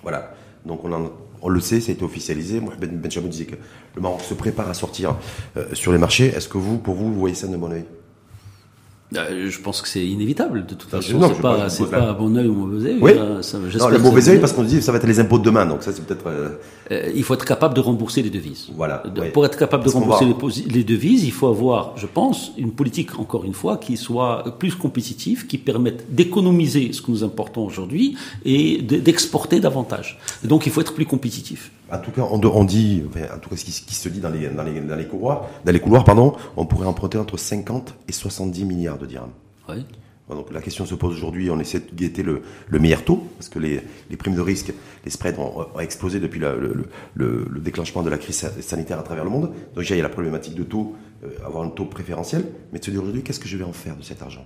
Voilà. 0.03 0.33
Donc 0.65 0.85
on, 0.85 0.93
en- 0.93 1.11
on 1.43 1.49
le 1.49 1.61
sait, 1.61 1.81
ça 1.81 1.91
a 1.91 1.95
été 1.95 2.05
officialisé. 2.05 2.61
Moi, 2.61 2.75
Ben 2.81 3.01
disait 3.01 3.45
que 3.45 3.57
le 3.97 4.01
Maroc 4.01 4.23
se 4.23 4.35
prépare 4.35 4.69
à 4.69 4.75
sortir 4.75 5.17
euh, 5.57 5.67
sur 5.75 5.93
les 5.93 5.99
marchés. 5.99 6.27
Est-ce 6.27 6.49
que 6.49 6.59
vous, 6.59 6.79
pour 6.79 6.95
vous, 6.95 7.13
vous 7.13 7.19
voyez 7.19 7.35
ça 7.35 7.47
de 7.47 7.57
bon 7.57 7.73
oeil 7.73 7.85
je 9.15 9.61
pense 9.61 9.83
que 9.83 9.89
c'est 9.89 10.05
inévitable. 10.05 10.67
De 10.67 10.75
toute 10.75 10.89
façon, 10.91 11.19
non, 11.19 11.33
c'est 11.35 11.41
pas, 11.43 11.69
c'est 11.69 11.91
pas 11.91 12.11
à 12.11 12.13
bon 12.13 12.37
oeil 12.37 12.47
ou 12.49 12.55
mauvais 12.55 12.91
oeil. 12.91 12.99
Oui. 13.01 13.13
Euh, 13.17 13.43
ça- 13.43 13.59
Non, 13.59 13.89
le 13.89 13.99
mauvais 13.99 14.29
oeil 14.29 14.39
parce 14.41 14.53
qu'on 14.53 14.63
dit 14.65 14.81
ça 14.83 14.93
va 14.93 14.99
être 14.99 15.07
les 15.07 15.21
impôts 15.21 15.39
de 15.39 15.45
demain. 15.45 15.67
Donc 15.67 15.83
ça, 15.83 15.93
c'est 15.93 16.05
peut-être. 16.05 16.27
euh, 16.27 16.49
Euh, 16.91 17.11
il 17.15 17.23
faut 17.23 17.35
être 17.35 17.45
capable 17.45 17.75
de 17.75 17.81
rembourser 17.81 18.23
les 18.23 18.29
devises. 18.31 18.67
Voilà, 18.75 19.03
De-. 19.15 19.31
Pour 19.33 19.47
être 19.47 19.57
capable 19.59 19.85
Parce 19.85 19.95
de 19.95 20.01
rembourser 20.01 20.27
les, 20.69 20.85
devises, 20.85 21.25
il 21.25 21.33
faut 21.33 21.47
avoir, 21.47 21.93
je 21.97 22.07
pense, 22.07 22.53
une 22.59 22.73
politique, 22.73 23.19
encore 23.19 23.45
une 23.45 23.55
fois, 23.55 23.77
qui 23.79 23.97
soit 23.97 24.45
plus 24.59 24.75
compétitive, 24.75 25.47
qui 25.47 25.59
permette 25.59 26.07
d'économiser 26.15 26.93
ce 26.93 27.01
que 27.01 27.11
nous 27.11 27.25
importons 27.25 27.65
aujourd'hui 27.65 28.17
et 28.45 28.83
de- 28.83 28.97
d'exporter 28.97 29.61
davantage. 29.61 30.19
Et 30.45 30.49
donc, 30.49 30.67
il 30.67 30.73
faut 30.73 30.81
être 30.81 30.93
plus 30.95 31.07
compétitif. 31.07 31.71
En 31.93 31.99
tout 31.99 32.11
cas, 32.11 32.23
on, 32.23 32.65
dit, 32.65 33.03
enfin, 33.07 33.27
en 33.35 33.39
tout 33.39 33.51
cas, 33.51 33.57
ce 33.57 33.65
qui, 33.67 33.73
ce 33.73 33.83
qui 33.83 33.95
se 33.95 34.09
dit 34.09 34.21
dans 34.21 34.31
les, 34.31 34.49
dans 34.49 34.63
les, 34.63 34.81
dans 34.81 34.97
les 34.97 35.07
couloirs, 35.07 35.47
dans 35.65 35.73
les 35.73 35.81
couloirs, 35.81 36.05
pardon, 36.05 36.35
on 36.57 36.65
pourrait 36.65 36.87
emprunter 36.87 37.19
entre 37.19 37.37
50 37.37 37.95
et 38.09 38.13
70 38.13 38.65
milliards 38.65 38.99
de 38.99 39.05
dirhams. 39.05 39.33
Oui. 39.69 39.85
Donc 40.31 40.53
la 40.53 40.61
question 40.61 40.87
se 40.87 40.95
pose 40.95 41.15
aujourd'hui, 41.15 41.51
on 41.51 41.61
essaie 41.61 41.81
de 41.81 41.95
guetter 41.95 42.23
le, 42.23 42.43
meilleur 42.71 43.05
taux, 43.05 43.27
parce 43.37 43.49
que 43.49 43.59
les, 43.59 43.83
primes 44.17 44.35
de 44.35 44.41
risque, 44.41 44.73
les 45.05 45.11
spreads 45.11 45.39
ont, 45.39 45.79
explosé 45.79 46.21
depuis 46.21 46.41
le, 46.41 47.61
déclenchement 47.61 48.03
de 48.03 48.11
la 48.11 48.19
crise 48.19 48.51
sanitaire 48.61 48.99
à 48.99 49.03
travers 49.03 49.25
le 49.25 49.31
monde. 49.31 49.53
Donc 49.75 49.89
il 49.89 49.97
y 49.97 50.01
a 50.01 50.03
la 50.03 50.09
problématique 50.09 50.55
de 50.55 50.63
taux, 50.63 50.95
euh, 51.25 51.29
avoir 51.45 51.65
un 51.65 51.69
taux 51.69 51.85
préférentiel, 51.85 52.47
mais 52.73 52.79
de 52.79 52.85
se 52.85 52.91
dire 52.91 53.01
aujourd'hui, 53.03 53.23
qu'est-ce 53.23 53.41
que 53.41 53.49
je 53.49 53.57
vais 53.57 53.65
en 53.65 53.73
faire 53.73 53.97
de 53.97 54.03
cet 54.03 54.23
argent? 54.23 54.45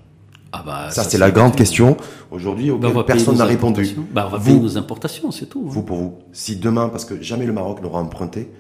Ah 0.58 0.62
bah, 0.64 0.90
ça, 0.90 1.04
c'est 1.04 1.18
la 1.18 1.30
grande 1.30 1.54
question 1.54 1.96
aujourd'hui 2.30 2.70
auquel 2.70 2.92
bah, 2.92 3.04
personne 3.06 3.36
n'a 3.36 3.44
répondu. 3.44 3.96
Bah, 4.12 4.24
on 4.26 4.30
va 4.30 4.38
vous, 4.38 4.60
nos 4.60 4.76
importations, 4.76 5.30
c'est 5.30 5.46
tout. 5.46 5.64
Hein. 5.66 5.70
Vous 5.70 5.82
pour 5.82 5.96
vous. 5.98 6.18
Si 6.32 6.56
demain, 6.56 6.88
parce 6.88 7.04
que 7.04 7.20
jamais 7.22 7.46
le 7.46 7.52
Maroc 7.52 7.82
n'aura 7.82 8.00
emprunté 8.00 8.50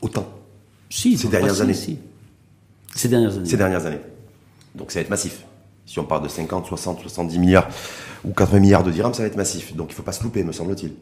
autant. 0.00 0.26
Si, 0.90 1.18
ces 1.18 1.28
dernières 1.28 1.60
années. 1.60 1.74
Ces 1.74 3.08
dernières 3.08 3.34
années. 3.36 3.48
Ces 3.48 3.56
dernières 3.56 3.86
années. 3.86 4.00
Donc 4.74 4.92
ça 4.92 5.00
va 5.00 5.02
être 5.02 5.10
massif. 5.10 5.44
Si 5.86 5.98
on 5.98 6.04
parle 6.04 6.22
de 6.22 6.28
50, 6.28 6.66
60, 6.66 7.00
70 7.00 7.38
milliards 7.38 7.68
ou 8.24 8.32
80 8.32 8.60
milliards 8.60 8.84
de 8.84 8.90
dirhams, 8.90 9.14
ça 9.14 9.22
va 9.22 9.28
être 9.28 9.36
massif. 9.36 9.74
Donc 9.76 9.88
il 9.88 9.92
ne 9.92 9.96
faut 9.96 10.02
pas 10.02 10.12
se 10.12 10.22
louper, 10.22 10.42
me 10.44 10.52
semble-t-il. 10.52 10.92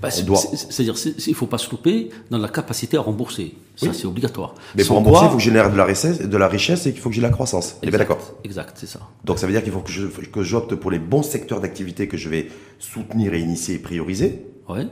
Bah, 0.00 0.10
c'est-à-dire, 0.10 0.94
il 1.26 1.30
ne 1.30 1.34
faut 1.34 1.46
pas 1.46 1.58
se 1.58 1.70
louper 1.70 2.10
dans 2.30 2.38
la 2.38 2.48
capacité 2.48 2.96
à 2.96 3.00
rembourser. 3.00 3.54
Ça, 3.76 3.92
c'est 3.92 4.06
obligatoire. 4.06 4.54
Mais 4.76 4.84
pour 4.84 4.96
rembourser, 4.96 5.24
il 5.24 5.30
faut 5.30 5.36
que 5.36 5.42
je 5.42 5.46
génère 5.46 5.70
de 5.70 5.76
la 5.76 5.84
richesse, 5.84 6.20
de 6.20 6.36
la 6.36 6.48
richesse 6.48 6.86
et 6.86 6.92
qu'il 6.92 7.00
faut 7.00 7.08
que 7.08 7.14
j'ai 7.14 7.22
la 7.22 7.30
croissance. 7.30 7.76
On 7.82 7.86
est 7.86 7.90
bien 7.90 7.98
d'accord 7.98 8.34
Exact, 8.44 8.76
c'est 8.78 8.86
ça. 8.86 9.00
Donc 9.24 9.38
ça 9.38 9.46
veut 9.46 9.52
dire 9.52 9.62
qu'il 9.62 9.72
faut 9.72 9.80
que, 9.82 10.42
j'opte 10.42 10.74
pour 10.74 10.90
les 10.90 10.98
bons 10.98 11.22
secteurs 11.22 11.60
d'activité 11.60 12.08
que 12.08 12.16
je 12.16 12.28
vais 12.28 12.48
soutenir 12.78 13.34
et 13.34 13.40
initier 13.40 13.76
et 13.76 13.78
prioriser. 13.78 14.46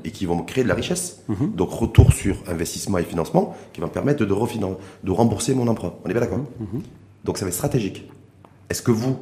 Et 0.05 0.11
qui 0.11 0.27
vont 0.27 0.37
me 0.37 0.43
créer 0.43 0.63
de 0.63 0.69
la 0.69 0.75
richesse. 0.75 1.23
Mhm. 1.29 1.53
Donc 1.55 1.71
retour 1.71 2.13
sur 2.13 2.37
investissement 2.47 2.99
et 2.99 3.03
financement 3.03 3.57
qui 3.73 3.81
va 3.81 3.87
me 3.87 3.93
permettre 3.93 4.19
de, 4.19 4.27
de 4.27 5.11
rembourser 5.11 5.55
mon 5.55 5.69
emprunt. 5.69 5.95
On 6.05 6.11
est 6.11 6.13
bien 6.13 6.21
d'accord 6.21 6.39
mhm. 6.39 6.67
Mhm. 6.75 6.83
Donc 7.25 7.39
ça 7.39 7.47
va 7.47 7.49
être 7.49 7.55
stratégique. 7.55 8.07
Est-ce 8.69 8.83
que 8.83 8.91
vous, 8.91 9.17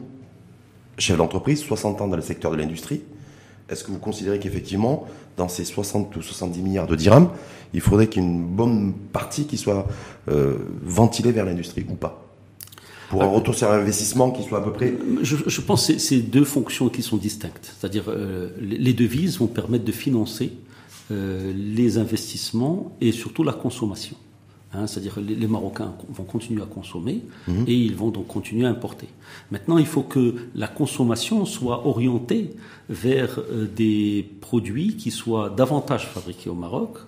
chef 0.96 1.16
d'entreprise, 1.16 1.60
60 1.60 2.00
ans 2.00 2.08
dans 2.08 2.16
le 2.16 2.22
secteur 2.22 2.50
de 2.50 2.56
l'industrie, 2.56 3.02
est-ce 3.68 3.84
que 3.84 3.90
vous 3.90 3.98
considérez 3.98 4.38
qu'effectivement, 4.38 5.06
dans 5.38 5.48
ces 5.48 5.64
60 5.64 6.14
ou 6.16 6.20
70 6.20 6.60
milliards 6.60 6.86
de 6.86 6.96
dirhams, 6.96 7.30
il 7.72 7.80
faudrait 7.80 8.08
qu'il 8.08 8.22
y 8.22 8.26
ait 8.26 8.28
une 8.28 8.44
bonne 8.44 8.92
partie 9.12 9.46
qui 9.46 9.56
soit 9.56 9.86
euh, 10.28 10.56
ventilée 10.82 11.32
vers 11.32 11.46
l'industrie 11.46 11.86
ou 11.88 11.94
pas 11.94 12.24
pour 13.08 13.22
un 13.22 13.26
euh, 13.26 13.30
retour 13.30 13.54
sur 13.54 13.70
investissement 13.70 14.30
qui 14.30 14.42
soit 14.42 14.58
à 14.58 14.60
peu 14.60 14.72
près. 14.72 14.92
Je, 15.22 15.60
pense 15.62 15.86
que 15.86 15.98
c'est 15.98 16.18
deux 16.18 16.44
fonctions 16.44 16.90
qui 16.90 17.00
sont 17.00 17.16
distinctes. 17.16 17.74
C'est-à-dire, 17.78 18.04
euh, 18.08 18.50
les 18.60 18.92
devises 18.92 19.38
vont 19.38 19.46
permettre 19.46 19.84
de 19.84 19.92
financer 19.92 20.52
les 21.10 21.96
investissements 21.96 22.94
et 23.00 23.12
surtout 23.12 23.42
la 23.42 23.54
consommation. 23.54 24.14
Hein, 24.74 24.86
c'est-à-dire 24.86 25.18
les, 25.18 25.34
les 25.34 25.46
Marocains 25.46 25.94
vont 26.10 26.24
continuer 26.24 26.62
à 26.62 26.66
consommer 26.66 27.22
mhm. 27.46 27.64
et 27.66 27.74
ils 27.74 27.96
vont 27.96 28.10
donc 28.10 28.26
continuer 28.26 28.66
à 28.66 28.70
importer. 28.70 29.08
Maintenant, 29.50 29.78
il 29.78 29.86
faut 29.86 30.02
que 30.02 30.34
la 30.54 30.68
consommation 30.68 31.46
soit 31.46 31.86
orientée 31.86 32.50
vers 32.90 33.38
euh, 33.38 33.66
des 33.66 34.28
produits 34.42 34.96
qui 34.96 35.10
soient 35.10 35.48
davantage 35.48 36.06
fabriqués 36.08 36.50
au 36.50 36.54
Maroc, 36.54 36.98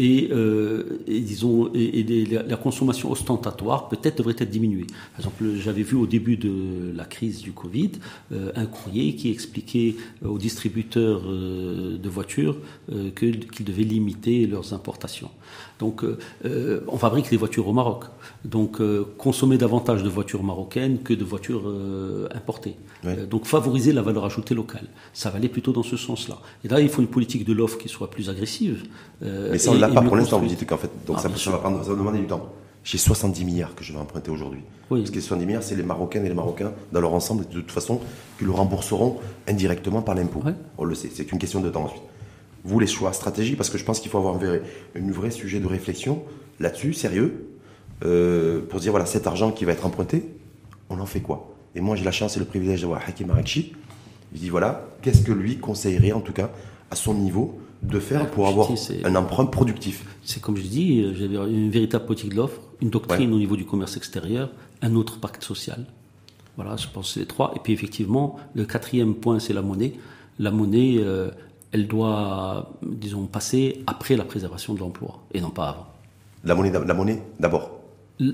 et, 0.00 0.28
euh, 0.32 1.02
et 1.06 1.20
disons 1.20 1.70
et, 1.74 2.24
la 2.26 2.56
consommation 2.56 3.12
ostentatoire 3.12 3.88
peut-être 3.90 4.16
devrait 4.18 4.34
être 4.38 4.50
diminuée. 4.50 4.86
Par 5.12 5.20
exemple, 5.20 5.44
j'avais 5.56 5.82
vu 5.82 5.96
au 5.96 6.06
début 6.06 6.36
de 6.38 6.92
la 6.96 7.04
crise 7.04 7.42
du 7.42 7.52
Covid 7.52 7.92
euh, 8.32 8.50
un 8.56 8.64
courrier 8.64 9.14
qui 9.14 9.30
expliquait 9.30 9.96
aux 10.24 10.38
distributeurs 10.38 11.22
euh, 11.26 11.98
de 11.98 12.08
voitures 12.08 12.56
qu'ils 13.14 13.64
devaient 13.64 13.82
limiter 13.84 14.46
leurs 14.46 14.72
importations. 14.72 15.30
Donc, 15.80 16.04
euh, 16.04 16.84
on 16.86 16.96
fabrique 16.96 17.30
des 17.30 17.36
voitures 17.36 17.66
au 17.66 17.72
Maroc. 17.72 18.04
Donc, 18.44 18.78
consommer 19.18 19.58
davantage 19.58 20.02
de 20.02 20.08
voitures 20.08 20.42
marocaines 20.42 20.98
que 20.98 21.12
de 21.12 21.24
voitures 21.24 21.64
importées. 22.34 22.76
donc, 23.28 23.46
favoriser 23.46 23.92
la 23.92 24.02
valeur 24.02 24.24
ajoutée 24.24 24.54
locale. 24.54 24.86
Ça 25.12 25.30
va 25.30 25.36
aller 25.36 25.48
plutôt 25.48 25.72
dans 25.72 25.82
ce 25.82 25.96
sens-là. 25.96 26.38
Et 26.64 26.68
là, 26.68 26.80
il 26.80 26.88
faut 26.88 27.02
une 27.02 27.08
politique 27.08 27.44
de 27.44 27.52
l'offre 27.52 27.78
qui 27.78 27.88
soit 27.88 28.10
plus 28.10 28.30
agressive. 28.30 28.84
Mais 29.20 29.58
ça, 29.58 29.72
on 29.72 29.74
l'a 29.74 29.88
pas 29.88 30.02
pour 30.02 30.16
l'instant. 30.16 30.38
Vous 30.38 30.46
dites 30.46 30.66
qu'en 30.66 30.78
fait, 30.78 30.90
donc 31.06 31.16
ah, 31.18 31.28
ça, 31.36 31.50
va 31.50 31.58
prendre, 31.58 31.82
ça 31.82 31.90
va 31.90 31.96
demander 31.96 32.18
du 32.18 32.26
temps. 32.26 32.48
J'ai 32.82 32.98
70 32.98 33.44
milliards 33.44 33.74
que 33.74 33.84
je 33.84 33.92
vais 33.92 33.98
emprunter 33.98 34.30
aujourd'hui. 34.30 34.62
Parce 34.88 35.10
que 35.10 35.14
les 35.16 35.20
70 35.20 35.46
milliards, 35.46 35.62
c'est 35.62 35.76
les 35.76 35.82
Marocaines 35.82 36.24
et 36.24 36.28
les 36.28 36.34
Marocains 36.34 36.72
dans 36.92 37.00
leur 37.00 37.12
ensemble, 37.12 37.46
de 37.46 37.60
toute 37.60 37.70
façon, 37.70 38.00
qui 38.38 38.44
le 38.44 38.50
rembourseront 38.50 39.18
indirectement 39.46 40.02
par 40.02 40.14
l'impôt. 40.14 40.42
On 40.78 40.84
le 40.84 40.94
sait, 40.94 41.10
c'est 41.12 41.30
une 41.30 41.38
question 41.38 41.60
de 41.60 41.68
temps 41.68 41.84
ensuite. 41.84 42.02
Vous, 42.64 42.78
les 42.78 42.86
choix 42.86 43.12
stratégiques, 43.12 43.56
parce 43.56 43.70
que 43.70 43.78
je 43.78 43.84
pense 43.84 44.00
qu'il 44.00 44.10
faut 44.10 44.18
avoir 44.18 44.34
un 44.34 44.38
vrai, 44.38 44.62
un 44.96 45.10
vrai 45.10 45.30
sujet 45.30 45.60
de 45.60 45.66
réflexion 45.66 46.22
là-dessus, 46.58 46.92
sérieux, 46.92 47.46
euh, 48.04 48.60
pour 48.68 48.80
dire, 48.80 48.90
voilà, 48.90 49.06
cet 49.06 49.26
argent 49.26 49.50
qui 49.50 49.64
va 49.64 49.72
être 49.72 49.86
emprunté, 49.86 50.28
on 50.88 51.00
en 51.00 51.06
fait 51.06 51.20
quoi? 51.20 51.54
Et 51.74 51.80
moi, 51.80 51.96
j'ai 51.96 52.04
la 52.04 52.12
chance 52.12 52.36
et 52.36 52.40
le 52.40 52.46
privilège 52.46 52.82
d'avoir 52.82 53.00
Hakim 53.06 53.30
Arakchi. 53.30 53.72
Je 54.34 54.40
dis, 54.40 54.48
voilà, 54.48 54.88
qu'est-ce 55.02 55.22
que 55.22 55.32
lui 55.32 55.58
conseillerait, 55.58 56.12
en 56.12 56.20
tout 56.20 56.32
cas, 56.32 56.50
à 56.90 56.96
son 56.96 57.14
niveau, 57.14 57.58
de 57.82 57.98
faire 57.98 58.30
pour 58.30 58.46
avoir 58.46 58.68
un 59.04 59.14
emprunt 59.14 59.46
productif? 59.46 60.04
C'est 60.22 60.42
comme 60.42 60.56
je 60.56 60.62
dis, 60.62 61.00
euh, 61.00 61.14
j'avais 61.14 61.36
une 61.36 61.70
véritable 61.70 62.04
politique 62.04 62.30
de 62.30 62.36
l'offre, 62.36 62.60
une 62.82 62.90
doctrine 62.90 63.32
au 63.32 63.38
niveau 63.38 63.56
du 63.56 63.64
commerce 63.64 63.96
extérieur, 63.96 64.50
un 64.82 64.94
autre 64.96 65.18
pacte 65.18 65.42
social. 65.42 65.86
Voilà, 66.56 66.76
je 66.76 66.88
pense 66.92 67.06
que 67.08 67.14
c'est 67.14 67.20
les 67.20 67.26
trois. 67.26 67.52
Et 67.56 67.60
puis 67.60 67.72
effectivement, 67.72 68.36
le 68.54 68.66
quatrième 68.66 69.14
point, 69.14 69.38
c'est 69.38 69.54
la 69.54 69.62
monnaie. 69.62 69.94
La 70.38 70.50
monnaie, 70.50 70.96
euh, 70.98 71.30
elle 71.72 71.86
doit, 71.86 72.70
disons, 72.82 73.26
passer 73.26 73.82
après 73.86 74.16
la 74.16 74.24
préservation 74.24 74.74
de 74.74 74.80
l'emploi 74.80 75.20
et 75.32 75.40
non 75.40 75.50
pas 75.50 75.68
avant. 75.68 75.86
La 76.44 76.54
monnaie, 76.54 76.72
la 76.72 76.94
monnaie 76.94 77.22
d'abord 77.38 77.79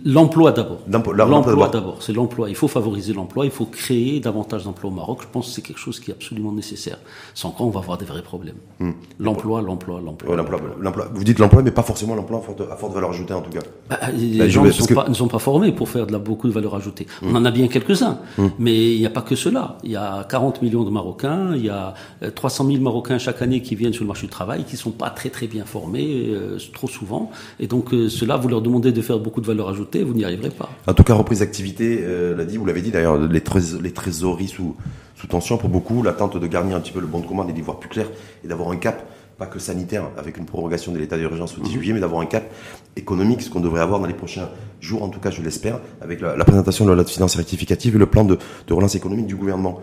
L'emploi 0.05 0.51
d'abord. 0.51 0.81
L'emploi 0.89 1.69
d'abord, 1.69 2.03
c'est 2.03 2.13
l'emploi. 2.13 2.49
Il 2.49 2.57
faut 2.57 2.67
favoriser 2.67 3.13
l'emploi, 3.13 3.45
il 3.45 3.53
faut 3.53 3.67
créer 3.67 4.19
davantage 4.19 4.65
d'emplois 4.65 4.91
au 4.91 4.93
Maroc. 4.93 5.21
Je 5.23 5.29
pense 5.31 5.47
que 5.47 5.53
c'est 5.53 5.63
quelque 5.63 5.79
chose 5.79 6.01
qui 6.01 6.11
est 6.11 6.15
absolument 6.15 6.53
nécessaire. 6.53 6.99
Sans 7.35 7.51
quoi 7.51 7.67
on 7.67 7.71
va 7.71 7.81
avoir 7.81 7.97
des 7.97 8.05
vrais 8.05 8.23
problèmes. 8.23 8.57
Hmm. 8.81 8.93
L'emploi, 9.21 9.63
l'emploi, 9.63 10.01
l'emploi. 10.01 11.09
Vous 11.15 11.25
dites 11.25 11.39
l'emploi, 11.39 11.63
mais 11.63 11.71
pas 11.71 11.83
forcément 11.83 12.17
l'emploi 12.17 12.43
à 12.71 12.77
forte 12.77 12.95
valeur 12.95 13.11
ajoutée 13.11 13.35
en 13.35 13.43
tout 13.43 13.51
cas. 13.51 13.61
Bah, 13.89 13.99
les 14.13 14.39
bah, 14.39 14.49
gens 14.49 14.65
ne 14.65 14.71
sont, 14.73 14.95
pas, 14.95 15.09
ne 15.09 15.15
sont, 15.15 15.29
pas, 15.29 15.39
formés 15.39 15.71
pour 15.71 15.89
faire 15.89 16.07
de 16.07 16.13
la, 16.13 16.19
beaucoup 16.19 16.49
de 16.49 16.53
valeur 16.53 16.75
ajoutée. 16.75 17.07
On 17.23 17.31
hmm. 17.31 17.37
en 17.37 17.45
a 17.45 17.51
bien 17.53 17.69
quelques-uns, 17.69 18.19
hmm. 18.39 18.49
mais 18.59 18.95
il 18.95 18.99
n'y 18.99 19.07
a 19.07 19.11
pas 19.11 19.23
que 19.23 19.37
cela. 19.37 19.79
Il 19.85 19.93
y 19.93 19.97
a 19.97 20.25
40 20.29 20.63
millions 20.63 20.83
de 20.83 20.91
Marocains, 20.91 21.55
il 21.55 21.65
y 21.65 21.71
a 21.71 21.95
300 22.35 22.65
euh, 22.65 22.73
000 22.73 22.83
Marocains 22.83 23.19
chaque 23.19 23.41
année 23.41 23.63
qui 23.63 23.77
viennent 23.77 23.93
sur 23.93 24.03
le 24.03 24.09
marché 24.09 24.27
du 24.27 24.33
travail, 24.33 24.65
qui 24.65 24.77
sont 24.77 24.91
pas 24.91 25.11
très 25.11 25.31
très 25.31 25.47
bien 25.47 25.65
formés, 25.65 26.27
euh, 26.29 26.59
trop 26.75 26.89
souvent. 26.89 27.31
Et 27.61 27.69
donc 27.69 27.95
euh, 27.95 28.09
cela, 28.09 28.37
vous 28.37 28.49
leur 28.49 28.63
demandez 28.63 28.91
de 28.91 29.01
faire 29.01 29.19
beaucoup 29.19 29.41
de 29.41 29.47
valeur 29.47 29.69
ajoutée, 29.69 29.76
vous 29.77 30.15
n'y 30.15 30.25
arriverez 30.25 30.51
pas. 30.51 30.71
En 30.87 30.95
tout 30.95 31.03
cas, 31.03 31.15
reprise 31.15 31.41
d'activité, 31.41 32.01
euh, 32.03 32.37
l'a 32.37 32.45
dit, 32.45 32.57
vous 32.57 32.67
l'avez 32.67 32.83
dit 32.83 32.91
d'ailleurs, 32.91 33.17
les, 33.17 33.43
les, 33.83 33.93
trésoreries 33.93 34.49
sous, 34.49 34.77
sous 35.15 35.27
tension 35.27 35.57
pour 35.59 35.69
beaucoup, 35.69 36.03
l'attente 36.03 36.37
de 36.37 36.47
garnir 36.47 36.77
un 36.77 36.81
petit 36.81 36.93
peu 36.93 37.01
le 37.01 37.07
bon 37.07 37.21
de 37.21 37.27
commande 37.27 37.51
et 37.51 37.53
d'y 37.53 37.63
voir 37.63 37.79
plus 37.79 37.89
clair 37.89 38.07
et 38.45 38.49
d'avoir 38.49 38.71
un 38.71 38.77
cap, 38.77 39.07
pas 39.39 39.47
que 39.47 39.59
sanitaire, 39.59 40.09
avec 40.17 40.37
une 40.39 40.47
prorogation 40.47 40.93
de 40.93 40.99
l'état 40.99 41.17
d'urgence 41.17 41.57
au 41.59 41.61
10 41.61 41.69
mhm. 41.69 41.75
juillet, 41.75 41.93
mais 41.93 42.01
d'avoir 42.01 42.21
un 42.21 42.27
cap 42.27 42.51
économique, 42.97 43.43
ce 43.43 43.51
qu'on 43.51 43.61
devrait 43.61 43.81
avoir 43.81 44.01
dans 44.01 44.07
les 44.07 44.15
prochains 44.15 44.49
jours, 44.81 45.03
en 45.03 45.09
tout 45.09 45.21
cas 45.21 45.31
je 45.31 45.43
l'espère, 45.43 45.81
avec 46.01 46.21
la, 46.21 46.45
présentation 46.45 46.85
de 46.85 46.91
la 46.91 46.97
loi 46.97 47.05
de 47.05 47.11
finances 47.11 47.37
rectificative 47.37 47.97
et 47.97 47.99
le 47.99 48.07
plan 48.07 48.25
de, 48.25 48.39
relance 48.71 48.95
économique 48.95 49.27
du 49.27 49.37
gouvernement. 49.37 49.81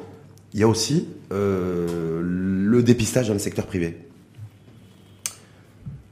Il 0.53 0.59
y 0.59 0.63
a 0.63 0.67
aussi 0.67 1.07
euh, 1.31 2.21
le 2.23 2.83
dépistage 2.83 3.27
dans 3.27 3.33
le 3.33 3.39
secteur 3.39 3.65
privé. 3.65 3.97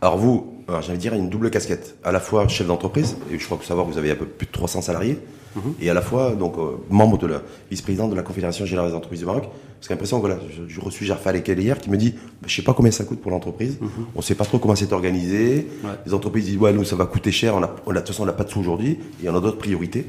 Alors 0.01 0.17
vous, 0.17 0.60
j'allais 0.81 0.97
dire, 0.97 1.13
une 1.13 1.29
double 1.29 1.49
casquette. 1.49 1.97
À 2.03 2.11
la 2.11 2.19
fois 2.19 2.47
chef 2.47 2.67
d'entreprise, 2.67 3.17
et 3.31 3.37
je 3.37 3.45
crois 3.45 3.57
que 3.57 3.65
savoir 3.65 3.85
vous 3.85 3.97
avez 3.97 4.11
un 4.11 4.15
peu 4.15 4.25
plus 4.25 4.47
de 4.47 4.51
300 4.51 4.81
salariés, 4.81 5.19
mhm. 5.55 5.73
et 5.81 5.89
à 5.89 5.93
la 5.93 6.01
fois 6.01 6.31
donc 6.31 6.57
euh, 6.57 6.77
membre 6.89 7.17
de 7.17 7.27
la 7.27 7.41
vice-président 7.69 8.07
de 8.07 8.15
la 8.15 8.23
Confédération 8.23 8.65
Générale 8.65 8.91
des 8.91 8.95
Entreprises 8.95 9.19
du 9.19 9.25
Maroc. 9.25 9.43
Parce 9.43 9.87
que 9.87 9.93
l'impression, 9.93 10.19
voilà, 10.19 10.37
je, 10.67 10.79
reçu 10.79 11.05
Jarfal 11.05 11.35
Ekel 11.35 11.59
hier 11.59 11.79
qui 11.79 11.89
me 11.89 11.97
dit, 11.97 12.11
bah, 12.11 12.47
je 12.47 12.55
sais 12.55 12.61
pas 12.61 12.73
combien 12.73 12.91
ça 12.91 13.03
coûte 13.03 13.19
pour 13.19 13.31
l'entreprise, 13.31 13.79
mhm. 13.81 13.89
on 14.15 14.21
sait 14.21 14.35
pas 14.35 14.45
trop 14.45 14.59
comment 14.59 14.75
c'est 14.75 14.93
organisé. 14.93 15.67
Les 16.05 16.13
entreprises 16.13 16.45
disent, 16.45 16.57
ouais, 16.57 16.71
nous 16.71 16.85
ça 16.85 16.95
va 16.95 17.05
coûter 17.05 17.31
cher, 17.31 17.55
on 17.55 17.63
a, 17.63 17.75
on 17.85 17.91
a, 17.91 17.95
de 17.95 17.99
toute 17.99 18.07
façon 18.07 18.23
on 18.23 18.27
n'a 18.27 18.33
pas 18.33 18.43
de 18.43 18.49
sous 18.49 18.59
aujourd'hui, 18.59 18.99
et 19.23 19.29
on 19.29 19.35
a 19.35 19.41
d'autres 19.41 19.57
priorités. 19.57 20.05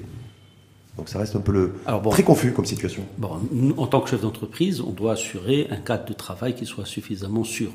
Donc 0.97 1.09
ça 1.09 1.19
reste 1.19 1.37
un 1.37 1.41
peu 1.41 1.53
le 1.53 1.75
très 2.11 2.23
confus 2.23 2.53
comme 2.53 2.67
situation. 2.67 3.03
Bon, 3.17 3.41
en 3.79 3.87
tant 3.87 4.01
que 4.01 4.11
chef 4.11 4.21
d'entreprise, 4.21 4.81
on 4.81 4.91
doit 4.91 5.13
assurer 5.13 5.67
un 5.71 5.77
cadre 5.77 6.05
de 6.05 6.13
travail 6.13 6.55
qui 6.55 6.67
soit 6.67 6.85
suffisamment 6.85 7.45
sûr. 7.45 7.71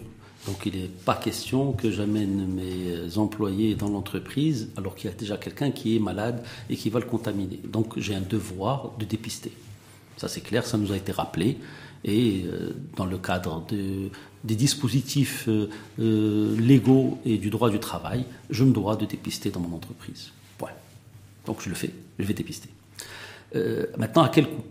Donc 0.45 0.65
il 0.65 0.79
n'est 0.79 0.87
pas 0.87 1.15
question 1.15 1.73
que 1.73 1.91
j'amène 1.91 2.47
mes 2.47 3.17
employés 3.17 3.75
dans 3.75 3.89
l'entreprise 3.89 4.69
alors 4.77 4.95
qu'il 4.95 5.09
y 5.09 5.13
a 5.13 5.15
déjà 5.15 5.35
quelqu'un 5.35 5.71
qui 5.71 5.95
est 5.95 5.99
malade 5.99 6.43
et 6.69 6.77
qui 6.77 6.89
va 6.89 6.99
le 6.99 7.05
contaminer. 7.05 7.59
Donc 7.65 7.99
j'ai 7.99 8.15
un 8.15 8.21
devoir 8.21 8.91
de 8.97 9.05
dépister. 9.05 9.51
Ça 10.15 10.27
c'est 10.27 10.41
clair, 10.41 10.65
ça 10.65 10.77
nous 10.77 10.91
a 10.91 10.97
été 10.97 11.11
rappelé. 11.11 11.57
Et 12.03 12.43
euh, 12.45 12.71
dans 12.95 13.05
le 13.05 13.17
cadre 13.17 13.65
de, 13.69 14.09
des 14.43 14.55
dispositifs 14.55 15.45
euh, 15.47 15.69
euh, 15.99 16.55
légaux 16.57 17.19
et 17.25 17.37
du 17.37 17.49
droit 17.49 17.69
du 17.69 17.79
travail, 17.79 18.23
je 18.49 18.63
me 18.63 18.71
dois 18.71 18.95
de 18.95 19.05
dépister 19.05 19.49
dans 19.49 19.59
mon 19.59 19.75
entreprise. 19.75 20.31
Point. 20.57 20.69
Donc 21.45 21.61
je 21.61 21.69
le 21.69 21.75
fais, 21.75 21.91
je 22.19 22.23
vais 22.23 22.33
dépister. 22.33 22.69
maintenant, 23.97 24.23
à 24.23 24.29
quel 24.29 24.47
coût? 24.47 24.63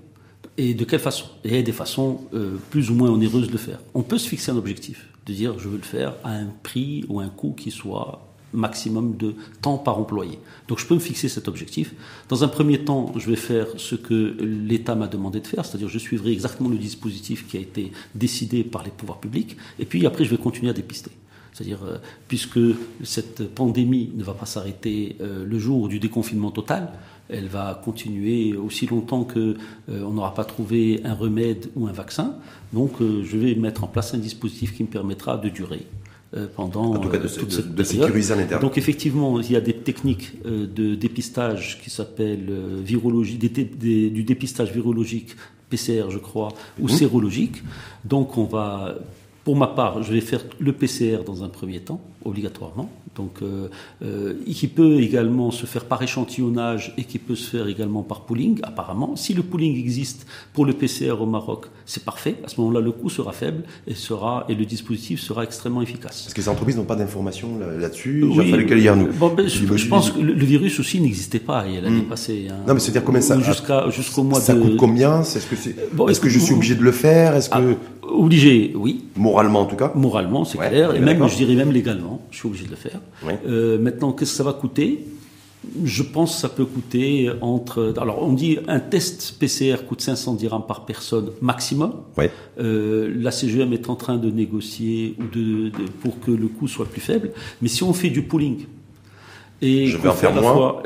Et 0.58 0.72
de 0.72 0.84
quelle 0.84 1.00
façon? 1.00 1.26
A 1.44 1.62
des 1.62 1.72
façons 1.72 2.22
plus 2.70 2.90
ou 2.90 2.94
moins 2.94 3.10
onéreuses 3.10 3.48
de 3.48 3.52
le 3.52 3.58
faire. 3.58 3.80
On 3.92 4.02
peut 4.02 4.16
se 4.16 4.28
fixer 4.28 4.52
un 4.52 4.56
objectif 4.56 5.06
de 5.26 5.32
dire 5.32 5.58
je 5.58 5.68
veux 5.68 5.76
le 5.76 5.82
faire 5.82 6.14
à 6.24 6.32
un 6.32 6.46
prix 6.62 7.04
ou 7.08 7.20
un 7.20 7.28
coût 7.28 7.52
qui 7.52 7.70
soit 7.70 8.22
maximum 8.52 9.16
de 9.16 9.34
temps 9.60 9.78
par 9.78 9.98
employé. 9.98 10.38
Donc 10.68 10.78
je 10.78 10.86
peux 10.86 10.94
me 10.94 11.00
fixer 11.00 11.28
cet 11.28 11.48
objectif. 11.48 11.94
Dans 12.28 12.44
un 12.44 12.48
premier 12.48 12.84
temps, 12.84 13.12
je 13.16 13.28
vais 13.28 13.36
faire 13.36 13.66
ce 13.76 13.94
que 13.94 14.36
l'État 14.40 14.94
m'a 14.94 15.08
demandé 15.08 15.40
de 15.40 15.46
faire, 15.46 15.64
c'est-à-dire 15.64 15.88
je 15.88 15.98
suivrai 15.98 16.32
exactement 16.32 16.68
le 16.68 16.78
dispositif 16.78 17.46
qui 17.46 17.56
a 17.56 17.60
été 17.60 17.92
décidé 18.14 18.64
par 18.64 18.82
les 18.82 18.90
pouvoirs 18.90 19.20
publics, 19.20 19.56
et 19.78 19.84
puis 19.84 20.06
après 20.06 20.24
je 20.24 20.30
vais 20.30 20.38
continuer 20.38 20.70
à 20.70 20.74
dépister. 20.74 21.10
C'est-à-dire, 21.52 21.84
euh, 21.84 21.96
puisque 22.28 22.60
cette 23.02 23.48
pandémie 23.54 24.10
ne 24.14 24.22
va 24.22 24.34
pas 24.34 24.44
s'arrêter 24.44 25.16
euh, 25.22 25.46
le 25.46 25.58
jour 25.58 25.88
du 25.88 25.98
déconfinement 25.98 26.50
total, 26.50 26.92
elle 27.28 27.46
va 27.46 27.80
continuer 27.84 28.56
aussi 28.56 28.86
longtemps 28.86 29.24
que 29.24 29.56
euh, 29.88 30.02
on 30.04 30.12
n'aura 30.12 30.34
pas 30.34 30.44
trouvé 30.44 31.00
un 31.04 31.14
remède 31.14 31.70
ou 31.76 31.86
un 31.86 31.92
vaccin. 31.92 32.36
Donc, 32.72 32.92
je 33.00 33.36
vais 33.36 33.54
mettre 33.54 33.84
en 33.84 33.86
place 33.86 34.14
un 34.14 34.18
dispositif 34.18 34.74
qui 34.74 34.82
me 34.82 34.88
permettra 34.88 35.36
de 35.36 35.48
durer 35.48 35.86
pendant 36.54 36.92
en 36.92 36.98
tout 36.98 37.08
cas 37.08 37.18
de, 37.18 37.28
toute 37.28 37.52
cette 37.52 37.74
de 37.74 37.82
sécuriser 37.82 38.34
l'intérieur. 38.34 38.60
Donc 38.60 38.76
effectivement, 38.76 39.40
il 39.40 39.52
y 39.52 39.56
a 39.56 39.60
des 39.60 39.72
techniques 39.72 40.32
de 40.44 40.94
dépistage 40.94 41.80
qui 41.82 41.88
s'appellent 41.88 42.52
virologie, 42.82 43.38
du 43.38 44.22
dépistage 44.22 44.70
virologique 44.72 45.36
PCR, 45.70 46.10
je 46.10 46.18
crois, 46.18 46.48
ou 46.80 46.86
mmh. 46.86 46.90
sérologique. 46.90 47.62
Donc 48.04 48.36
on 48.36 48.44
va 48.44 48.96
pour 49.46 49.54
ma 49.54 49.68
part, 49.68 50.02
je 50.02 50.12
vais 50.12 50.20
faire 50.20 50.44
le 50.58 50.72
PCR 50.72 51.18
dans 51.24 51.44
un 51.44 51.48
premier 51.48 51.78
temps, 51.78 52.00
obligatoirement 52.26 52.90
donc 53.16 53.38
euh, 53.42 53.68
euh, 54.04 54.34
qui 54.46 54.68
peut 54.68 55.00
également 55.00 55.50
se 55.50 55.66
faire 55.66 55.84
par 55.84 56.02
échantillonnage 56.02 56.94
et 56.96 57.04
qui 57.04 57.18
peut 57.18 57.34
se 57.34 57.50
faire 57.50 57.66
également 57.66 58.02
par 58.02 58.22
pooling, 58.22 58.58
apparemment. 58.62 59.16
Si 59.16 59.34
le 59.34 59.42
pooling 59.42 59.78
existe 59.78 60.26
pour 60.52 60.64
le 60.64 60.72
PCR 60.72 61.12
au 61.20 61.26
Maroc, 61.26 61.66
c'est 61.84 62.04
parfait. 62.04 62.36
À 62.44 62.48
ce 62.48 62.60
moment-là, 62.60 62.80
le 62.80 62.92
coût 62.92 63.10
sera 63.10 63.32
faible 63.32 63.64
et, 63.86 63.94
sera, 63.94 64.44
et 64.48 64.54
le 64.54 64.64
dispositif 64.64 65.20
sera 65.20 65.44
extrêmement 65.44 65.82
efficace. 65.82 66.22
Parce 66.22 66.34
que 66.34 66.40
les 66.40 66.48
entreprises 66.48 66.76
n'ont 66.76 66.84
pas 66.84 66.96
d'informations 66.96 67.58
là-dessus 67.78 68.24
oui, 68.24 68.34
Il 68.36 68.40
a 68.40 68.50
fallu 68.50 68.66
qu'elles 68.66 68.94
nous. 68.94 69.08
Ben, 69.36 69.48
je, 69.48 69.88
pense 69.88 70.10
que 70.10 70.20
le, 70.20 70.32
virus 70.44 70.78
aussi 70.78 71.00
n'existait 71.00 71.38
pas 71.38 71.64
l'année 71.64 72.02
hmm. 72.02 72.04
passée. 72.04 72.46
Hein, 72.50 72.56
non, 72.66 72.74
mais 72.74 72.80
c'est-à-dire 72.80 73.04
combien 73.04 73.20
ça 73.20 73.38
jusqu'à 73.40 73.90
jusqu'au 73.90 74.22
mois 74.22 74.40
ça 74.40 74.54
de. 74.54 74.60
Ça 74.60 74.66
coûte 74.66 74.76
combien? 74.76 75.20
Est-ce 75.22 75.46
que, 75.46 76.24
que 76.24 76.28
je 76.28 76.38
suis 76.38 76.54
obligé 76.54 76.74
de 76.74 76.82
le 76.82 76.92
faire? 76.92 77.34
Est-ce 77.34 77.50
que 77.50 77.56
ah, 77.56 78.06
obligé, 78.08 78.72
oui. 78.76 79.04
Moralement 79.16 79.60
en 79.60 79.66
tout 79.66 79.76
cas? 79.76 79.92
Moralement, 79.94 80.44
c'est 80.44 80.58
clair. 80.58 80.94
Et 80.94 81.00
même, 81.00 81.26
je 81.28 81.36
dirais 81.36 81.54
même 81.54 81.72
légalement, 81.72 82.15
je 82.30 82.38
suis 82.38 82.48
obligé 82.48 82.64
de 82.64 82.70
le 82.70 82.76
faire. 82.76 83.00
Euh, 83.46 83.78
Maintenant, 83.78 84.12
qu'est-ce 84.12 84.32
que 84.32 84.36
ça 84.36 84.44
va 84.44 84.52
coûter? 84.52 85.04
Je 85.84 86.02
pense 86.04 86.34
que 86.34 86.40
ça 86.42 86.48
peut 86.48 86.64
coûter 86.64 87.28
entre. 87.40 87.94
Alors, 87.96 88.22
on 88.22 88.32
dit 88.32 88.58
un 88.68 88.78
test 88.78 89.36
PCR 89.40 89.78
coûte 89.88 90.00
500 90.00 90.34
dirhams 90.34 90.66
par 90.66 90.84
personne 90.84 91.30
maximum. 91.40 91.92
Euh, 92.60 93.12
la 93.18 93.32
CGM 93.32 93.72
est 93.72 93.90
en 93.90 93.96
train 93.96 94.16
de 94.16 94.30
négocier 94.30 95.16
ou 95.18 95.24
de, 95.34 95.72
pour 96.02 96.20
que 96.20 96.30
le 96.30 96.46
coût 96.46 96.68
soit 96.68 96.86
plus 96.86 97.00
faible. 97.00 97.32
Mais 97.62 97.68
si 97.68 97.82
on 97.82 97.92
fait 97.92 98.10
du 98.10 98.22
pooling 98.22 98.66
et, 99.60 99.86
je 99.86 99.96
vais 99.96 100.08
en 100.08 100.12
faire 100.12 100.32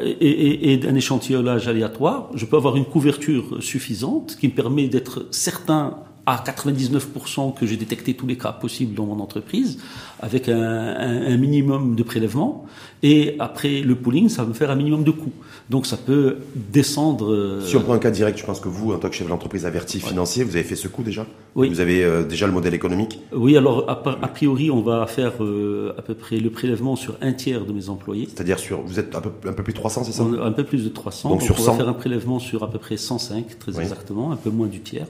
et, 0.01 0.11
et, 0.11 0.73
et 0.73 0.89
un 0.89 0.95
échantillonnage 0.95 1.67
aléatoire, 1.69 2.31
je 2.35 2.47
peux 2.47 2.57
avoir 2.57 2.77
une 2.77 2.85
couverture 2.85 3.63
suffisante 3.63 4.37
qui 4.41 4.47
me 4.49 4.53
permet 4.53 4.87
d'être 4.87 5.27
certain 5.31 5.99
à 6.27 6.43
99% 6.45 7.55
que 7.59 7.67
j'ai 7.67 7.77
détecté 7.77 8.15
tous 8.15 8.27
les 8.27 8.37
cas 8.37 8.53
possibles 8.53 8.95
dans 8.95 9.07
mon 9.07 9.21
entreprise, 9.21 9.79
avec 10.21 10.49
un, 10.49 10.61
un, 10.61 11.37
minimum 11.37 11.95
de 11.95 12.03
prélèvement. 12.03 12.67
Et 13.03 13.37
après 13.39 13.81
le 13.81 13.95
pooling, 13.95 14.29
ça 14.29 14.43
va 14.43 14.49
me 14.49 14.55
faire 14.55 14.71
un 14.71 14.77
minimum 14.77 15.05
de 15.05 15.11
coûts. 15.11 15.33
Donc 15.71 15.87
ça 15.87 15.97
peut 15.97 16.39
descendre. 16.55 17.33
Euh, 17.33 17.65
si 17.65 17.77
on 17.77 17.81
prend 17.81 17.95
un 17.95 17.99
cas 17.99 18.11
direct, 18.11 18.39
je 18.39 18.45
pense 18.45 18.61
que 18.61 18.69
vous, 18.69 18.93
en 18.93 18.99
tant 18.99 19.09
que 19.09 19.15
chef 19.15 19.29
d'entreprise 19.29 19.65
averti 19.65 20.01
financier, 20.01 20.45
vous 20.45 20.57
avez 20.57 20.65
fait 20.65 20.77
ce 20.77 20.89
coup 20.89 21.03
déjà? 21.03 21.27
Oui. 21.55 21.69
Vous 21.69 21.81
avez 21.81 22.05
euh, 22.05 22.25
déjà 22.25 22.47
le 22.47 22.53
modèle 22.53 22.75
économique? 22.75 23.21
Oui, 23.33 23.57
alors 23.57 23.89
a, 23.89 24.29
priori, 24.29 24.71
on 24.71 24.83
va 24.83 25.07
faire 25.07 25.33
euh, 25.41 25.95
à 25.97 26.03
peu 26.03 26.15
près 26.15 26.37
le 26.37 26.51
prélèvement 26.51 26.97
sur 26.97 27.17
un 27.23 27.33
tiers 27.33 27.65
de 27.65 27.73
mes 27.73 27.89
employés. 27.89 28.29
C'est-à-dire 28.29 28.59
sur. 28.59 28.83
Vous 28.83 28.99
êtes 28.99 29.15
un 29.15 29.21
peu, 29.21 29.31
un 29.49 29.53
peu 29.53 29.63
plus 29.63 29.73
de 29.73 29.79
300, 29.79 30.05
c'est 30.05 30.13
ça? 30.13 30.25
Un 30.25 30.53
peu 30.53 30.65
plus 30.65 30.85
de 30.85 30.91
300. 30.91 31.31
Donc, 31.31 31.43
sur 31.43 31.59
on 31.59 31.63
va 31.63 31.73
faire 31.73 31.89
un 31.89 31.95
prélèvement 31.95 32.39
sur 32.39 32.63
à 32.63 32.71
peu 32.71 32.79
près 32.79 32.97
105, 32.97 33.59
très 33.59 33.81
exactement, 33.81 34.33
un 34.33 34.37
peu 34.37 34.51
moins 34.51 34.67
du 34.67 34.81
tiers. 34.81 35.07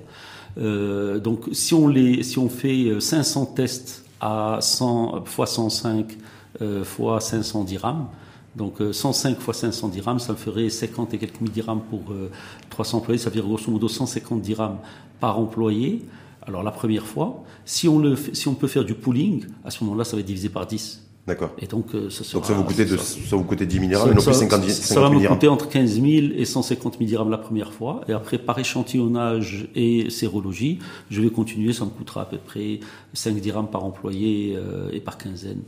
Euh, 0.61 1.19
donc 1.19 1.49
si 1.53 1.75
on, 1.75 2.49
fait 2.49 3.01
500 3.01 3.43
euh, 3.43 3.55
tests 3.55 4.05
à 4.21 4.59
100 4.61 5.25
fois 5.25 5.47
105 5.47 6.19
euh, 6.61 6.85
fois 6.85 7.21
500 7.21 7.65
dirhams, 7.65 8.07
donc 8.57 8.79
105 8.93 9.39
fois 9.39 9.55
500 9.55 9.89
dirhams, 9.89 10.19
ça 10.19 10.35
ferait 10.35 10.69
50 10.69 11.15
et 11.15 11.19
quelques 11.19 11.41
mille 11.41 11.53
dirhams 11.53 11.81
pour 11.89 12.03
300 12.69 12.99
employés, 12.99 13.19
ça 13.19 13.31
dire 13.31 13.45
grosso 13.45 13.71
modo 13.71 13.89
150 13.89 14.43
dirhams 14.43 14.79
par 15.21 15.39
employé. 15.39 16.05
Alors 16.43 16.63
la 16.63 16.73
première 16.73 17.07
fois, 17.07 17.45
si 17.65 17.89
on, 17.89 18.17
si 18.33 18.49
on 18.49 18.55
peut 18.55 18.67
faire 18.67 18.85
du 18.85 18.95
pooling, 18.95 19.45
à 19.65 19.71
ce 19.71 19.85
moment-là, 19.85 20.05
ça 20.05 20.17
va 20.17 20.21
être 20.21 20.27
divisé 20.27 20.49
par 20.49 20.67
10. 20.67 21.10
D'accord. 21.31 21.53
Et 21.61 21.67
donc, 21.69 21.95
euh, 21.95 22.11
ça, 22.11 22.25
donc 22.33 22.45
ça 22.45 22.53
vous 22.55 22.65
coûtait, 22.65 22.85
de, 22.85 22.97
ça 22.97 23.37
vous 23.37 23.45
coûtait 23.45 23.65
10 23.65 23.77
000 23.77 23.87
dirhams, 23.87 24.11
et 24.11 24.15
non 24.17 24.21
plus 24.21 24.35
50, 24.35 24.65
50 24.65 24.69
Ça 24.69 24.99
va 24.99 25.11
me 25.11 25.25
coûter 25.25 25.47
entre 25.47 25.69
15 25.69 26.01
000 26.01 26.07
et 26.35 26.45
150 26.45 26.95
000 26.99 27.07
dirhams 27.07 27.31
la 27.31 27.39
première 27.39 27.73
fois. 27.73 28.01
Et 28.09 28.13
après, 28.13 28.37
par 28.37 28.59
échantillonnage 28.59 29.69
et 29.77 30.11
sérologie, 30.11 30.81
je 31.09 31.23
vais 31.23 31.31
continuer. 31.31 31.73
Ça 31.73 31.85
me 31.85 31.91
coûtera 31.91 32.23
à 32.23 32.25
peu 32.25 32.39
près 32.39 32.81
5 33.15 33.37
dirhams 33.37 33.69
par 33.69 33.85
employé 33.85 34.57
euh, 34.57 34.91
et 34.93 34.99
par 34.99 35.19
quinzaine. 35.19 35.61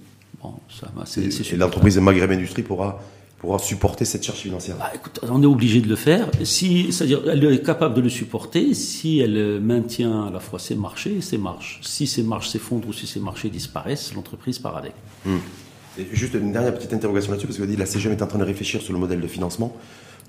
Bon, 0.43 0.55
ça, 0.69 0.91
c'est, 1.05 1.21
et, 1.21 1.55
et 1.55 1.57
l'entreprise 1.57 1.97
Maghreb 1.99 2.33
Industrie 2.33 2.65
pourra 2.65 3.01
pour 3.43 3.59
supporter 3.61 4.05
cette 4.05 4.22
charge 4.22 4.38
financière 4.38 4.76
bah, 4.78 4.93
écoute, 4.95 5.18
On 5.28 5.43
est 5.43 5.47
obligé 5.47 5.80
de 5.80 5.88
le 5.88 5.97
faire. 5.97 6.30
Si, 6.45 6.93
c'est-à-dire, 6.93 7.22
elle 7.28 7.45
est 7.45 7.62
capable 7.62 7.97
de 7.97 8.01
le 8.01 8.09
supporter 8.09 8.72
si 8.72 9.18
elle 9.18 9.61
maintient 9.61 10.28
à 10.28 10.30
la 10.30 10.38
fois 10.38 10.61
ses 10.61 10.76
marchés 10.76 11.16
et 11.16 11.20
ses 11.20 11.38
marges. 11.38 11.80
Si 11.82 12.07
ses 12.07 12.22
marges 12.22 12.49
s'effondrent 12.49 12.88
ou 12.88 12.93
si 12.93 13.09
ses 13.09 13.18
marchés 13.18 13.51
disparaissent, 13.51 14.14
l'entreprise 14.14 14.61
part 14.61 14.76
avec. 14.76 14.93
Hmm. 15.26 15.38
juste 16.12 16.34
une 16.34 16.53
dernière 16.53 16.72
petite 16.72 16.93
interrogation 16.93 17.32
là-dessus, 17.32 17.49
parce 17.49 17.59
que 17.59 17.64
la 17.64 17.86
CGM 17.86 18.12
est 18.12 18.22
en 18.22 18.28
train 18.28 18.38
de 18.38 18.45
réfléchir 18.45 18.80
sur 18.80 18.93
le 18.93 19.01
modèle 19.01 19.20
de 19.20 19.26
financement 19.26 19.76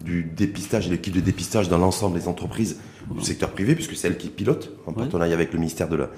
du 0.03 0.23
dépistage 0.23 0.87
et 0.87 0.89
l'équipe 0.89 1.13
de 1.13 1.21
dépistage 1.21 1.69
dans 1.69 1.77
l'ensemble 1.77 2.19
des 2.19 2.27
entreprises 2.27 2.79
du 3.11 3.23
secteur 3.23 3.51
privé, 3.51 3.75
puisque 3.75 3.95
c'est 3.95 4.07
elle 4.07 4.17
qui 4.17 4.29
pilote, 4.29 4.71
en 4.87 4.91
partenariat 4.91 5.35
avec 5.35 5.53
le 5.53 5.59
ministère 5.59 5.87
de 5.87 5.97
la, 5.97 6.09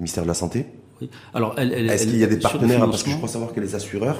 ministère 0.00 0.24
de 0.24 0.28
la 0.28 0.34
Santé. 0.34 0.66
Oui. 1.00 1.08
Alors, 1.32 1.56
Est-ce 1.60 2.08
qu'il 2.08 2.18
y 2.18 2.24
a 2.24 2.26
des 2.26 2.38
partenaires? 2.38 2.80
Parce 2.80 3.04
que 3.04 3.10
je 3.10 3.16
crois 3.16 3.28
savoir 3.28 3.52
que 3.52 3.60
les 3.60 3.76
assureurs 3.76 4.18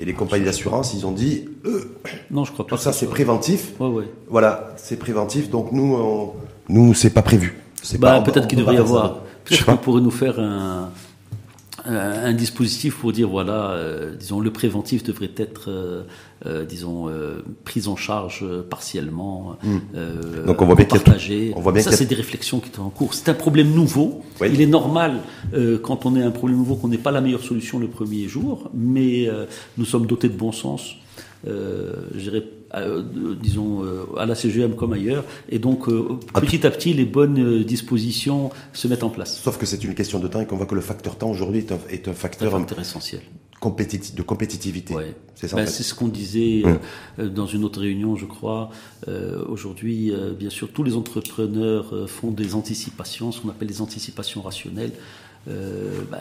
et 0.00 0.06
les 0.06 0.14
compagnies 0.14 0.46
d'assurance, 0.46 0.94
ils 0.94 1.06
ont 1.06 1.12
dit, 1.12 1.44
euh, 1.66 1.94
non, 2.30 2.44
je 2.44 2.52
crois 2.52 2.66
pas. 2.66 2.78
Ça, 2.78 2.90
c'est 2.90 3.06
préventif. 3.06 3.78
Ouais, 3.78 3.88
ouais. 3.88 4.04
Voilà, 4.28 4.72
c'est 4.78 4.96
préventif. 4.96 5.50
Donc 5.50 5.72
nous, 5.72 5.94
on, 5.94 6.32
nous, 6.70 6.94
c'est 6.94 7.10
pas 7.10 7.20
prévu. 7.20 7.54
Bah, 7.98 8.22
peut-être 8.24 8.48
qu'il 8.48 8.58
devrait 8.58 8.76
y 8.76 8.78
avoir. 8.78 9.20
Peut-être 9.44 9.66
qu'on 9.66 9.76
pourrait 9.76 10.00
nous 10.00 10.10
faire 10.10 10.40
un, 10.40 10.88
un 11.84 12.32
dispositif 12.32 12.96
pour 12.96 13.12
dire 13.12 13.28
voilà, 13.28 13.70
euh, 13.70 14.14
disons 14.16 14.40
le 14.40 14.52
préventif 14.52 15.02
devrait 15.02 15.30
être, 15.36 15.70
euh, 16.46 16.64
disons, 16.64 17.10
pris 17.64 17.86
en 17.86 17.96
charge 17.96 18.44
partiellement, 18.68 19.56
hmm. 19.62 20.46
donc 20.46 20.62
on 20.62 20.66
voit 20.66 20.74
bien 20.74 20.86
partagé. 20.86 21.52
On 21.56 21.60
voit 21.60 21.72
bien 21.72 21.82
ça 21.82 21.92
c'est 21.92 22.06
des 22.06 22.14
réflexions 22.14 22.60
qui 22.60 22.70
sont 22.70 22.82
en 22.82 22.90
cours. 22.90 23.14
C'est 23.14 23.28
un 23.28 23.34
problème 23.34 23.72
nouveau. 23.72 24.22
Il 24.40 24.60
est 24.60 24.66
normal 24.66 25.20
quand 25.82 26.06
on 26.06 26.16
est 26.16 26.22
un 26.22 26.30
problème 26.30 26.58
nouveau 26.58 26.76
qu'on 26.76 26.88
n'ait 26.88 26.98
pas 26.98 27.10
la 27.10 27.20
meilleure 27.20 27.42
solution 27.42 27.78
le 27.78 27.88
premier 27.88 28.28
jour, 28.28 28.70
mais 28.74 29.28
nous 29.78 29.84
sommes 29.84 30.06
dotés 30.06 30.28
de 30.28 30.36
bon 30.36 30.52
sens. 30.52 30.96
Euh, 31.46 31.94
euh, 32.74 33.02
disons, 33.40 33.84
euh, 33.84 34.04
à 34.16 34.26
la 34.26 34.34
CGM 34.34 34.74
comme 34.74 34.92
ailleurs. 34.92 35.24
Et 35.48 35.58
donc, 35.58 35.86
petit 36.34 36.66
à 36.66 36.70
petit, 36.70 36.94
les 36.94 37.04
bonnes 37.04 37.62
dispositions 37.64 38.50
se 38.72 38.88
mettent 38.88 39.02
en 39.02 39.10
place. 39.10 39.40
Sauf 39.42 39.58
que 39.58 39.66
c'est 39.66 39.82
une 39.84 39.94
question 39.94 40.18
de 40.18 40.28
temps 40.28 40.40
et 40.40 40.46
qu'on 40.46 40.56
voit 40.56 40.66
que 40.66 40.74
le 40.74 40.80
facteur 40.80 41.16
temps 41.16 41.30
aujourd'hui 41.30 41.60
est 41.60 41.72
un, 41.72 41.78
est 41.90 42.08
un 42.08 42.12
facteur, 42.12 42.54
essentiel. 42.78 43.22
de 43.60 44.22
compétitivité. 44.22 44.94
C'est 45.34 45.48
ça. 45.48 45.56
Ben, 45.56 45.66
c'est 45.66 45.82
ce 45.82 45.94
qu'on 45.94 46.08
disait 46.08 46.62
dans 47.18 47.46
une 47.46 47.64
autre 47.64 47.80
réunion, 47.80 48.16
je 48.16 48.26
crois. 48.26 48.70
aujourd'hui, 49.48 50.12
bien 50.38 50.50
sûr, 50.50 50.68
tous 50.72 50.82
les 50.82 50.96
entrepreneurs 50.96 52.08
font 52.08 52.30
des 52.30 52.54
anticipations, 52.54 53.32
ce 53.32 53.40
qu'on 53.40 53.48
appelle 53.48 53.68
des 53.68 53.80
anticipations 53.80 54.42
rationnelles. 54.42 54.92
Euh, 55.48 56.02
bah, 56.10 56.18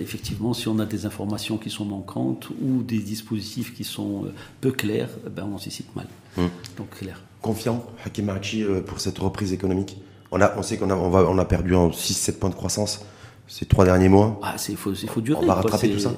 effectivement, 0.00 0.52
si 0.52 0.68
on 0.68 0.78
a 0.80 0.84
des 0.84 1.06
informations 1.06 1.58
qui 1.58 1.70
sont 1.70 1.84
manquantes 1.84 2.48
ou 2.60 2.82
des 2.82 2.98
dispositifs 2.98 3.74
qui 3.74 3.84
sont 3.84 4.24
euh, 4.24 4.34
peu 4.60 4.72
clairs, 4.72 5.10
ben 5.30 5.48
on 5.50 5.54
anticipe 5.54 5.94
mal. 5.94 6.06
Hum. 6.36 6.50
Donc 6.76 6.90
clair. 6.90 7.22
Confiant, 7.40 7.86
Hakim 8.04 8.28
euh, 8.28 8.80
pour 8.80 8.98
cette 8.98 9.18
reprise 9.18 9.52
économique 9.52 9.98
on, 10.32 10.40
a, 10.40 10.54
on 10.56 10.62
sait 10.62 10.76
qu'on 10.76 10.90
a, 10.90 10.94
on 10.94 11.08
va, 11.08 11.20
on 11.28 11.38
a 11.38 11.44
perdu 11.44 11.74
en 11.74 11.90
6-7 11.90 12.32
points 12.38 12.50
de 12.50 12.54
croissance 12.54 13.04
ces 13.46 13.64
trois 13.64 13.84
derniers 13.84 14.08
mois. 14.08 14.38
Ah, 14.42 14.56
il 14.68 14.76
faut, 14.76 14.94
faut 14.94 15.20
durer. 15.20 15.38
On 15.42 15.46
va 15.46 15.54
rattraper 15.54 15.90
tout 15.90 16.00
ça 16.00 16.12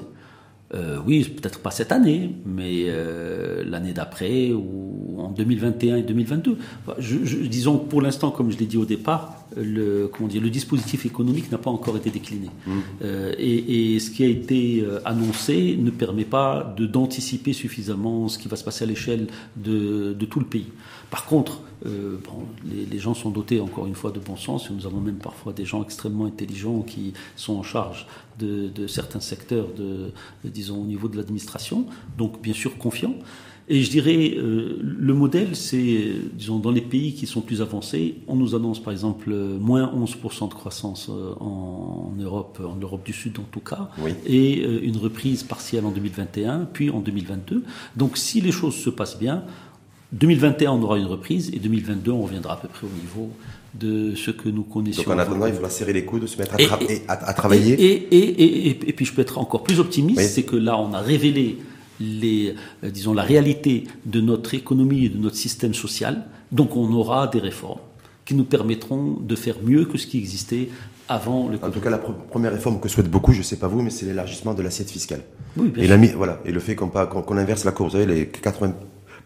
euh, 0.74 0.98
oui, 1.04 1.24
peut-être 1.24 1.58
pas 1.60 1.70
cette 1.70 1.90
année, 1.90 2.30
mais 2.46 2.84
euh, 2.86 3.64
l'année 3.66 3.92
d'après 3.92 4.52
ou 4.52 5.16
en 5.18 5.30
2021 5.30 5.96
et 5.96 6.02
2022. 6.02 6.58
Je, 6.98 7.36
disons 7.46 7.78
pour 7.78 8.02
l'instant, 8.02 8.30
comme 8.30 8.50
je 8.50 8.58
l'ai 8.58 8.66
dit 8.66 8.76
au 8.76 8.84
départ, 8.84 9.40
le, 9.56 10.08
comment 10.12 10.28
dire, 10.28 10.42
le 10.42 10.50
dispositif 10.50 11.06
économique 11.06 11.50
n'a 11.50 11.58
pas 11.58 11.70
encore 11.70 11.96
été 11.96 12.10
décliné. 12.10 12.48
Mmh. 12.66 12.72
Euh, 13.02 13.32
et, 13.38 13.98
ce 13.98 14.10
qui 14.10 14.24
a 14.24 14.28
été 14.28 14.82
euh, 14.82 15.00
annoncé 15.04 15.76
ne 15.78 15.90
permet 15.90 16.24
pas 16.24 16.74
d'anticiper 16.78 17.52
suffisamment 17.52 18.28
ce 18.28 18.38
qui 18.38 18.48
va 18.48 18.56
se 18.56 18.64
passer 18.64 18.84
à 18.84 18.86
l'échelle 18.86 19.26
de, 19.56 20.14
tout 20.30 20.40
le 20.40 20.46
pays. 20.46 20.68
Par 21.10 21.26
contre, 21.26 21.60
euh, 21.86 22.18
les, 22.64 22.98
gens 22.98 23.14
sont 23.14 23.30
dotés 23.30 23.60
encore 23.60 23.86
une 23.86 23.94
fois 23.94 24.10
de 24.10 24.20
bon 24.20 24.36
sens 24.36 24.70
et 24.70 24.72
nous 24.74 24.86
avons 24.86 25.00
même 25.00 25.16
parfois 25.16 25.52
des 25.52 25.64
gens 25.64 25.82
extrêmement 25.82 26.26
intelligents 26.26 26.82
qui 26.82 27.14
sont 27.36 27.54
en 27.54 27.62
charge 27.62 28.06
de, 28.38 28.68
de 28.68 28.86
certains 28.86 29.20
secteurs, 29.20 29.68
de, 29.76 30.12
disons 30.44 30.80
au 30.80 30.84
niveau 30.84 31.08
de 31.08 31.16
l'administration, 31.16 31.86
donc 32.18 32.40
bien 32.42 32.54
sûr 32.54 32.76
confiants. 32.78 33.14
Et 33.72 33.84
je 33.84 33.90
dirais, 33.90 34.34
euh, 34.36 34.80
le 34.82 35.14
modèle, 35.14 35.54
c'est, 35.54 36.10
disons, 36.32 36.58
dans 36.58 36.72
les 36.72 36.80
pays 36.80 37.14
qui 37.14 37.28
sont 37.28 37.40
plus 37.40 37.62
avancés, 37.62 38.16
on 38.26 38.34
nous 38.34 38.56
annonce 38.56 38.82
par 38.82 38.92
exemple 38.92 39.32
moins 39.32 39.86
11% 39.86 40.48
de 40.48 40.54
croissance 40.54 41.08
euh, 41.08 41.34
en, 41.38 42.12
Europe, 42.18 42.60
en 42.66 42.74
Europe 42.74 43.06
du 43.06 43.12
Sud 43.12 43.38
en 43.38 43.44
tout 43.44 43.60
cas, 43.60 43.90
et 44.26 44.64
euh, 44.64 44.80
une 44.82 44.96
reprise 44.96 45.44
partielle 45.44 45.84
en 45.84 45.92
2021, 45.92 46.66
puis 46.72 46.90
en 46.90 46.98
2022. 46.98 47.62
Donc 47.94 48.16
si 48.16 48.40
les 48.40 48.50
choses 48.50 48.74
se 48.74 48.90
passent 48.90 49.20
bien, 49.20 49.44
2021 50.12 50.72
on 50.72 50.82
aura 50.82 50.98
une 50.98 51.06
reprise 51.06 51.50
et 51.54 51.58
2022 51.58 52.10
on 52.10 52.22
reviendra 52.22 52.54
à 52.54 52.56
peu 52.56 52.68
près 52.68 52.86
au 52.86 52.90
niveau 52.90 53.30
de 53.74 54.14
ce 54.16 54.30
que 54.30 54.48
nous 54.48 54.64
connaissions. 54.64 55.04
Donc 55.04 55.14
en 55.14 55.18
attendant, 55.18 55.46
il 55.46 55.52
faudra 55.52 55.70
serrer 55.70 55.92
les 55.92 56.04
coudes, 56.04 56.26
se 56.26 56.36
mettre 56.38 56.56
à, 57.08 57.12
à, 57.12 57.34
travailler. 57.34 57.80
Et, 57.80 58.16
et, 58.16 58.68
et, 58.88 58.92
puis 58.92 59.04
je 59.04 59.12
peux 59.14 59.22
être 59.22 59.38
encore 59.38 59.62
plus 59.62 59.78
optimiste, 59.78 60.20
c'est 60.22 60.42
que 60.42 60.56
là 60.56 60.76
on 60.76 60.92
a 60.92 60.98
révélé 61.00 61.58
les, 62.00 62.54
euh, 62.82 62.90
disons, 62.90 63.14
la 63.14 63.22
réalité 63.22 63.84
de 64.06 64.20
notre 64.20 64.54
économie 64.54 65.04
et 65.04 65.08
de 65.08 65.18
notre 65.18 65.36
système 65.36 65.74
social. 65.74 66.24
Donc 66.50 66.76
on 66.76 66.92
aura 66.92 67.28
des 67.28 67.38
réformes 67.38 67.78
qui 68.24 68.34
nous 68.34 68.44
permettront 68.44 69.18
de 69.20 69.34
faire 69.36 69.56
mieux 69.62 69.84
que 69.84 69.98
ce 69.98 70.06
qui 70.06 70.18
existait 70.18 70.68
avant 71.08 71.48
le 71.48 71.58
En 71.62 71.70
tout 71.70 71.80
cas, 71.80 71.90
la 71.90 71.98
première 71.98 72.52
réforme 72.52 72.80
que 72.80 72.88
souhaite 72.88 73.10
beaucoup, 73.10 73.32
je 73.32 73.38
ne 73.38 73.42
sais 73.42 73.56
pas 73.56 73.66
vous, 73.66 73.82
mais 73.82 73.90
c'est 73.90 74.06
l'élargissement 74.06 74.54
de 74.54 74.62
l'assiette 74.62 74.90
fiscale. 74.90 75.22
Oui, 75.56 75.68
bien 75.68 76.00
et, 76.00 76.08
sûr. 76.08 76.16
voilà, 76.16 76.40
et 76.44 76.52
le 76.52 76.60
fait 76.60 76.76
qu'on 76.76 77.36
inverse 77.36 77.64
la 77.64 77.72
courbe, 77.72 77.90
vous 77.90 77.96
savez, 77.96 78.06
les 78.06 78.26
80% 78.26 78.72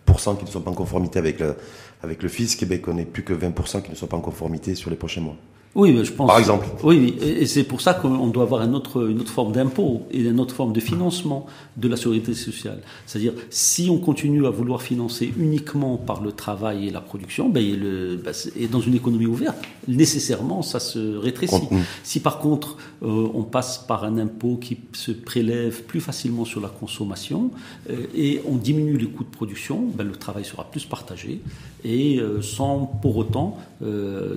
qui 0.07 0.44
ne 0.44 0.50
sont 0.50 0.61
pas 0.61 0.70
en 0.70 0.74
conformité 0.74 1.18
avec 1.18 1.40
le, 1.40 1.57
avec 2.02 2.22
le 2.22 2.28
fisc, 2.28 2.62
et 2.62 2.66
eh 2.70 2.80
qu'on 2.80 2.94
n'ait 2.94 3.05
plus 3.05 3.24
que 3.24 3.32
20% 3.32 3.82
qui 3.82 3.90
ne 3.90 3.96
sont 3.96 4.07
pas 4.07 4.16
en 4.16 4.20
conformité 4.20 4.74
sur 4.74 4.90
les 4.90 4.96
prochains 4.96 5.20
mois. 5.20 5.36
Oui, 5.75 5.99
je 6.05 6.12
pense. 6.12 6.29
Par 6.29 6.39
exemple. 6.39 6.66
Oui, 6.83 7.16
et 7.20 7.47
c'est 7.47 7.64
pour 7.64 7.81
ça 7.81 7.95
qu'on 7.95 8.29
doit 8.29 8.45
avoir 8.45 8.62
une 8.62 8.75
autre, 8.75 9.09
une 9.09 9.20
autre 9.20 9.33
forme 9.33 9.53
d'impôt 9.53 10.03
et 10.11 10.20
une 10.20 10.39
autre 10.39 10.55
forme 10.55 10.72
de 10.72 10.81
financement 10.81 11.47
de 11.77 11.89
la 11.89 11.97
sécurité 11.97 12.35
sociale. 12.35 12.81
C'est-à-dire, 13.07 13.33
si 13.51 13.89
on 13.91 13.99
continue 13.99 14.47
à 14.47 14.51
vouloir 14.51 14.83
financer 14.83 15.33
uniquement 15.37 15.97
par 15.97 16.22
le 16.22 16.33
travail 16.33 16.89
et 16.89 16.91
la 16.91 17.01
production, 17.01 17.49
ben, 17.49 17.64
le, 17.79 18.16
ben, 18.16 18.33
et 18.57 18.68
dans 18.68 18.81
une 18.81 18.95
économie 18.95 19.27
ouverte, 19.27 19.57
nécessairement, 19.89 20.62
ça 20.62 20.81
se 20.81 21.16
rétrécit. 21.16 21.68
Si 22.03 22.20
par 22.20 22.39
contre, 22.39 22.77
euh, 23.03 23.29
on 23.35 23.43
passe 23.43 23.79
par 23.79 24.05
un 24.05 24.18
impôt 24.18 24.57
qui 24.57 24.79
se 24.93 25.11
prélève 25.12 25.83
plus 25.83 26.01
facilement 26.01 26.45
sur 26.45 26.61
la 26.61 26.68
consommation 26.68 27.51
euh, 27.91 28.07
et 28.14 28.41
on 28.47 28.57
diminue 28.57 28.97
les 28.97 29.07
coûts 29.07 29.25
de 29.25 29.31
production, 29.31 29.85
ben, 29.95 30.05
le 30.05 30.16
travail 30.16 30.45
sera 30.45 30.64
plus 30.64 30.85
partagé 30.85 31.41
et 31.85 32.18
euh, 32.18 32.41
sans 32.41 32.87
pour 33.03 33.16
autant, 33.16 33.59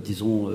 disons, 0.03 0.49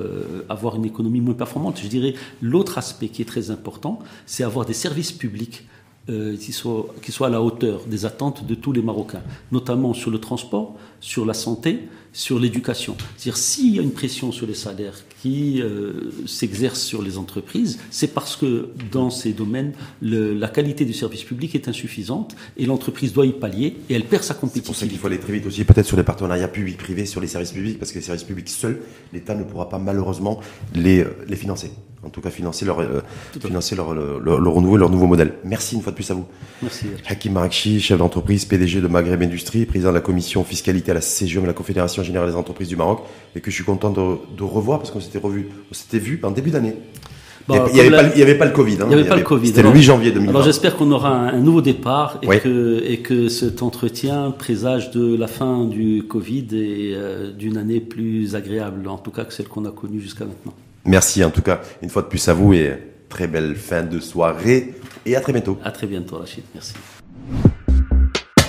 avoir 0.48 0.71
une 0.76 0.84
économie 0.84 1.20
moins 1.20 1.34
performante. 1.34 1.80
Je 1.82 1.88
dirais 1.88 2.14
l'autre 2.40 2.78
aspect 2.78 3.08
qui 3.08 3.22
est 3.22 3.26
très 3.26 3.50
important, 3.50 3.98
c'est 4.26 4.44
avoir 4.44 4.66
des 4.66 4.74
services 4.74 5.12
publics 5.12 5.66
euh, 6.08 6.36
qui, 6.36 6.52
soient, 6.52 6.86
qui 7.00 7.12
soient 7.12 7.28
à 7.28 7.30
la 7.30 7.40
hauteur 7.40 7.82
des 7.86 8.04
attentes 8.04 8.44
de 8.44 8.54
tous 8.56 8.72
les 8.72 8.82
Marocains, 8.82 9.22
notamment 9.52 9.94
sur 9.94 10.10
le 10.10 10.18
transport, 10.18 10.74
sur 11.00 11.24
la 11.24 11.34
santé, 11.34 11.88
sur 12.12 12.38
l'éducation. 12.38 12.96
C'est-à-dire 13.16 13.36
s'il 13.36 13.74
y 13.74 13.78
a 13.78 13.82
une 13.82 13.92
pression 13.92 14.32
sur 14.32 14.46
les 14.46 14.54
salaires 14.54 14.94
qui 15.22 15.62
euh, 15.62 16.10
s'exerce 16.26 16.80
sur 16.80 17.02
les 17.02 17.16
entreprises, 17.16 17.78
c'est 17.90 18.12
parce 18.12 18.36
que 18.36 18.68
dans 18.90 19.10
ces 19.10 19.32
domaines, 19.32 19.72
le, 20.00 20.34
la 20.34 20.48
qualité 20.48 20.84
du 20.84 20.92
service 20.92 21.24
public 21.24 21.54
est 21.54 21.68
insuffisante 21.68 22.36
et 22.56 22.66
l'entreprise 22.66 23.12
doit 23.12 23.26
y 23.26 23.32
pallier 23.32 23.76
et 23.88 23.94
elle 23.94 24.04
perd 24.04 24.24
sa 24.24 24.34
compétitivité. 24.34 24.62
C'est 24.62 24.66
pour 24.66 24.76
ça 24.76 24.86
qu'il 24.86 24.98
faut 24.98 25.06
aller 25.06 25.20
très 25.20 25.32
vite 25.32 25.46
aussi, 25.46 25.64
peut-être 25.64 25.86
sur 25.86 25.96
les 25.96 26.02
partenariats 26.02 26.48
publics-privés, 26.48 27.06
sur 27.06 27.20
les 27.20 27.28
services 27.28 27.52
publics, 27.52 27.78
parce 27.78 27.92
que 27.92 27.98
les 27.98 28.04
services 28.04 28.24
publics 28.24 28.48
seuls, 28.48 28.80
l'État 29.12 29.34
ne 29.34 29.44
pourra 29.44 29.68
pas 29.68 29.78
malheureusement 29.78 30.40
les, 30.74 31.04
les 31.28 31.36
financer 31.36 31.70
en 32.04 32.10
tout 32.10 32.20
cas 32.20 32.30
financer 32.30 32.64
leur, 32.64 32.80
euh, 32.80 33.00
financer 33.40 33.76
leur, 33.76 33.94
leur, 33.94 34.40
leur, 34.40 34.52
renouveau, 34.52 34.76
leur 34.76 34.90
nouveau 34.90 35.06
modèle. 35.06 35.34
Merci 35.44 35.76
une 35.76 35.82
fois 35.82 35.92
de 35.92 35.96
plus 35.96 36.10
à 36.10 36.14
vous. 36.14 36.26
Merci. 36.60 36.86
Hakim 37.06 37.34
Marakchi, 37.34 37.80
chef 37.80 37.98
d'entreprise, 37.98 38.44
PDG 38.44 38.80
de 38.80 38.88
Maghreb 38.88 39.22
Industrie, 39.22 39.66
président 39.66 39.90
de 39.90 39.94
la 39.94 40.00
commission 40.00 40.42
fiscalité 40.42 40.90
à 40.90 40.94
la 40.94 41.00
CGM, 41.00 41.46
la 41.46 41.52
Confédération 41.52 42.01
Générale 42.02 42.30
des 42.30 42.36
Entreprises 42.36 42.68
du 42.68 42.76
Maroc, 42.76 43.00
et 43.34 43.40
que 43.40 43.50
je 43.50 43.54
suis 43.54 43.64
content 43.64 43.90
de, 43.90 44.36
de 44.36 44.42
revoir 44.42 44.78
parce 44.78 44.90
qu'on 44.90 45.00
s'était 45.00 45.18
revu, 45.18 45.48
on 45.70 45.74
s'était 45.74 45.98
vu 45.98 46.20
en 46.22 46.30
début 46.30 46.50
d'année. 46.50 46.74
il 47.48 47.54
n'y 47.74 47.80
avait, 48.22 48.36
pas 48.36 48.44
le 48.44 48.52
Covid. 48.52 48.74
Hein. 48.74 48.84
Il 48.84 48.88
n'y 48.88 48.94
avait 48.94 49.08
pas 49.08 49.16
le 49.16 49.22
Covid. 49.22 49.48
C'était 49.48 49.62
le 49.62 49.70
8 49.70 49.82
janvier 49.82 50.10
2020. 50.12 50.30
Alors 50.30 50.42
j'espère 50.42 50.76
qu'on 50.76 50.90
aura 50.92 51.10
un, 51.10 51.40
nouveau 51.40 51.60
départ 51.60 52.18
et, 52.22 52.38
que, 52.38 52.82
et 52.86 52.98
que 52.98 53.28
cet 53.28 53.62
entretien 53.62 54.30
présage 54.30 54.90
de 54.90 55.16
la 55.16 55.26
fin 55.26 55.64
du 55.64 56.04
Covid 56.08 56.46
et 56.52 56.94
euh, 56.94 57.32
d'une 57.32 57.56
année 57.56 57.80
plus 57.80 58.34
agréable, 58.36 58.86
en 58.88 58.98
tout 58.98 59.10
cas 59.10 59.24
que 59.24 59.32
celle 59.32 59.48
qu'on 59.48 59.64
a 59.64 59.70
connue 59.70 60.00
jusqu'à 60.00 60.24
maintenant. 60.24 60.54
Merci 60.84 61.24
en 61.24 61.30
tout 61.30 61.42
cas 61.42 61.60
une 61.82 61.88
fois 61.88 62.02
de 62.02 62.08
plus 62.08 62.28
à 62.28 62.34
vous 62.34 62.52
et 62.54 62.72
très 63.08 63.26
belle 63.26 63.54
fin 63.56 63.82
de 63.82 64.00
soirée 64.00 64.74
et 65.04 65.16
à 65.16 65.20
très 65.20 65.32
bientôt. 65.32 65.58
À 65.64 65.70
très 65.70 65.86
bientôt 65.86 66.16
Rachid, 66.16 66.44
merci. 66.54 66.74